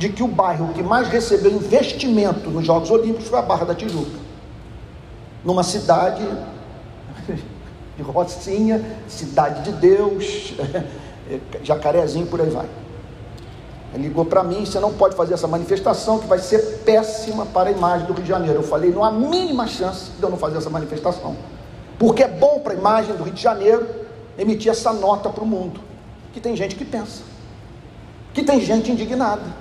de 0.00 0.08
que 0.08 0.22
o 0.22 0.26
bairro 0.26 0.72
que 0.72 0.82
mais 0.82 1.08
recebeu 1.08 1.52
investimento 1.52 2.48
nos 2.48 2.64
Jogos 2.64 2.90
Olímpicos 2.90 3.28
foi 3.28 3.38
a 3.38 3.42
Barra 3.42 3.66
da 3.66 3.74
Tijuca. 3.74 4.18
Numa 5.44 5.62
cidade 5.62 6.26
de 7.98 8.02
Rocinha, 8.02 8.82
cidade 9.06 9.62
de 9.62 9.72
Deus, 9.72 10.54
jacarezinho 11.62 12.24
por 12.24 12.40
aí 12.40 12.48
vai. 12.48 12.66
Ele 13.92 14.04
ligou 14.04 14.24
para 14.24 14.42
mim, 14.42 14.64
você 14.64 14.80
não 14.80 14.90
pode 14.90 15.14
fazer 15.14 15.34
essa 15.34 15.46
manifestação 15.46 16.18
que 16.18 16.26
vai 16.26 16.38
ser 16.38 16.78
péssima 16.78 17.44
para 17.44 17.68
a 17.68 17.72
imagem 17.72 18.06
do 18.06 18.14
Rio 18.14 18.22
de 18.22 18.28
Janeiro. 18.30 18.60
Eu 18.60 18.62
falei, 18.62 18.90
não 18.90 19.04
há 19.04 19.12
mínima 19.12 19.66
chance 19.66 20.12
de 20.16 20.22
eu 20.22 20.30
não 20.30 20.38
fazer 20.38 20.56
essa 20.56 20.70
manifestação. 20.70 21.36
Porque 21.98 22.22
é 22.22 22.28
bom 22.28 22.60
para 22.60 22.72
a 22.72 22.76
imagem 22.76 23.14
do 23.16 23.22
Rio 23.22 23.34
de 23.34 23.42
Janeiro 23.42 23.86
emitir 24.38 24.72
essa 24.72 24.94
nota 24.94 25.28
para 25.28 25.44
o 25.44 25.46
mundo. 25.46 25.78
Que 26.32 26.40
tem 26.40 26.56
gente 26.56 26.74
que 26.74 26.86
pensa. 26.86 27.22
Que 28.32 28.42
tem 28.42 28.62
gente 28.62 28.90
indignada. 28.90 29.60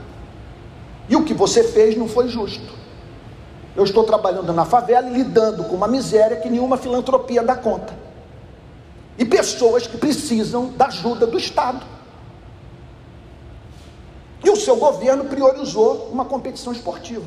E 1.10 1.16
o 1.16 1.26
que 1.26 1.34
você 1.34 1.64
fez 1.64 1.98
não 1.98 2.08
foi 2.08 2.30
justo. 2.30 2.78
Eu 3.76 3.84
estou 3.84 4.04
trabalhando 4.04 4.54
na 4.54 4.64
favela 4.64 5.10
e 5.10 5.14
lidando 5.14 5.64
com 5.64 5.76
uma 5.76 5.88
miséria 5.88 6.38
que 6.38 6.50
nenhuma 6.50 6.78
filantropia 6.78 7.42
dá 7.42 7.56
conta. 7.56 7.94
E 9.18 9.26
pessoas 9.26 9.88
que 9.88 9.98
precisam 9.98 10.68
da 10.68 10.86
ajuda 10.86 11.26
do 11.26 11.38
Estado. 11.38 11.86
E 14.44 14.50
o 14.50 14.56
seu 14.56 14.78
governo 14.78 15.26
priorizou 15.26 16.10
uma 16.12 16.26
competição 16.26 16.72
esportiva. 16.72 17.26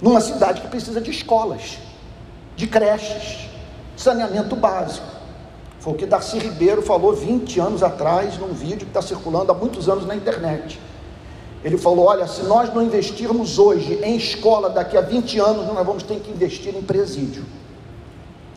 Numa 0.00 0.20
cidade 0.20 0.60
que 0.60 0.68
precisa 0.68 1.00
de 1.00 1.10
escolas, 1.10 1.78
de 2.54 2.66
creches, 2.66 3.48
saneamento 3.96 4.54
básico. 4.54 5.15
Foi 5.86 5.94
o 5.94 5.96
que 5.96 6.04
Darcy 6.04 6.40
Ribeiro 6.40 6.82
falou 6.82 7.14
20 7.14 7.60
anos 7.60 7.80
atrás, 7.80 8.36
num 8.38 8.52
vídeo 8.52 8.78
que 8.78 8.86
está 8.86 9.00
circulando 9.00 9.52
há 9.52 9.54
muitos 9.54 9.88
anos 9.88 10.04
na 10.04 10.16
internet. 10.16 10.80
Ele 11.62 11.78
falou: 11.78 12.06
olha, 12.06 12.26
se 12.26 12.42
nós 12.42 12.74
não 12.74 12.82
investirmos 12.82 13.56
hoje 13.56 14.00
em 14.02 14.16
escola, 14.16 14.68
daqui 14.68 14.96
a 14.96 15.00
20 15.00 15.38
anos 15.38 15.64
nós 15.64 15.86
vamos 15.86 16.02
ter 16.02 16.18
que 16.18 16.32
investir 16.32 16.74
em 16.74 16.82
presídio. 16.82 17.44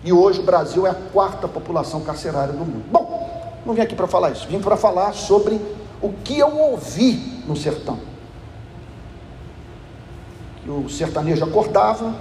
E 0.04 0.12
hoje 0.12 0.40
o 0.40 0.44
Brasil 0.44 0.88
é 0.88 0.90
a 0.90 0.96
quarta 0.96 1.48
população 1.48 2.02
carcerária 2.02 2.52
do 2.52 2.66
mundo. 2.66 2.84
Bom, 2.92 3.30
não 3.64 3.76
vim 3.76 3.82
aqui 3.82 3.94
para 3.94 4.08
falar 4.08 4.32
isso, 4.32 4.48
vim 4.48 4.60
para 4.60 4.76
falar 4.76 5.14
sobre 5.14 5.62
o 6.02 6.12
que 6.12 6.40
eu 6.40 6.58
ouvi 6.58 7.44
no 7.46 7.56
sertão. 7.56 8.00
Que 10.64 10.72
o 10.72 10.90
sertanejo 10.90 11.46
acordava 11.46 12.12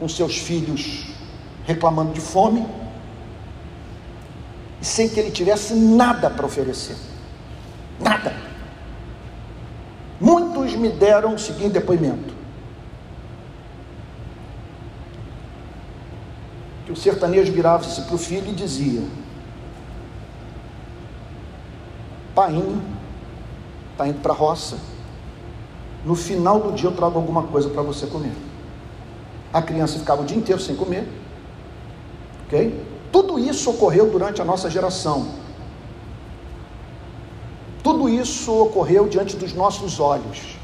com 0.00 0.08
seus 0.08 0.36
filhos 0.36 1.14
reclamando 1.64 2.12
de 2.12 2.20
fome 2.20 2.66
sem 4.86 5.08
que 5.08 5.18
ele 5.18 5.32
tivesse 5.32 5.74
nada 5.74 6.30
para 6.30 6.46
oferecer. 6.46 6.96
Nada. 7.98 8.32
Muitos 10.20 10.74
me 10.74 10.90
deram 10.90 11.34
o 11.34 11.38
seguinte 11.38 11.70
depoimento: 11.70 12.32
que 16.86 16.92
o 16.92 16.96
sertanejo 16.96 17.52
virava-se 17.52 18.00
para 18.02 18.14
o 18.14 18.18
filho 18.18 18.48
e 18.48 18.54
dizia: 18.54 19.02
Painho, 22.32 22.80
está 23.90 24.06
indo 24.06 24.20
para 24.20 24.32
a 24.32 24.36
roça, 24.36 24.78
no 26.04 26.14
final 26.14 26.60
do 26.60 26.72
dia 26.72 26.88
eu 26.88 26.94
trago 26.94 27.18
alguma 27.18 27.42
coisa 27.42 27.68
para 27.68 27.82
você 27.82 28.06
comer. 28.06 28.32
A 29.52 29.60
criança 29.60 29.98
ficava 29.98 30.22
o 30.22 30.24
dia 30.24 30.36
inteiro 30.36 30.60
sem 30.60 30.76
comer, 30.76 31.08
ok? 32.46 32.95
Tudo 33.16 33.38
isso 33.38 33.70
ocorreu 33.70 34.10
durante 34.10 34.42
a 34.42 34.44
nossa 34.44 34.68
geração. 34.68 35.28
Tudo 37.82 38.10
isso 38.10 38.52
ocorreu 38.52 39.08
diante 39.08 39.36
dos 39.36 39.54
nossos 39.54 39.98
olhos. 39.98 40.58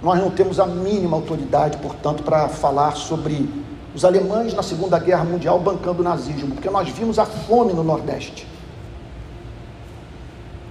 Nós 0.00 0.20
não 0.20 0.30
temos 0.30 0.60
a 0.60 0.66
mínima 0.66 1.16
autoridade, 1.16 1.76
portanto, 1.78 2.22
para 2.22 2.48
falar 2.48 2.94
sobre 2.94 3.52
os 3.92 4.04
alemães 4.04 4.54
na 4.54 4.62
Segunda 4.62 4.96
Guerra 5.00 5.24
Mundial 5.24 5.58
bancando 5.58 6.02
o 6.02 6.04
nazismo, 6.04 6.54
porque 6.54 6.70
nós 6.70 6.88
vimos 6.88 7.18
a 7.18 7.26
fome 7.26 7.72
no 7.72 7.82
Nordeste 7.82 8.46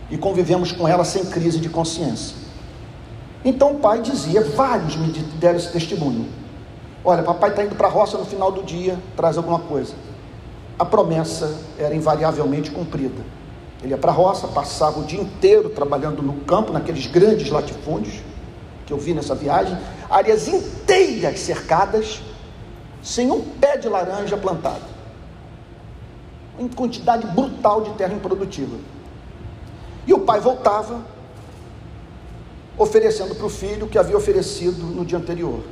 e 0.10 0.18
convivemos 0.18 0.72
com 0.72 0.88
ela 0.88 1.04
sem 1.04 1.26
crise 1.26 1.60
de 1.60 1.68
consciência. 1.68 2.38
Então 3.44 3.74
o 3.74 3.80
pai 3.80 4.02
dizia, 4.02 4.46
vários 4.46 4.96
me 4.96 5.12
deram 5.42 5.58
esse 5.58 5.74
testemunho. 5.74 6.40
Olha, 7.04 7.24
papai 7.24 7.52
está 7.52 7.64
indo 7.64 7.76
para 7.76 7.88
a 7.88 7.92
roça 7.92 8.18
no 8.18 8.26
final 8.26 8.52
do 8.52 8.62
dia, 8.62 9.00
traz 9.16 9.38
alguma 9.38 9.60
coisa. 9.60 9.96
A 10.78 10.84
promessa 10.84 11.58
era 11.78 11.96
invariavelmente 11.96 12.72
cumprida. 12.72 13.24
Ele 13.82 13.92
ia 13.92 13.98
para 13.98 14.12
a 14.12 14.14
roça, 14.14 14.48
passava 14.48 15.00
o 15.00 15.04
dia 15.04 15.22
inteiro 15.22 15.70
trabalhando 15.70 16.22
no 16.22 16.42
campo, 16.42 16.74
naqueles 16.74 17.08
grandes 17.08 17.50
latifúndios 17.50 18.22
que 18.86 18.92
eu 18.92 18.98
vi 18.98 19.14
nessa 19.14 19.34
viagem, 19.34 19.78
áreas 20.10 20.48
inteiras 20.48 21.40
cercadas, 21.40 22.22
sem 23.02 23.32
um 23.32 23.42
pé 23.42 23.78
de 23.78 23.88
laranja 23.88 24.36
plantado. 24.36 24.84
Em 26.58 26.68
quantidade 26.68 27.26
brutal 27.28 27.82
de 27.82 27.92
terra 27.92 28.14
improdutiva. 28.14 28.76
E 30.06 30.14
o 30.14 30.20
pai 30.20 30.42
voltava, 30.42 31.00
oferecendo 32.78 33.36
para 33.36 33.46
o 33.46 33.50
filho 33.50 33.86
o 33.86 33.90
que 33.90 33.98
havia 33.98 34.18
oferecido 34.18 34.84
no 34.84 35.06
dia 35.06 35.18
anterior 35.18 35.64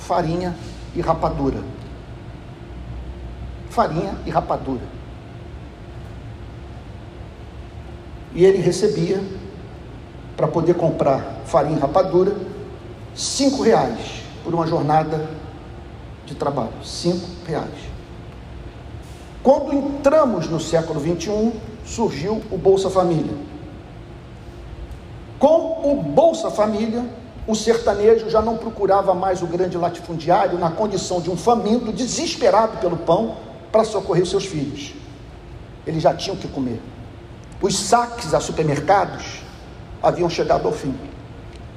farinha 0.00 0.56
e 0.94 1.00
rapadura. 1.00 1.62
Farinha 3.68 4.14
e 4.26 4.30
rapadura. 4.30 4.82
E 8.34 8.44
ele 8.44 8.58
recebia, 8.58 9.22
para 10.36 10.48
poder 10.48 10.74
comprar 10.74 11.42
farinha 11.44 11.76
e 11.76 11.80
rapadura, 11.80 12.34
cinco 13.14 13.62
reais 13.62 14.22
por 14.42 14.54
uma 14.54 14.66
jornada 14.66 15.28
de 16.26 16.34
trabalho. 16.34 16.72
Cinco 16.82 17.26
reais. 17.46 17.90
Quando 19.42 19.72
entramos 19.72 20.48
no 20.48 20.60
século 20.60 21.00
21, 21.00 21.52
surgiu 21.84 22.42
o 22.50 22.58
Bolsa 22.58 22.90
Família. 22.90 23.34
Com 25.38 25.90
o 25.90 26.02
Bolsa 26.02 26.50
Família, 26.50 27.04
o 27.50 27.54
sertanejo 27.54 28.30
já 28.30 28.40
não 28.40 28.56
procurava 28.56 29.14
mais 29.14 29.42
o 29.42 29.46
grande 29.46 29.76
latifundiário 29.76 30.58
na 30.58 30.70
condição 30.70 31.20
de 31.20 31.30
um 31.30 31.36
faminto 31.36 31.92
desesperado 31.92 32.78
pelo 32.78 32.96
pão 32.96 33.36
para 33.72 33.84
socorrer 33.84 34.26
seus 34.26 34.44
filhos. 34.46 34.94
Eles 35.86 36.02
já 36.02 36.14
tinham 36.14 36.36
que 36.36 36.48
comer. 36.48 36.80
Os 37.60 37.76
saques 37.76 38.32
a 38.32 38.40
supermercados 38.40 39.42
haviam 40.02 40.30
chegado 40.30 40.66
ao 40.66 40.72
fim, 40.72 40.94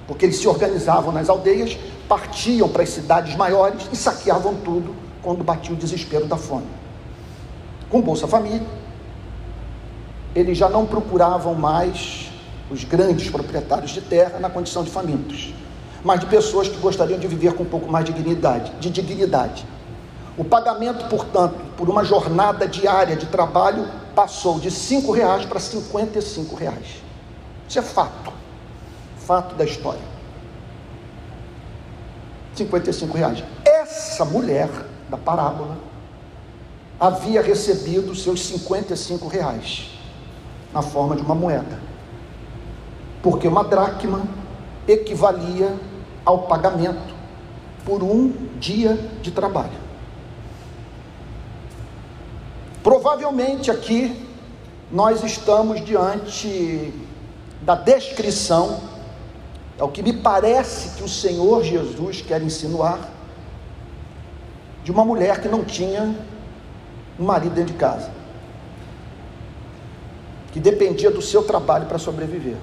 porque 0.08 0.26
eles 0.26 0.38
se 0.38 0.48
organizavam 0.48 1.12
nas 1.12 1.30
aldeias, 1.30 1.78
partiam 2.08 2.70
para 2.70 2.84
as 2.84 2.90
cidades 2.90 3.36
maiores 3.36 3.90
e 3.92 3.96
saqueavam 3.96 4.56
tudo 4.56 4.96
quando 5.22 5.44
batia 5.44 5.74
o 5.74 5.78
desespero 5.78 6.26
da 6.26 6.38
fome 6.38 6.84
com 7.94 8.02
Bolsa 8.02 8.28
Família, 8.28 8.66
eles 10.34 10.58
já 10.58 10.68
não 10.68 10.84
procuravam 10.84 11.54
mais 11.54 12.32
os 12.72 12.84
grandes 12.84 13.30
proprietários 13.30 13.92
de 13.92 14.02
terra 14.02 14.40
na 14.40 14.50
condição 14.50 14.84
de 14.84 14.90
famintos, 14.90 15.54
mas 16.04 16.20
de 16.20 16.26
pessoas 16.26 16.68
que 16.68 16.78
gostariam 16.78 17.20
de 17.20 17.28
viver 17.28 17.54
com 17.54 17.64
um 17.64 17.68
pouco 17.68 17.90
mais 17.90 18.06
de 18.06 18.14
dignidade, 18.14 18.72
de 18.80 18.90
dignidade. 18.90 19.66
O 20.38 20.44
pagamento, 20.44 21.08
portanto, 21.08 21.56
por 21.78 21.90
uma 21.90 22.04
jornada 22.04 22.68
diária 22.68 23.16
de 23.16 23.28
trabalho 23.28 23.88
passou 24.16 24.60
de 24.60 24.70
cinco 24.70 25.12
reais 25.12 25.46
para 25.46 25.60
55 25.60 26.56
reais. 26.56 27.04
Isso 27.68 27.80
é 27.80 27.82
fato, 27.82 28.32
fato 29.18 29.56
da 29.56 29.64
história. 29.64 30.14
55 32.56 33.18
reais. 33.18 33.44
Essa 33.66 34.26
mulher 34.26 34.70
da 35.10 35.18
parábola 35.18 35.78
havia 37.00 37.42
recebido 37.42 38.16
seus 38.16 38.46
55 38.46 39.28
reais 39.28 39.90
na 40.74 40.82
forma 40.82 41.16
de 41.16 41.22
uma 41.22 41.36
moeda. 41.36 41.80
Porque 43.22 43.48
uma 43.48 43.64
dracma 43.64 44.24
equivalia 44.88 45.74
ao 46.26 46.44
pagamento 46.44 47.14
por 47.86 48.02
um 48.02 48.32
dia 48.60 48.98
de 49.22 49.32
trabalho. 49.32 49.84
Provavelmente 52.82 53.72
aqui 53.72 54.28
nós 54.92 55.24
estamos 55.24 55.84
diante 55.84 56.94
da 57.62 57.76
descrição, 57.76 58.82
é 59.78 59.84
o 59.84 59.88
que 59.88 60.04
me 60.04 60.14
parece 60.14 60.98
que 60.98 61.04
o 61.04 61.10
Senhor 61.10 61.64
Jesus 61.64 62.22
quer 62.22 62.42
insinuar, 62.42 63.10
de 64.84 64.92
uma 64.92 65.06
mulher 65.06 65.42
que 65.42 65.48
não 65.48 65.64
tinha 65.64 66.14
um 67.18 67.24
marido 67.24 67.56
dentro 67.56 67.74
de 67.74 67.80
casa, 67.80 68.12
que 70.52 70.60
dependia 70.60 71.10
do 71.10 71.22
seu 71.22 71.44
trabalho 71.44 71.86
para 71.86 71.98
sobreviver. 71.98 72.58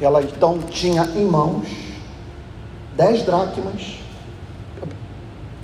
Ela 0.00 0.22
então 0.22 0.58
tinha 0.60 1.02
em 1.04 1.24
mãos 1.24 1.66
dez 2.96 3.22
dracmas, 3.22 3.98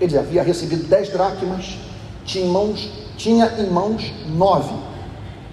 ele 0.01 0.19
havia 0.19 0.43
recebido 0.43 0.85
dez 0.89 1.09
dracmas, 1.09 1.79
tinha 2.25 2.45
em 2.45 2.49
mãos, 2.49 2.91
tinha 3.17 3.47
em 3.59 3.71
mãos 3.71 4.13
nove. 4.29 4.75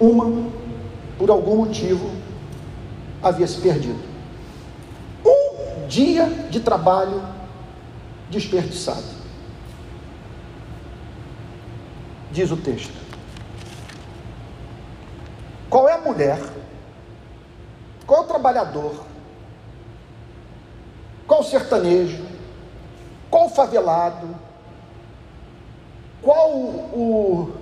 Uma, 0.00 0.50
por 1.18 1.30
algum 1.30 1.56
motivo, 1.56 2.10
havia 3.22 3.46
se 3.46 3.60
perdido. 3.60 4.00
Um 5.24 5.86
dia 5.86 6.26
de 6.50 6.60
trabalho 6.60 7.22
desperdiçado. 8.30 9.22
diz 12.32 12.50
o 12.50 12.56
texto. 12.56 12.94
Qual 15.68 15.88
é 15.88 15.92
a 15.92 15.98
mulher? 15.98 16.40
Qual 18.06 18.24
trabalhador? 18.24 19.04
Qual 21.26 21.42
sertanejo? 21.42 22.24
Qual 23.30 23.48
favelado? 23.48 24.28
Qual 26.20 26.50
o 26.50 27.52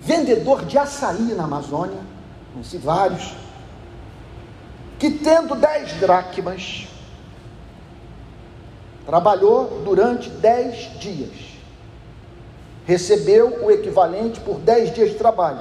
vendedor 0.00 0.64
de 0.64 0.78
açaí 0.78 1.34
na 1.34 1.44
Amazônia? 1.44 2.00
Conheci 2.52 2.78
vários. 2.78 3.34
Que 4.98 5.10
tendo 5.10 5.54
dez 5.54 5.92
dracmas, 5.94 6.86
trabalhou 9.04 9.82
durante 9.84 10.30
dez 10.30 10.98
dias 10.98 11.56
recebeu 12.86 13.64
o 13.64 13.70
equivalente 13.70 14.38
por 14.40 14.60
10 14.60 14.94
dias 14.94 15.10
de 15.10 15.16
trabalho. 15.16 15.60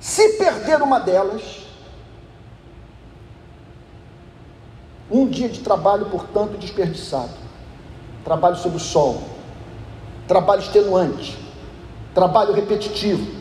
Se 0.00 0.30
perder 0.38 0.80
uma 0.80 0.98
delas, 0.98 1.66
um 5.10 5.26
dia 5.26 5.48
de 5.48 5.60
trabalho, 5.60 6.06
portanto, 6.06 6.56
desperdiçado. 6.56 7.30
Trabalho 8.24 8.56
sob 8.56 8.76
o 8.76 8.80
sol, 8.80 9.22
trabalho 10.28 10.60
extenuante, 10.60 11.38
trabalho 12.14 12.52
repetitivo, 12.52 13.40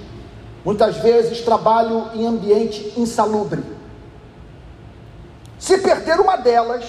muitas 0.63 0.97
vezes 0.97 1.41
trabalho 1.41 2.09
em 2.13 2.25
ambiente 2.25 2.93
insalubre. 2.97 3.61
Se 5.59 5.77
perder 5.79 6.19
uma 6.19 6.37
delas, 6.37 6.85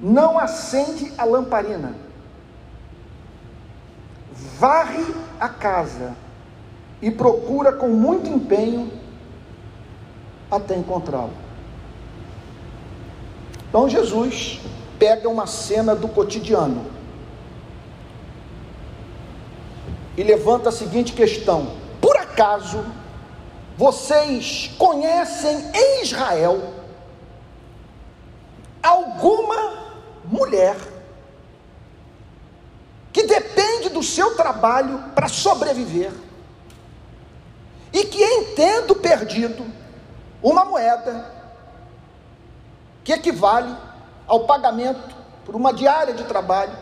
não 0.00 0.38
acende 0.38 1.12
a 1.18 1.24
lamparina 1.24 2.06
varre 4.58 5.04
a 5.40 5.48
casa 5.48 6.14
e 7.00 7.10
procura 7.10 7.72
com 7.72 7.88
muito 7.88 8.28
empenho 8.28 8.90
até 10.50 10.76
encontrá-lo. 10.76 11.45
Então 13.76 13.90
Jesus 13.90 14.58
pega 14.98 15.28
uma 15.28 15.46
cena 15.46 15.94
do 15.94 16.08
cotidiano 16.08 16.90
e 20.16 20.22
levanta 20.22 20.70
a 20.70 20.72
seguinte 20.72 21.12
questão: 21.12 21.76
por 22.00 22.16
acaso 22.16 22.82
vocês 23.76 24.70
conhecem 24.78 25.70
em 25.74 26.02
Israel 26.02 26.72
alguma 28.82 29.92
mulher 30.24 30.78
que 33.12 33.24
depende 33.24 33.90
do 33.90 34.02
seu 34.02 34.34
trabalho 34.36 35.10
para 35.14 35.28
sobreviver, 35.28 36.12
e 37.92 38.04
que 38.04 38.24
entendo 38.24 38.94
perdido 38.94 39.66
uma 40.42 40.64
moeda 40.64 41.35
que 43.06 43.12
equivale 43.12 43.72
ao 44.26 44.40
pagamento 44.46 45.14
por 45.44 45.54
uma 45.54 45.72
diária 45.72 46.12
de 46.12 46.24
trabalho, 46.24 46.76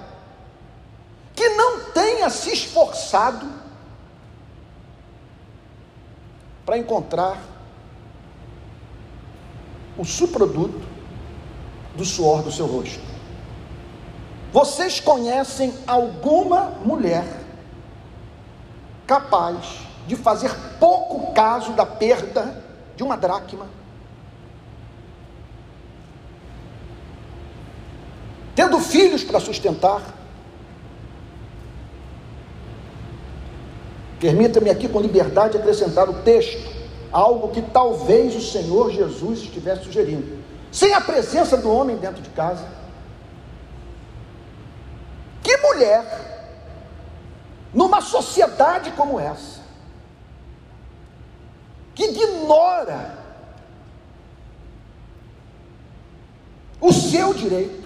que 1.35 1.51
não 1.51 1.81
tenha 1.93 2.31
se 2.31 2.51
esforçado 2.51 3.47
para 6.64 6.79
encontrar 6.79 7.37
o 9.99 10.05
subproduto 10.07 10.81
do 11.95 12.07
suor 12.07 12.43
do 12.43 12.51
seu 12.51 12.66
rosto. 12.66 13.05
Vocês 14.51 15.01
conhecem 15.01 15.75
alguma 15.87 16.70
mulher 16.87 17.27
capaz 19.07 19.81
de 20.07 20.16
fazer 20.16 20.55
pouco 20.81 21.35
caso 21.35 21.72
da 21.72 21.85
perda 21.85 22.64
de 22.97 23.03
uma 23.03 23.14
dracma? 23.14 23.84
Tendo 28.55 28.79
filhos 28.79 29.25
para 29.25 29.41
sustentar, 29.41 30.03
Permita-me 34.25 34.71
aqui 34.71 34.89
com 34.89 35.01
liberdade 35.01 35.59
acrescentar 35.59 36.09
o 36.09 36.23
texto, 36.23 36.67
algo 37.13 37.49
que 37.49 37.61
talvez 37.61 38.35
o 38.35 38.41
Senhor 38.41 38.91
Jesus 38.91 39.41
estivesse 39.41 39.85
sugerindo. 39.85 40.43
Sem 40.73 40.95
a 40.95 41.01
presença 41.03 41.59
do 41.59 41.71
homem 41.71 41.99
dentro 41.99 42.23
de 42.23 42.31
casa, 42.31 42.67
que 45.43 45.55
mulher, 45.59 46.49
numa 47.75 48.01
sociedade 48.01 48.93
como 48.93 49.21
essa, 49.21 49.61
que 51.95 52.05
ignora 52.05 53.19
o 56.81 56.91
seu 56.95 57.35
direito, 57.35 57.84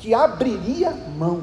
que 0.00 0.12
abriria 0.12 0.90
mão 0.90 1.42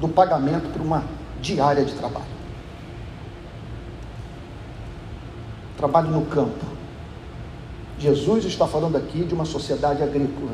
do 0.00 0.08
pagamento 0.08 0.72
por 0.72 0.82
uma 0.82 1.04
diária 1.40 1.84
de 1.84 1.94
trabalho. 1.94 2.36
trabalho 5.76 6.10
no 6.10 6.24
campo. 6.26 6.64
Jesus 7.98 8.44
está 8.44 8.66
falando 8.66 8.96
aqui 8.96 9.24
de 9.24 9.34
uma 9.34 9.44
sociedade 9.44 10.02
agrícola. 10.02 10.52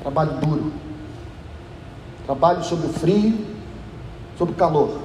Trabalho 0.00 0.32
duro. 0.40 0.72
Trabalho 2.24 2.64
sob 2.64 2.86
o 2.86 2.92
frio, 2.92 3.46
sob 4.36 4.52
o 4.52 4.54
calor. 4.54 4.98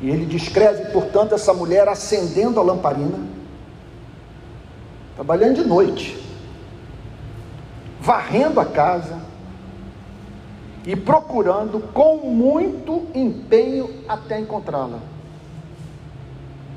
E 0.00 0.10
ele 0.10 0.26
descreve, 0.26 0.92
portanto, 0.92 1.34
essa 1.34 1.52
mulher 1.52 1.88
acendendo 1.88 2.60
a 2.60 2.62
lamparina, 2.62 3.18
trabalhando 5.18 5.56
de 5.56 5.64
noite, 5.64 6.16
varrendo 8.00 8.60
a 8.60 8.64
casa 8.64 9.20
e 10.86 10.94
procurando 10.94 11.80
com 11.92 12.18
muito 12.18 13.08
empenho 13.12 14.04
até 14.08 14.38
encontrá-la. 14.38 15.00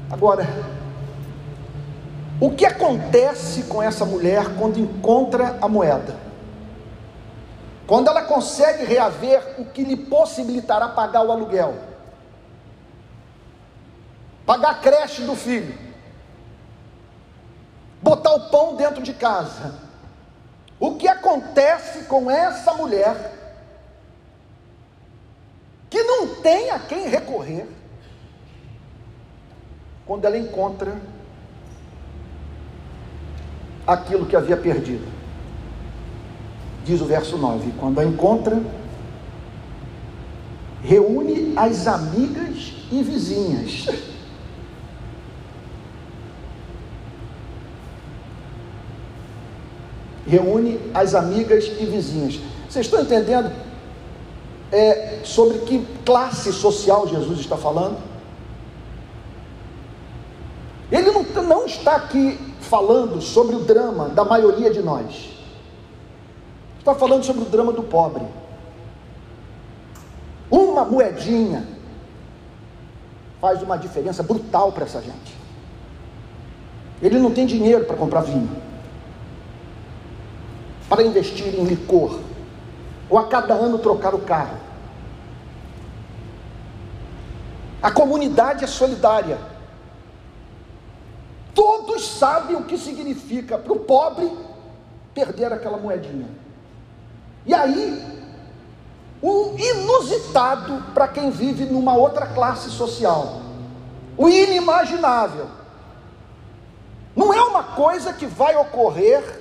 Agora, 0.10 0.48
o 2.40 2.50
que 2.50 2.66
acontece 2.66 3.62
com 3.66 3.80
essa 3.80 4.06
mulher 4.06 4.56
quando 4.58 4.80
encontra 4.80 5.60
a 5.62 5.68
moeda? 5.68 6.16
Quando 7.86 8.08
ela 8.08 8.24
consegue 8.24 8.86
reaver 8.86 9.58
o 9.60 9.66
que 9.66 9.84
lhe 9.84 9.96
possibilitará 9.96 10.88
pagar 10.88 11.24
o 11.24 11.32
aluguel, 11.32 11.76
pagar 14.48 14.72
a 14.72 14.76
creche 14.76 15.22
do 15.22 15.36
filho, 15.36 15.91
botar 18.02 18.34
o 18.34 18.50
pão 18.50 18.76
dentro 18.76 19.02
de 19.04 19.14
casa. 19.14 19.76
O 20.80 20.96
que 20.96 21.08
acontece 21.08 22.06
com 22.06 22.30
essa 22.30 22.74
mulher 22.74 23.40
que 25.90 26.02
não 26.04 26.36
tem 26.36 26.72
a 26.72 26.80
quem 26.80 27.08
recorrer 27.08 27.68
quando 30.06 30.26
ela 30.26 30.38
encontra 30.38 31.00
aquilo 33.86 34.26
que 34.26 34.36
havia 34.36 34.58
perdido. 34.58 35.06
Diz 36.86 37.02
o 37.02 37.06
verso 37.06 37.38
9: 37.38 37.74
quando 37.80 38.00
a 38.00 38.06
encontra, 38.06 38.60
reúne 40.84 41.54
as 41.56 41.88
amigas 41.88 42.74
e 42.92 43.04
vizinhas. 43.04 44.11
Reúne 50.32 50.80
as 50.94 51.14
amigas 51.14 51.66
e 51.78 51.86
vizinhas. 51.86 52.40
Vocês 52.70 52.86
estão 52.86 53.02
entendendo 53.02 53.52
é, 54.72 55.20
sobre 55.26 55.58
que 55.60 55.86
classe 56.06 56.54
social 56.54 57.06
Jesus 57.06 57.42
está 57.42 57.58
falando? 57.58 57.98
Ele 60.90 61.12
não, 61.12 61.24
não 61.44 61.66
está 61.66 61.98
aqui 61.98 62.40
falando 62.62 63.22
sobre 63.22 63.58
o 63.58 63.60
drama 63.60 64.08
da 64.08 64.24
maioria 64.24 64.72
de 64.72 64.82
nós. 64.82 65.32
Está 66.80 66.96
falando 66.96 67.26
sobre 67.26 67.42
o 67.42 67.46
drama 67.46 67.74
do 67.74 67.84
pobre. 67.84 68.24
Uma 70.50 70.86
moedinha 70.86 71.68
faz 73.42 73.62
uma 73.62 73.78
diferença 73.78 74.24
brutal 74.24 74.72
para 74.72 74.86
essa 74.86 75.02
gente. 75.02 75.36
Ele 77.02 77.20
não 77.20 77.32
tem 77.32 77.46
dinheiro 77.46 77.84
para 77.84 77.98
comprar 77.98 78.22
vinho, 78.22 78.50
para 80.92 81.04
investir 81.04 81.58
em 81.58 81.64
licor, 81.64 82.20
ou 83.10 83.18
a 83.18 83.26
cada 83.26 83.54
ano 83.54 83.80
trocar 83.80 84.14
o 84.14 84.20
carro. 84.20 84.58
A 87.82 87.90
comunidade 87.90 88.66
é 88.66 88.68
solidária. 88.68 89.38
Todos 91.56 92.06
sabem 92.06 92.58
o 92.58 92.66
que 92.66 92.78
significa 92.78 93.58
para 93.58 93.72
o 93.72 93.80
pobre 93.80 94.30
perder 95.14 95.54
aquela 95.54 95.78
moedinha. 95.78 96.28
E 97.46 97.54
aí, 97.54 98.28
o 99.22 99.56
inusitado 99.58 100.92
para 100.94 101.08
quem 101.08 101.32
vive 101.32 101.68
numa 101.68 101.96
outra 101.96 102.26
classe 102.26 102.70
social, 102.70 103.40
o 104.18 104.28
inimaginável. 104.28 105.48
Não 107.16 107.34
é 107.34 107.42
uma 107.44 107.64
coisa 107.64 108.12
que 108.12 108.26
vai 108.26 108.58
ocorrer 108.58 109.41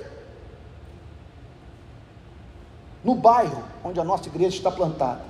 no 3.03 3.15
bairro 3.15 3.63
onde 3.83 3.99
a 3.99 4.03
nossa 4.03 4.27
igreja 4.27 4.55
está 4.55 4.71
plantada. 4.71 5.21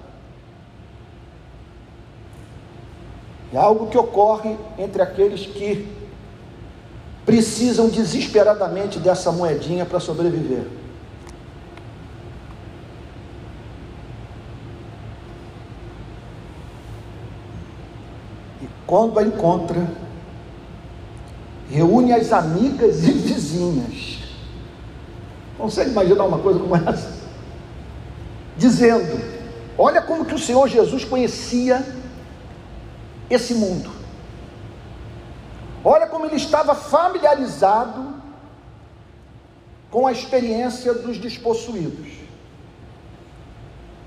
É 3.54 3.58
algo 3.58 3.88
que 3.88 3.98
ocorre 3.98 4.58
entre 4.78 5.02
aqueles 5.02 5.46
que 5.46 5.88
precisam 7.26 7.90
desesperadamente 7.90 8.98
dessa 8.98 9.32
moedinha 9.32 9.86
para 9.86 10.00
sobreviver. 10.00 10.66
E 18.62 18.68
quando 18.88 19.20
a 19.20 19.24
encontra, 19.24 19.86
reúne 21.70 22.14
as 22.14 22.32
amigas 22.32 23.04
e 23.04 23.12
vizinhas. 23.12 24.20
Consegue 25.58 25.92
imaginar 25.92 26.24
uma 26.24 26.40
coisa 26.40 26.60
como 26.60 26.76
essa? 26.76 27.21
Dizendo: 28.62 29.20
Olha 29.76 30.04
como 30.04 30.24
que 30.24 30.36
o 30.36 30.40
Senhor 30.40 30.68
Jesus 30.68 31.04
conhecia 31.04 31.84
esse 33.28 33.56
mundo. 33.56 33.90
Olha 35.84 36.06
como 36.06 36.28
ele 36.28 36.36
estava 36.36 36.76
familiarizado 36.76 38.22
com 39.90 40.06
a 40.06 40.12
experiência 40.12 40.94
dos 40.94 41.18
despossuídos. 41.18 42.08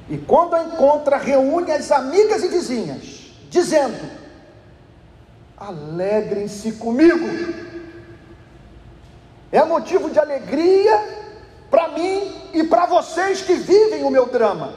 E 0.08 0.18
quando 0.18 0.54
a 0.54 0.62
encontra, 0.62 1.16
reúne 1.16 1.72
as 1.72 1.90
amigas 1.90 2.44
e 2.44 2.48
vizinhas, 2.48 3.32
dizendo: 3.50 4.08
Alegrem-se 5.56 6.70
comigo. 6.74 7.26
É 9.50 9.64
motivo 9.64 10.10
de 10.10 10.20
alegria 10.20 11.13
para 11.74 11.88
mim 11.88 12.32
e 12.52 12.62
para 12.62 12.86
vocês 12.86 13.42
que 13.42 13.54
vivem 13.54 14.04
o 14.04 14.10
meu 14.10 14.26
drama. 14.26 14.72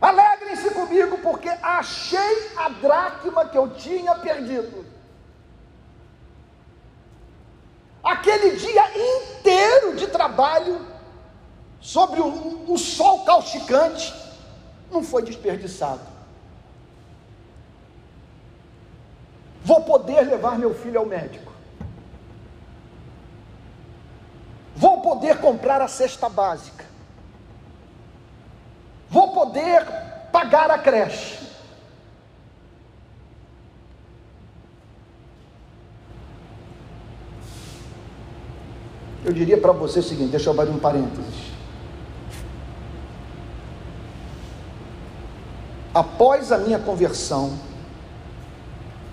Alegrem-se 0.00 0.70
comigo, 0.70 1.18
porque 1.18 1.48
achei 1.48 2.52
a 2.56 2.68
dracma 2.68 3.46
que 3.46 3.58
eu 3.58 3.70
tinha 3.70 4.14
perdido. 4.14 4.86
Aquele 8.00 8.54
dia 8.54 8.84
inteiro 8.96 9.96
de 9.96 10.06
trabalho, 10.06 10.86
sobre 11.80 12.20
o, 12.20 12.78
sol 12.78 13.24
causticante, 13.24 14.14
não 14.88 15.02
foi 15.02 15.24
desperdiçado. 15.24 16.06
Vou 19.64 19.82
poder 19.82 20.20
levar 20.20 20.56
meu 20.56 20.72
filho 20.72 21.00
ao 21.00 21.06
médico. 21.06 21.51
Vou 24.76 25.00
poder 25.00 25.38
comprar 25.38 25.80
a 25.80 25.88
cesta 25.88 26.28
básica 26.28 26.92
vou 29.12 29.28
poder 29.28 29.84
pagar 30.32 30.70
a 30.70 30.78
creche. 30.78 31.38
Eu 39.22 39.32
diria 39.32 39.60
para 39.60 39.70
você 39.72 39.98
o 39.98 40.02
seguinte: 40.02 40.30
deixa 40.30 40.48
eu 40.48 40.58
abrir 40.58 40.72
um 40.72 40.78
parênteses. 40.78 41.52
Após 45.94 46.50
a 46.50 46.56
minha 46.56 46.78
conversão, 46.78 47.52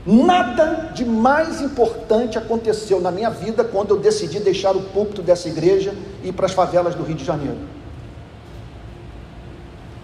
nada 0.05 0.91
de 0.93 1.05
mais 1.05 1.61
importante 1.61 2.37
aconteceu 2.37 3.01
na 3.01 3.11
minha 3.11 3.29
vida 3.29 3.63
quando 3.63 3.91
eu 3.91 3.99
decidi 3.99 4.39
deixar 4.39 4.75
o 4.75 4.81
púlpito 4.81 5.21
dessa 5.21 5.47
igreja 5.47 5.93
e 6.23 6.29
ir 6.29 6.33
para 6.33 6.45
as 6.45 6.53
favelas 6.53 6.95
do 6.95 7.03
Rio 7.03 7.15
de 7.15 7.25
Janeiro 7.25 7.57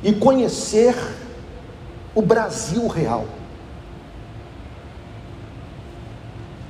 e 0.04 0.14
conhecer 0.14 0.96
o 2.14 2.22
Brasil 2.22 2.88
real. 2.88 3.26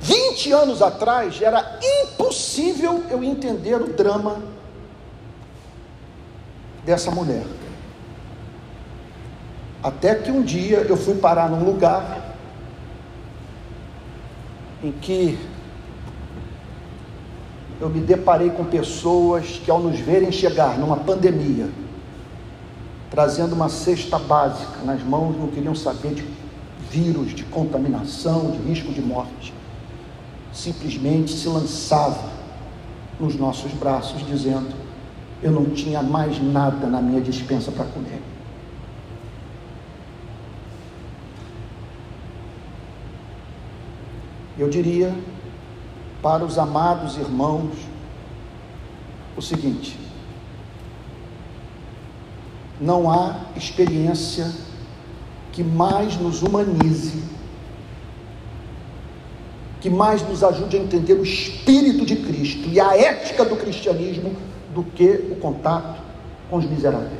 20 0.00 0.52
anos 0.52 0.80
atrás 0.80 1.40
era 1.42 1.78
impossível 1.82 3.02
eu 3.10 3.22
entender 3.22 3.74
o 3.74 3.88
drama 3.88 4.40
dessa 6.84 7.10
mulher. 7.10 7.44
Até 9.82 10.14
que 10.14 10.30
um 10.30 10.42
dia 10.42 10.78
eu 10.78 10.96
fui 10.96 11.16
parar 11.16 11.50
num 11.50 11.64
lugar 11.64 12.35
em 14.86 14.92
que 14.92 15.36
eu 17.80 17.88
me 17.88 18.00
deparei 18.00 18.50
com 18.50 18.64
pessoas 18.64 19.60
que, 19.64 19.70
ao 19.70 19.80
nos 19.80 19.98
verem 19.98 20.30
chegar 20.30 20.78
numa 20.78 20.96
pandemia, 20.96 21.68
trazendo 23.10 23.54
uma 23.54 23.68
cesta 23.68 24.18
básica 24.18 24.78
nas 24.84 25.02
mãos, 25.02 25.36
não 25.36 25.48
queriam 25.48 25.74
saber 25.74 26.14
de 26.14 26.24
vírus, 26.90 27.34
de 27.34 27.42
contaminação, 27.44 28.52
de 28.52 28.58
risco 28.58 28.92
de 28.92 29.02
morte, 29.02 29.52
simplesmente 30.52 31.32
se 31.32 31.48
lançava 31.48 32.30
nos 33.18 33.34
nossos 33.34 33.72
braços, 33.72 34.24
dizendo: 34.26 34.74
Eu 35.42 35.50
não 35.50 35.66
tinha 35.66 36.02
mais 36.02 36.40
nada 36.40 36.86
na 36.86 37.02
minha 37.02 37.20
dispensa 37.20 37.72
para 37.72 37.84
comer. 37.86 38.22
Eu 44.58 44.68
diria 44.68 45.14
para 46.22 46.44
os 46.44 46.58
amados 46.58 47.16
irmãos 47.16 47.74
o 49.36 49.42
seguinte: 49.42 49.98
não 52.80 53.10
há 53.10 53.40
experiência 53.56 54.50
que 55.52 55.62
mais 55.62 56.16
nos 56.16 56.42
humanize, 56.42 57.22
que 59.80 59.88
mais 59.88 60.26
nos 60.26 60.42
ajude 60.42 60.76
a 60.76 60.80
entender 60.80 61.14
o 61.14 61.22
espírito 61.22 62.04
de 62.04 62.16
Cristo 62.16 62.68
e 62.68 62.80
a 62.80 62.96
ética 62.96 63.44
do 63.44 63.56
cristianismo 63.56 64.34
do 64.74 64.82
que 64.82 65.28
o 65.30 65.36
contato 65.36 66.02
com 66.50 66.56
os 66.56 66.64
miseráveis. 66.64 67.15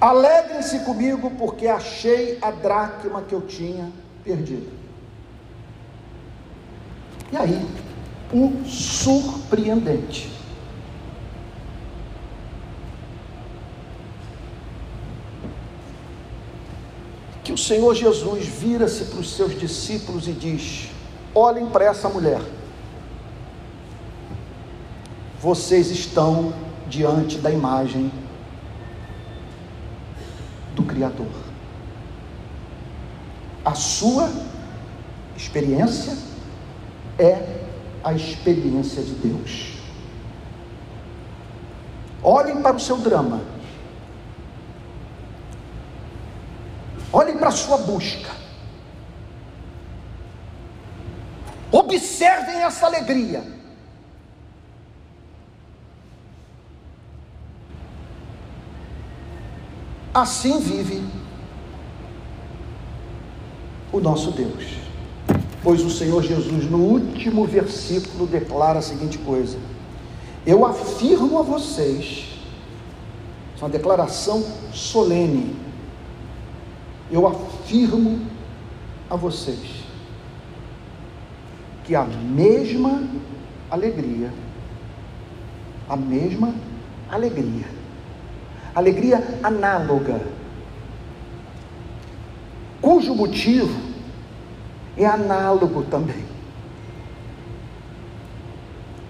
Alegrem-se 0.00 0.78
comigo, 0.80 1.30
porque 1.32 1.66
achei 1.66 2.38
a 2.40 2.50
dracma 2.50 3.20
que 3.22 3.34
eu 3.34 3.42
tinha 3.42 3.92
perdido. 4.24 4.70
E 7.30 7.36
aí, 7.36 7.66
o 8.32 8.64
surpreendente. 8.64 10.30
Que 17.44 17.52
o 17.52 17.58
Senhor 17.58 17.94
Jesus 17.94 18.46
vira-se 18.46 19.04
para 19.04 19.20
os 19.20 19.36
seus 19.36 19.58
discípulos 19.58 20.26
e 20.26 20.32
diz: 20.32 20.88
Olhem 21.34 21.66
para 21.66 21.84
essa 21.84 22.08
mulher. 22.08 22.40
Vocês 25.40 25.90
estão 25.90 26.54
diante 26.88 27.38
da 27.38 27.50
imagem 27.50 28.10
Criador. 31.00 31.32
A 33.64 33.74
sua 33.74 34.30
experiência 35.34 36.14
é 37.18 37.62
a 38.04 38.12
experiência 38.12 39.02
de 39.02 39.14
Deus. 39.14 39.78
Olhem 42.22 42.60
para 42.60 42.76
o 42.76 42.80
seu 42.80 42.98
drama. 42.98 43.40
Olhem 47.10 47.38
para 47.38 47.48
a 47.48 47.52
sua 47.52 47.78
busca. 47.78 48.32
Observem 51.72 52.56
essa 52.62 52.84
alegria. 52.84 53.59
Assim 60.12 60.58
vive 60.58 61.04
o 63.92 64.00
nosso 64.00 64.32
Deus. 64.32 64.64
Pois 65.62 65.82
o 65.82 65.90
Senhor 65.90 66.20
Jesus, 66.22 66.68
no 66.68 66.78
último 66.78 67.46
versículo, 67.46 68.26
declara 68.26 68.80
a 68.80 68.82
seguinte 68.82 69.18
coisa: 69.18 69.56
Eu 70.44 70.64
afirmo 70.64 71.38
a 71.38 71.42
vocês, 71.42 72.24
é 73.56 73.64
uma 73.64 73.70
declaração 73.70 74.44
solene, 74.72 75.54
eu 77.08 77.28
afirmo 77.28 78.20
a 79.08 79.14
vocês 79.14 79.84
que 81.84 81.94
a 81.94 82.04
mesma 82.04 83.04
alegria, 83.70 84.32
a 85.88 85.94
mesma 85.94 86.52
alegria 87.08 87.79
alegria 88.80 89.22
análoga, 89.42 90.20
cujo 92.80 93.14
motivo 93.14 93.90
é 94.96 95.06
análogo 95.06 95.82
também. 95.84 96.24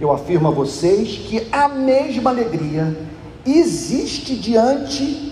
Eu 0.01 0.13
afirmo 0.13 0.49
a 0.49 0.51
vocês 0.51 1.19
que 1.19 1.49
a 1.53 1.69
mesma 1.69 2.31
alegria 2.31 2.97
existe 3.45 4.35
diante 4.37 5.31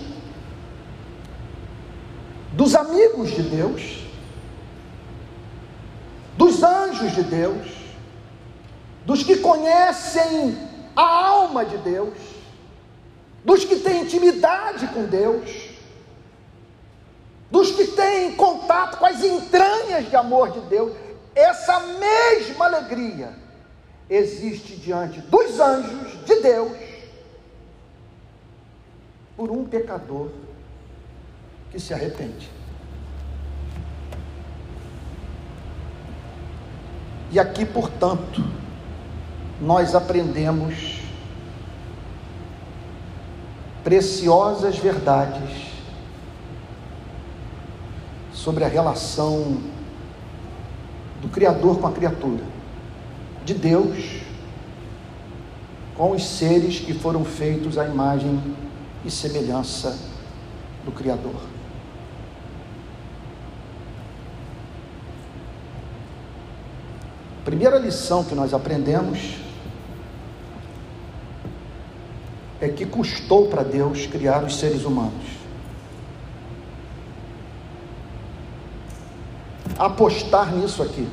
dos 2.53 2.75
amigos 2.75 3.31
de 3.31 3.41
Deus, 3.41 4.03
dos 6.37 6.61
anjos 6.61 7.13
de 7.13 7.23
Deus, 7.23 7.67
dos 9.05 9.23
que 9.23 9.37
conhecem 9.37 10.55
a 10.95 11.01
alma 11.27 11.65
de 11.65 11.77
Deus, 11.77 12.13
dos 13.43 13.65
que 13.65 13.77
têm 13.77 14.03
intimidade 14.03 14.87
com 14.87 15.05
Deus, 15.05 15.69
dos 17.49 17.71
que 17.71 17.87
têm 17.87 18.35
contato 18.35 18.97
com 18.97 19.05
as 19.05 19.23
entranhas 19.23 20.09
de 20.09 20.15
amor 20.15 20.51
de 20.51 20.59
Deus, 20.61 20.95
essa 21.33 21.79
mesma 21.79 22.65
alegria 22.65 23.33
existe 24.09 24.75
diante 24.75 25.21
dos 25.21 25.59
anjos 25.59 26.25
de 26.25 26.35
Deus 26.41 26.77
por 29.37 29.51
um 29.51 29.63
pecador 29.63 30.31
que 31.71 31.79
se 31.79 31.93
arrepende. 31.93 32.49
E 37.31 37.39
aqui, 37.39 37.63
portanto, 37.63 38.43
nós 39.61 39.93
aprendemos 39.93 40.98
preciosas 43.83 44.77
verdades 44.77 45.69
sobre 48.33 48.63
a 48.63 48.67
relação 48.67 49.57
do 51.21 51.27
Criador 51.27 51.79
com 51.79 51.87
a 51.87 51.91
criatura, 51.91 52.43
de 53.43 53.53
Deus 53.53 54.21
com 55.99 56.11
os 56.11 56.25
seres 56.25 56.79
que 56.79 56.93
foram 56.93 57.25
feitos 57.25 57.77
à 57.77 57.85
imagem 57.85 58.41
e 59.03 59.11
semelhança 59.11 59.97
do 60.85 60.93
Criador. 60.93 61.35
Primeira 67.43 67.77
lição 67.77 68.23
que 68.23 68.33
nós 68.33 68.53
aprendemos 68.53 69.38
é 72.61 72.67
que 72.67 72.85
custou 72.85 73.47
para 73.47 73.63
Deus 73.63 74.05
criar 74.05 74.43
os 74.43 74.57
seres 74.57 74.83
humanos. 74.83 75.39
Apostar 79.77 80.53
nisso 80.53 80.83
aqui. 80.83 81.07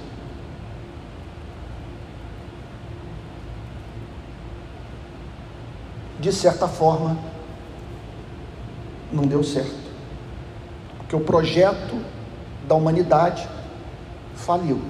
De 6.18 6.32
certa 6.32 6.66
forma, 6.66 7.16
não 9.12 9.24
deu 9.24 9.44
certo. 9.44 9.86
Porque 10.98 11.14
o 11.14 11.20
projeto 11.20 12.01
da 12.66 12.74
humanidade 12.74 13.48
faliu. 14.35 14.82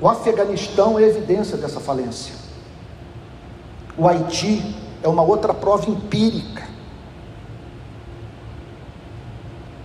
O 0.00 0.08
Afeganistão 0.08 0.98
é 0.98 1.02
evidência 1.02 1.56
dessa 1.56 1.80
falência. 1.80 2.39
O 4.00 4.08
Haiti 4.08 4.62
é 5.02 5.08
uma 5.08 5.20
outra 5.20 5.52
prova 5.52 5.90
empírica 5.90 6.66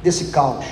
desse 0.02 0.32
caos. 0.32 0.66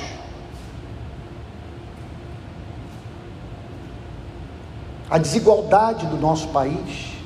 A 5.09 5.17
desigualdade 5.17 6.07
do 6.07 6.15
nosso 6.15 6.47
país 6.53 7.17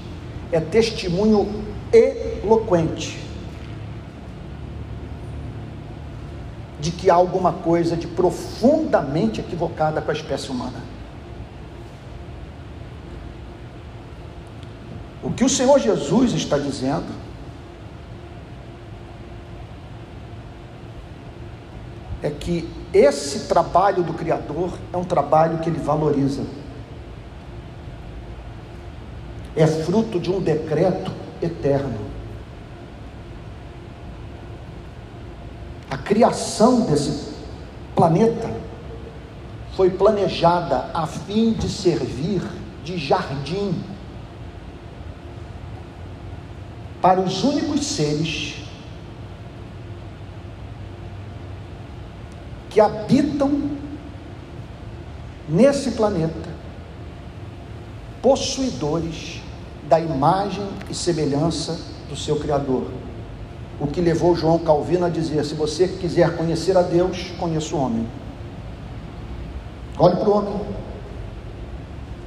é 0.51 0.59
testemunho 0.59 1.63
eloquente 1.93 3.23
de 6.79 6.89
que 6.89 7.11
há 7.11 7.13
alguma 7.13 7.53
coisa 7.53 7.95
de 7.95 8.07
profundamente 8.07 9.39
equivocada 9.39 10.01
com 10.01 10.09
a 10.09 10.13
espécie 10.15 10.49
humana. 10.49 10.96
Que 15.37 15.45
o 15.45 15.49
Senhor 15.49 15.79
Jesus 15.79 16.33
está 16.33 16.57
dizendo 16.57 17.07
é 22.21 22.29
que 22.29 22.67
esse 22.93 23.47
trabalho 23.47 24.03
do 24.03 24.13
Criador 24.13 24.77
é 24.91 24.97
um 24.97 25.05
trabalho 25.05 25.59
que 25.59 25.69
ele 25.69 25.79
valoriza. 25.79 26.43
É 29.55 29.65
fruto 29.65 30.19
de 30.19 30.29
um 30.29 30.41
decreto 30.41 31.11
eterno. 31.41 32.07
criação 36.07 36.81
desse 36.81 37.33
planeta 37.93 38.49
foi 39.75 39.89
planejada 39.89 40.89
a 40.93 41.05
fim 41.05 41.51
de 41.51 41.69
servir 41.69 42.41
de 42.83 42.97
jardim 42.97 43.83
para 47.07 47.21
os 47.21 47.41
únicos 47.41 47.85
seres 47.85 48.55
que 52.69 52.81
habitam 52.81 53.71
nesse 55.47 55.91
planeta, 55.91 56.49
possuidores 58.21 59.41
da 59.87 60.01
imagem 60.01 60.67
e 60.89 60.93
semelhança 60.93 61.79
do 62.09 62.15
seu 62.17 62.35
Criador. 62.35 62.87
O 63.79 63.87
que 63.87 64.01
levou 64.01 64.35
João 64.35 64.59
Calvino 64.59 65.05
a 65.05 65.09
dizer: 65.09 65.45
se 65.45 65.53
você 65.53 65.87
quiser 65.87 66.35
conhecer 66.35 66.75
a 66.75 66.81
Deus, 66.81 67.31
conheça 67.39 67.73
o 67.73 67.79
homem. 67.79 68.05
Olhe 69.97 70.17
para 70.17 70.29
o 70.29 70.37
homem. 70.37 70.61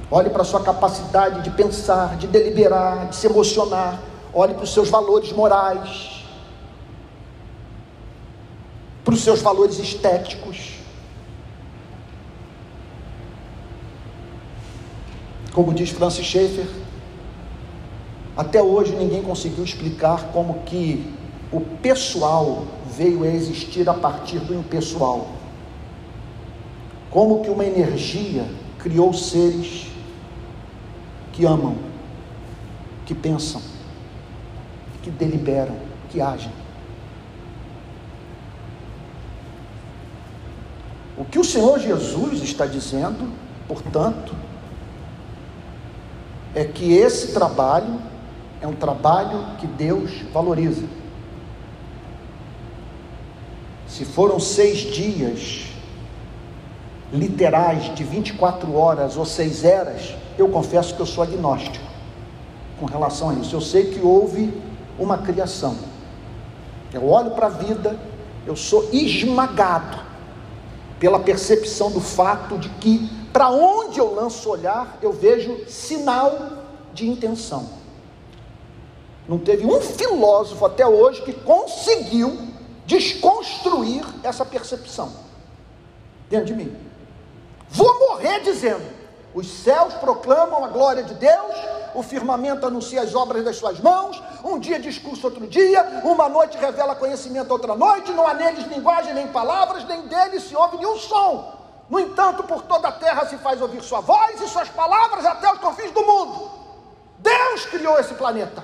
Olhe 0.09 0.31
para 0.31 0.41
a 0.41 0.45
sua 0.45 0.63
capacidade 0.63 1.43
de 1.43 1.51
pensar, 1.51 2.17
de 2.17 2.25
deliberar, 2.25 3.09
de 3.09 3.15
se 3.15 3.27
emocionar. 3.27 4.09
Olhe 4.33 4.53
para 4.53 4.63
os 4.63 4.73
seus 4.73 4.89
valores 4.89 5.31
morais, 5.33 6.23
para 9.03 9.13
os 9.13 9.21
seus 9.21 9.41
valores 9.41 9.77
estéticos. 9.77 10.75
Como 15.53 15.73
diz 15.73 15.89
Francis 15.89 16.25
Schaeffer, 16.25 16.67
até 18.37 18.63
hoje 18.63 18.95
ninguém 18.95 19.21
conseguiu 19.21 19.63
explicar 19.63 20.31
como 20.31 20.61
que 20.63 21.13
o 21.51 21.59
pessoal 21.59 22.65
veio 22.95 23.23
a 23.23 23.27
existir 23.27 23.89
a 23.89 23.93
partir 23.93 24.39
do 24.39 24.55
impessoal. 24.55 25.27
Como 27.09 27.41
que 27.43 27.49
uma 27.49 27.65
energia 27.65 28.45
criou 28.79 29.13
seres 29.13 29.87
que 31.33 31.45
amam, 31.45 31.75
que 33.05 33.13
pensam, 33.13 33.61
que 35.01 35.09
deliberam, 35.09 35.75
que 36.09 36.21
agem. 36.21 36.51
O 41.17 41.25
que 41.25 41.37
o 41.37 41.43
Senhor 41.43 41.79
Jesus 41.79 42.41
está 42.41 42.65
dizendo, 42.65 43.31
portanto, 43.67 44.33
é 46.55 46.65
que 46.65 46.93
esse 46.93 47.33
trabalho 47.33 48.01
é 48.61 48.67
um 48.67 48.73
trabalho 48.73 49.45
que 49.59 49.67
Deus 49.67 50.11
valoriza. 50.33 50.85
Se 53.87 54.05
foram 54.05 54.39
seis 54.39 54.79
dias 54.79 55.67
literais 57.11 57.93
de 57.93 58.03
24 58.03 58.73
horas 58.73 59.17
ou 59.17 59.25
seis 59.25 59.63
eras, 59.63 60.15
eu 60.37 60.47
confesso 60.49 60.95
que 60.95 61.01
eu 61.01 61.05
sou 61.05 61.23
agnóstico 61.23 61.85
com 62.79 62.85
relação 62.85 63.29
a 63.29 63.33
isso. 63.33 63.55
Eu 63.55 63.61
sei 63.61 63.91
que 63.91 63.99
houve 63.99 64.53
uma 65.01 65.17
criação. 65.17 65.75
Eu 66.93 67.07
olho 67.07 67.31
para 67.31 67.47
a 67.47 67.49
vida, 67.49 67.99
eu 68.45 68.55
sou 68.55 68.89
esmagado 68.91 69.99
pela 70.99 71.19
percepção 71.19 71.91
do 71.91 71.99
fato 71.99 72.57
de 72.57 72.69
que 72.69 73.09
para 73.33 73.49
onde 73.49 73.99
eu 73.99 74.13
lanço 74.13 74.49
olhar, 74.49 74.99
eu 75.01 75.11
vejo 75.11 75.65
sinal 75.67 76.37
de 76.93 77.07
intenção. 77.07 77.69
Não 79.27 79.39
teve 79.39 79.65
um 79.65 79.79
filósofo 79.81 80.65
até 80.65 80.85
hoje 80.85 81.21
que 81.23 81.33
conseguiu 81.33 82.37
desconstruir 82.85 84.03
essa 84.23 84.43
percepção 84.43 85.11
dentro 86.29 86.47
de 86.47 86.53
mim. 86.53 86.75
Vou 87.69 87.99
morrer 87.99 88.41
dizendo: 88.41 88.83
os 89.33 89.47
céus 89.47 89.93
proclamam 89.95 90.63
a 90.63 90.67
glória 90.67 91.03
de 91.03 91.13
Deus, 91.13 91.55
o 91.93 92.03
firmamento 92.03 92.65
anuncia 92.65 93.01
as 93.01 93.15
obras 93.15 93.43
das 93.43 93.57
suas 93.57 93.79
mãos, 93.79 94.21
um 94.43 94.59
dia 94.59 94.79
discurso 94.79 95.27
outro 95.27 95.47
dia, 95.47 96.01
uma 96.03 96.27
noite 96.27 96.57
revela 96.57 96.95
conhecimento 96.95 97.51
outra 97.51 97.75
noite, 97.75 98.11
não 98.11 98.27
há 98.27 98.33
neles 98.33 98.65
linguagem 98.67 99.13
nem 99.13 99.27
palavras, 99.27 99.85
nem 99.85 100.01
deles 100.07 100.43
se 100.43 100.55
ouve 100.55 100.77
nenhum 100.77 100.97
som. 100.97 101.59
No 101.89 101.99
entanto, 101.99 102.43
por 102.43 102.61
toda 102.61 102.87
a 102.87 102.91
terra 102.91 103.25
se 103.25 103.37
faz 103.37 103.61
ouvir 103.61 103.81
sua 103.83 103.99
voz 103.99 104.39
e 104.41 104.47
suas 104.47 104.69
palavras 104.69 105.25
até 105.25 105.51
os 105.51 105.59
confins 105.59 105.91
do 105.91 106.05
mundo. 106.05 106.49
Deus 107.19 107.65
criou 107.65 107.99
esse 107.99 108.13
planeta. 108.13 108.63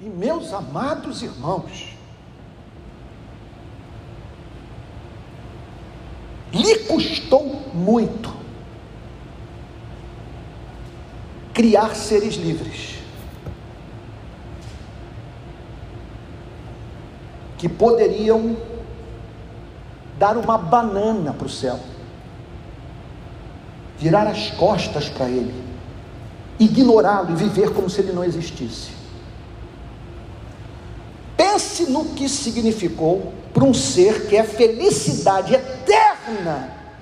E 0.00 0.04
meus 0.04 0.52
amados 0.52 1.22
irmãos, 1.22 1.93
lhe 6.54 6.78
custou 6.80 7.62
muito 7.74 8.32
criar 11.52 11.94
seres 11.94 12.34
livres. 12.34 12.94
que 17.64 17.68
poderiam 17.68 18.58
dar 20.18 20.36
uma 20.36 20.58
banana 20.58 21.32
para 21.32 21.46
o 21.46 21.48
céu, 21.48 21.80
virar 23.98 24.26
as 24.26 24.50
costas 24.50 25.08
para 25.08 25.30
ele, 25.30 25.54
ignorá-lo 26.60 27.30
e 27.30 27.36
viver 27.36 27.72
como 27.72 27.88
se 27.88 28.02
ele 28.02 28.12
não 28.12 28.22
existisse. 28.22 28.90
Pense 31.38 31.90
no 31.90 32.04
que 32.10 32.28
significou 32.28 33.32
para 33.54 33.64
um 33.64 33.72
ser 33.72 34.26
que 34.26 34.36
é 34.36 34.44
felicidade 34.44 35.54
eterna 35.54 35.73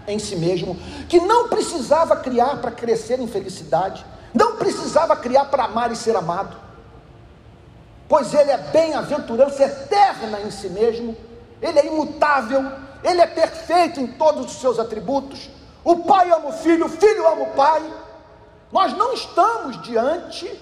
em 0.06 0.18
si 0.18 0.36
mesmo, 0.36 0.76
que 1.08 1.20
não 1.20 1.48
precisava 1.48 2.16
criar 2.16 2.56
para 2.56 2.70
crescer 2.70 3.20
em 3.20 3.26
felicidade, 3.26 4.04
não 4.34 4.56
precisava 4.56 5.14
criar 5.14 5.46
para 5.46 5.64
amar 5.64 5.92
e 5.92 5.96
ser 5.96 6.16
amado 6.16 6.62
pois 8.12 8.34
ele 8.34 8.50
é 8.50 8.58
bem-aventurança 8.58 9.64
eterna 9.64 10.38
em 10.42 10.50
si 10.50 10.68
mesmo, 10.68 11.16
ele 11.62 11.78
é 11.78 11.86
imutável, 11.86 12.62
ele 13.02 13.22
é 13.22 13.26
perfeito 13.26 14.00
em 14.02 14.06
todos 14.06 14.44
os 14.44 14.60
seus 14.60 14.78
atributos. 14.78 15.48
O 15.82 15.96
pai 16.00 16.30
ama 16.30 16.50
o 16.50 16.52
filho, 16.52 16.84
o 16.84 16.88
filho 16.90 17.26
ama 17.26 17.44
o 17.44 17.50
pai. 17.54 17.82
Nós 18.70 18.94
não 18.98 19.14
estamos 19.14 19.80
diante 19.80 20.60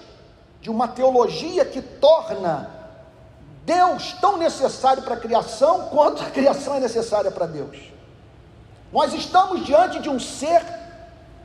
de 0.61 0.69
uma 0.69 0.87
teologia 0.87 1.65
que 1.65 1.81
torna 1.81 2.71
Deus 3.65 4.13
tão 4.21 4.37
necessário 4.37 5.03
para 5.03 5.15
a 5.15 5.19
criação 5.19 5.89
quanto 5.89 6.23
a 6.23 6.29
criação 6.29 6.75
é 6.75 6.79
necessária 6.79 7.31
para 7.31 7.47
Deus. 7.47 7.90
Nós 8.91 9.13
estamos 9.13 9.65
diante 9.65 9.99
de 9.99 10.09
um 10.09 10.19
ser 10.19 10.61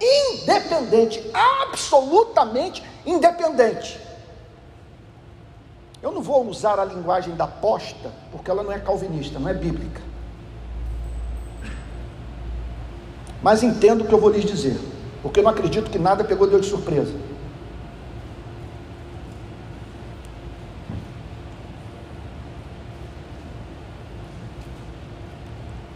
independente, 0.00 1.24
absolutamente 1.32 2.82
independente. 3.04 4.00
Eu 6.02 6.12
não 6.12 6.20
vou 6.20 6.46
usar 6.46 6.78
a 6.78 6.84
linguagem 6.84 7.34
da 7.34 7.46
posta, 7.46 8.12
porque 8.30 8.50
ela 8.50 8.62
não 8.62 8.72
é 8.72 8.78
calvinista, 8.78 9.38
não 9.38 9.48
é 9.48 9.54
bíblica. 9.54 10.02
Mas 13.42 13.62
entendo 13.62 14.02
o 14.02 14.06
que 14.06 14.12
eu 14.12 14.20
vou 14.20 14.30
lhes 14.30 14.44
dizer, 14.44 14.78
porque 15.22 15.40
eu 15.40 15.44
não 15.44 15.50
acredito 15.50 15.90
que 15.90 15.98
nada 15.98 16.24
pegou 16.24 16.46
Deus 16.46 16.62
de 16.62 16.70
surpresa. 16.70 17.14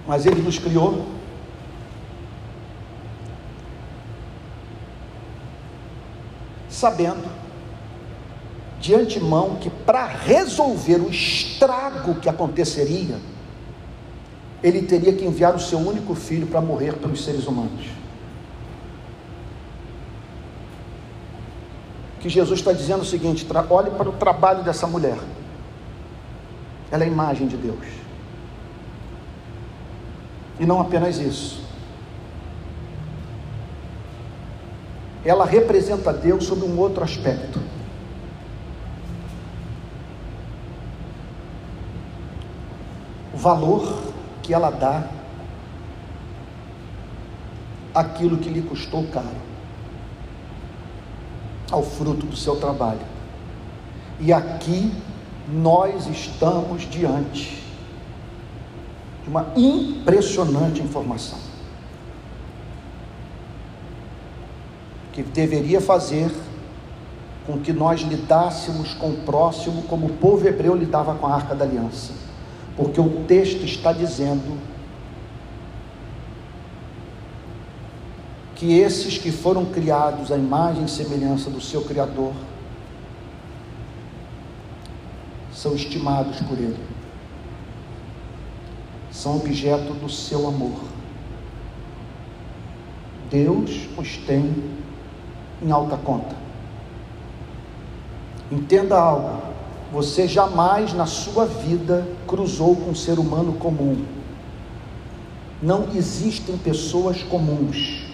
Mas 0.06 0.26
Ele 0.26 0.42
nos 0.42 0.58
criou 0.58 1.19
sabendo 6.80 7.28
de 8.80 8.94
antemão 8.94 9.56
que 9.56 9.68
para 9.68 10.06
resolver 10.06 10.96
o 10.96 11.10
estrago 11.10 12.14
que 12.14 12.28
aconteceria, 12.28 13.18
ele 14.62 14.82
teria 14.82 15.12
que 15.12 15.24
enviar 15.24 15.54
o 15.54 15.60
seu 15.60 15.78
único 15.78 16.14
filho 16.14 16.46
para 16.46 16.60
morrer 16.60 16.94
pelos 16.94 17.22
seres 17.22 17.46
humanos. 17.46 17.86
Que 22.20 22.28
Jesus 22.28 22.58
está 22.58 22.72
dizendo 22.72 23.02
o 23.02 23.06
seguinte: 23.06 23.46
olhe 23.68 23.90
para 23.90 24.08
o 24.08 24.12
trabalho 24.12 24.62
dessa 24.62 24.86
mulher, 24.86 25.18
ela 26.90 27.04
é 27.04 27.06
a 27.06 27.10
imagem 27.10 27.46
de 27.46 27.56
Deus, 27.56 27.86
e 30.58 30.64
não 30.64 30.80
apenas 30.80 31.18
isso, 31.18 31.62
ela 35.24 35.44
representa 35.44 36.12
Deus 36.12 36.44
sob 36.44 36.64
um 36.64 36.78
outro 36.78 37.04
aspecto. 37.04 37.60
valor 43.40 44.12
que 44.42 44.52
ela 44.52 44.70
dá 44.70 45.08
aquilo 47.94 48.36
que 48.36 48.50
lhe 48.50 48.62
custou 48.62 49.06
caro. 49.08 49.50
ao 51.70 51.84
fruto 51.84 52.26
do 52.26 52.36
seu 52.36 52.56
trabalho. 52.56 53.06
E 54.18 54.32
aqui 54.32 54.92
nós 55.48 56.08
estamos 56.08 56.82
diante 56.82 57.62
de 59.22 59.30
uma 59.30 59.52
impressionante 59.54 60.82
informação 60.82 61.38
que 65.12 65.22
deveria 65.22 65.80
fazer 65.80 66.30
com 67.46 67.58
que 67.58 67.72
nós 67.72 68.00
lidássemos 68.00 68.94
com 68.94 69.10
o 69.10 69.16
próximo 69.18 69.82
como 69.82 70.06
o 70.06 70.10
povo 70.10 70.46
hebreu 70.46 70.74
lidava 70.74 71.14
com 71.14 71.26
a 71.26 71.34
arca 71.34 71.54
da 71.54 71.64
aliança, 71.64 72.12
porque 72.76 73.00
o 73.00 73.24
texto 73.24 73.64
está 73.64 73.92
dizendo 73.92 74.58
que 78.54 78.78
esses 78.78 79.16
que 79.16 79.32
foram 79.32 79.64
criados 79.64 80.30
à 80.30 80.36
imagem 80.36 80.84
e 80.84 80.88
semelhança 80.88 81.48
do 81.48 81.60
seu 81.60 81.82
Criador 81.82 82.34
são 85.50 85.74
estimados 85.74 86.40
por 86.42 86.58
Ele, 86.58 86.76
são 89.10 89.36
objeto 89.36 89.94
do 89.94 90.10
seu 90.10 90.46
amor. 90.46 90.78
Deus 93.30 93.88
os 93.96 94.16
tem 94.18 94.79
em 95.62 95.70
alta 95.70 95.96
conta. 95.96 96.34
Entenda 98.50 98.98
algo: 98.98 99.42
você 99.92 100.26
jamais 100.26 100.92
na 100.92 101.06
sua 101.06 101.46
vida 101.46 102.06
cruzou 102.26 102.76
com 102.76 102.90
um 102.90 102.94
ser 102.94 103.18
humano 103.18 103.52
comum. 103.54 104.04
Não 105.62 105.88
existem 105.94 106.56
pessoas 106.56 107.22
comuns. 107.22 108.06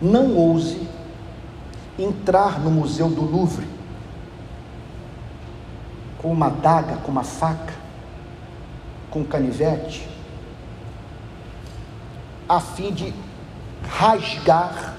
Não 0.00 0.36
ouse 0.36 0.86
entrar 1.98 2.60
no 2.60 2.70
Museu 2.70 3.08
do 3.08 3.22
Louvre 3.22 3.66
com 6.18 6.30
uma 6.30 6.48
daga, 6.48 6.96
com 6.96 7.10
uma 7.10 7.24
faca, 7.24 7.74
com 9.10 9.20
um 9.20 9.24
canivete, 9.24 10.08
a 12.48 12.60
fim 12.60 12.92
de 12.92 13.12
rasgar 13.88 14.96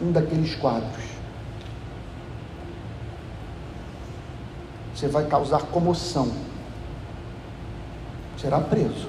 um 0.00 0.10
daqueles 0.10 0.54
quadros. 0.56 1.04
Você 4.94 5.08
vai 5.08 5.26
causar 5.26 5.62
comoção. 5.62 6.30
Será 8.36 8.60
preso. 8.60 9.08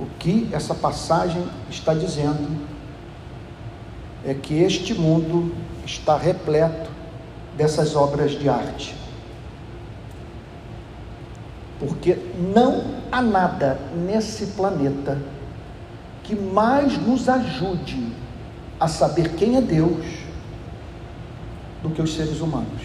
O 0.00 0.06
que 0.18 0.48
essa 0.52 0.74
passagem 0.74 1.46
está 1.70 1.94
dizendo 1.94 2.66
é 4.24 4.34
que 4.34 4.54
este 4.54 4.94
mundo 4.94 5.54
está 5.84 6.16
repleto 6.16 6.90
dessas 7.56 7.94
obras 7.94 8.32
de 8.32 8.48
arte. 8.48 9.05
Porque 11.78 12.18
não 12.54 12.84
há 13.12 13.20
nada 13.20 13.78
nesse 13.94 14.46
planeta 14.46 15.18
que 16.22 16.34
mais 16.34 16.96
nos 16.98 17.28
ajude 17.28 18.12
a 18.80 18.88
saber 18.88 19.34
quem 19.34 19.56
é 19.56 19.60
Deus 19.60 20.04
do 21.82 21.90
que 21.90 22.02
os 22.02 22.14
seres 22.14 22.40
humanos. 22.40 22.82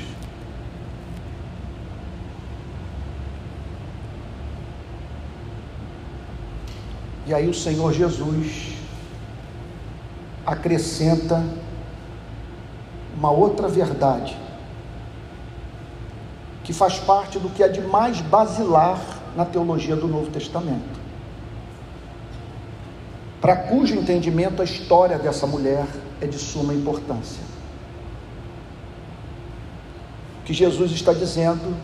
E 7.25 7.33
aí 7.33 7.47
o 7.47 7.53
Senhor 7.53 7.93
Jesus 7.93 8.73
acrescenta 10.45 11.43
uma 13.15 13.31
outra 13.31 13.67
verdade, 13.67 14.37
que 16.63 16.73
faz 16.73 16.99
parte 16.99 17.39
do 17.39 17.49
que 17.49 17.63
é 17.63 17.67
de 17.67 17.81
mais 17.81 18.21
basilar 18.21 18.99
na 19.35 19.45
teologia 19.45 19.95
do 19.95 20.07
Novo 20.07 20.29
Testamento, 20.29 20.99
para 23.39 23.55
cujo 23.55 23.95
entendimento 23.95 24.61
a 24.61 24.65
história 24.65 25.17
dessa 25.17 25.47
mulher 25.47 25.85
é 26.19 26.27
de 26.27 26.37
suma 26.37 26.73
importância. 26.73 27.43
O 30.39 30.43
que 30.43 30.53
Jesus 30.53 30.91
está 30.91 31.13
dizendo 31.13 31.75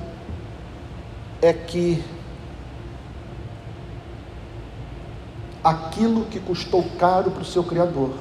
é 1.41 1.53
que 1.53 2.03
aquilo 5.63 6.25
que 6.25 6.39
custou 6.39 6.83
caro 6.97 7.31
para 7.31 7.41
o 7.41 7.45
seu 7.45 7.63
Criador, 7.63 8.11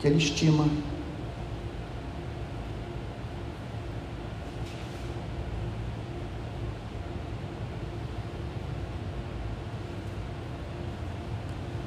que 0.00 0.06
ele 0.06 0.16
estima. 0.18 0.66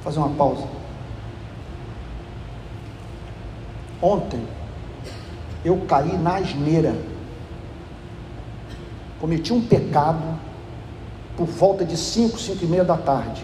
Fazer 0.10 0.20
uma 0.20 0.30
pausa. 0.30 0.64
Ontem 4.02 4.42
eu 5.64 5.78
caí 5.88 6.18
na 6.18 6.38
asneira, 6.38 6.96
cometi 9.20 9.54
um 9.54 9.62
pecado 9.62 10.40
por 11.38 11.46
volta 11.46 11.86
de 11.86 11.96
5, 11.96 12.40
5 12.40 12.64
e 12.64 12.68
meia 12.68 12.84
da 12.84 12.98
tarde. 12.98 13.44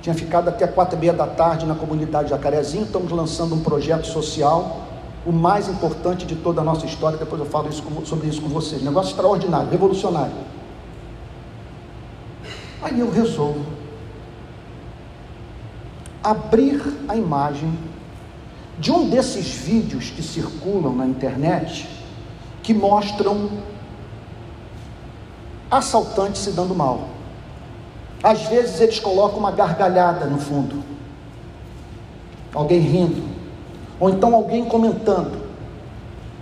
Tinha 0.00 0.14
ficado 0.14 0.48
até 0.48 0.66
quatro 0.66 0.96
e 0.96 1.00
meia 1.00 1.12
da 1.12 1.26
tarde 1.26 1.66
na 1.66 1.74
comunidade 1.74 2.30
Jacarezinho. 2.30 2.84
Estamos 2.84 3.10
lançando 3.10 3.54
um 3.54 3.60
projeto 3.60 4.06
social, 4.06 4.82
o 5.26 5.32
mais 5.32 5.68
importante 5.68 6.24
de 6.24 6.36
toda 6.36 6.60
a 6.60 6.64
nossa 6.64 6.86
história. 6.86 7.18
Depois 7.18 7.40
eu 7.40 7.46
falo 7.46 7.68
isso 7.68 7.82
com, 7.82 8.04
sobre 8.04 8.28
isso 8.28 8.40
com 8.40 8.48
vocês. 8.48 8.82
Negócio 8.82 9.10
extraordinário, 9.10 9.70
revolucionário. 9.70 10.32
Aí 12.80 13.00
eu 13.00 13.10
resolvo 13.10 13.77
abrir 16.28 16.82
a 17.08 17.16
imagem 17.16 17.72
de 18.78 18.92
um 18.92 19.08
desses 19.08 19.48
vídeos 19.48 20.10
que 20.10 20.22
circulam 20.22 20.94
na 20.94 21.06
internet 21.06 21.88
que 22.62 22.74
mostram 22.74 23.50
assaltantes 25.70 26.42
se 26.42 26.52
dando 26.52 26.74
mal. 26.74 27.08
Às 28.22 28.42
vezes 28.42 28.78
eles 28.80 29.00
colocam 29.00 29.38
uma 29.38 29.52
gargalhada 29.52 30.26
no 30.26 30.38
fundo, 30.38 30.82
alguém 32.52 32.80
rindo, 32.80 33.22
ou 33.98 34.10
então 34.10 34.34
alguém 34.34 34.66
comentando, 34.66 35.46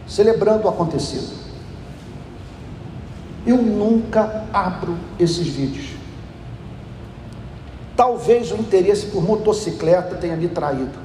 celebrando 0.09 0.67
o 0.67 0.69
acontecido. 0.69 1.33
Eu 3.47 3.59
nunca 3.59 4.45
abro 4.53 4.97
esses 5.19 5.47
vídeos. 5.47 5.96
Talvez 7.97 8.53
o 8.53 8.57
interesse 8.57 9.07
por 9.07 9.25
motocicleta 9.25 10.17
tenha 10.17 10.37
me 10.37 10.49
traído. 10.49 10.99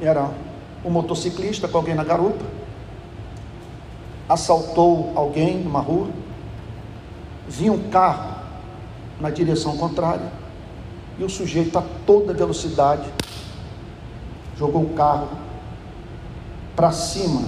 Era 0.00 0.30
um 0.84 0.90
motociclista 0.90 1.66
com 1.66 1.78
alguém 1.78 1.96
na 1.96 2.04
garupa. 2.04 2.44
Assaltou 4.28 5.12
alguém 5.16 5.58
numa 5.58 5.80
rua, 5.80 6.08
vinha 7.48 7.72
um 7.72 7.90
carro 7.90 8.36
na 9.20 9.28
direção 9.28 9.76
contrária. 9.76 10.30
E 11.18 11.24
o 11.24 11.28
sujeito 11.28 11.76
a 11.76 11.82
toda 12.06 12.32
velocidade 12.32 13.12
jogou 14.56 14.84
o 14.84 14.94
carro 14.94 15.28
para 16.76 16.92
cima 16.92 17.42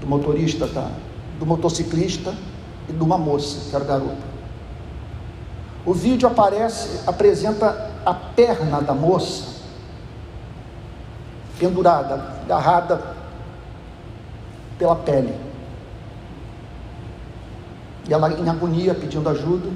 do 0.00 0.06
motorista, 0.06 0.66
da, 0.66 0.90
do 1.38 1.44
motociclista 1.44 2.34
e 2.88 2.92
de 2.92 3.02
uma 3.02 3.18
moça, 3.18 3.68
que 3.68 3.76
era 3.76 3.84
garota. 3.84 4.28
O 5.84 5.92
vídeo 5.92 6.28
aparece, 6.28 7.00
apresenta 7.06 7.90
a 8.04 8.14
perna 8.14 8.80
da 8.80 8.94
moça 8.94 9.58
pendurada, 11.58 12.36
agarrada 12.44 13.16
pela 14.78 14.96
pele. 14.96 15.34
E 18.08 18.14
ela 18.14 18.32
em 18.32 18.48
agonia 18.48 18.94
pedindo 18.94 19.28
ajuda. 19.28 19.68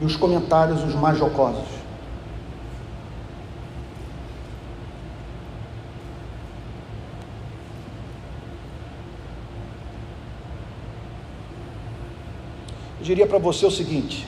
E 0.00 0.04
os 0.04 0.16
comentários 0.16 0.82
os 0.82 0.94
mais 0.94 1.18
jocosos. 1.18 1.81
eu 13.02 13.04
diria 13.04 13.26
para 13.26 13.38
você 13.38 13.66
o 13.66 13.70
seguinte: 13.70 14.24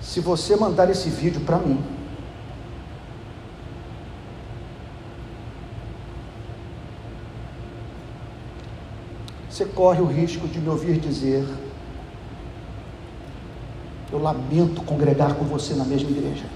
se 0.00 0.18
você 0.20 0.56
mandar 0.56 0.88
esse 0.88 1.10
vídeo 1.10 1.42
para 1.42 1.58
mim, 1.58 1.84
você 9.50 9.66
corre 9.66 10.00
o 10.00 10.06
risco 10.06 10.48
de 10.48 10.58
me 10.58 10.70
ouvir 10.70 10.98
dizer: 10.98 11.46
Eu 14.10 14.22
lamento 14.22 14.80
congregar 14.84 15.34
com 15.34 15.44
você 15.44 15.74
na 15.74 15.84
mesma 15.84 16.10
igreja. 16.10 16.46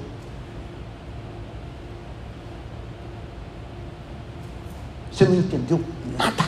Você 5.12 5.26
não 5.26 5.34
entendeu 5.36 5.84
nada. 6.16 6.44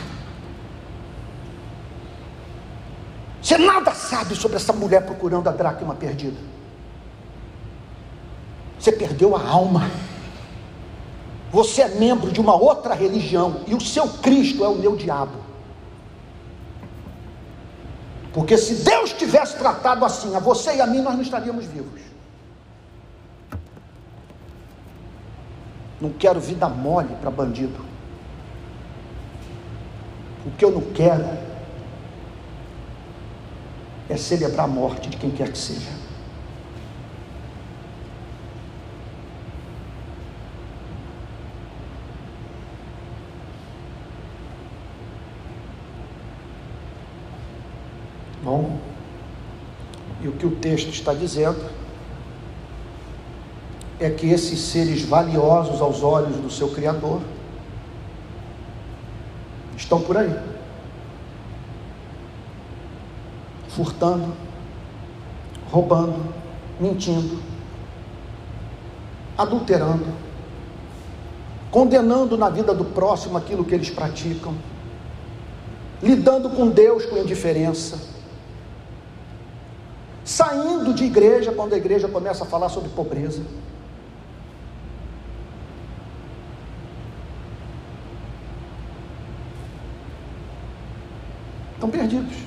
Você 3.41 3.57
nada 3.57 3.93
sabe 3.93 4.35
sobre 4.35 4.57
essa 4.57 4.73
mulher 4.73 5.05
procurando 5.05 5.47
a 5.47 5.51
dracma 5.51 5.95
perdida. 5.95 6.37
Você 8.79 8.91
perdeu 8.91 9.35
a 9.35 9.47
alma. 9.47 9.89
Você 11.51 11.81
é 11.81 11.87
membro 11.87 12.31
de 12.31 12.41
uma 12.41 12.55
outra 12.55 12.93
religião 12.93 13.61
e 13.65 13.73
o 13.73 13.79
seu 13.79 14.07
Cristo 14.07 14.65
é 14.65 14.67
o 14.67 14.75
meu 14.75 14.95
diabo. 14.97 15.47
Porque 18.33 18.57
se 18.57 18.83
Deus 18.83 19.13
tivesse 19.13 19.57
tratado 19.57 20.05
assim 20.05 20.35
a 20.35 20.39
você 20.39 20.75
e 20.75 20.81
a 20.81 20.85
mim, 20.85 21.01
nós 21.01 21.15
não 21.15 21.21
estaríamos 21.21 21.65
vivos. 21.65 22.01
Não 25.99 26.11
quero 26.11 26.39
vida 26.39 26.67
mole 26.67 27.15
para 27.15 27.31
bandido. 27.31 27.86
O 30.45 30.51
que 30.51 30.63
eu 30.63 30.71
não 30.71 30.81
quero 30.93 31.25
é 34.09 34.15
celebrar 34.15 34.65
a 34.65 34.67
morte 34.67 35.09
de 35.09 35.17
quem 35.17 35.29
quer 35.31 35.51
que 35.51 35.57
seja. 35.57 35.91
Bom, 48.43 48.79
e 50.21 50.27
o 50.27 50.31
que 50.31 50.45
o 50.45 50.51
texto 50.51 50.89
está 50.89 51.13
dizendo 51.13 51.69
é 53.99 54.09
que 54.09 54.27
esses 54.27 54.59
seres 54.59 55.01
valiosos 55.01 55.81
aos 55.81 56.01
olhos 56.01 56.37
do 56.37 56.49
seu 56.49 56.69
Criador 56.69 57.21
estão 59.87 60.01
por 60.01 60.17
aí, 60.17 60.37
furtando, 63.69 64.33
roubando, 65.71 66.33
mentindo, 66.77 67.39
adulterando, 69.37 70.05
condenando 71.71 72.37
na 72.37 72.49
vida 72.49 72.73
do 72.73 72.83
próximo 72.83 73.37
aquilo 73.37 73.63
que 73.63 73.73
eles 73.73 73.89
praticam, 73.89 74.53
lidando 76.03 76.49
com 76.49 76.67
Deus 76.67 77.05
com 77.05 77.17
indiferença 77.17 78.17
saindo 80.27 80.93
de 80.93 81.05
igreja 81.05 81.53
quando 81.53 81.71
a 81.71 81.77
igreja 81.77 82.09
começa 82.09 82.43
a 82.43 82.47
falar 82.47 82.67
sobre 82.67 82.89
pobreza. 82.89 83.41
Estão 91.87 91.89
perdidos. 91.89 92.37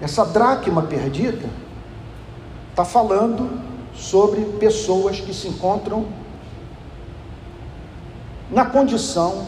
Essa 0.00 0.24
dracma 0.24 0.82
perdida 0.82 1.48
está 2.70 2.84
falando 2.84 3.60
sobre 3.94 4.42
pessoas 4.58 5.20
que 5.20 5.34
se 5.34 5.48
encontram 5.48 6.06
na 8.50 8.64
condição 8.64 9.46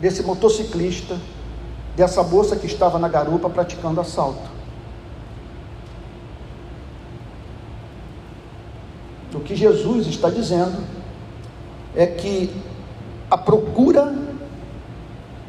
desse 0.00 0.22
motociclista 0.22 1.18
dessa 1.96 2.22
moça 2.22 2.56
que 2.56 2.66
estava 2.66 2.98
na 2.98 3.08
garupa 3.08 3.48
praticando 3.48 4.00
assalto. 4.00 4.54
O 9.32 9.40
que 9.40 9.54
Jesus 9.54 10.06
está 10.06 10.30
dizendo 10.30 10.82
é 11.94 12.06
que 12.06 12.50
a 13.30 13.36
procura 13.36 14.24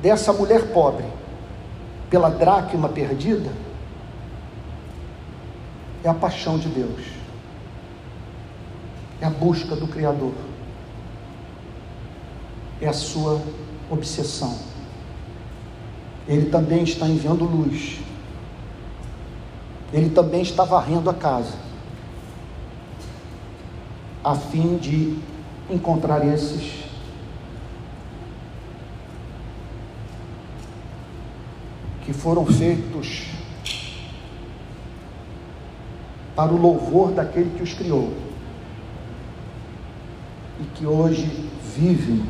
dessa 0.05 0.31
mulher 0.31 0.71
pobre 0.71 1.03
pela 2.11 2.29
dracma 2.29 2.87
perdida 2.87 3.51
é 6.03 6.07
a 6.07 6.13
paixão 6.13 6.59
de 6.59 6.69
Deus, 6.69 7.01
é 9.19 9.25
a 9.25 9.31
busca 9.31 9.75
do 9.75 9.87
Criador, 9.87 10.35
é 12.79 12.87
a 12.87 12.93
sua 12.93 13.41
obsessão. 13.89 14.55
Ele 16.27 16.51
também 16.51 16.83
está 16.83 17.07
enviando 17.07 17.43
luz. 17.43 17.99
Ele 19.91 20.11
também 20.11 20.43
está 20.43 20.63
varrendo 20.63 21.09
a 21.09 21.15
casa, 21.15 21.57
a 24.23 24.35
fim 24.35 24.77
de 24.77 25.17
encontrar 25.67 26.23
esses 26.27 26.85
que 32.01 32.03
foram 32.15 32.45
feitos 32.45 33.27
para 36.35 36.51
o 36.53 36.61
louvor 36.61 37.11
daquele 37.11 37.55
que 37.55 37.63
os 37.63 37.73
criou 37.73 38.13
e 40.59 40.63
que 40.75 40.85
hoje 40.85 41.49
vivem 41.75 42.23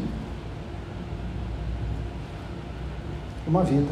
uma 3.47 3.63
vida 3.63 3.91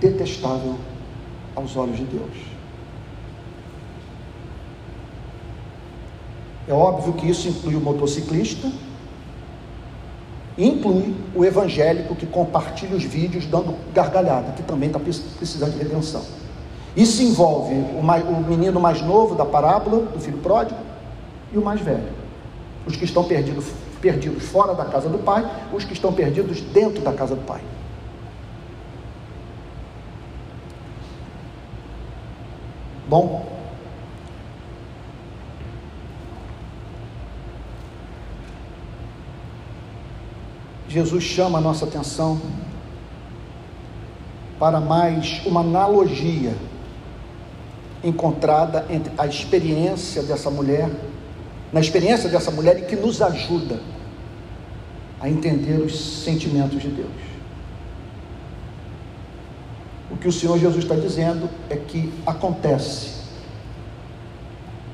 detestável 0.00 0.78
aos 1.54 1.76
olhos 1.76 1.96
de 1.96 2.04
Deus. 2.04 2.52
É 6.66 6.72
óbvio 6.72 7.12
que 7.14 7.28
isso 7.28 7.48
inclui 7.48 7.74
o 7.74 7.80
motociclista, 7.80 8.70
inclui 10.62 11.14
o 11.34 11.44
evangélico 11.44 12.14
que 12.14 12.26
compartilha 12.26 12.96
os 12.96 13.02
vídeos 13.02 13.46
dando 13.46 13.74
gargalhada, 13.92 14.52
que 14.52 14.62
também 14.62 14.88
está 14.88 14.98
precisando 14.98 15.72
de 15.72 15.78
redenção. 15.78 16.22
Isso 16.96 17.22
envolve 17.22 17.74
o, 17.98 18.02
mais, 18.02 18.22
o 18.24 18.32
menino 18.32 18.78
mais 18.78 19.00
novo 19.00 19.34
da 19.34 19.44
parábola, 19.44 20.04
do 20.04 20.20
filho 20.20 20.38
pródigo, 20.38 20.78
e 21.52 21.58
o 21.58 21.62
mais 21.62 21.80
velho. 21.80 22.04
Os 22.86 22.96
que 22.96 23.04
estão 23.04 23.24
perdidos 23.24 23.64
perdidos 24.02 24.42
fora 24.42 24.74
da 24.74 24.84
casa 24.84 25.08
do 25.08 25.18
Pai, 25.18 25.48
os 25.72 25.84
que 25.84 25.92
estão 25.92 26.12
perdidos 26.12 26.60
dentro 26.60 27.00
da 27.02 27.12
casa 27.12 27.36
do 27.36 27.42
Pai. 27.42 27.60
Bom, 33.08 33.46
Jesus 40.92 41.24
chama 41.24 41.56
a 41.56 41.60
nossa 41.60 41.86
atenção 41.86 42.38
para 44.58 44.78
mais 44.78 45.40
uma 45.46 45.60
analogia 45.60 46.54
encontrada 48.04 48.84
entre 48.90 49.10
a 49.16 49.26
experiência 49.26 50.22
dessa 50.22 50.50
mulher, 50.50 50.90
na 51.72 51.80
experiência 51.80 52.28
dessa 52.28 52.50
mulher 52.50 52.78
e 52.78 52.82
que 52.82 52.94
nos 52.94 53.22
ajuda 53.22 53.80
a 55.18 55.30
entender 55.30 55.80
os 55.80 56.22
sentimentos 56.24 56.82
de 56.82 56.88
Deus. 56.88 57.08
O 60.10 60.16
que 60.18 60.28
o 60.28 60.32
Senhor 60.32 60.58
Jesus 60.58 60.84
está 60.84 60.94
dizendo 60.94 61.48
é 61.70 61.76
que 61.76 62.12
acontece, 62.26 63.14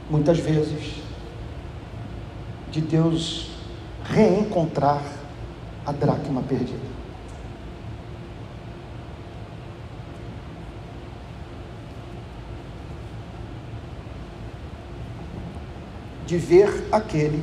muitas 0.08 0.38
vezes, 0.38 0.94
de 2.70 2.80
Deus 2.80 3.50
reencontrar 4.04 5.17
a 5.88 5.92
dracma 5.92 6.42
perdida. 6.42 6.86
De 16.26 16.36
ver 16.36 16.88
aquele 16.92 17.42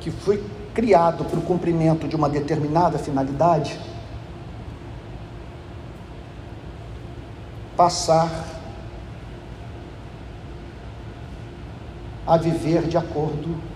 que 0.00 0.10
foi 0.10 0.42
criado 0.72 1.22
para 1.26 1.38
o 1.38 1.42
cumprimento 1.42 2.08
de 2.08 2.16
uma 2.16 2.30
determinada 2.30 2.98
finalidade, 2.98 3.78
passar 7.76 8.30
a 12.26 12.38
viver 12.38 12.88
de 12.88 12.96
acordo 12.96 13.75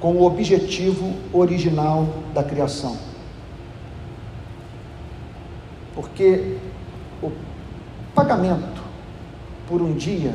com 0.00 0.14
o 0.14 0.24
objetivo 0.24 1.14
original 1.32 2.08
da 2.32 2.42
criação. 2.42 2.96
Porque 5.94 6.56
o 7.22 7.30
pagamento 8.14 8.82
por 9.68 9.82
um 9.82 9.94
dia 9.94 10.34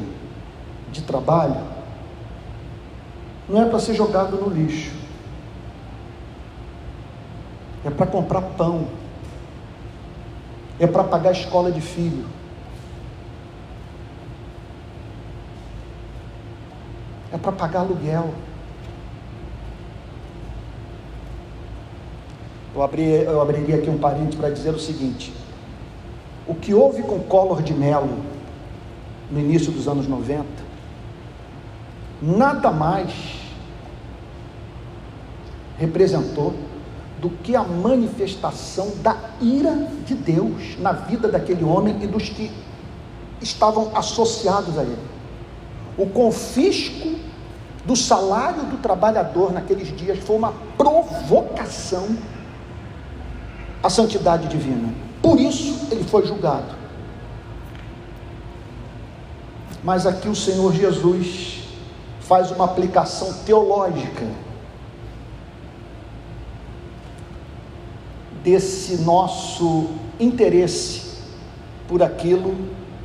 de 0.91 1.01
trabalho 1.01 1.59
não 3.49 3.63
é 3.63 3.65
para 3.65 3.79
ser 3.79 3.95
jogado 3.95 4.37
no 4.37 4.49
lixo, 4.49 4.91
é 7.83 7.89
para 7.89 8.05
comprar 8.05 8.41
pão, 8.41 8.87
é 10.79 10.85
para 10.85 11.03
pagar 11.03 11.29
a 11.29 11.33
escola 11.33 11.71
de 11.71 11.81
filho. 11.81 12.25
É 17.31 17.37
para 17.37 17.51
pagar 17.51 17.81
aluguel. 17.81 18.33
Eu, 22.75 22.83
abri, 22.83 23.03
eu 23.03 23.39
abriria 23.39 23.77
aqui 23.77 23.89
um 23.89 23.97
parênteses 23.97 24.35
para 24.35 24.49
dizer 24.49 24.71
o 24.71 24.79
seguinte: 24.79 25.33
o 26.45 26.53
que 26.53 26.73
houve 26.73 27.03
com 27.03 27.19
Collor 27.19 27.63
de 27.63 27.73
Mello 27.73 28.19
no 29.31 29.39
início 29.39 29.71
dos 29.71 29.87
anos 29.87 30.07
90, 30.07 30.45
nada 32.21 32.71
mais 32.71 33.11
representou 35.77 36.53
do 37.21 37.29
que 37.29 37.55
a 37.55 37.63
manifestação 37.63 38.91
da 39.01 39.17
ira 39.41 39.87
de 40.05 40.13
Deus 40.13 40.77
na 40.77 40.91
vida 40.91 41.29
daquele 41.29 41.63
homem 41.63 41.97
e 42.03 42.07
dos 42.07 42.29
que 42.29 42.51
estavam 43.41 43.91
associados 43.95 44.77
a 44.77 44.83
ele. 44.83 44.97
O 45.97 46.07
confisco 46.07 47.15
do 47.85 47.95
salário 47.95 48.63
do 48.65 48.77
trabalhador 48.77 49.53
naqueles 49.53 49.95
dias 49.95 50.19
foi 50.19 50.35
uma 50.35 50.53
provocação 50.77 52.17
à 53.85 53.89
santidade 53.89 54.47
divina. 54.47 54.91
Por 55.21 55.39
isso 55.39 55.87
ele 55.91 56.03
foi 56.03 56.25
julgado. 56.25 56.73
Mas 59.83 60.07
aqui 60.07 60.27
o 60.27 60.35
Senhor 60.35 60.73
Jesus 60.73 61.59
faz 62.21 62.49
uma 62.49 62.65
aplicação 62.65 63.31
teológica 63.45 64.25
desse 68.43 68.97
nosso 69.03 69.89
interesse 70.19 71.19
por 71.87 72.01
aquilo 72.01 72.55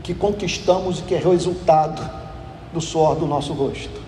que 0.02 0.14
conquistamos 0.14 1.00
e 1.00 1.02
que 1.02 1.14
é 1.14 1.18
resultado 1.18 2.10
do 2.72 2.80
suor 2.80 3.16
do 3.16 3.26
nosso 3.26 3.52
rosto. 3.52 4.00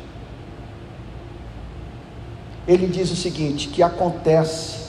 Ele 2.66 2.86
diz 2.86 3.10
o 3.10 3.16
seguinte: 3.16 3.68
que 3.68 3.82
acontece 3.82 4.81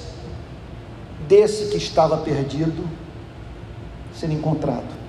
desse 1.27 1.69
que 1.69 1.77
estava 1.77 2.17
perdido 2.17 2.87
ser 4.13 4.31
encontrado. 4.31 5.03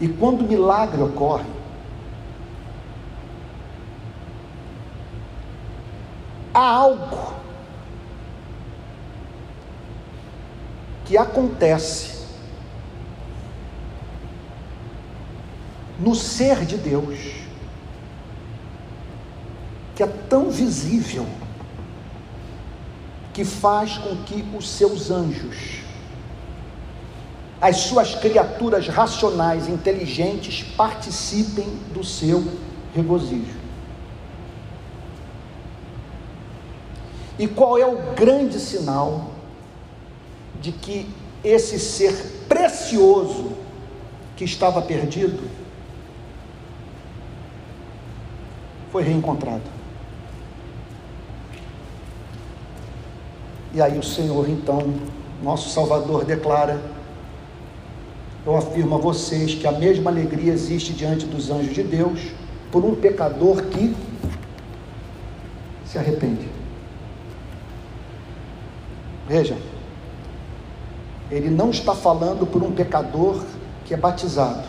E 0.00 0.08
quando 0.08 0.42
o 0.42 0.48
milagre 0.48 1.02
ocorre, 1.02 1.50
há 6.54 6.60
algo 6.60 7.34
que 11.04 11.16
acontece 11.16 12.18
no 15.98 16.14
ser 16.14 16.64
de 16.64 16.76
Deus 16.76 17.47
que 19.98 20.04
é 20.04 20.06
tão 20.06 20.48
visível 20.48 21.26
que 23.34 23.44
faz 23.44 23.98
com 23.98 24.14
que 24.22 24.44
os 24.56 24.68
seus 24.68 25.10
anjos, 25.10 25.80
as 27.60 27.78
suas 27.78 28.14
criaturas 28.14 28.86
racionais, 28.86 29.68
inteligentes, 29.68 30.62
participem 30.62 31.66
do 31.92 32.04
seu 32.04 32.44
regozijo. 32.94 33.58
E 37.36 37.48
qual 37.48 37.76
é 37.76 37.84
o 37.84 38.14
grande 38.14 38.60
sinal 38.60 39.32
de 40.60 40.70
que 40.70 41.12
esse 41.42 41.76
ser 41.80 42.44
precioso 42.48 43.50
que 44.36 44.44
estava 44.44 44.80
perdido 44.80 45.42
foi 48.92 49.02
reencontrado? 49.02 49.77
E 53.74 53.82
aí 53.82 53.98
o 53.98 54.02
Senhor, 54.02 54.48
então, 54.48 54.94
nosso 55.42 55.68
Salvador, 55.68 56.24
declara: 56.24 56.80
Eu 58.46 58.56
afirmo 58.56 58.94
a 58.94 58.98
vocês 58.98 59.54
que 59.54 59.66
a 59.66 59.72
mesma 59.72 60.10
alegria 60.10 60.52
existe 60.52 60.92
diante 60.92 61.26
dos 61.26 61.50
anjos 61.50 61.74
de 61.74 61.82
Deus 61.82 62.20
por 62.72 62.84
um 62.84 62.94
pecador 62.94 63.62
que 63.64 63.94
se 65.84 65.98
arrepende. 65.98 66.48
Veja, 69.28 69.56
ele 71.30 71.50
não 71.50 71.70
está 71.70 71.94
falando 71.94 72.46
por 72.46 72.62
um 72.62 72.72
pecador 72.72 73.44
que 73.84 73.92
é 73.92 73.96
batizado. 73.96 74.68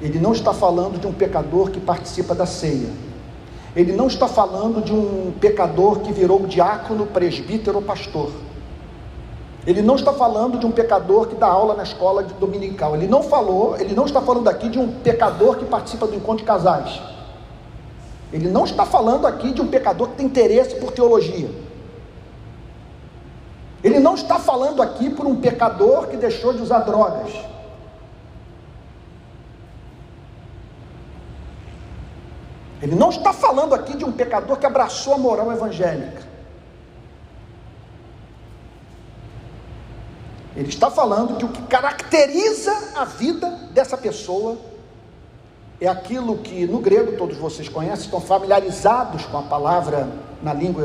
Ele 0.00 0.18
não 0.18 0.32
está 0.32 0.52
falando 0.52 1.00
de 1.00 1.06
um 1.06 1.12
pecador 1.12 1.70
que 1.70 1.80
participa 1.80 2.34
da 2.34 2.46
ceia. 2.46 2.90
Ele 3.74 3.92
não 3.92 4.06
está 4.06 4.28
falando 4.28 4.82
de 4.84 4.92
um 4.92 5.32
pecador 5.40 6.00
que 6.00 6.12
virou 6.12 6.46
diácono, 6.46 7.06
presbítero 7.06 7.76
ou 7.78 7.82
pastor. 7.82 8.30
Ele 9.66 9.80
não 9.80 9.94
está 9.94 10.12
falando 10.12 10.58
de 10.58 10.66
um 10.66 10.70
pecador 10.70 11.28
que 11.28 11.36
dá 11.36 11.46
aula 11.46 11.74
na 11.74 11.82
escola 11.82 12.22
dominical. 12.22 12.94
Ele 12.94 13.06
não 13.06 13.22
falou, 13.22 13.76
ele 13.78 13.94
não 13.94 14.04
está 14.04 14.20
falando 14.20 14.48
aqui 14.48 14.68
de 14.68 14.78
um 14.78 14.92
pecador 15.00 15.56
que 15.56 15.64
participa 15.64 16.06
do 16.06 16.14
encontro 16.14 16.38
de 16.38 16.44
casais. 16.44 17.00
Ele 18.32 18.48
não 18.48 18.64
está 18.64 18.84
falando 18.84 19.26
aqui 19.26 19.52
de 19.52 19.60
um 19.60 19.68
pecador 19.68 20.08
que 20.08 20.16
tem 20.16 20.26
interesse 20.26 20.74
por 20.76 20.90
teologia. 20.90 21.48
Ele 23.84 23.98
não 23.98 24.14
está 24.14 24.38
falando 24.38 24.82
aqui 24.82 25.10
por 25.10 25.26
um 25.26 25.36
pecador 25.36 26.08
que 26.08 26.16
deixou 26.16 26.52
de 26.52 26.62
usar 26.62 26.80
drogas. 26.80 27.32
Ele 32.82 32.96
não 32.96 33.10
está 33.10 33.32
falando 33.32 33.74
aqui 33.74 33.96
de 33.96 34.04
um 34.04 34.10
pecador 34.10 34.56
que 34.56 34.66
abraçou 34.66 35.14
a 35.14 35.18
moral 35.18 35.52
evangélica. 35.52 36.22
Ele 40.56 40.68
está 40.68 40.90
falando 40.90 41.38
de 41.38 41.44
o 41.44 41.48
que 41.48 41.62
caracteriza 41.62 42.72
a 42.96 43.04
vida 43.04 43.48
dessa 43.72 43.96
pessoa 43.96 44.58
é 45.80 45.88
aquilo 45.88 46.38
que 46.38 46.66
no 46.66 46.78
grego 46.78 47.16
todos 47.16 47.36
vocês 47.36 47.68
conhecem, 47.68 48.04
estão 48.04 48.20
familiarizados 48.20 49.24
com 49.26 49.38
a 49.38 49.42
palavra 49.42 50.08
na 50.42 50.52
língua 50.52 50.84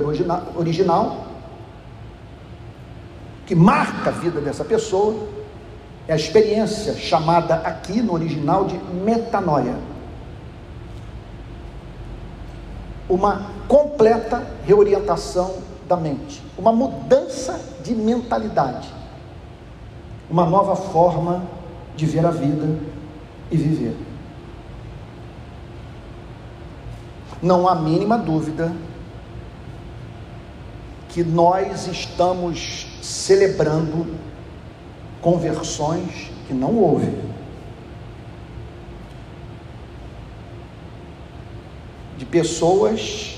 original, 0.56 1.26
que 3.46 3.56
marca 3.56 4.10
a 4.10 4.14
vida 4.14 4.40
dessa 4.40 4.64
pessoa 4.64 5.28
é 6.08 6.14
a 6.14 6.16
experiência 6.16 6.96
chamada 6.96 7.56
aqui 7.56 8.02
no 8.02 8.14
original 8.14 8.66
de 8.66 8.78
metanoia. 8.78 9.76
Uma 13.10 13.52
completa 13.68 14.46
reorientação 14.66 15.56
da 15.88 15.96
mente, 15.96 16.44
uma 16.58 16.72
mudança 16.72 17.60
de 17.84 17.96
mentalidade, 17.96 18.94
uma 20.30 20.46
nova 20.46 20.76
forma 20.76 21.44
de 21.96 22.06
ver 22.06 22.26
a 22.26 22.32
vida 22.32 22.68
e 23.50 23.58
viver. 23.58 23.96
Não 27.42 27.68
há 27.68 27.76
mínima 27.76 28.18
dúvida 28.18 28.74
que 31.10 31.24
nós 31.24 31.88
estamos 31.88 32.88
celebrando 33.02 34.06
conversões 35.22 36.30
que 36.48 36.54
não 36.54 36.76
houve. 36.76 37.12
De 42.18 42.26
pessoas 42.26 43.38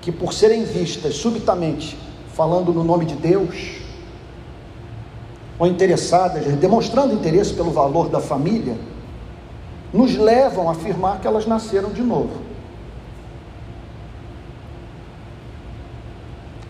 que, 0.00 0.12
por 0.12 0.32
serem 0.32 0.64
vistas 0.64 1.14
subitamente 1.16 1.98
falando 2.32 2.72
no 2.72 2.82
nome 2.82 3.04
de 3.04 3.14
Deus, 3.14 3.82
ou 5.58 5.66
interessadas, 5.66 6.44
demonstrando 6.56 7.12
interesse 7.12 7.52
pelo 7.52 7.70
valor 7.70 8.08
da 8.08 8.20
família, 8.20 8.76
nos 9.92 10.16
levam 10.16 10.68
a 10.68 10.72
afirmar 10.72 11.20
que 11.20 11.26
elas 11.26 11.46
nasceram 11.46 11.90
de 11.90 12.02
novo. 12.02 12.52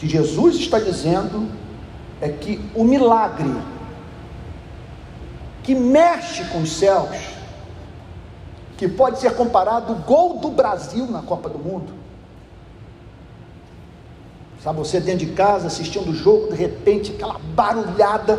que 0.03 0.09
Jesus 0.09 0.57
está 0.57 0.81
dizendo 0.81 1.49
é 2.21 2.29
que 2.29 2.61
o 2.75 2.83
milagre 2.83 3.55
que 5.63 5.77
mexe 5.77 6.43
com 6.47 6.63
os 6.63 6.73
céus, 6.73 7.17
que 8.77 8.89
pode 8.89 9.19
ser 9.19 9.35
comparado 9.37 9.93
ao 9.93 9.99
gol 10.01 10.39
do 10.39 10.51
Brasil 10.51 11.07
na 11.07 11.23
Copa 11.23 11.49
do 11.49 11.59
Mundo. 11.59 11.93
Sabe, 14.63 14.79
você 14.79 15.01
dentro 15.01 15.27
de 15.27 15.33
casa 15.33 15.67
assistindo 15.67 16.11
o 16.11 16.15
jogo, 16.15 16.49
de 16.49 16.57
repente 16.57 17.13
aquela 17.13 17.39
barulhada, 17.39 18.39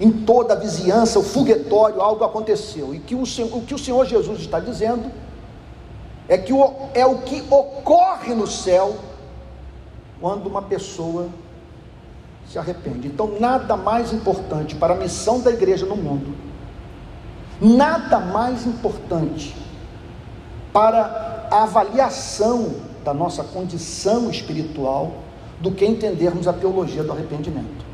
em 0.00 0.10
toda 0.10 0.54
a 0.54 0.56
vizinhança, 0.56 1.18
o 1.18 1.22
foguetório, 1.22 2.00
algo 2.00 2.24
aconteceu. 2.24 2.94
E 2.94 2.98
que 2.98 3.14
o, 3.14 3.22
o 3.22 3.62
que 3.62 3.74
o 3.74 3.78
Senhor 3.78 4.04
Jesus 4.06 4.40
está 4.40 4.58
dizendo 4.58 5.10
é 6.28 6.38
que 6.38 6.52
o, 6.52 6.72
é 6.94 7.04
o 7.04 7.18
que 7.18 7.42
ocorre 7.50 8.34
no 8.34 8.46
céu 8.46 8.96
quando 10.20 10.46
uma 10.46 10.62
pessoa 10.62 11.28
se 12.48 12.58
arrepende. 12.58 13.08
Então, 13.08 13.38
nada 13.40 13.76
mais 13.76 14.12
importante 14.12 14.74
para 14.74 14.94
a 14.94 14.96
missão 14.96 15.40
da 15.40 15.50
igreja 15.50 15.86
no 15.86 15.96
mundo, 15.96 16.34
nada 17.62 18.18
mais 18.18 18.66
importante 18.66 19.54
para 20.72 21.46
a 21.48 21.62
avaliação 21.62 22.74
da 23.04 23.14
nossa 23.14 23.44
condição 23.44 24.28
espiritual 24.28 25.12
do 25.60 25.70
que 25.70 25.86
entendermos 25.86 26.48
a 26.48 26.52
teologia 26.52 27.04
do 27.04 27.12
arrependimento. 27.12 27.84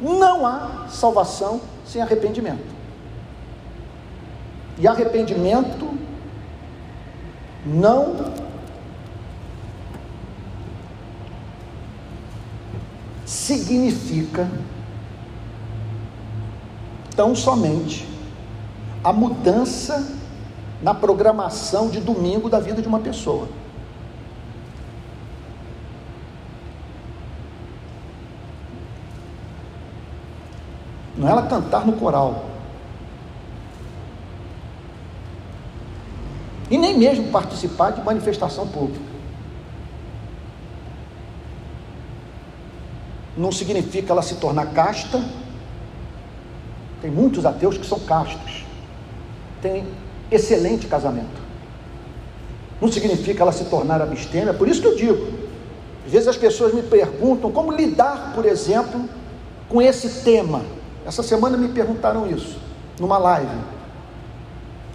Não 0.00 0.46
há 0.46 0.86
salvação 0.88 1.60
sem 1.84 2.00
arrependimento. 2.00 2.74
E 4.78 4.88
arrependimento 4.88 5.90
não 7.66 8.32
significa 13.26 14.48
tão 17.14 17.34
somente 17.34 18.13
a 19.04 19.12
mudança 19.12 20.10
na 20.82 20.94
programação 20.94 21.90
de 21.90 22.00
domingo 22.00 22.48
da 22.48 22.58
vida 22.58 22.80
de 22.80 22.88
uma 22.88 23.00
pessoa. 23.00 23.46
Não 31.16 31.28
é 31.28 31.30
ela 31.30 31.46
cantar 31.46 31.86
no 31.86 31.92
coral. 31.92 32.46
E 36.70 36.78
nem 36.78 36.98
mesmo 36.98 37.30
participar 37.30 37.90
de 37.90 38.02
manifestação 38.02 38.66
pública. 38.66 39.04
Não 43.36 43.52
significa 43.52 44.12
ela 44.12 44.22
se 44.22 44.36
tornar 44.36 44.66
casta. 44.72 45.22
Tem 47.02 47.10
muitos 47.10 47.44
ateus 47.44 47.76
que 47.76 47.86
são 47.86 48.00
castos. 48.00 48.63
Tem 49.64 49.86
excelente 50.30 50.86
casamento. 50.86 51.42
Não 52.80 52.92
significa 52.92 53.42
ela 53.42 53.52
se 53.52 53.64
tornar 53.64 54.00
abstêmia. 54.02 54.52
Por 54.52 54.68
isso 54.68 54.80
que 54.80 54.88
eu 54.88 54.94
digo. 54.94 55.26
Às 56.04 56.12
vezes 56.12 56.28
as 56.28 56.36
pessoas 56.36 56.74
me 56.74 56.82
perguntam 56.82 57.50
como 57.50 57.72
lidar, 57.72 58.32
por 58.34 58.44
exemplo, 58.44 59.08
com 59.68 59.80
esse 59.80 60.22
tema 60.22 60.60
essa 61.04 61.22
semana 61.22 61.56
me 61.56 61.68
perguntaram 61.68 62.26
isso, 62.26 62.56
numa 62.98 63.18
live. 63.18 63.56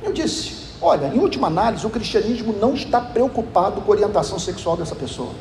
Eu 0.02 0.12
disse: 0.12 0.74
olha, 0.82 1.08
em 1.08 1.20
última 1.20 1.48
análise, 1.48 1.86
o 1.86 1.90
cristianismo 1.90 2.54
não 2.54 2.74
está 2.74 3.00
preocupado 3.00 3.82
com 3.82 3.92
a 3.92 3.96
orientação 3.96 4.40
sexual 4.40 4.76
dessa 4.76 4.96
pessoa. 4.96 5.32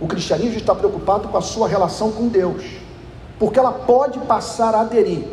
O 0.00 0.06
cristianismo 0.06 0.58
está 0.58 0.74
preocupado 0.74 1.28
com 1.28 1.38
a 1.38 1.40
sua 1.40 1.66
relação 1.66 2.12
com 2.12 2.28
Deus, 2.28 2.62
porque 3.38 3.58
ela 3.58 3.72
pode 3.72 4.18
passar 4.20 4.74
a 4.74 4.82
aderir 4.82 5.24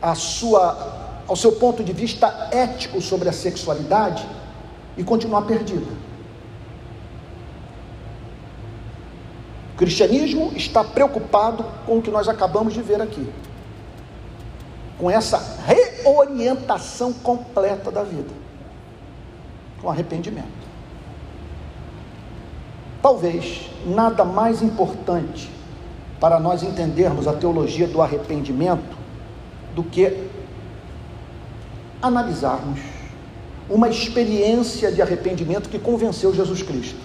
à 0.00 0.14
sua, 0.14 1.22
ao 1.26 1.36
seu 1.36 1.52
ponto 1.52 1.82
de 1.82 1.92
vista 1.92 2.48
ético 2.50 3.00
sobre 3.00 3.28
a 3.28 3.32
sexualidade 3.32 4.26
e 4.96 5.04
continuar 5.04 5.42
perdida. 5.42 6.08
O 9.74 9.78
cristianismo 9.78 10.52
está 10.56 10.82
preocupado 10.82 11.64
com 11.86 11.98
o 11.98 12.02
que 12.02 12.10
nós 12.10 12.28
acabamos 12.28 12.74
de 12.74 12.82
ver 12.82 13.00
aqui, 13.00 13.32
com 14.98 15.08
essa 15.08 15.38
reorientação 15.64 17.12
completa 17.12 17.90
da 17.90 18.02
vida, 18.02 18.34
com 19.80 19.88
arrependimento. 19.88 20.58
Talvez 23.00 23.70
nada 23.86 24.24
mais 24.24 24.60
importante 24.60 25.48
para 26.18 26.40
nós 26.40 26.64
entendermos 26.64 27.28
a 27.28 27.32
teologia 27.32 27.86
do 27.86 28.02
arrependimento 28.02 28.97
do 29.78 29.84
que 29.84 30.12
analisarmos 32.02 32.80
uma 33.70 33.88
experiência 33.88 34.90
de 34.90 35.00
arrependimento 35.00 35.68
que 35.68 35.78
convenceu 35.78 36.34
Jesus 36.34 36.62
Cristo. 36.62 36.98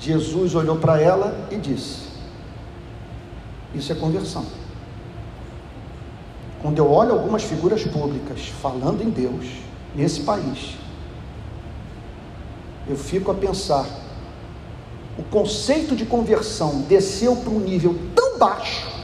Jesus 0.00 0.54
olhou 0.54 0.78
para 0.78 0.98
ela 0.98 1.46
e 1.50 1.58
disse: 1.58 2.04
Isso 3.74 3.92
é 3.92 3.94
conversão. 3.94 4.46
Quando 6.62 6.78
eu 6.78 6.90
olho 6.90 7.12
algumas 7.12 7.42
figuras 7.42 7.84
públicas 7.84 8.48
falando 8.62 9.02
em 9.02 9.10
Deus 9.10 9.44
nesse 9.94 10.22
país, 10.22 10.74
eu 12.88 12.96
fico 12.96 13.30
a 13.30 13.34
pensar: 13.34 13.86
o 15.18 15.22
conceito 15.24 15.94
de 15.94 16.06
conversão 16.06 16.80
desceu 16.88 17.36
para 17.36 17.50
um 17.50 17.60
nível 17.60 17.94
tão 18.14 18.23
baixo 18.38 18.94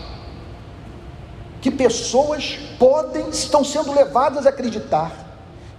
que 1.61 1.71
pessoas 1.71 2.59
podem, 2.79 3.29
estão 3.29 3.63
sendo 3.63 3.93
levadas 3.93 4.47
a 4.47 4.49
acreditar 4.49 5.13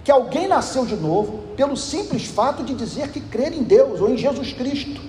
que 0.04 0.10
alguém 0.10 0.48
nasceu 0.48 0.84
de 0.84 0.96
novo 0.96 1.38
pelo 1.56 1.76
simples 1.76 2.26
fato 2.26 2.62
de 2.62 2.74
dizer 2.74 3.10
que 3.10 3.20
crer 3.20 3.52
em 3.52 3.62
Deus 3.62 4.00
ou 4.00 4.10
em 4.10 4.16
Jesus 4.16 4.52
Cristo. 4.52 5.00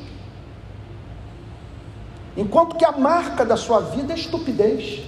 Enquanto 2.36 2.76
que 2.76 2.86
a 2.86 2.91
marca 2.91 3.45
da 3.45 3.56
sua 3.56 3.80
vida 3.80 4.14
é 4.14 4.15
estupidez 4.15 5.03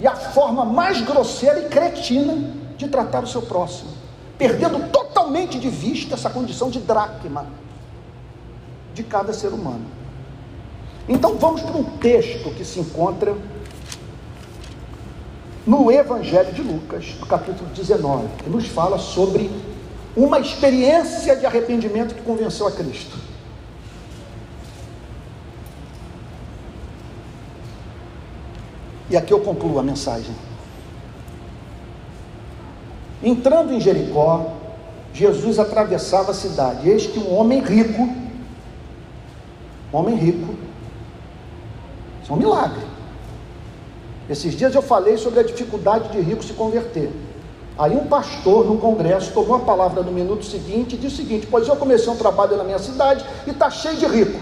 e 0.00 0.06
a 0.06 0.14
forma 0.14 0.64
mais 0.64 1.00
grosseira 1.00 1.60
e 1.60 1.68
cretina 1.68 2.54
de 2.76 2.88
tratar 2.88 3.22
o 3.22 3.26
seu 3.26 3.42
próximo, 3.42 3.90
perdendo 4.38 4.90
totalmente 4.90 5.58
de 5.58 5.68
vista 5.68 6.14
essa 6.14 6.30
condição 6.30 6.70
de 6.70 6.80
dracma 6.80 7.46
de 8.94 9.02
cada 9.02 9.32
ser 9.32 9.48
humano. 9.48 10.01
Então 11.08 11.36
vamos 11.36 11.62
para 11.62 11.76
um 11.76 11.84
texto 11.98 12.50
que 12.54 12.64
se 12.64 12.80
encontra 12.80 13.34
no 15.66 15.90
Evangelho 15.90 16.52
de 16.52 16.62
Lucas, 16.62 17.14
no 17.20 17.26
capítulo 17.26 17.68
19, 17.74 18.28
que 18.42 18.50
nos 18.50 18.66
fala 18.66 18.98
sobre 18.98 19.50
uma 20.16 20.38
experiência 20.38 21.36
de 21.36 21.46
arrependimento 21.46 22.14
que 22.14 22.22
convenceu 22.22 22.66
a 22.66 22.72
Cristo. 22.72 23.16
E 29.08 29.16
aqui 29.16 29.32
eu 29.32 29.40
concluo 29.40 29.78
a 29.78 29.82
mensagem. 29.82 30.34
Entrando 33.22 33.72
em 33.72 33.80
Jericó, 33.80 34.54
Jesus 35.12 35.58
atravessava 35.58 36.30
a 36.30 36.34
cidade. 36.34 36.88
Eis 36.88 37.06
que 37.06 37.18
um 37.18 37.34
homem 37.34 37.60
rico, 37.60 38.02
um 39.92 39.96
homem 39.96 40.16
rico, 40.16 40.51
isso 42.22 42.32
é 42.32 42.34
um 42.34 42.38
milagre. 42.38 42.82
Esses 44.30 44.54
dias 44.54 44.74
eu 44.74 44.82
falei 44.82 45.16
sobre 45.16 45.40
a 45.40 45.42
dificuldade 45.42 46.08
de 46.10 46.20
rico 46.20 46.42
se 46.42 46.52
converter. 46.52 47.10
Aí 47.78 47.96
um 47.96 48.06
pastor 48.06 48.66
no 48.66 48.78
congresso 48.78 49.32
tomou 49.32 49.56
a 49.56 49.60
palavra 49.60 50.02
no 50.02 50.12
minuto 50.12 50.44
seguinte 50.44 50.94
e 50.94 50.98
disse 50.98 51.14
o 51.14 51.18
seguinte: 51.18 51.46
Pois 51.50 51.66
eu 51.66 51.76
comecei 51.76 52.12
um 52.12 52.16
trabalho 52.16 52.56
na 52.56 52.64
minha 52.64 52.78
cidade 52.78 53.24
e 53.46 53.50
está 53.50 53.70
cheio 53.70 53.96
de 53.96 54.06
rico. 54.06 54.38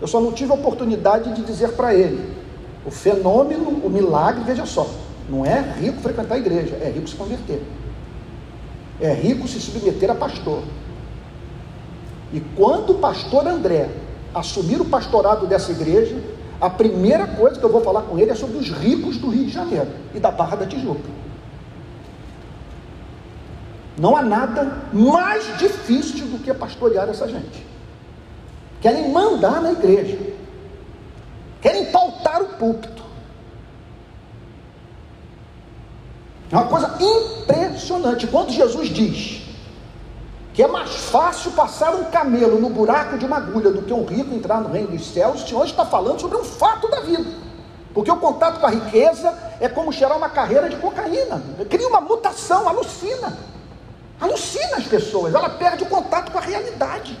Eu 0.00 0.08
só 0.08 0.20
não 0.20 0.32
tive 0.32 0.52
oportunidade 0.52 1.32
de 1.32 1.42
dizer 1.42 1.72
para 1.72 1.94
ele: 1.94 2.34
o 2.84 2.90
fenômeno, 2.90 3.68
o 3.84 3.88
milagre, 3.88 4.42
veja 4.44 4.66
só, 4.66 4.88
não 5.28 5.46
é 5.46 5.60
rico 5.78 6.00
frequentar 6.00 6.34
a 6.34 6.38
igreja, 6.38 6.76
é 6.80 6.90
rico 6.90 7.08
se 7.08 7.14
converter. 7.14 7.62
É 9.00 9.12
rico 9.12 9.46
se 9.46 9.60
submeter 9.60 10.10
a 10.10 10.14
pastor. 10.14 10.62
E 12.32 12.40
quando 12.56 12.90
o 12.90 12.94
pastor 12.94 13.46
André 13.46 13.88
assumir 14.34 14.80
o 14.80 14.84
pastorado 14.86 15.46
dessa 15.46 15.70
igreja, 15.70 16.16
a 16.62 16.70
primeira 16.70 17.26
coisa 17.26 17.58
que 17.58 17.64
eu 17.64 17.72
vou 17.72 17.80
falar 17.80 18.02
com 18.02 18.16
ele 18.16 18.30
é 18.30 18.36
sobre 18.36 18.56
os 18.56 18.70
ricos 18.70 19.16
do 19.16 19.28
Rio 19.28 19.46
de 19.46 19.50
Janeiro 19.50 19.90
e 20.14 20.20
da 20.20 20.30
Barra 20.30 20.58
da 20.58 20.64
Tijuca. 20.64 21.10
Não 23.98 24.16
há 24.16 24.22
nada 24.22 24.78
mais 24.92 25.58
difícil 25.58 26.28
do 26.28 26.38
que 26.38 26.54
pastorear 26.54 27.08
essa 27.08 27.26
gente. 27.26 27.66
Querem 28.80 29.10
mandar 29.10 29.60
na 29.60 29.72
igreja, 29.72 30.16
querem 31.60 31.86
pautar 31.86 32.40
o 32.40 32.48
púlpito. 32.50 33.02
É 36.52 36.56
uma 36.56 36.66
coisa 36.66 36.96
impressionante. 37.00 38.28
Quando 38.28 38.52
Jesus 38.52 38.88
diz 38.88 39.41
que 40.52 40.62
é 40.62 40.66
mais 40.66 40.90
fácil 41.06 41.52
passar 41.52 41.94
um 41.94 42.04
camelo 42.04 42.60
no 42.60 42.68
buraco 42.68 43.16
de 43.16 43.24
uma 43.24 43.38
agulha 43.38 43.70
do 43.70 43.82
que 43.82 43.92
um 43.92 44.04
rico 44.04 44.34
entrar 44.34 44.60
no 44.60 44.70
reino 44.70 44.88
dos 44.88 45.06
céus, 45.06 45.42
o 45.42 45.48
Senhor 45.48 45.64
está 45.64 45.84
falando 45.84 46.20
sobre 46.20 46.36
um 46.36 46.44
fato 46.44 46.88
da 46.88 47.00
vida. 47.00 47.24
Porque 47.94 48.10
o 48.10 48.16
contato 48.16 48.60
com 48.60 48.66
a 48.66 48.70
riqueza 48.70 49.36
é 49.60 49.68
como 49.68 49.92
cheirar 49.92 50.16
uma 50.16 50.28
carreira 50.28 50.68
de 50.68 50.76
cocaína. 50.76 51.42
Cria 51.68 51.88
uma 51.88 52.00
mutação, 52.00 52.68
alucina. 52.68 53.36
Alucina 54.20 54.76
as 54.76 54.86
pessoas, 54.86 55.34
ela 55.34 55.48
perde 55.48 55.82
o 55.82 55.88
contato 55.88 56.30
com 56.30 56.38
a 56.38 56.40
realidade. 56.40 57.18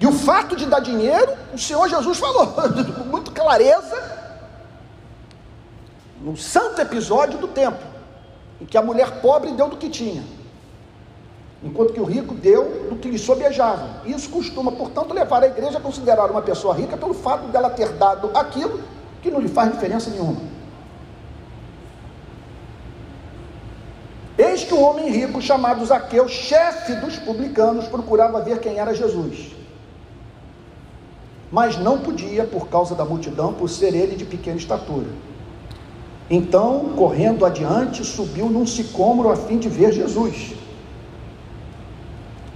E 0.00 0.06
o 0.06 0.12
fato 0.12 0.56
de 0.56 0.66
dar 0.66 0.80
dinheiro, 0.80 1.32
o 1.52 1.58
Senhor 1.58 1.88
Jesus 1.88 2.18
falou 2.18 2.46
com 2.96 3.04
muita 3.04 3.30
clareza 3.30 4.20
no 6.20 6.36
santo 6.36 6.80
episódio 6.80 7.38
do 7.38 7.48
templo, 7.48 7.84
em 8.60 8.64
que 8.64 8.78
a 8.78 8.82
mulher 8.82 9.20
pobre 9.20 9.52
deu 9.52 9.68
do 9.68 9.76
que 9.76 9.88
tinha, 9.88 10.22
enquanto 11.64 11.92
que 11.92 12.00
o 12.00 12.04
rico 12.04 12.34
deu 12.34 12.88
do 12.90 12.96
que 12.96 13.08
lhe 13.08 13.18
sobejava. 13.18 14.02
Isso 14.04 14.28
costuma, 14.30 14.72
portanto, 14.72 15.14
levar 15.14 15.42
a 15.42 15.46
igreja 15.46 15.78
a 15.78 15.80
considerar 15.80 16.30
uma 16.30 16.42
pessoa 16.42 16.74
rica 16.74 16.96
pelo 16.96 17.14
fato 17.14 17.46
dela 17.48 17.70
ter 17.70 17.90
dado 17.92 18.30
aquilo 18.34 18.80
que 19.22 19.30
não 19.30 19.40
lhe 19.40 19.48
faz 19.48 19.70
diferença 19.72 20.10
nenhuma. 20.10 20.40
Eis 24.36 24.64
que 24.64 24.74
um 24.74 24.82
homem 24.82 25.08
rico 25.10 25.40
chamado 25.40 25.84
Zaqueu, 25.84 26.26
chefe 26.28 26.94
dos 26.96 27.16
publicanos, 27.18 27.86
procurava 27.86 28.40
ver 28.40 28.58
quem 28.58 28.78
era 28.78 28.94
Jesus. 28.94 29.52
Mas 31.50 31.76
não 31.76 31.98
podia 31.98 32.44
por 32.44 32.68
causa 32.68 32.94
da 32.94 33.04
multidão, 33.04 33.52
por 33.52 33.68
ser 33.68 33.94
ele 33.94 34.16
de 34.16 34.24
pequena 34.24 34.56
estatura. 34.56 35.06
Então, 36.30 36.94
correndo 36.96 37.44
adiante, 37.44 38.02
subiu 38.04 38.46
num 38.46 38.66
sicômoro 38.66 39.30
a 39.30 39.36
fim 39.36 39.58
de 39.58 39.68
ver 39.68 39.92
Jesus. 39.92 40.54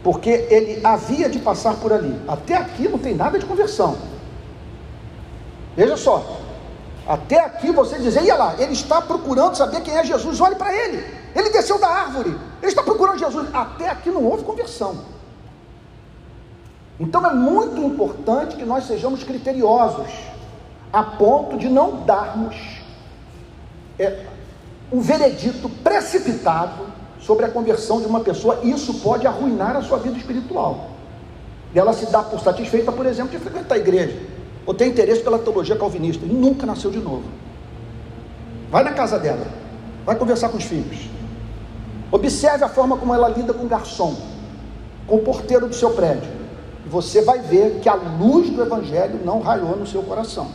Porque 0.06 0.30
ele 0.30 0.80
havia 0.86 1.28
de 1.28 1.40
passar 1.40 1.74
por 1.74 1.92
ali. 1.92 2.16
Até 2.28 2.54
aqui 2.54 2.88
não 2.88 2.96
tem 2.96 3.12
nada 3.12 3.40
de 3.40 3.44
conversão. 3.44 3.98
Veja 5.74 5.96
só. 5.96 6.42
Até 7.08 7.40
aqui 7.40 7.72
você 7.72 7.98
dizer, 7.98 8.22
ia 8.22 8.36
lá, 8.36 8.54
ele 8.56 8.72
está 8.72 9.02
procurando 9.02 9.56
saber 9.56 9.80
quem 9.80 9.96
é 9.96 10.04
Jesus, 10.04 10.40
olhe 10.40 10.54
para 10.54 10.72
ele. 10.72 11.04
Ele 11.34 11.50
desceu 11.50 11.80
da 11.80 11.88
árvore, 11.88 12.38
ele 12.62 12.70
está 12.70 12.84
procurando 12.84 13.18
Jesus. 13.18 13.48
Até 13.52 13.88
aqui 13.88 14.08
não 14.10 14.24
houve 14.24 14.44
conversão. 14.44 14.96
Então 17.00 17.26
é 17.26 17.34
muito 17.34 17.80
importante 17.80 18.54
que 18.54 18.64
nós 18.64 18.86
sejamos 18.86 19.24
criteriosos, 19.24 20.06
a 20.92 21.02
ponto 21.02 21.58
de 21.58 21.68
não 21.68 22.04
darmos 22.04 22.54
é, 23.98 24.24
um 24.92 25.00
veredito 25.00 25.68
precipitado 25.68 26.85
sobre 27.26 27.44
a 27.44 27.48
conversão 27.48 28.00
de 28.00 28.06
uma 28.06 28.20
pessoa. 28.20 28.60
Isso 28.62 28.94
pode 28.94 29.26
arruinar 29.26 29.76
a 29.76 29.82
sua 29.82 29.98
vida 29.98 30.16
espiritual. 30.16 30.90
E 31.74 31.78
ela 31.78 31.92
se 31.92 32.06
dá 32.06 32.22
por 32.22 32.40
satisfeita, 32.40 32.92
por 32.92 33.04
exemplo, 33.04 33.32
de 33.32 33.38
frequentar 33.38 33.74
a 33.74 33.78
igreja, 33.78 34.16
ou 34.64 34.72
ter 34.72 34.86
interesse 34.86 35.22
pela 35.22 35.38
teologia 35.38 35.76
calvinista, 35.76 36.24
e 36.24 36.28
nunca 36.28 36.64
nasceu 36.64 36.90
de 36.90 36.98
novo. 36.98 37.24
Vai 38.70 38.84
na 38.84 38.92
casa 38.92 39.18
dela, 39.18 39.46
vai 40.04 40.14
conversar 40.14 40.48
com 40.50 40.56
os 40.56 40.64
filhos. 40.64 41.08
Observe 42.10 42.64
a 42.64 42.68
forma 42.68 42.96
como 42.96 43.12
ela 43.12 43.28
lida 43.28 43.52
com 43.52 43.64
o 43.64 43.68
garçom, 43.68 44.14
com 45.06 45.16
o 45.16 45.22
porteiro 45.22 45.66
do 45.66 45.74
seu 45.74 45.90
prédio. 45.90 46.30
E 46.86 46.88
você 46.88 47.22
vai 47.22 47.40
ver 47.40 47.80
que 47.80 47.88
a 47.88 47.94
luz 47.94 48.48
do 48.48 48.62
Evangelho 48.62 49.20
não 49.24 49.40
raiou 49.40 49.76
no 49.76 49.86
seu 49.86 50.02
coração. 50.02 50.48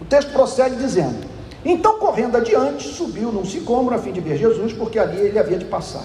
O 0.00 0.04
texto 0.06 0.32
prossegue 0.32 0.76
dizendo: 0.76 1.33
Então, 1.64 1.98
correndo 1.98 2.36
adiante, 2.36 2.86
subiu 2.88 3.32
num 3.32 3.44
sicômoro 3.44 3.96
a 3.96 3.98
fim 3.98 4.12
de 4.12 4.20
ver 4.20 4.36
Jesus, 4.36 4.72
porque 4.72 4.98
ali 4.98 5.18
ele 5.18 5.38
havia 5.38 5.58
de 5.58 5.64
passar. 5.64 6.04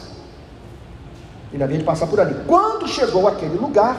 Ele 1.51 1.63
havia 1.63 1.77
de 1.77 1.83
passar 1.83 2.07
por 2.07 2.19
ali. 2.19 2.35
Quando 2.47 2.87
chegou 2.87 3.27
àquele 3.27 3.57
lugar, 3.57 3.97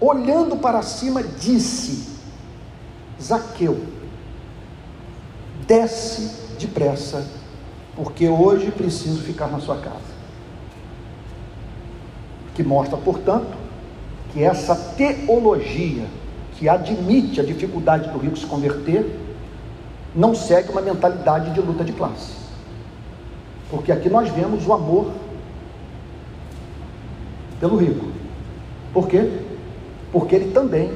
olhando 0.00 0.56
para 0.56 0.82
cima, 0.82 1.22
disse: 1.22 2.08
Zaqueu, 3.20 3.80
desce 5.66 6.42
depressa 6.58 7.24
porque 7.96 8.28
hoje 8.28 8.70
preciso 8.70 9.20
ficar 9.22 9.48
na 9.48 9.60
sua 9.60 9.76
casa. 9.76 10.12
Que 12.54 12.62
mostra, 12.62 12.96
portanto, 12.96 13.56
que 14.32 14.42
essa 14.42 14.74
teologia 14.74 16.04
que 16.56 16.68
admite 16.68 17.40
a 17.40 17.44
dificuldade 17.44 18.10
do 18.10 18.18
rico 18.18 18.36
se 18.36 18.46
converter, 18.46 19.18
não 20.14 20.34
segue 20.34 20.70
uma 20.70 20.80
mentalidade 20.80 21.50
de 21.52 21.60
luta 21.60 21.84
de 21.84 21.92
classe. 21.92 22.32
Porque 23.70 23.90
aqui 23.90 24.08
nós 24.10 24.28
vemos 24.30 24.66
o 24.66 24.72
amor 24.72 25.12
pelo 27.58 27.76
rico. 27.76 28.06
Por 28.92 29.08
quê? 29.08 29.40
Porque 30.12 30.34
ele 30.34 30.52
também 30.52 30.92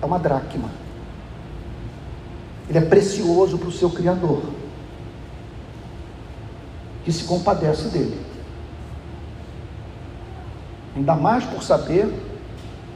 é 0.00 0.06
uma 0.06 0.18
dracma. 0.18 0.70
Ele 2.68 2.78
é 2.78 2.82
precioso 2.82 3.58
para 3.58 3.68
o 3.68 3.72
seu 3.72 3.90
Criador 3.90 4.42
que 7.04 7.12
se 7.12 7.22
compadece 7.22 7.88
dele. 7.88 8.20
Ainda 10.96 11.14
mais 11.14 11.44
por 11.44 11.62
saber 11.62 12.12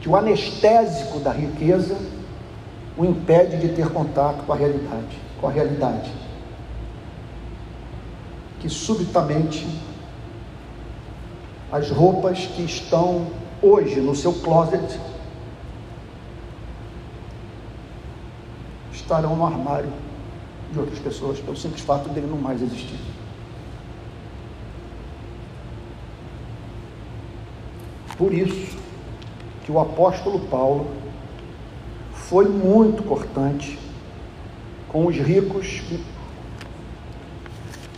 que 0.01 0.09
o 0.09 0.17
anestésico 0.17 1.19
da 1.19 1.31
riqueza 1.31 1.95
o 2.97 3.05
impede 3.05 3.57
de 3.57 3.69
ter 3.69 3.87
contato 3.89 4.43
com 4.45 4.51
a 4.51 4.55
realidade, 4.55 5.17
com 5.41 5.47
a 5.47 5.51
realidade. 5.51 6.09
Que 8.61 8.69
subitamente 8.69 9.67
as 11.71 11.89
roupas 11.89 12.45
que 12.45 12.61
estão 12.61 13.27
hoje 13.61 13.99
no 13.99 14.15
seu 14.15 14.33
closet 14.33 14.99
estarão 18.93 19.35
no 19.35 19.45
armário 19.45 19.91
de 20.71 20.79
outras 20.79 20.99
pessoas, 20.99 21.39
pelo 21.39 21.57
simples 21.57 21.81
fato 21.81 22.07
dele 22.09 22.27
não 22.27 22.37
mais 22.37 22.61
existir. 22.61 22.99
Por 28.17 28.31
isso 28.31 28.77
que 29.65 29.71
o 29.71 29.79
apóstolo 29.79 30.39
Paulo 30.41 30.87
foi 32.13 32.47
muito 32.47 33.01
cortante 33.03 33.79
com 34.91 35.05
os 35.05 35.15
ricos, 35.15 35.81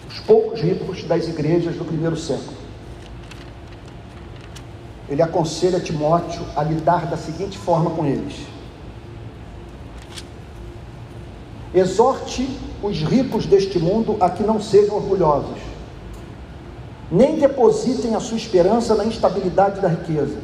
os 0.09 0.19
poucos 0.21 0.61
ricos 0.61 1.03
das 1.03 1.27
igrejas 1.27 1.75
do 1.75 1.85
primeiro 1.85 2.15
século. 2.15 2.57
Ele 5.09 5.21
aconselha 5.21 5.79
Timóteo 5.79 6.43
a 6.55 6.63
lidar 6.63 7.07
da 7.07 7.17
seguinte 7.17 7.57
forma 7.57 7.89
com 7.91 8.05
eles: 8.05 8.35
exorte 11.73 12.47
os 12.81 13.01
ricos 13.01 13.45
deste 13.45 13.79
mundo 13.79 14.17
a 14.19 14.29
que 14.29 14.43
não 14.43 14.61
sejam 14.61 14.95
orgulhosos 14.95 15.73
nem 17.13 17.37
depositem 17.37 18.15
a 18.15 18.19
sua 18.19 18.37
esperança 18.37 18.95
na 18.95 19.05
instabilidade 19.05 19.79
da 19.79 19.87
riqueza, 19.87 20.37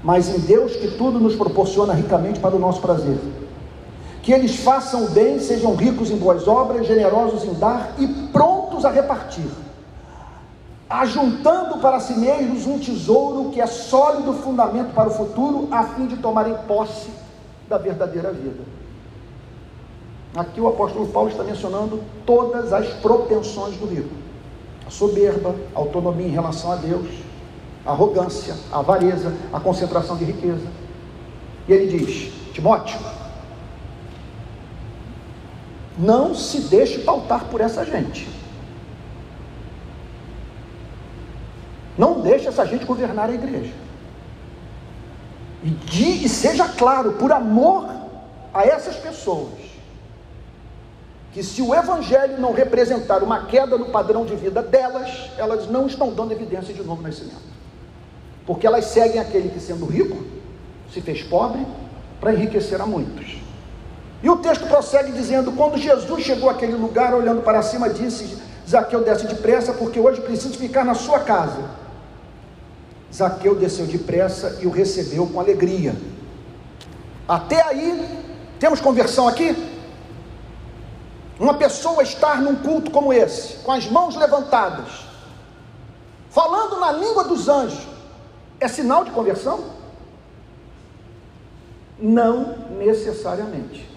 mas 0.00 0.28
em 0.28 0.38
Deus 0.38 0.76
que 0.76 0.92
tudo 0.92 1.18
nos 1.18 1.34
proporciona 1.34 1.92
ricamente 1.92 2.38
para 2.38 2.54
o 2.54 2.58
nosso 2.58 2.80
prazer. 2.80 3.18
Que 4.28 4.34
eles 4.34 4.56
façam 4.56 5.06
o 5.06 5.08
bem, 5.08 5.40
sejam 5.40 5.74
ricos 5.74 6.10
em 6.10 6.18
boas 6.18 6.46
obras, 6.46 6.86
generosos 6.86 7.44
em 7.44 7.54
dar 7.54 7.94
e 7.96 8.06
prontos 8.30 8.84
a 8.84 8.90
repartir, 8.90 9.48
ajuntando 10.86 11.78
para 11.78 11.98
si 11.98 12.12
mesmos 12.12 12.66
um 12.66 12.78
tesouro 12.78 13.48
que 13.48 13.58
é 13.58 13.66
sólido 13.66 14.34
fundamento 14.34 14.92
para 14.92 15.08
o 15.08 15.12
futuro, 15.12 15.68
a 15.70 15.82
fim 15.82 16.06
de 16.06 16.18
tomarem 16.18 16.54
posse 16.66 17.08
da 17.70 17.78
verdadeira 17.78 18.30
vida. 18.30 18.60
Aqui 20.36 20.60
o 20.60 20.68
apóstolo 20.68 21.08
Paulo 21.08 21.30
está 21.30 21.42
mencionando 21.42 22.02
todas 22.26 22.70
as 22.70 22.86
propensões 23.00 23.78
do 23.78 23.86
rico 23.86 24.14
a 24.86 24.90
soberba, 24.90 25.54
a 25.74 25.78
autonomia 25.78 26.26
em 26.26 26.32
relação 26.32 26.70
a 26.70 26.76
Deus, 26.76 27.08
a 27.82 27.92
arrogância, 27.92 28.54
a 28.70 28.80
avareza, 28.80 29.32
a 29.50 29.58
concentração 29.58 30.18
de 30.18 30.26
riqueza. 30.26 30.66
E 31.66 31.72
ele 31.72 31.98
diz: 31.98 32.30
Timóteo, 32.52 32.98
não 35.98 36.34
se 36.34 36.60
deixe 36.60 37.00
pautar 37.00 37.46
por 37.46 37.60
essa 37.60 37.84
gente. 37.84 38.28
Não 41.96 42.20
deixe 42.20 42.46
essa 42.46 42.64
gente 42.64 42.84
governar 42.84 43.28
a 43.28 43.34
igreja. 43.34 43.72
E, 45.64 45.70
de, 45.70 46.24
e 46.24 46.28
seja 46.28 46.68
claro, 46.68 47.14
por 47.14 47.32
amor 47.32 47.88
a 48.54 48.64
essas 48.64 48.94
pessoas, 48.94 49.68
que 51.32 51.42
se 51.42 51.60
o 51.60 51.74
evangelho 51.74 52.40
não 52.40 52.52
representar 52.52 53.22
uma 53.24 53.46
queda 53.46 53.76
no 53.76 53.86
padrão 53.86 54.24
de 54.24 54.36
vida 54.36 54.62
delas, 54.62 55.30
elas 55.36 55.68
não 55.68 55.88
estão 55.88 56.12
dando 56.12 56.32
evidência 56.32 56.72
de 56.72 56.84
novo 56.84 57.02
nascimento. 57.02 57.48
Porque 58.46 58.66
elas 58.66 58.86
seguem 58.86 59.20
aquele 59.20 59.48
que, 59.48 59.60
sendo 59.60 59.84
rico, 59.84 60.24
se 60.92 61.00
fez 61.00 61.22
pobre 61.22 61.66
para 62.20 62.32
enriquecer 62.32 62.80
a 62.80 62.86
muitos. 62.86 63.47
E 64.22 64.28
o 64.28 64.36
texto 64.36 64.66
prossegue 64.66 65.12
dizendo: 65.12 65.52
Quando 65.52 65.78
Jesus 65.78 66.22
chegou 66.22 66.50
àquele 66.50 66.74
lugar, 66.74 67.14
olhando 67.14 67.42
para 67.42 67.62
cima, 67.62 67.88
disse: 67.88 68.38
Zaqueu, 68.68 69.02
desce 69.02 69.26
depressa, 69.26 69.72
porque 69.72 70.00
hoje 70.00 70.20
preciso 70.20 70.58
ficar 70.58 70.84
na 70.84 70.94
sua 70.94 71.20
casa. 71.20 71.62
Zaqueu 73.14 73.54
desceu 73.54 73.86
depressa 73.86 74.58
e 74.60 74.66
o 74.66 74.70
recebeu 74.70 75.26
com 75.26 75.40
alegria. 75.40 75.94
Até 77.26 77.62
aí, 77.62 78.24
temos 78.58 78.80
conversão 78.80 79.28
aqui? 79.28 79.56
Uma 81.38 81.54
pessoa 81.54 82.02
estar 82.02 82.42
num 82.42 82.56
culto 82.56 82.90
como 82.90 83.12
esse, 83.12 83.58
com 83.58 83.70
as 83.70 83.88
mãos 83.88 84.16
levantadas, 84.16 85.06
falando 86.30 86.80
na 86.80 86.90
língua 86.90 87.24
dos 87.24 87.48
anjos, 87.48 87.86
é 88.58 88.66
sinal 88.66 89.04
de 89.04 89.12
conversão? 89.12 89.64
Não 91.98 92.56
necessariamente. 92.76 93.87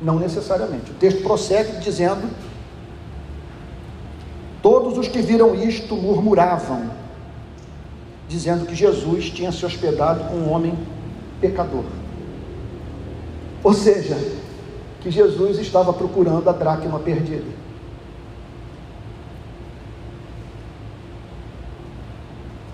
Não 0.00 0.18
necessariamente. 0.18 0.90
O 0.90 0.94
texto 0.94 1.22
prossegue 1.22 1.78
dizendo: 1.80 2.28
Todos 4.62 4.98
os 4.98 5.08
que 5.08 5.20
viram 5.20 5.54
isto 5.54 5.96
murmuravam, 5.96 6.90
dizendo 8.28 8.66
que 8.66 8.74
Jesus 8.74 9.30
tinha 9.30 9.50
se 9.50 9.64
hospedado 9.64 10.24
com 10.24 10.36
um 10.36 10.52
homem 10.52 10.78
pecador. 11.40 11.84
Ou 13.62 13.72
seja, 13.72 14.16
que 15.00 15.10
Jesus 15.10 15.58
estava 15.58 15.92
procurando 15.92 16.48
a 16.48 16.52
dracma 16.52 16.98
perdida. 16.98 17.58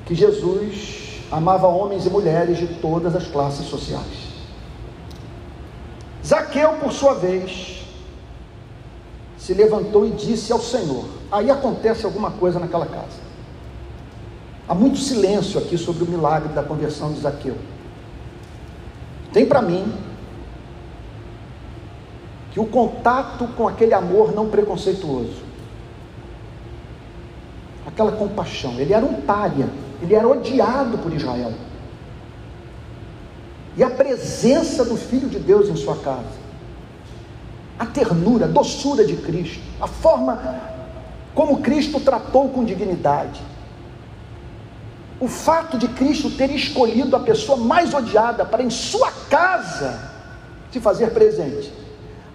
Que 0.07 0.15
Jesus 0.15 1.23
amava 1.31 1.67
homens 1.67 2.07
e 2.07 2.11
mulheres 2.11 2.59
de 2.59 2.67
todas 2.67 3.15
as 3.15 3.27
classes 3.27 3.67
sociais. 3.67 4.24
Zaqueu, 6.25 6.75
por 6.75 6.93
sua 6.93 7.15
vez, 7.15 7.85
se 9.37 9.53
levantou 9.53 10.07
e 10.07 10.11
disse 10.11 10.53
ao 10.53 10.61
Senhor: 10.61 11.05
Aí 11.31 11.51
acontece 11.51 12.07
alguma 12.07 12.31
coisa 12.31 12.59
naquela 12.59 12.87
casa. 12.87 13.23
Há 14.67 14.75
muito 14.75 14.99
silêncio 14.99 15.61
aqui 15.61 15.77
sobre 15.77 16.05
o 16.05 16.07
milagre 16.07 16.49
da 16.55 16.63
conversão 16.63 17.13
de 17.13 17.21
Zaqueu. 17.21 17.57
Tem 19.33 19.45
para 19.45 19.61
mim 19.61 19.93
que 22.53 22.61
o 22.61 22.67
contato 22.67 23.47
com 23.57 23.69
aquele 23.69 23.93
amor 23.93 24.33
não 24.33 24.49
preconceituoso, 24.49 25.43
aquela 27.85 28.13
compaixão, 28.13 28.79
ele 28.79 28.95
era 28.95 29.05
um 29.05 29.21
pária, 29.23 29.69
ele 30.01 30.15
era 30.15 30.27
odiado 30.27 30.97
por 30.99 31.13
Israel. 31.13 31.53
E 33.77 33.83
a 33.83 33.91
presença 33.91 34.85
do 34.85 34.97
Filho 34.97 35.29
de 35.29 35.39
Deus 35.39 35.69
em 35.69 35.77
sua 35.77 35.97
casa, 35.97 36.45
a 37.79 37.87
ternura, 37.87 38.45
a 38.45 38.49
doçura 38.49 39.05
de 39.05 39.17
Cristo, 39.17 39.63
a 39.81 39.87
forma 39.87 40.61
como 41.35 41.61
Cristo 41.61 41.99
tratou 41.99 42.49
com 42.51 42.65
dignidade, 42.65 43.43
o 45.19 45.27
fato 45.27 45.77
de 45.77 45.89
Cristo 45.89 46.31
ter 46.31 46.51
escolhido 46.51 47.17
a 47.17 47.21
pessoa 47.21 47.59
mais 47.59 47.93
odiada 47.93 48.45
para 48.45 48.63
em 48.63 48.71
sua 48.71 49.11
casa 49.29 50.13
se 50.71 50.81
fazer 50.81 51.11
presente, 51.11 51.73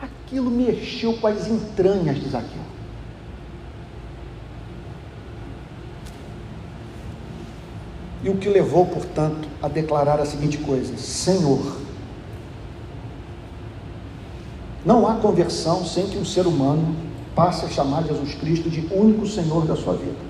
aquilo 0.02 0.50
mexeu 0.50 1.14
com 1.18 1.28
as 1.28 1.48
entranhas 1.48 2.18
de 2.18 2.30
Zaqueu. 2.30 2.69
E 8.24 8.30
o 8.30 8.36
que 8.36 8.50
levou, 8.50 8.86
portanto, 8.86 9.48
a 9.62 9.68
declarar 9.68 10.20
a 10.20 10.26
seguinte 10.26 10.58
coisa: 10.58 10.98
Senhor. 10.98 11.78
Não 14.86 15.08
há 15.08 15.16
conversão 15.16 15.86
sem 15.86 16.08
que 16.08 16.18
um 16.18 16.26
ser 16.26 16.48
humano 16.48 16.96
passe 17.36 17.66
a 17.66 17.70
chamar 17.70 18.04
Jesus 18.04 18.34
Cristo 18.36 18.70
de 18.70 18.88
único 18.92 19.28
Senhor 19.28 19.66
da 19.66 19.76
sua 19.76 19.94
vida. 19.94 20.30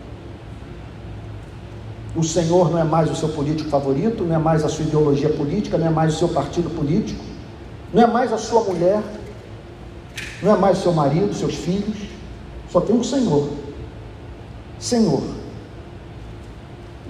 O 2.15 2.23
Senhor 2.23 2.71
não 2.71 2.79
é 2.79 2.83
mais 2.83 3.09
o 3.09 3.15
seu 3.15 3.29
político 3.29 3.69
favorito, 3.69 4.23
não 4.23 4.35
é 4.35 4.39
mais 4.39 4.63
a 4.63 4.69
sua 4.69 4.83
ideologia 4.83 5.29
política, 5.29 5.77
não 5.77 5.87
é 5.87 5.89
mais 5.89 6.15
o 6.15 6.17
seu 6.17 6.29
partido 6.29 6.69
político, 6.75 7.23
não 7.93 8.03
é 8.03 8.07
mais 8.07 8.33
a 8.33 8.37
sua 8.37 8.63
mulher, 8.63 9.01
não 10.41 10.53
é 10.53 10.57
mais 10.57 10.79
o 10.79 10.81
seu 10.81 10.93
marido, 10.93 11.33
seus 11.33 11.55
filhos, 11.55 11.97
só 12.69 12.81
tem 12.81 12.95
um 12.95 13.03
Senhor. 13.03 13.49
Senhor, 14.79 15.21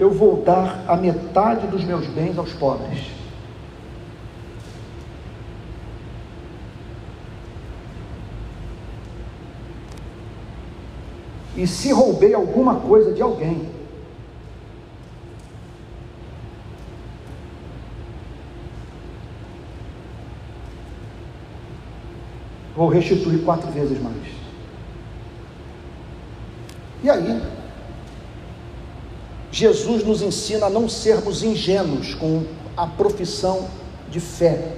eu 0.00 0.10
vou 0.10 0.42
dar 0.42 0.82
a 0.88 0.96
metade 0.96 1.66
dos 1.66 1.84
meus 1.84 2.06
bens 2.06 2.38
aos 2.38 2.54
pobres. 2.54 3.10
E 11.54 11.66
se 11.66 11.92
roubei 11.92 12.32
alguma 12.32 12.76
coisa 12.76 13.12
de 13.12 13.20
alguém, 13.20 13.68
vou 22.74 22.88
restituir 22.88 23.44
quatro 23.44 23.70
vezes 23.70 24.00
mais. 24.00 24.16
E 27.02 27.10
aí, 27.10 27.59
Jesus 29.52 30.04
nos 30.04 30.22
ensina 30.22 30.66
a 30.66 30.70
não 30.70 30.88
sermos 30.88 31.42
ingênuos 31.42 32.14
com 32.14 32.44
a 32.76 32.86
profissão 32.86 33.68
de 34.10 34.20
fé 34.20 34.76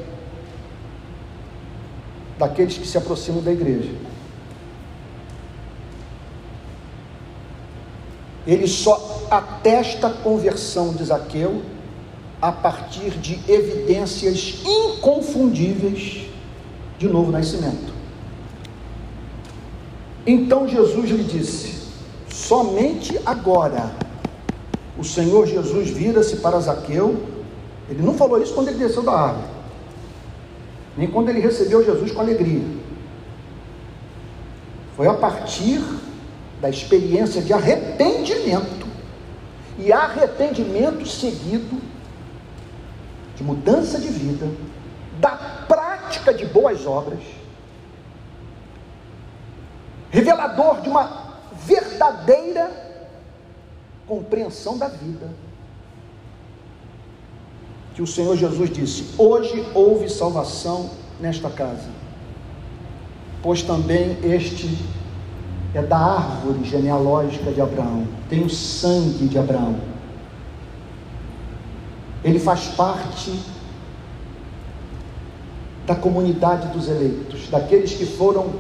daqueles 2.39 2.79
que 2.79 2.87
se 2.87 2.97
aproximam 2.97 3.43
da 3.43 3.53
igreja. 3.53 3.93
Ele 8.47 8.67
só 8.67 9.27
atesta 9.31 10.09
a 10.09 10.11
conversão 10.11 10.93
de 10.95 11.05
Zaqueu 11.05 11.63
a 12.41 12.51
partir 12.51 13.11
de 13.11 13.39
evidências 13.51 14.63
inconfundíveis 14.65 16.27
de 16.99 17.07
novo 17.07 17.31
nascimento. 17.31 17.93
Então 20.27 20.67
Jesus 20.67 21.11
lhe 21.11 21.23
disse: 21.23 21.83
somente 22.29 23.19
agora 23.25 23.95
o 24.99 25.05
Senhor 25.05 25.47
Jesus 25.47 25.91
vira-se 25.91 26.37
para 26.37 26.61
Zaqueu. 26.61 27.23
Ele 27.89 28.03
não 28.03 28.15
falou 28.15 28.43
isso 28.43 28.55
quando 28.55 28.69
ele 28.69 28.79
desceu 28.79 29.03
da 29.03 29.13
árvore, 29.13 29.47
nem 30.97 31.11
quando 31.11 31.29
ele 31.29 31.41
recebeu 31.41 31.85
Jesus 31.85 32.13
com 32.13 32.21
alegria. 32.21 32.63
Foi 34.97 35.07
a 35.07 35.15
partir 35.15 35.83
da 36.61 36.69
experiência 36.69 37.43
de 37.43 37.53
arrependimento 37.53 38.87
e 39.79 39.93
arrependimento 39.93 41.07
seguido 41.07 41.81
de 43.35 43.43
mudança 43.43 43.99
de 43.99 44.09
vida, 44.09 44.49
da 45.19 45.65
prática 45.67 46.33
de 46.33 46.45
boas 46.47 46.87
obras, 46.87 47.21
revelador 50.11 50.83
de 50.83 50.89
uma 50.89 51.39
verdadeira 51.67 52.92
compreensão 54.07 54.77
da 54.79 54.89
vida. 54.89 55.29
Que 57.95 58.03
o 58.03 58.07
Senhor 58.07 58.37
Jesus 58.37 58.71
disse: 58.71 59.15
Hoje 59.19 59.67
houve 59.75 60.09
salvação 60.09 60.91
nesta 61.21 61.51
casa, 61.51 61.89
pois 63.43 63.63
também 63.63 64.19
este 64.23 64.79
é 65.75 65.83
da 65.83 65.97
árvore 65.97 66.65
genealógica 66.65 67.51
de 67.51 67.61
Abraão, 67.61 68.07
tem 68.29 68.43
o 68.43 68.51
sangue 68.51 69.27
de 69.27 69.39
Abraão. 69.39 69.77
Ele 72.25 72.39
faz 72.39 72.69
parte 72.69 73.33
da 75.87 75.95
comunidade 75.95 76.69
dos 76.69 76.89
eleitos, 76.89 77.49
daqueles 77.49 77.95
que 77.95 78.07
foram 78.07 78.53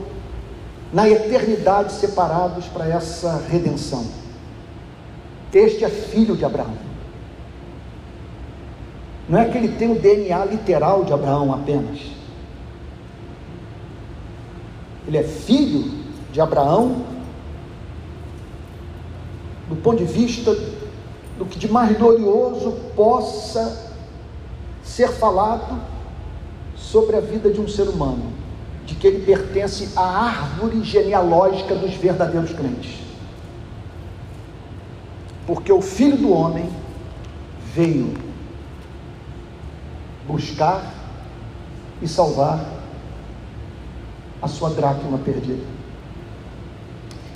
na 0.92 1.08
eternidade 1.08 1.92
separados 1.92 2.66
para 2.66 2.86
essa 2.88 3.42
redenção. 3.48 4.04
Este 5.52 5.84
é 5.84 5.88
filho 5.90 6.34
de 6.34 6.44
Abraão. 6.44 6.74
Não 9.28 9.38
é 9.38 9.48
que 9.48 9.58
ele 9.58 9.76
tem 9.76 9.92
o 9.92 10.00
DNA 10.00 10.44
literal 10.46 11.04
de 11.04 11.12
Abraão 11.12 11.52
apenas. 11.52 12.00
Ele 15.06 15.18
é 15.18 15.22
filho 15.22 15.92
de 16.32 16.40
Abraão 16.40 17.04
do 19.68 19.76
ponto 19.76 20.04
de 20.04 20.10
vista 20.10 20.54
do 21.38 21.44
que 21.44 21.58
de 21.58 21.70
mais 21.70 21.96
glorioso 21.96 22.72
possa 22.94 23.90
ser 24.82 25.08
falado 25.08 25.80
sobre 26.76 27.16
a 27.16 27.20
vida 27.20 27.50
de 27.50 27.60
um 27.60 27.68
ser 27.68 27.88
humano, 27.88 28.32
de 28.84 28.94
que 28.94 29.06
ele 29.06 29.24
pertence 29.24 29.90
à 29.96 30.02
árvore 30.02 30.82
genealógica 30.82 31.74
dos 31.74 31.94
verdadeiros 31.94 32.52
crentes 32.52 33.01
porque 35.46 35.72
o 35.72 35.80
Filho 35.80 36.16
do 36.16 36.32
Homem 36.32 36.70
veio 37.74 38.14
buscar 40.26 40.92
e 42.00 42.08
salvar 42.08 42.64
a 44.40 44.48
sua 44.48 44.70
dracma 44.70 45.18
perdida. 45.18 45.64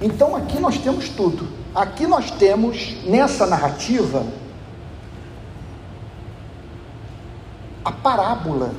Então 0.01 0.37
aqui 0.37 0.61
nós 0.61 0.79
temos 0.79 1.09
tudo. 1.09 1.49
Aqui 1.75 2.07
nós 2.07 2.31
temos 2.31 2.97
nessa 3.05 3.47
narrativa 3.47 4.27
a 7.85 7.93
parábola 7.93 8.73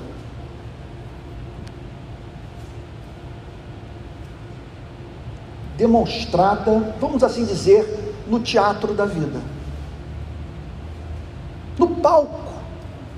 demonstrada, 5.77 6.95
vamos 6.99 7.23
assim 7.23 7.45
dizer, 7.45 8.06
no 8.27 8.39
teatro 8.39 8.93
da 8.93 9.05
vida. 9.05 9.41
No 11.77 11.87
palco 11.87 12.53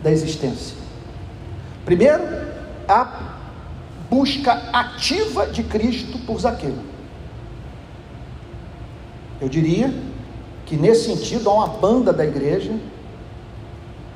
da 0.04 0.12
existência. 0.12 0.78
Primeiro, 1.86 2.24
a 2.88 3.30
busca 4.10 4.52
ativa 4.74 5.48
de 5.48 5.64
Cristo 5.64 6.18
por 6.20 6.40
Zaqueu. 6.40 6.76
Eu 9.40 9.48
diria 9.48 9.94
que 10.66 10.76
nesse 10.76 11.06
sentido 11.06 11.50
há 11.50 11.54
uma 11.54 11.68
banda 11.68 12.12
da 12.12 12.26
igreja 12.26 12.74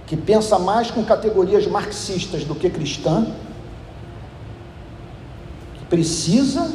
que 0.05 0.17
pensa 0.17 0.59
mais 0.59 0.91
com 0.91 1.03
categorias 1.03 1.65
marxistas 1.65 2.43
do 2.43 2.53
que 2.53 2.69
cristã, 2.69 3.25
que 5.75 5.85
precisa 5.85 6.69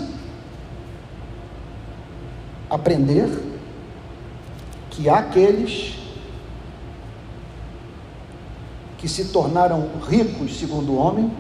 aprender 2.71 3.48
que 4.99 5.09
aqueles 5.09 5.97
que 8.99 9.09
se 9.09 9.27
tornaram 9.27 9.89
ricos 10.09 10.59
segundo 10.59 10.91
o 10.91 10.97
homem 10.97 11.31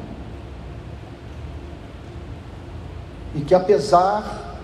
e 3.35 3.41
que 3.41 3.53
apesar 3.53 4.57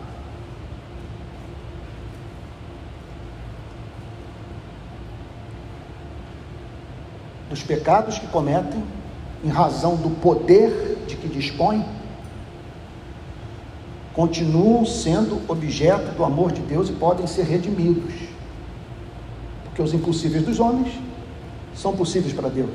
dos 7.51 7.65
pecados 7.65 8.21
que 8.21 8.29
cometem, 8.29 8.81
em 9.43 9.49
razão 9.49 9.97
do 9.97 10.11
poder 10.21 11.05
de 11.09 11.17
que 11.17 11.27
dispõem, 11.27 11.85
continuam 14.13 14.87
sendo 14.87 15.43
objeto 15.49 16.15
do 16.17 16.25
amor 16.25 16.53
de 16.53 16.61
Deus 16.61 16.89
e 16.89 16.93
podem 16.93 17.27
ser 17.27 17.43
redimidos. 17.43 18.34
Porque 19.75 19.83
os 19.83 19.93
impossíveis 19.93 20.45
dos 20.45 20.61
homens 20.61 20.95
são 21.75 21.97
possíveis 21.97 22.33
para 22.33 22.49
Deus. 22.49 22.71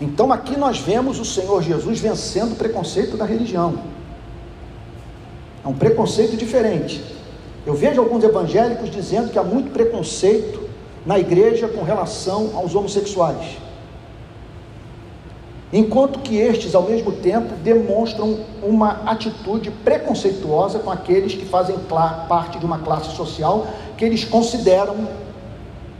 Então 0.00 0.32
aqui 0.32 0.56
nós 0.56 0.78
vemos 0.78 1.18
o 1.18 1.24
Senhor 1.24 1.60
Jesus 1.60 1.98
vencendo 1.98 2.52
o 2.52 2.54
preconceito 2.54 3.16
da 3.16 3.24
religião. 3.24 3.80
É 5.64 5.66
um 5.66 5.74
preconceito 5.74 6.36
diferente. 6.36 7.04
Eu 7.66 7.74
vejo 7.74 8.00
alguns 8.00 8.22
evangélicos 8.22 8.88
dizendo 8.88 9.32
que 9.32 9.38
há 9.40 9.42
muito 9.42 9.72
preconceito 9.72 10.68
na 11.04 11.18
igreja 11.18 11.66
com 11.66 11.82
relação 11.82 12.52
aos 12.54 12.76
homossexuais. 12.76 13.58
Enquanto 15.72 16.20
que 16.20 16.36
estes, 16.36 16.74
ao 16.74 16.82
mesmo 16.82 17.12
tempo, 17.12 17.54
demonstram 17.56 18.38
uma 18.62 19.02
atitude 19.04 19.70
preconceituosa 19.70 20.78
com 20.78 20.90
aqueles 20.90 21.34
que 21.34 21.44
fazem 21.44 21.76
parte 22.28 22.58
de 22.58 22.64
uma 22.64 22.78
classe 22.78 23.14
social 23.14 23.66
que 23.96 24.04
eles 24.04 24.24
consideram 24.24 25.08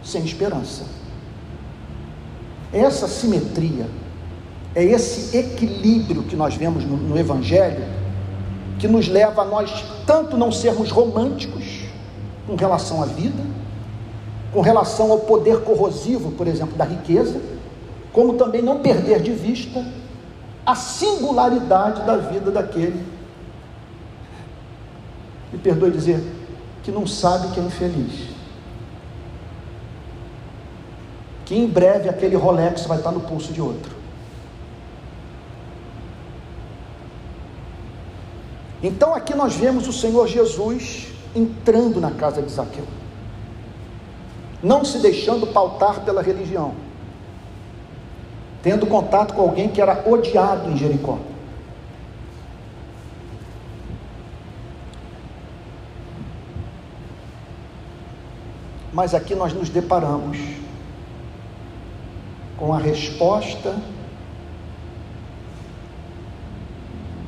sem 0.03 0.25
esperança. 0.25 0.85
Essa 2.73 3.07
simetria, 3.07 3.87
é 4.75 4.85
esse 4.85 5.37
equilíbrio 5.37 6.23
que 6.23 6.37
nós 6.37 6.55
vemos 6.55 6.85
no, 6.85 6.97
no 6.97 7.19
Evangelho, 7.19 7.85
que 8.79 8.89
nos 8.89 9.09
leva 9.09 9.43
a 9.43 9.45
nós 9.45 9.85
tanto 10.07 10.37
não 10.37 10.51
sermos 10.53 10.91
românticos 10.91 11.81
com 12.47 12.55
relação 12.55 13.03
à 13.03 13.07
vida, 13.07 13.43
com 14.53 14.61
relação 14.61 15.11
ao 15.13 15.19
poder 15.19 15.61
corrosivo, 15.61 16.31
por 16.33 16.47
exemplo, 16.47 16.77
da 16.77 16.85
riqueza, 16.85 17.39
como 18.13 18.35
também 18.35 18.63
não 18.63 18.81
perder 18.81 19.21
de 19.23 19.33
vista 19.33 19.85
a 20.65 20.75
singularidade 20.75 22.05
da 22.05 22.17
vida 22.17 22.51
daquele, 22.51 23.05
me 25.53 25.59
perdoe 25.59 25.91
dizer, 25.91 26.23
que 26.83 26.91
não 26.91 27.07
sabe 27.07 27.49
que 27.49 27.61
é 27.61 27.63
infeliz. 27.63 28.29
Que 31.47 31.57
em 31.57 31.67
breve 31.67 32.09
aquele 32.09 32.37
Rolex 32.37 32.85
vai 32.87 32.99
estar 32.99 33.11
no 33.11 33.21
pulso 33.21 33.53
de 33.53 33.63
outro. 33.63 33.97
Então 38.83 39.15
aqui 39.15 39.35
nós 39.35 39.55
vemos 39.55 39.89
o 39.89 39.93
Senhor 39.93 40.29
Jesus 40.29 41.09
entrando 41.35 42.01
na 42.01 42.11
casa 42.11 42.43
de 42.43 42.51
Zaqueu 42.51 42.85
não 44.63 44.85
se 44.85 44.99
deixando 44.99 45.47
pautar 45.47 46.01
pela 46.01 46.23
religião, 46.23 46.75
tendo 48.63 48.87
contato 48.87 49.35
com 49.35 49.43
alguém 49.43 49.69
que 49.69 49.81
era 49.81 50.09
odiado 50.09 50.71
em 50.71 50.77
Jericó. 50.77 51.19
Mas 58.93 59.15
aqui 59.15 59.35
nós 59.35 59.53
nos 59.53 59.69
deparamos 59.69 60.39
com 62.57 62.73
a 62.73 62.79
resposta 62.79 63.77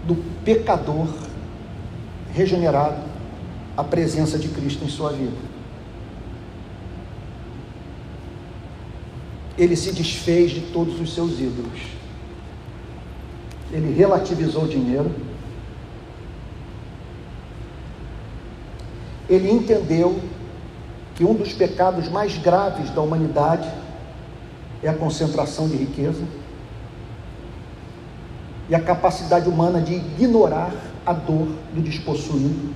do 0.05 0.17
pecador 0.45 1.07
regenerado 2.33 3.01
à 3.77 3.85
presença 3.85 4.39
de 4.39 4.49
Cristo 4.49 4.85
em 4.85 4.89
sua 4.89 5.13
vida. 5.13 5.50
Ele 9.63 9.77
se 9.77 9.93
desfez 9.93 10.53
de 10.53 10.61
todos 10.73 10.99
os 10.99 11.15
seus 11.15 11.39
ídolos. 11.39 11.81
Ele 13.71 13.93
relativizou 13.93 14.65
o 14.65 14.69
dinheiro. 14.69 15.15
Ele 19.29 19.51
entendeu 19.51 20.19
que 21.15 21.25
um 21.25 21.35
dos 21.35 21.53
pecados 21.53 22.09
mais 22.09 22.39
graves 22.39 22.89
da 22.91 23.03
humanidade 23.03 23.71
é 24.83 24.89
a 24.89 24.95
concentração 24.95 25.69
de 25.69 25.77
riqueza 25.77 26.25
e 28.71 28.75
a 28.75 28.81
capacidade 28.81 29.47
humana 29.47 29.83
de 29.83 29.93
ignorar 29.95 30.73
a 31.05 31.13
dor 31.13 31.49
do 31.75 31.83
despossuído 31.83 32.75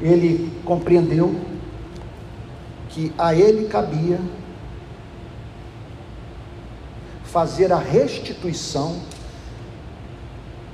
ele 0.00 0.52
compreendeu 0.64 1.34
que 2.90 3.12
a 3.16 3.34
ele 3.34 3.68
cabia 3.68 4.20
fazer 7.24 7.72
a 7.72 7.78
restituição 7.78 9.00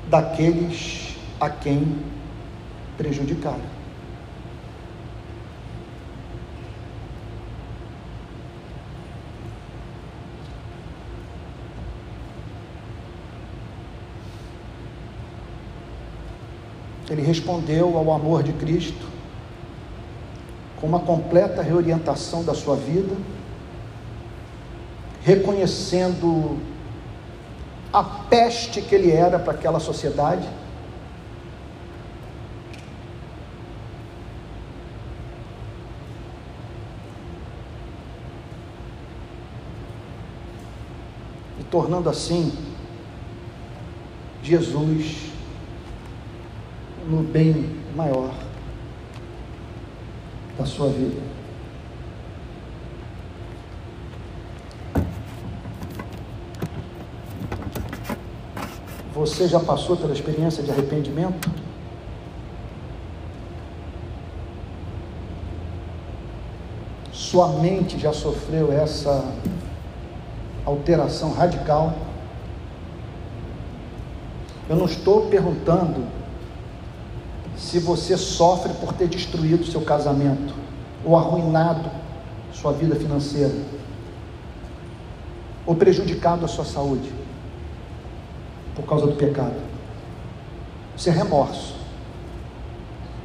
daqueles 0.09 1.17
a 1.41 1.51
quem 1.51 1.99
prejudicaram. 2.97 3.73
Ele 17.11 17.23
respondeu 17.23 17.99
ao 17.99 18.13
amor 18.13 18.43
de 18.43 18.53
Cristo 18.55 19.12
com 20.83 20.89
uma 20.89 20.99
completa 20.99 21.63
reorientação 21.63 22.43
da 22.43 22.57
sua 22.57 22.75
vida, 22.75 23.15
reconhecendo 25.23 26.59
a 27.93 28.03
peste 28.03 28.83
que 28.83 28.93
ele 28.93 29.13
era 29.13 29.39
para 29.39 29.53
aquela 29.53 29.79
sociedade. 29.79 30.49
E 41.61 41.63
tornando 41.71 42.11
assim 42.11 42.53
Jesus 44.43 45.31
no 47.07 47.23
bem 47.23 47.71
maior 47.95 48.42
da 50.59 50.67
sua 50.67 50.89
vida. 50.89 51.21
Você 59.15 59.47
já 59.47 59.61
passou 59.61 59.97
pela 59.97 60.13
experiência 60.13 60.63
de 60.63 60.71
arrependimento? 60.71 61.49
Sua 67.13 67.49
mente 67.49 67.99
já 67.99 68.13
sofreu 68.13 68.73
essa 68.73 69.25
alteração 70.65 71.33
radical? 71.33 71.95
Eu 74.69 74.77
não 74.77 74.87
estou 74.87 75.27
perguntando 75.27 76.07
se 77.73 77.79
você 77.79 78.19
sofre 78.19 78.71
por 78.75 78.93
ter 78.93 79.09
destruído 79.09 79.65
seu 79.65 79.81
casamento 79.81 80.55
ou 81.03 81.17
arruinado 81.17 81.91
sua 82.53 82.71
vida 82.71 82.95
financeira 82.95 83.55
ou 85.65 85.75
prejudicado 85.75 86.45
a 86.45 86.49
sua 86.49 86.67
saúde 86.67 87.11
por 88.75 88.85
causa 88.85 89.07
do 89.07 89.15
pecado. 89.15 89.55
Isso 90.95 91.09
é 91.09 91.13
remorso. 91.13 91.75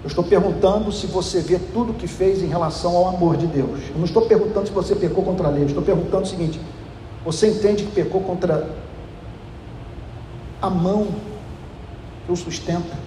Eu 0.02 0.08
estou 0.08 0.24
perguntando 0.24 0.94
se 0.94 1.08
você 1.08 1.42
vê 1.42 1.60
tudo 1.60 1.92
o 1.92 1.96
que 1.96 2.08
fez 2.08 2.42
em 2.42 2.48
relação 2.48 2.96
ao 2.96 3.10
amor 3.10 3.36
de 3.36 3.48
Deus. 3.48 3.82
Eu 3.90 3.98
não 3.98 4.06
estou 4.06 4.28
perguntando 4.28 4.68
se 4.68 4.72
você 4.72 4.96
pecou 4.96 5.26
contra 5.26 5.50
a 5.50 5.52
lei. 5.52 5.64
Eu 5.64 5.68
estou 5.68 5.84
perguntando 5.84 6.24
o 6.24 6.26
seguinte: 6.26 6.58
você 7.26 7.50
entende 7.50 7.84
que 7.84 7.92
pecou 7.92 8.22
contra 8.22 8.66
a 10.62 10.70
mão 10.70 11.10
que 12.26 12.32
o 12.32 12.36
sustenta? 12.38 13.07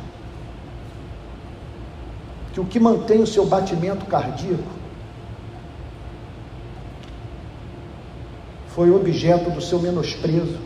Que 2.52 2.60
o 2.60 2.64
que 2.64 2.80
mantém 2.80 3.22
o 3.22 3.26
seu 3.26 3.46
batimento 3.46 4.06
cardíaco 4.06 4.80
foi 8.68 8.90
objeto 8.90 9.50
do 9.50 9.60
seu 9.60 9.78
menosprezo. 9.78 10.58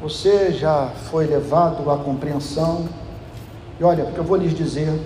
Você 0.00 0.52
já 0.52 0.88
foi 1.10 1.26
levado 1.26 1.90
à 1.90 1.98
compreensão, 1.98 2.88
e 3.78 3.84
olha, 3.84 4.04
o 4.04 4.12
que 4.12 4.18
eu 4.18 4.24
vou 4.24 4.36
lhes 4.36 4.54
dizer 4.54 4.98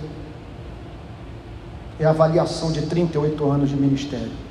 é 1.99 2.05
a 2.05 2.09
avaliação 2.09 2.71
de 2.71 2.81
38 2.83 3.51
anos 3.51 3.69
de 3.69 3.75
ministério. 3.75 4.44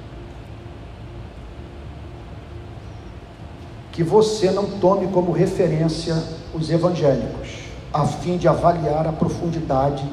Que 3.94 4.02
você 4.02 4.50
não 4.50 4.78
tome 4.78 5.06
como 5.06 5.32
referência 5.32 6.22
os 6.52 6.68
evangélicos 6.68 7.64
a 7.92 8.04
fim 8.04 8.36
de 8.36 8.48
avaliar 8.48 9.06
a 9.06 9.12
profundidade 9.12 10.04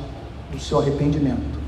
do 0.51 0.59
seu 0.59 0.79
arrependimento. 0.79 1.59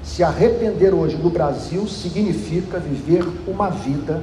Se 0.00 0.22
arrepender 0.22 0.94
hoje 0.94 1.16
no 1.16 1.28
Brasil 1.28 1.88
significa 1.88 2.78
viver 2.78 3.26
uma 3.48 3.68
vida 3.68 4.22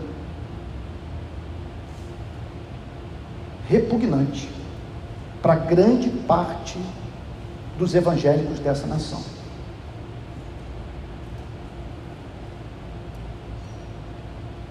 repugnante 3.68 4.49
para 5.41 5.56
grande 5.56 6.10
parte 6.10 6.80
dos 7.78 7.94
evangélicos 7.94 8.60
dessa 8.60 8.88
nação. 8.88 9.22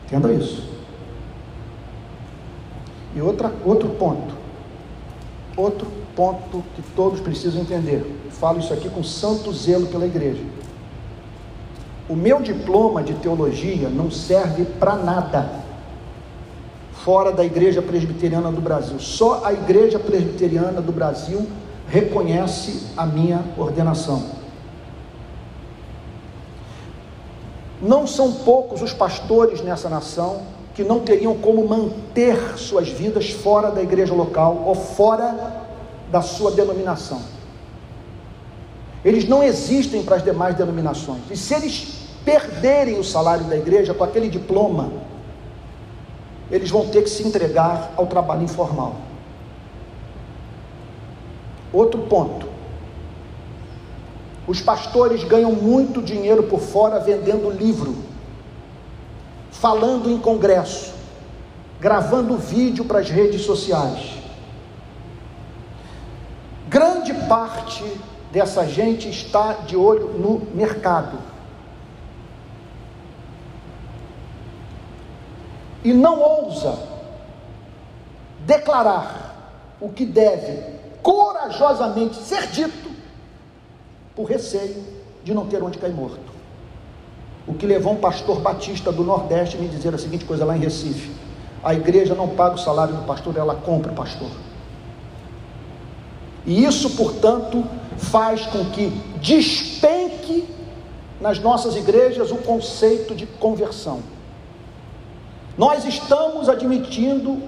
Entenda 0.06 0.32
isso. 0.32 0.71
E 3.14 3.20
outra, 3.20 3.52
outro 3.64 3.88
ponto. 3.90 4.34
Outro 5.56 5.86
ponto 6.16 6.62
que 6.74 6.82
todos 6.94 7.20
precisam 7.20 7.60
entender. 7.60 8.04
Falo 8.30 8.58
isso 8.58 8.72
aqui 8.72 8.88
com 8.88 9.02
santo 9.02 9.52
zelo 9.52 9.86
pela 9.86 10.06
igreja. 10.06 10.42
O 12.08 12.14
meu 12.16 12.40
diploma 12.40 13.02
de 13.02 13.14
teologia 13.14 13.88
não 13.88 14.10
serve 14.10 14.64
para 14.64 14.96
nada 14.96 15.62
fora 17.04 17.32
da 17.32 17.44
Igreja 17.44 17.82
Presbiteriana 17.82 18.50
do 18.50 18.60
Brasil. 18.60 18.98
Só 19.00 19.44
a 19.44 19.52
Igreja 19.52 19.98
Presbiteriana 19.98 20.80
do 20.80 20.92
Brasil 20.92 21.46
reconhece 21.88 22.86
a 22.96 23.04
minha 23.04 23.44
ordenação. 23.56 24.22
Não 27.80 28.06
são 28.06 28.32
poucos 28.32 28.80
os 28.80 28.92
pastores 28.92 29.60
nessa 29.60 29.88
nação 29.88 30.42
que 30.74 30.82
não 30.82 31.00
teriam 31.00 31.36
como 31.36 31.66
manter 31.66 32.56
suas 32.56 32.88
vidas 32.88 33.30
fora 33.30 33.70
da 33.70 33.82
igreja 33.82 34.14
local 34.14 34.62
ou 34.66 34.74
fora 34.74 35.62
da 36.10 36.22
sua 36.22 36.50
denominação. 36.50 37.20
Eles 39.04 39.28
não 39.28 39.42
existem 39.42 40.02
para 40.02 40.16
as 40.16 40.22
demais 40.22 40.54
denominações. 40.54 41.22
E 41.30 41.36
se 41.36 41.54
eles 41.54 42.02
perderem 42.24 42.98
o 42.98 43.04
salário 43.04 43.44
da 43.46 43.56
igreja 43.56 43.92
com 43.92 44.04
aquele 44.04 44.28
diploma, 44.28 44.92
eles 46.50 46.70
vão 46.70 46.86
ter 46.88 47.02
que 47.02 47.10
se 47.10 47.26
entregar 47.26 47.92
ao 47.96 48.06
trabalho 48.06 48.42
informal. 48.42 48.96
Outro 51.72 52.02
ponto. 52.02 52.46
Os 54.46 54.60
pastores 54.60 55.24
ganham 55.24 55.52
muito 55.52 56.02
dinheiro 56.02 56.42
por 56.44 56.60
fora 56.60 56.98
vendendo 57.00 57.50
livro, 57.50 57.96
falando 59.62 60.10
em 60.10 60.18
congresso, 60.18 60.92
gravando 61.78 62.36
vídeo 62.36 62.84
para 62.84 62.98
as 62.98 63.08
redes 63.08 63.42
sociais. 63.42 64.18
Grande 66.68 67.14
parte 67.28 67.84
dessa 68.32 68.66
gente 68.66 69.08
está 69.08 69.52
de 69.52 69.76
olho 69.76 70.18
no 70.18 70.40
mercado. 70.52 71.16
E 75.84 75.92
não 75.92 76.18
ousa 76.18 76.76
declarar 78.40 79.76
o 79.80 79.90
que 79.90 80.04
deve 80.04 80.60
corajosamente 81.04 82.16
ser 82.16 82.48
dito 82.48 82.90
por 84.16 84.24
receio 84.24 84.84
de 85.22 85.32
não 85.32 85.46
ter 85.46 85.62
onde 85.62 85.78
cair 85.78 85.94
morto. 85.94 86.31
O 87.46 87.54
que 87.54 87.66
levou 87.66 87.94
um 87.94 87.96
pastor 87.96 88.40
batista 88.40 88.92
do 88.92 89.02
Nordeste 89.02 89.56
a 89.56 89.60
me 89.60 89.68
dizer 89.68 89.94
a 89.94 89.98
seguinte 89.98 90.24
coisa 90.24 90.44
lá 90.44 90.56
em 90.56 90.60
Recife: 90.60 91.10
a 91.62 91.74
igreja 91.74 92.14
não 92.14 92.28
paga 92.28 92.54
o 92.54 92.58
salário 92.58 92.94
do 92.94 93.02
pastor, 93.02 93.36
ela 93.36 93.54
compra 93.54 93.90
o 93.90 93.94
pastor. 93.94 94.30
E 96.46 96.64
isso, 96.64 96.90
portanto, 96.90 97.64
faz 97.96 98.46
com 98.46 98.64
que 98.66 98.88
despenque 99.20 100.48
nas 101.20 101.38
nossas 101.38 101.76
igrejas 101.76 102.30
o 102.32 102.36
conceito 102.38 103.14
de 103.14 103.26
conversão. 103.26 104.02
Nós 105.56 105.84
estamos 105.84 106.48
admitindo 106.48 107.42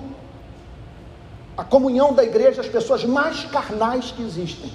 a 1.56 1.64
comunhão 1.64 2.12
da 2.12 2.22
igreja 2.22 2.60
às 2.60 2.68
pessoas 2.68 3.04
mais 3.04 3.44
carnais 3.44 4.12
que 4.12 4.22
existem, 4.22 4.70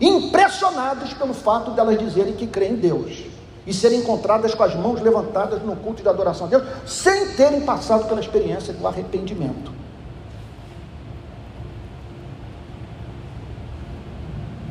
impressionados 0.00 1.12
pelo 1.14 1.32
fato 1.32 1.70
delas 1.72 1.98
dizerem 1.98 2.34
que 2.34 2.46
creem 2.46 2.72
em 2.72 2.76
Deus 2.76 3.31
e 3.66 3.72
serem 3.72 4.00
encontradas 4.00 4.54
com 4.54 4.62
as 4.62 4.74
mãos 4.74 5.00
levantadas 5.00 5.62
no 5.62 5.76
culto 5.76 6.02
de 6.02 6.08
adoração 6.08 6.46
a 6.46 6.50
Deus, 6.50 6.64
sem 6.84 7.34
terem 7.34 7.60
passado 7.60 8.06
pela 8.08 8.20
experiência 8.20 8.72
do 8.72 8.86
arrependimento. 8.86 9.72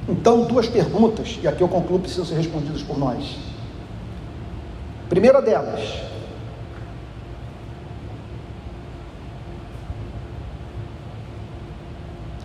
Então, 0.10 0.44
duas 0.44 0.68
perguntas, 0.68 1.40
e 1.42 1.48
aqui 1.48 1.62
eu 1.62 1.70
concluo, 1.70 2.00
precisam 2.00 2.26
ser 2.26 2.36
respondidas 2.36 2.84
por 2.84 2.98
nós. 2.98 3.38
Primeira 5.08 5.42
delas, 5.42 5.82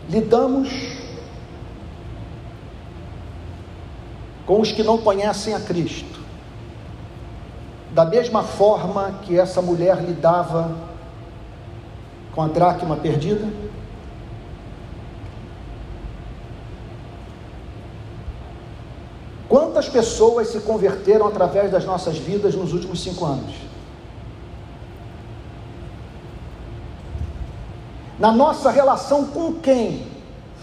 lidamos 0.08 0.68
com 4.46 4.60
os 4.60 4.70
que 4.70 4.82
não 4.82 4.98
conhecem 4.98 5.54
a 5.54 5.60
Cristo, 5.60 6.20
da 7.96 8.04
mesma 8.04 8.42
forma 8.42 9.20
que 9.22 9.38
essa 9.38 9.62
mulher 9.62 9.96
lidava 10.02 10.70
com 12.34 12.42
a 12.42 12.46
dracma 12.46 12.94
perdida? 12.94 13.48
Quantas 19.48 19.88
pessoas 19.88 20.48
se 20.48 20.60
converteram 20.60 21.26
através 21.26 21.70
das 21.70 21.86
nossas 21.86 22.18
vidas 22.18 22.54
nos 22.54 22.74
últimos 22.74 23.02
cinco 23.02 23.24
anos? 23.24 23.54
Na 28.18 28.30
nossa 28.30 28.70
relação 28.70 29.24
com 29.24 29.54
quem 29.54 30.06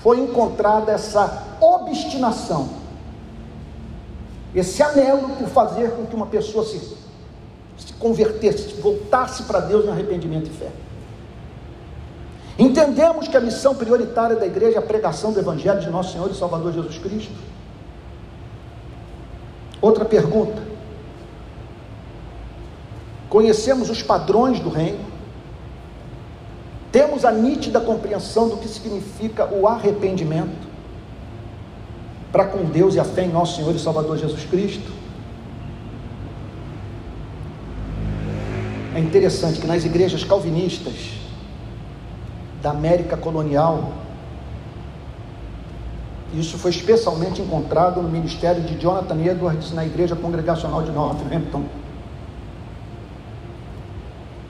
foi 0.04 0.20
encontrada 0.20 0.92
essa 0.92 1.48
obstinação, 1.60 2.70
esse 4.54 4.84
anelo 4.84 5.30
por 5.30 5.48
fazer 5.48 5.96
com 5.96 6.06
que 6.06 6.16
uma 6.16 6.28
pessoa 6.28 6.64
se, 6.64 7.02
se 7.94 8.00
convertesse, 8.00 8.82
voltasse 8.82 9.44
para 9.44 9.60
Deus 9.60 9.86
em 9.86 9.90
arrependimento 9.90 10.48
e 10.48 10.54
fé? 10.54 10.70
Entendemos 12.58 13.28
que 13.28 13.36
a 13.36 13.42
missão 13.42 13.74
prioritária 13.74 14.36
da 14.36 14.46
igreja 14.46 14.76
é 14.76 14.80
a 14.80 14.82
pregação 14.82 15.32
do 15.32 15.40
Evangelho 15.40 15.80
de 15.80 15.90
nosso 15.90 16.14
Senhor 16.14 16.30
e 16.30 16.36
Salvador 16.36 16.72
Jesus 16.72 16.98
Cristo. 16.98 17.34
Outra 19.82 20.06
pergunta. 20.06 20.62
Conhecemos 23.30 23.90
os 23.90 24.04
padrões 24.04 24.60
do 24.60 24.70
reino? 24.70 25.04
Temos 26.92 27.26
a 27.26 27.32
nítida 27.32 27.80
compreensão 27.82 28.48
do 28.48 28.58
que 28.58 28.68
significa 28.68 29.52
o 29.52 29.68
arrependimento 29.68 30.72
para 32.32 32.46
com 32.46 32.66
Deus 32.66 32.94
e 32.96 33.00
a 33.00 33.04
fé 33.04 33.24
em 33.24 33.32
nosso 33.32 33.56
Senhor 33.56 33.76
e 33.76 33.80
Salvador 33.80 34.18
Jesus 34.18 34.46
Cristo? 34.46 34.92
É 38.96 39.00
interessante 39.00 39.60
que 39.60 39.66
nas 39.66 39.84
igrejas 39.84 40.24
calvinistas 40.24 40.94
da 42.62 42.70
América 42.70 43.18
colonial, 43.18 43.92
isso 46.32 46.60
foi 46.60 46.70
especialmente 46.70 47.42
encontrado 47.42 48.04
no 48.04 48.08
ministério 48.08 48.62
de 48.62 48.76
Jonathan 48.78 49.20
Edwards 49.20 49.72
na 49.72 49.84
Igreja 49.84 50.16
Congregacional 50.16 50.84
de 50.84 50.92
Northampton. 50.92 51.64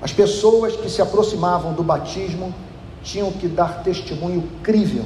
As 0.02 0.12
pessoas 0.12 0.76
que 0.76 0.90
se 0.90 1.02
aproximavam 1.02 1.72
do 1.72 1.82
batismo 1.82 2.54
tinham 3.02 3.32
que 3.32 3.48
dar 3.48 3.82
testemunho 3.82 4.44
crível 4.62 5.06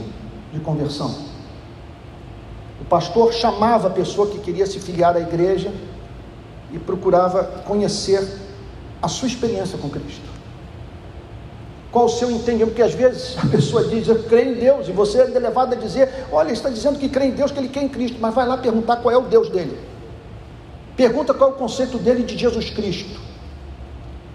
de 0.52 0.60
conversão. 0.60 1.16
O 2.82 2.86
pastor 2.86 3.32
chamava 3.34 3.88
a 3.88 3.92
pessoa 3.92 4.28
que 4.28 4.40
queria 4.40 4.66
se 4.66 4.80
filiar 4.80 5.16
à 5.16 5.20
igreja 5.20 5.72
e 6.72 6.80
procurava 6.80 7.44
conhecer 7.44 8.47
a 9.02 9.08
sua 9.08 9.28
experiência 9.28 9.78
com 9.78 9.90
Cristo. 9.90 10.38
Qual 11.92 12.06
o 12.06 12.10
seu 12.10 12.30
entendimento? 12.30 12.70
Porque 12.70 12.82
às 12.82 12.94
vezes 12.94 13.38
a 13.38 13.48
pessoa 13.48 13.84
diz, 13.86 14.08
eu 14.08 14.24
creio 14.24 14.52
em 14.52 14.60
Deus, 14.60 14.88
e 14.88 14.92
você 14.92 15.20
é 15.20 15.26
levado 15.26 15.74
a 15.74 15.76
dizer, 15.76 16.26
olha, 16.32 16.48
ele 16.48 16.54
está 16.54 16.70
dizendo 16.70 17.00
que 17.00 17.08
crê 17.10 17.26
em 17.26 17.32
Deus, 17.32 17.52
que 17.52 17.60
ele 17.60 17.70
quer 17.70 17.84
em 17.84 17.90
Cristo, 17.90 18.18
mas 18.20 18.34
vai 18.34 18.46
lá 18.46 18.58
perguntar 18.58 18.98
qual 18.98 19.14
é 19.14 19.18
o 19.18 19.22
Deus 19.22 19.50
dele. 19.50 19.80
Pergunta 20.96 21.34
qual 21.34 21.52
é 21.52 21.54
o 21.54 21.56
conceito 21.56 21.98
dele 21.98 22.24
de 22.24 22.38
Jesus 22.38 22.70
Cristo. 22.70 23.20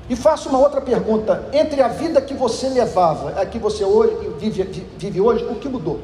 E 0.08 0.16
faça 0.16 0.48
uma 0.48 0.58
outra 0.58 0.80
pergunta: 0.80 1.48
entre 1.52 1.80
a 1.82 1.88
vida 1.88 2.20
que 2.20 2.34
você 2.34 2.68
levava, 2.68 3.40
a 3.40 3.46
que 3.46 3.58
você 3.58 3.84
hoje, 3.84 4.14
vive, 4.38 4.62
vive 4.98 5.20
hoje, 5.20 5.44
o 5.44 5.56
que 5.56 5.68
mudou? 5.68 6.00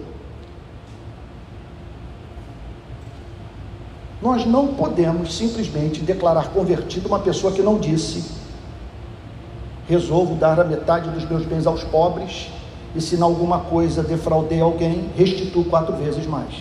Nós 4.20 4.44
não 4.44 4.74
podemos 4.74 5.36
simplesmente 5.36 6.00
declarar 6.00 6.48
convertido 6.48 7.08
uma 7.08 7.20
pessoa 7.20 7.52
que 7.52 7.62
não 7.62 7.78
disse: 7.78 8.37
resolvo 9.88 10.34
dar 10.34 10.60
a 10.60 10.64
metade 10.64 11.10
dos 11.10 11.24
meus 11.24 11.44
bens 11.46 11.66
aos 11.66 11.82
pobres, 11.82 12.50
e 12.94 13.00
se 13.00 13.16
em 13.16 13.22
alguma 13.22 13.60
coisa 13.60 14.02
defraudei 14.02 14.60
alguém, 14.60 15.10
restituo 15.16 15.64
quatro 15.64 15.96
vezes 15.96 16.26
mais. 16.26 16.54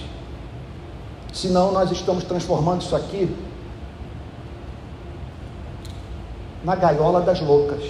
Senão, 1.33 1.71
nós 1.71 1.91
estamos 1.91 2.23
transformando 2.23 2.81
isso 2.81 2.95
aqui 2.95 3.35
na 6.63 6.75
gaiola 6.75 7.21
das 7.21 7.39
loucas. 7.41 7.83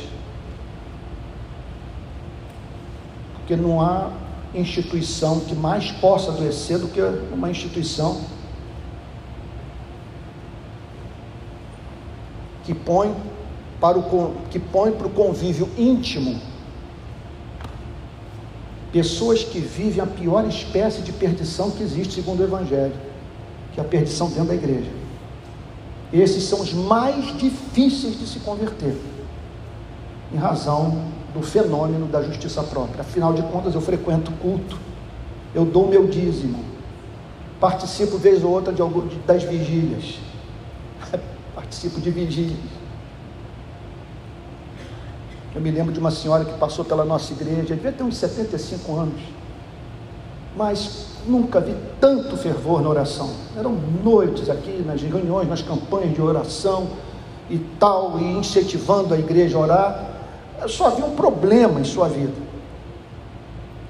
Porque 3.35 3.55
não 3.55 3.79
há 3.79 4.09
instituição 4.53 5.39
que 5.39 5.55
mais 5.55 5.91
possa 5.91 6.31
adoecer 6.31 6.79
do 6.79 6.87
que 6.87 7.01
uma 7.31 7.49
instituição 7.49 8.21
que 12.65 12.73
põe 12.73 13.15
para 13.79 13.97
o 13.97 14.33
que 14.49 14.59
põe 14.59 14.91
para 14.91 15.07
o 15.07 15.09
convívio 15.09 15.69
íntimo 15.77 16.39
pessoas 18.91 19.43
que 19.43 19.59
vivem 19.59 20.01
a 20.01 20.07
pior 20.07 20.47
espécie 20.47 21.01
de 21.01 21.11
perdição 21.11 21.69
que 21.69 21.83
existe 21.83 22.15
segundo 22.15 22.39
o 22.39 22.43
evangelho, 22.43 22.93
que 23.73 23.79
é 23.79 23.83
a 23.83 23.87
perdição 23.87 24.27
dentro 24.29 24.45
da 24.45 24.55
igreja. 24.55 24.89
Esses 26.11 26.43
são 26.43 26.61
os 26.61 26.73
mais 26.73 27.37
difíceis 27.37 28.17
de 28.17 28.25
se 28.25 28.39
converter, 28.39 28.95
em 30.33 30.37
razão 30.37 31.03
do 31.33 31.41
fenômeno 31.41 32.07
da 32.07 32.23
justiça 32.23 32.63
própria. 32.63 33.01
Afinal 33.01 33.33
de 33.33 33.41
contas, 33.43 33.75
eu 33.75 33.81
frequento 33.81 34.31
culto, 34.41 34.77
eu 35.53 35.65
dou 35.65 35.87
meu 35.87 36.07
dízimo, 36.07 36.63
participo 37.59 38.17
vez 38.17 38.43
ou 38.43 38.51
outra 38.51 38.71
de, 38.71 38.81
algum, 38.81 39.07
das 39.25 39.43
vigílias, 39.43 40.15
participo 41.53 41.99
de 41.99 42.09
vigílias. 42.09 42.76
Eu 45.55 45.61
me 45.61 45.71
lembro 45.71 45.91
de 45.91 45.99
uma 45.99 46.11
senhora 46.11 46.45
que 46.45 46.57
passou 46.57 46.85
pela 46.85 47.03
nossa 47.03 47.33
igreja, 47.33 47.75
devia 47.75 47.91
ter 47.91 48.03
uns 48.03 48.17
75 48.17 48.95
anos, 48.95 49.21
mas 50.55 51.07
nunca 51.25 51.59
vi 51.59 51.75
tanto 51.99 52.37
fervor 52.37 52.81
na 52.81 52.89
oração. 52.89 53.29
Eram 53.55 53.77
noites 54.03 54.49
aqui, 54.49 54.83
nas 54.85 55.01
reuniões, 55.01 55.47
nas 55.47 55.61
campanhas 55.61 56.13
de 56.13 56.21
oração 56.21 56.87
e 57.49 57.57
tal, 57.79 58.19
e 58.19 58.23
incentivando 58.23 59.13
a 59.13 59.17
igreja 59.17 59.57
a 59.57 59.61
orar. 59.61 60.09
Eu 60.61 60.69
só 60.69 60.89
vi 60.89 61.03
um 61.03 61.15
problema 61.15 61.79
em 61.79 61.83
sua 61.83 62.07
vida. 62.07 62.33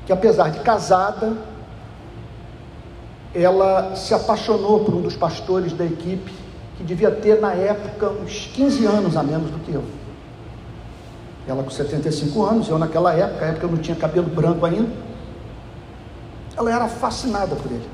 Que 0.05 0.13
apesar 0.13 0.51
de 0.51 0.59
casada, 0.59 1.33
ela 3.33 3.95
se 3.95 4.13
apaixonou 4.13 4.85
por 4.85 4.95
um 4.95 5.01
dos 5.01 5.15
pastores 5.15 5.73
da 5.73 5.85
equipe 5.85 6.31
que 6.77 6.83
devia 6.83 7.11
ter 7.11 7.41
na 7.41 7.53
época 7.53 8.09
uns 8.09 8.49
15 8.53 8.85
anos 8.85 9.17
a 9.17 9.23
menos 9.23 9.49
do 9.49 9.59
que 9.59 9.73
eu. 9.73 9.83
Ela 11.47 11.63
com 11.63 11.69
75 11.69 12.43
anos, 12.43 12.67
eu 12.67 12.77
naquela 12.77 13.13
época, 13.13 13.45
época 13.45 13.65
eu 13.65 13.71
não 13.71 13.77
tinha 13.77 13.95
cabelo 13.95 14.27
branco 14.27 14.65
ainda. 14.65 14.91
Ela 16.57 16.71
era 16.71 16.87
fascinada 16.89 17.55
por 17.55 17.71
ele. 17.71 17.87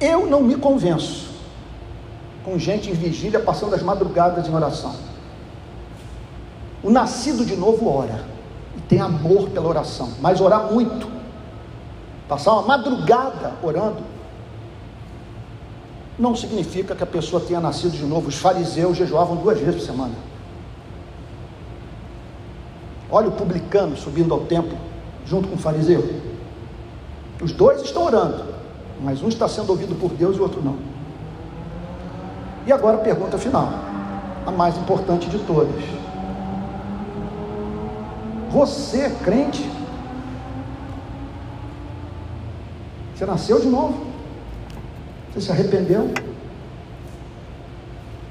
Eu 0.00 0.26
não 0.26 0.42
me 0.42 0.56
convenço 0.56 1.30
com 2.44 2.58
gente 2.58 2.90
em 2.90 2.92
vigília 2.92 3.40
passando 3.40 3.74
as 3.74 3.82
madrugadas 3.82 4.46
em 4.46 4.54
oração. 4.54 4.94
O 6.82 6.90
nascido 6.90 7.46
de 7.46 7.56
novo 7.56 7.88
ora 7.88 8.24
e 8.76 8.80
tem 8.80 9.00
amor 9.00 9.48
pela 9.50 9.68
oração, 9.68 10.10
mas 10.20 10.40
orar 10.40 10.72
muito, 10.72 11.08
passar 12.28 12.52
uma 12.54 12.62
madrugada 12.62 13.52
orando, 13.62 14.02
não 16.18 16.34
significa 16.34 16.94
que 16.94 17.02
a 17.02 17.06
pessoa 17.06 17.40
tenha 17.40 17.60
nascido 17.60 17.92
de 17.92 18.04
novo. 18.04 18.28
Os 18.28 18.36
fariseus 18.36 18.96
jejuavam 18.96 19.36
duas 19.36 19.58
vezes 19.58 19.76
por 19.76 19.86
semana. 19.86 20.31
Olha 23.12 23.28
o 23.28 23.32
publicano 23.32 23.94
subindo 23.94 24.32
ao 24.32 24.40
templo 24.40 24.76
junto 25.26 25.46
com 25.46 25.54
o 25.54 25.58
fariseu. 25.58 26.02
Os 27.42 27.52
dois 27.52 27.82
estão 27.82 28.04
orando, 28.04 28.42
mas 29.02 29.22
um 29.22 29.28
está 29.28 29.46
sendo 29.46 29.68
ouvido 29.68 29.94
por 29.94 30.10
Deus 30.12 30.36
e 30.36 30.40
o 30.40 30.42
outro 30.42 30.62
não. 30.62 30.76
E 32.66 32.72
agora 32.72 32.96
a 32.96 33.00
pergunta 33.00 33.36
final, 33.36 33.68
a 34.46 34.50
mais 34.50 34.78
importante 34.78 35.28
de 35.28 35.38
todas. 35.40 35.82
Você 38.50 39.00
é 39.02 39.10
crente? 39.10 39.70
Você 43.14 43.26
nasceu 43.26 43.60
de 43.60 43.68
novo? 43.68 44.06
Você 45.32 45.42
se 45.42 45.52
arrependeu 45.52 46.10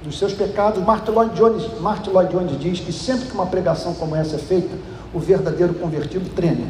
dos 0.04 0.18
seus 0.18 0.34
pecados? 0.34 0.84
Martin 0.84 1.12
Lloyd, 1.12 1.36
Jones, 1.36 1.80
Martin 1.80 2.10
Lloyd 2.12 2.32
Jones 2.32 2.60
diz 2.60 2.80
que 2.80 2.92
sempre 2.92 3.28
que 3.28 3.34
uma 3.34 3.46
pregação 3.46 3.94
como 3.94 4.16
essa 4.16 4.36
é 4.36 4.40
feita, 4.40 4.76
o 5.14 5.20
verdadeiro 5.20 5.74
convertido 5.76 6.30
treme. 6.30 6.68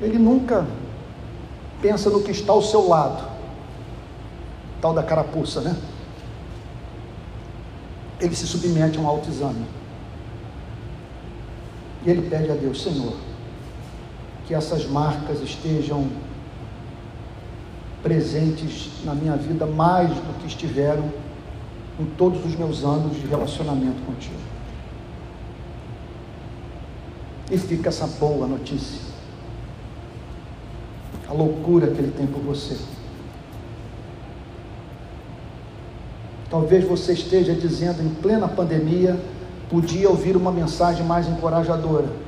Ele 0.00 0.18
nunca 0.18 0.66
pensa 1.80 2.10
no 2.10 2.22
que 2.22 2.30
está 2.30 2.52
ao 2.52 2.62
seu 2.62 2.88
lado, 2.88 3.24
tal 4.80 4.92
da 4.92 5.02
carapuça, 5.02 5.60
né? 5.60 5.76
Ele 8.20 8.34
se 8.34 8.46
submete 8.46 8.98
a 8.98 9.00
um 9.00 9.08
autoexame. 9.08 9.64
E 12.04 12.10
ele 12.10 12.28
pede 12.28 12.50
a 12.50 12.54
Deus, 12.54 12.82
Senhor, 12.82 13.14
que 14.46 14.54
essas 14.54 14.86
marcas 14.86 15.40
estejam 15.40 16.06
presentes 18.04 18.90
na 19.04 19.12
minha 19.14 19.34
vida 19.34 19.66
mais 19.66 20.10
do 20.10 20.38
que 20.38 20.46
estiveram 20.46 21.10
em 21.98 22.04
todos 22.04 22.44
os 22.44 22.54
meus 22.54 22.84
anos 22.84 23.16
de 23.16 23.26
relacionamento 23.26 24.00
contigo. 24.06 24.38
E 27.50 27.58
fica 27.58 27.88
essa 27.88 28.06
boa 28.06 28.46
notícia. 28.46 29.00
A 31.28 31.32
loucura 31.32 31.88
que 31.88 31.98
ele 31.98 32.12
tem 32.16 32.26
por 32.26 32.40
você. 32.42 32.76
Talvez 36.48 36.86
você 36.86 37.14
esteja 37.14 37.52
dizendo 37.52 38.00
em 38.02 38.10
plena 38.10 38.46
pandemia, 38.46 39.18
podia 39.68 40.08
ouvir 40.08 40.36
uma 40.36 40.52
mensagem 40.52 41.04
mais 41.04 41.26
encorajadora 41.26 42.24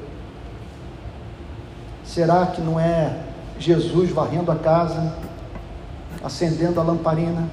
Será 2.16 2.46
que 2.46 2.62
não 2.62 2.80
é 2.80 3.14
Jesus 3.58 4.10
varrendo 4.10 4.50
a 4.50 4.56
casa, 4.56 5.12
acendendo 6.22 6.80
a 6.80 6.82
lamparina 6.82 7.48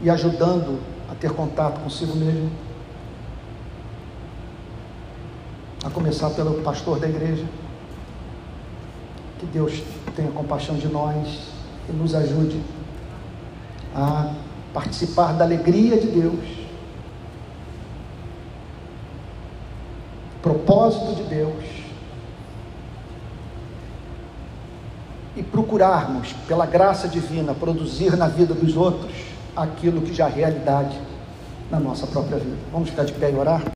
e 0.00 0.10
ajudando 0.10 0.80
a 1.10 1.14
ter 1.14 1.32
contato 1.32 1.80
consigo 1.80 2.16
mesmo? 2.16 2.50
A 5.84 5.90
começar 5.90 6.30
pelo 6.30 6.62
pastor 6.62 6.98
da 6.98 7.08
igreja. 7.08 7.44
Que 9.38 9.46
Deus 9.46 9.82
tenha 10.16 10.30
compaixão 10.30 10.76
de 10.76 10.88
nós 10.88 11.48
e 11.88 11.92
nos 11.92 12.14
ajude 12.14 12.60
a 13.94 14.32
participar 14.72 15.32
da 15.32 15.44
alegria 15.44 15.98
de 15.98 16.08
Deus 16.08 16.64
propósito 20.44 21.14
de 21.14 21.22
Deus 21.22 21.83
e 25.36 25.42
procurarmos, 25.42 26.32
pela 26.46 26.66
graça 26.66 27.08
divina, 27.08 27.54
produzir 27.54 28.16
na 28.16 28.28
vida 28.28 28.54
dos 28.54 28.76
outros 28.76 29.12
aquilo 29.56 30.02
que 30.02 30.14
já 30.14 30.28
é 30.28 30.32
realidade 30.32 30.98
na 31.70 31.80
nossa 31.80 32.06
própria 32.06 32.38
vida. 32.38 32.56
Vamos 32.72 32.90
ficar 32.90 33.04
de 33.04 33.12
pé 33.12 33.30
e 33.30 33.34
orar? 33.34 33.62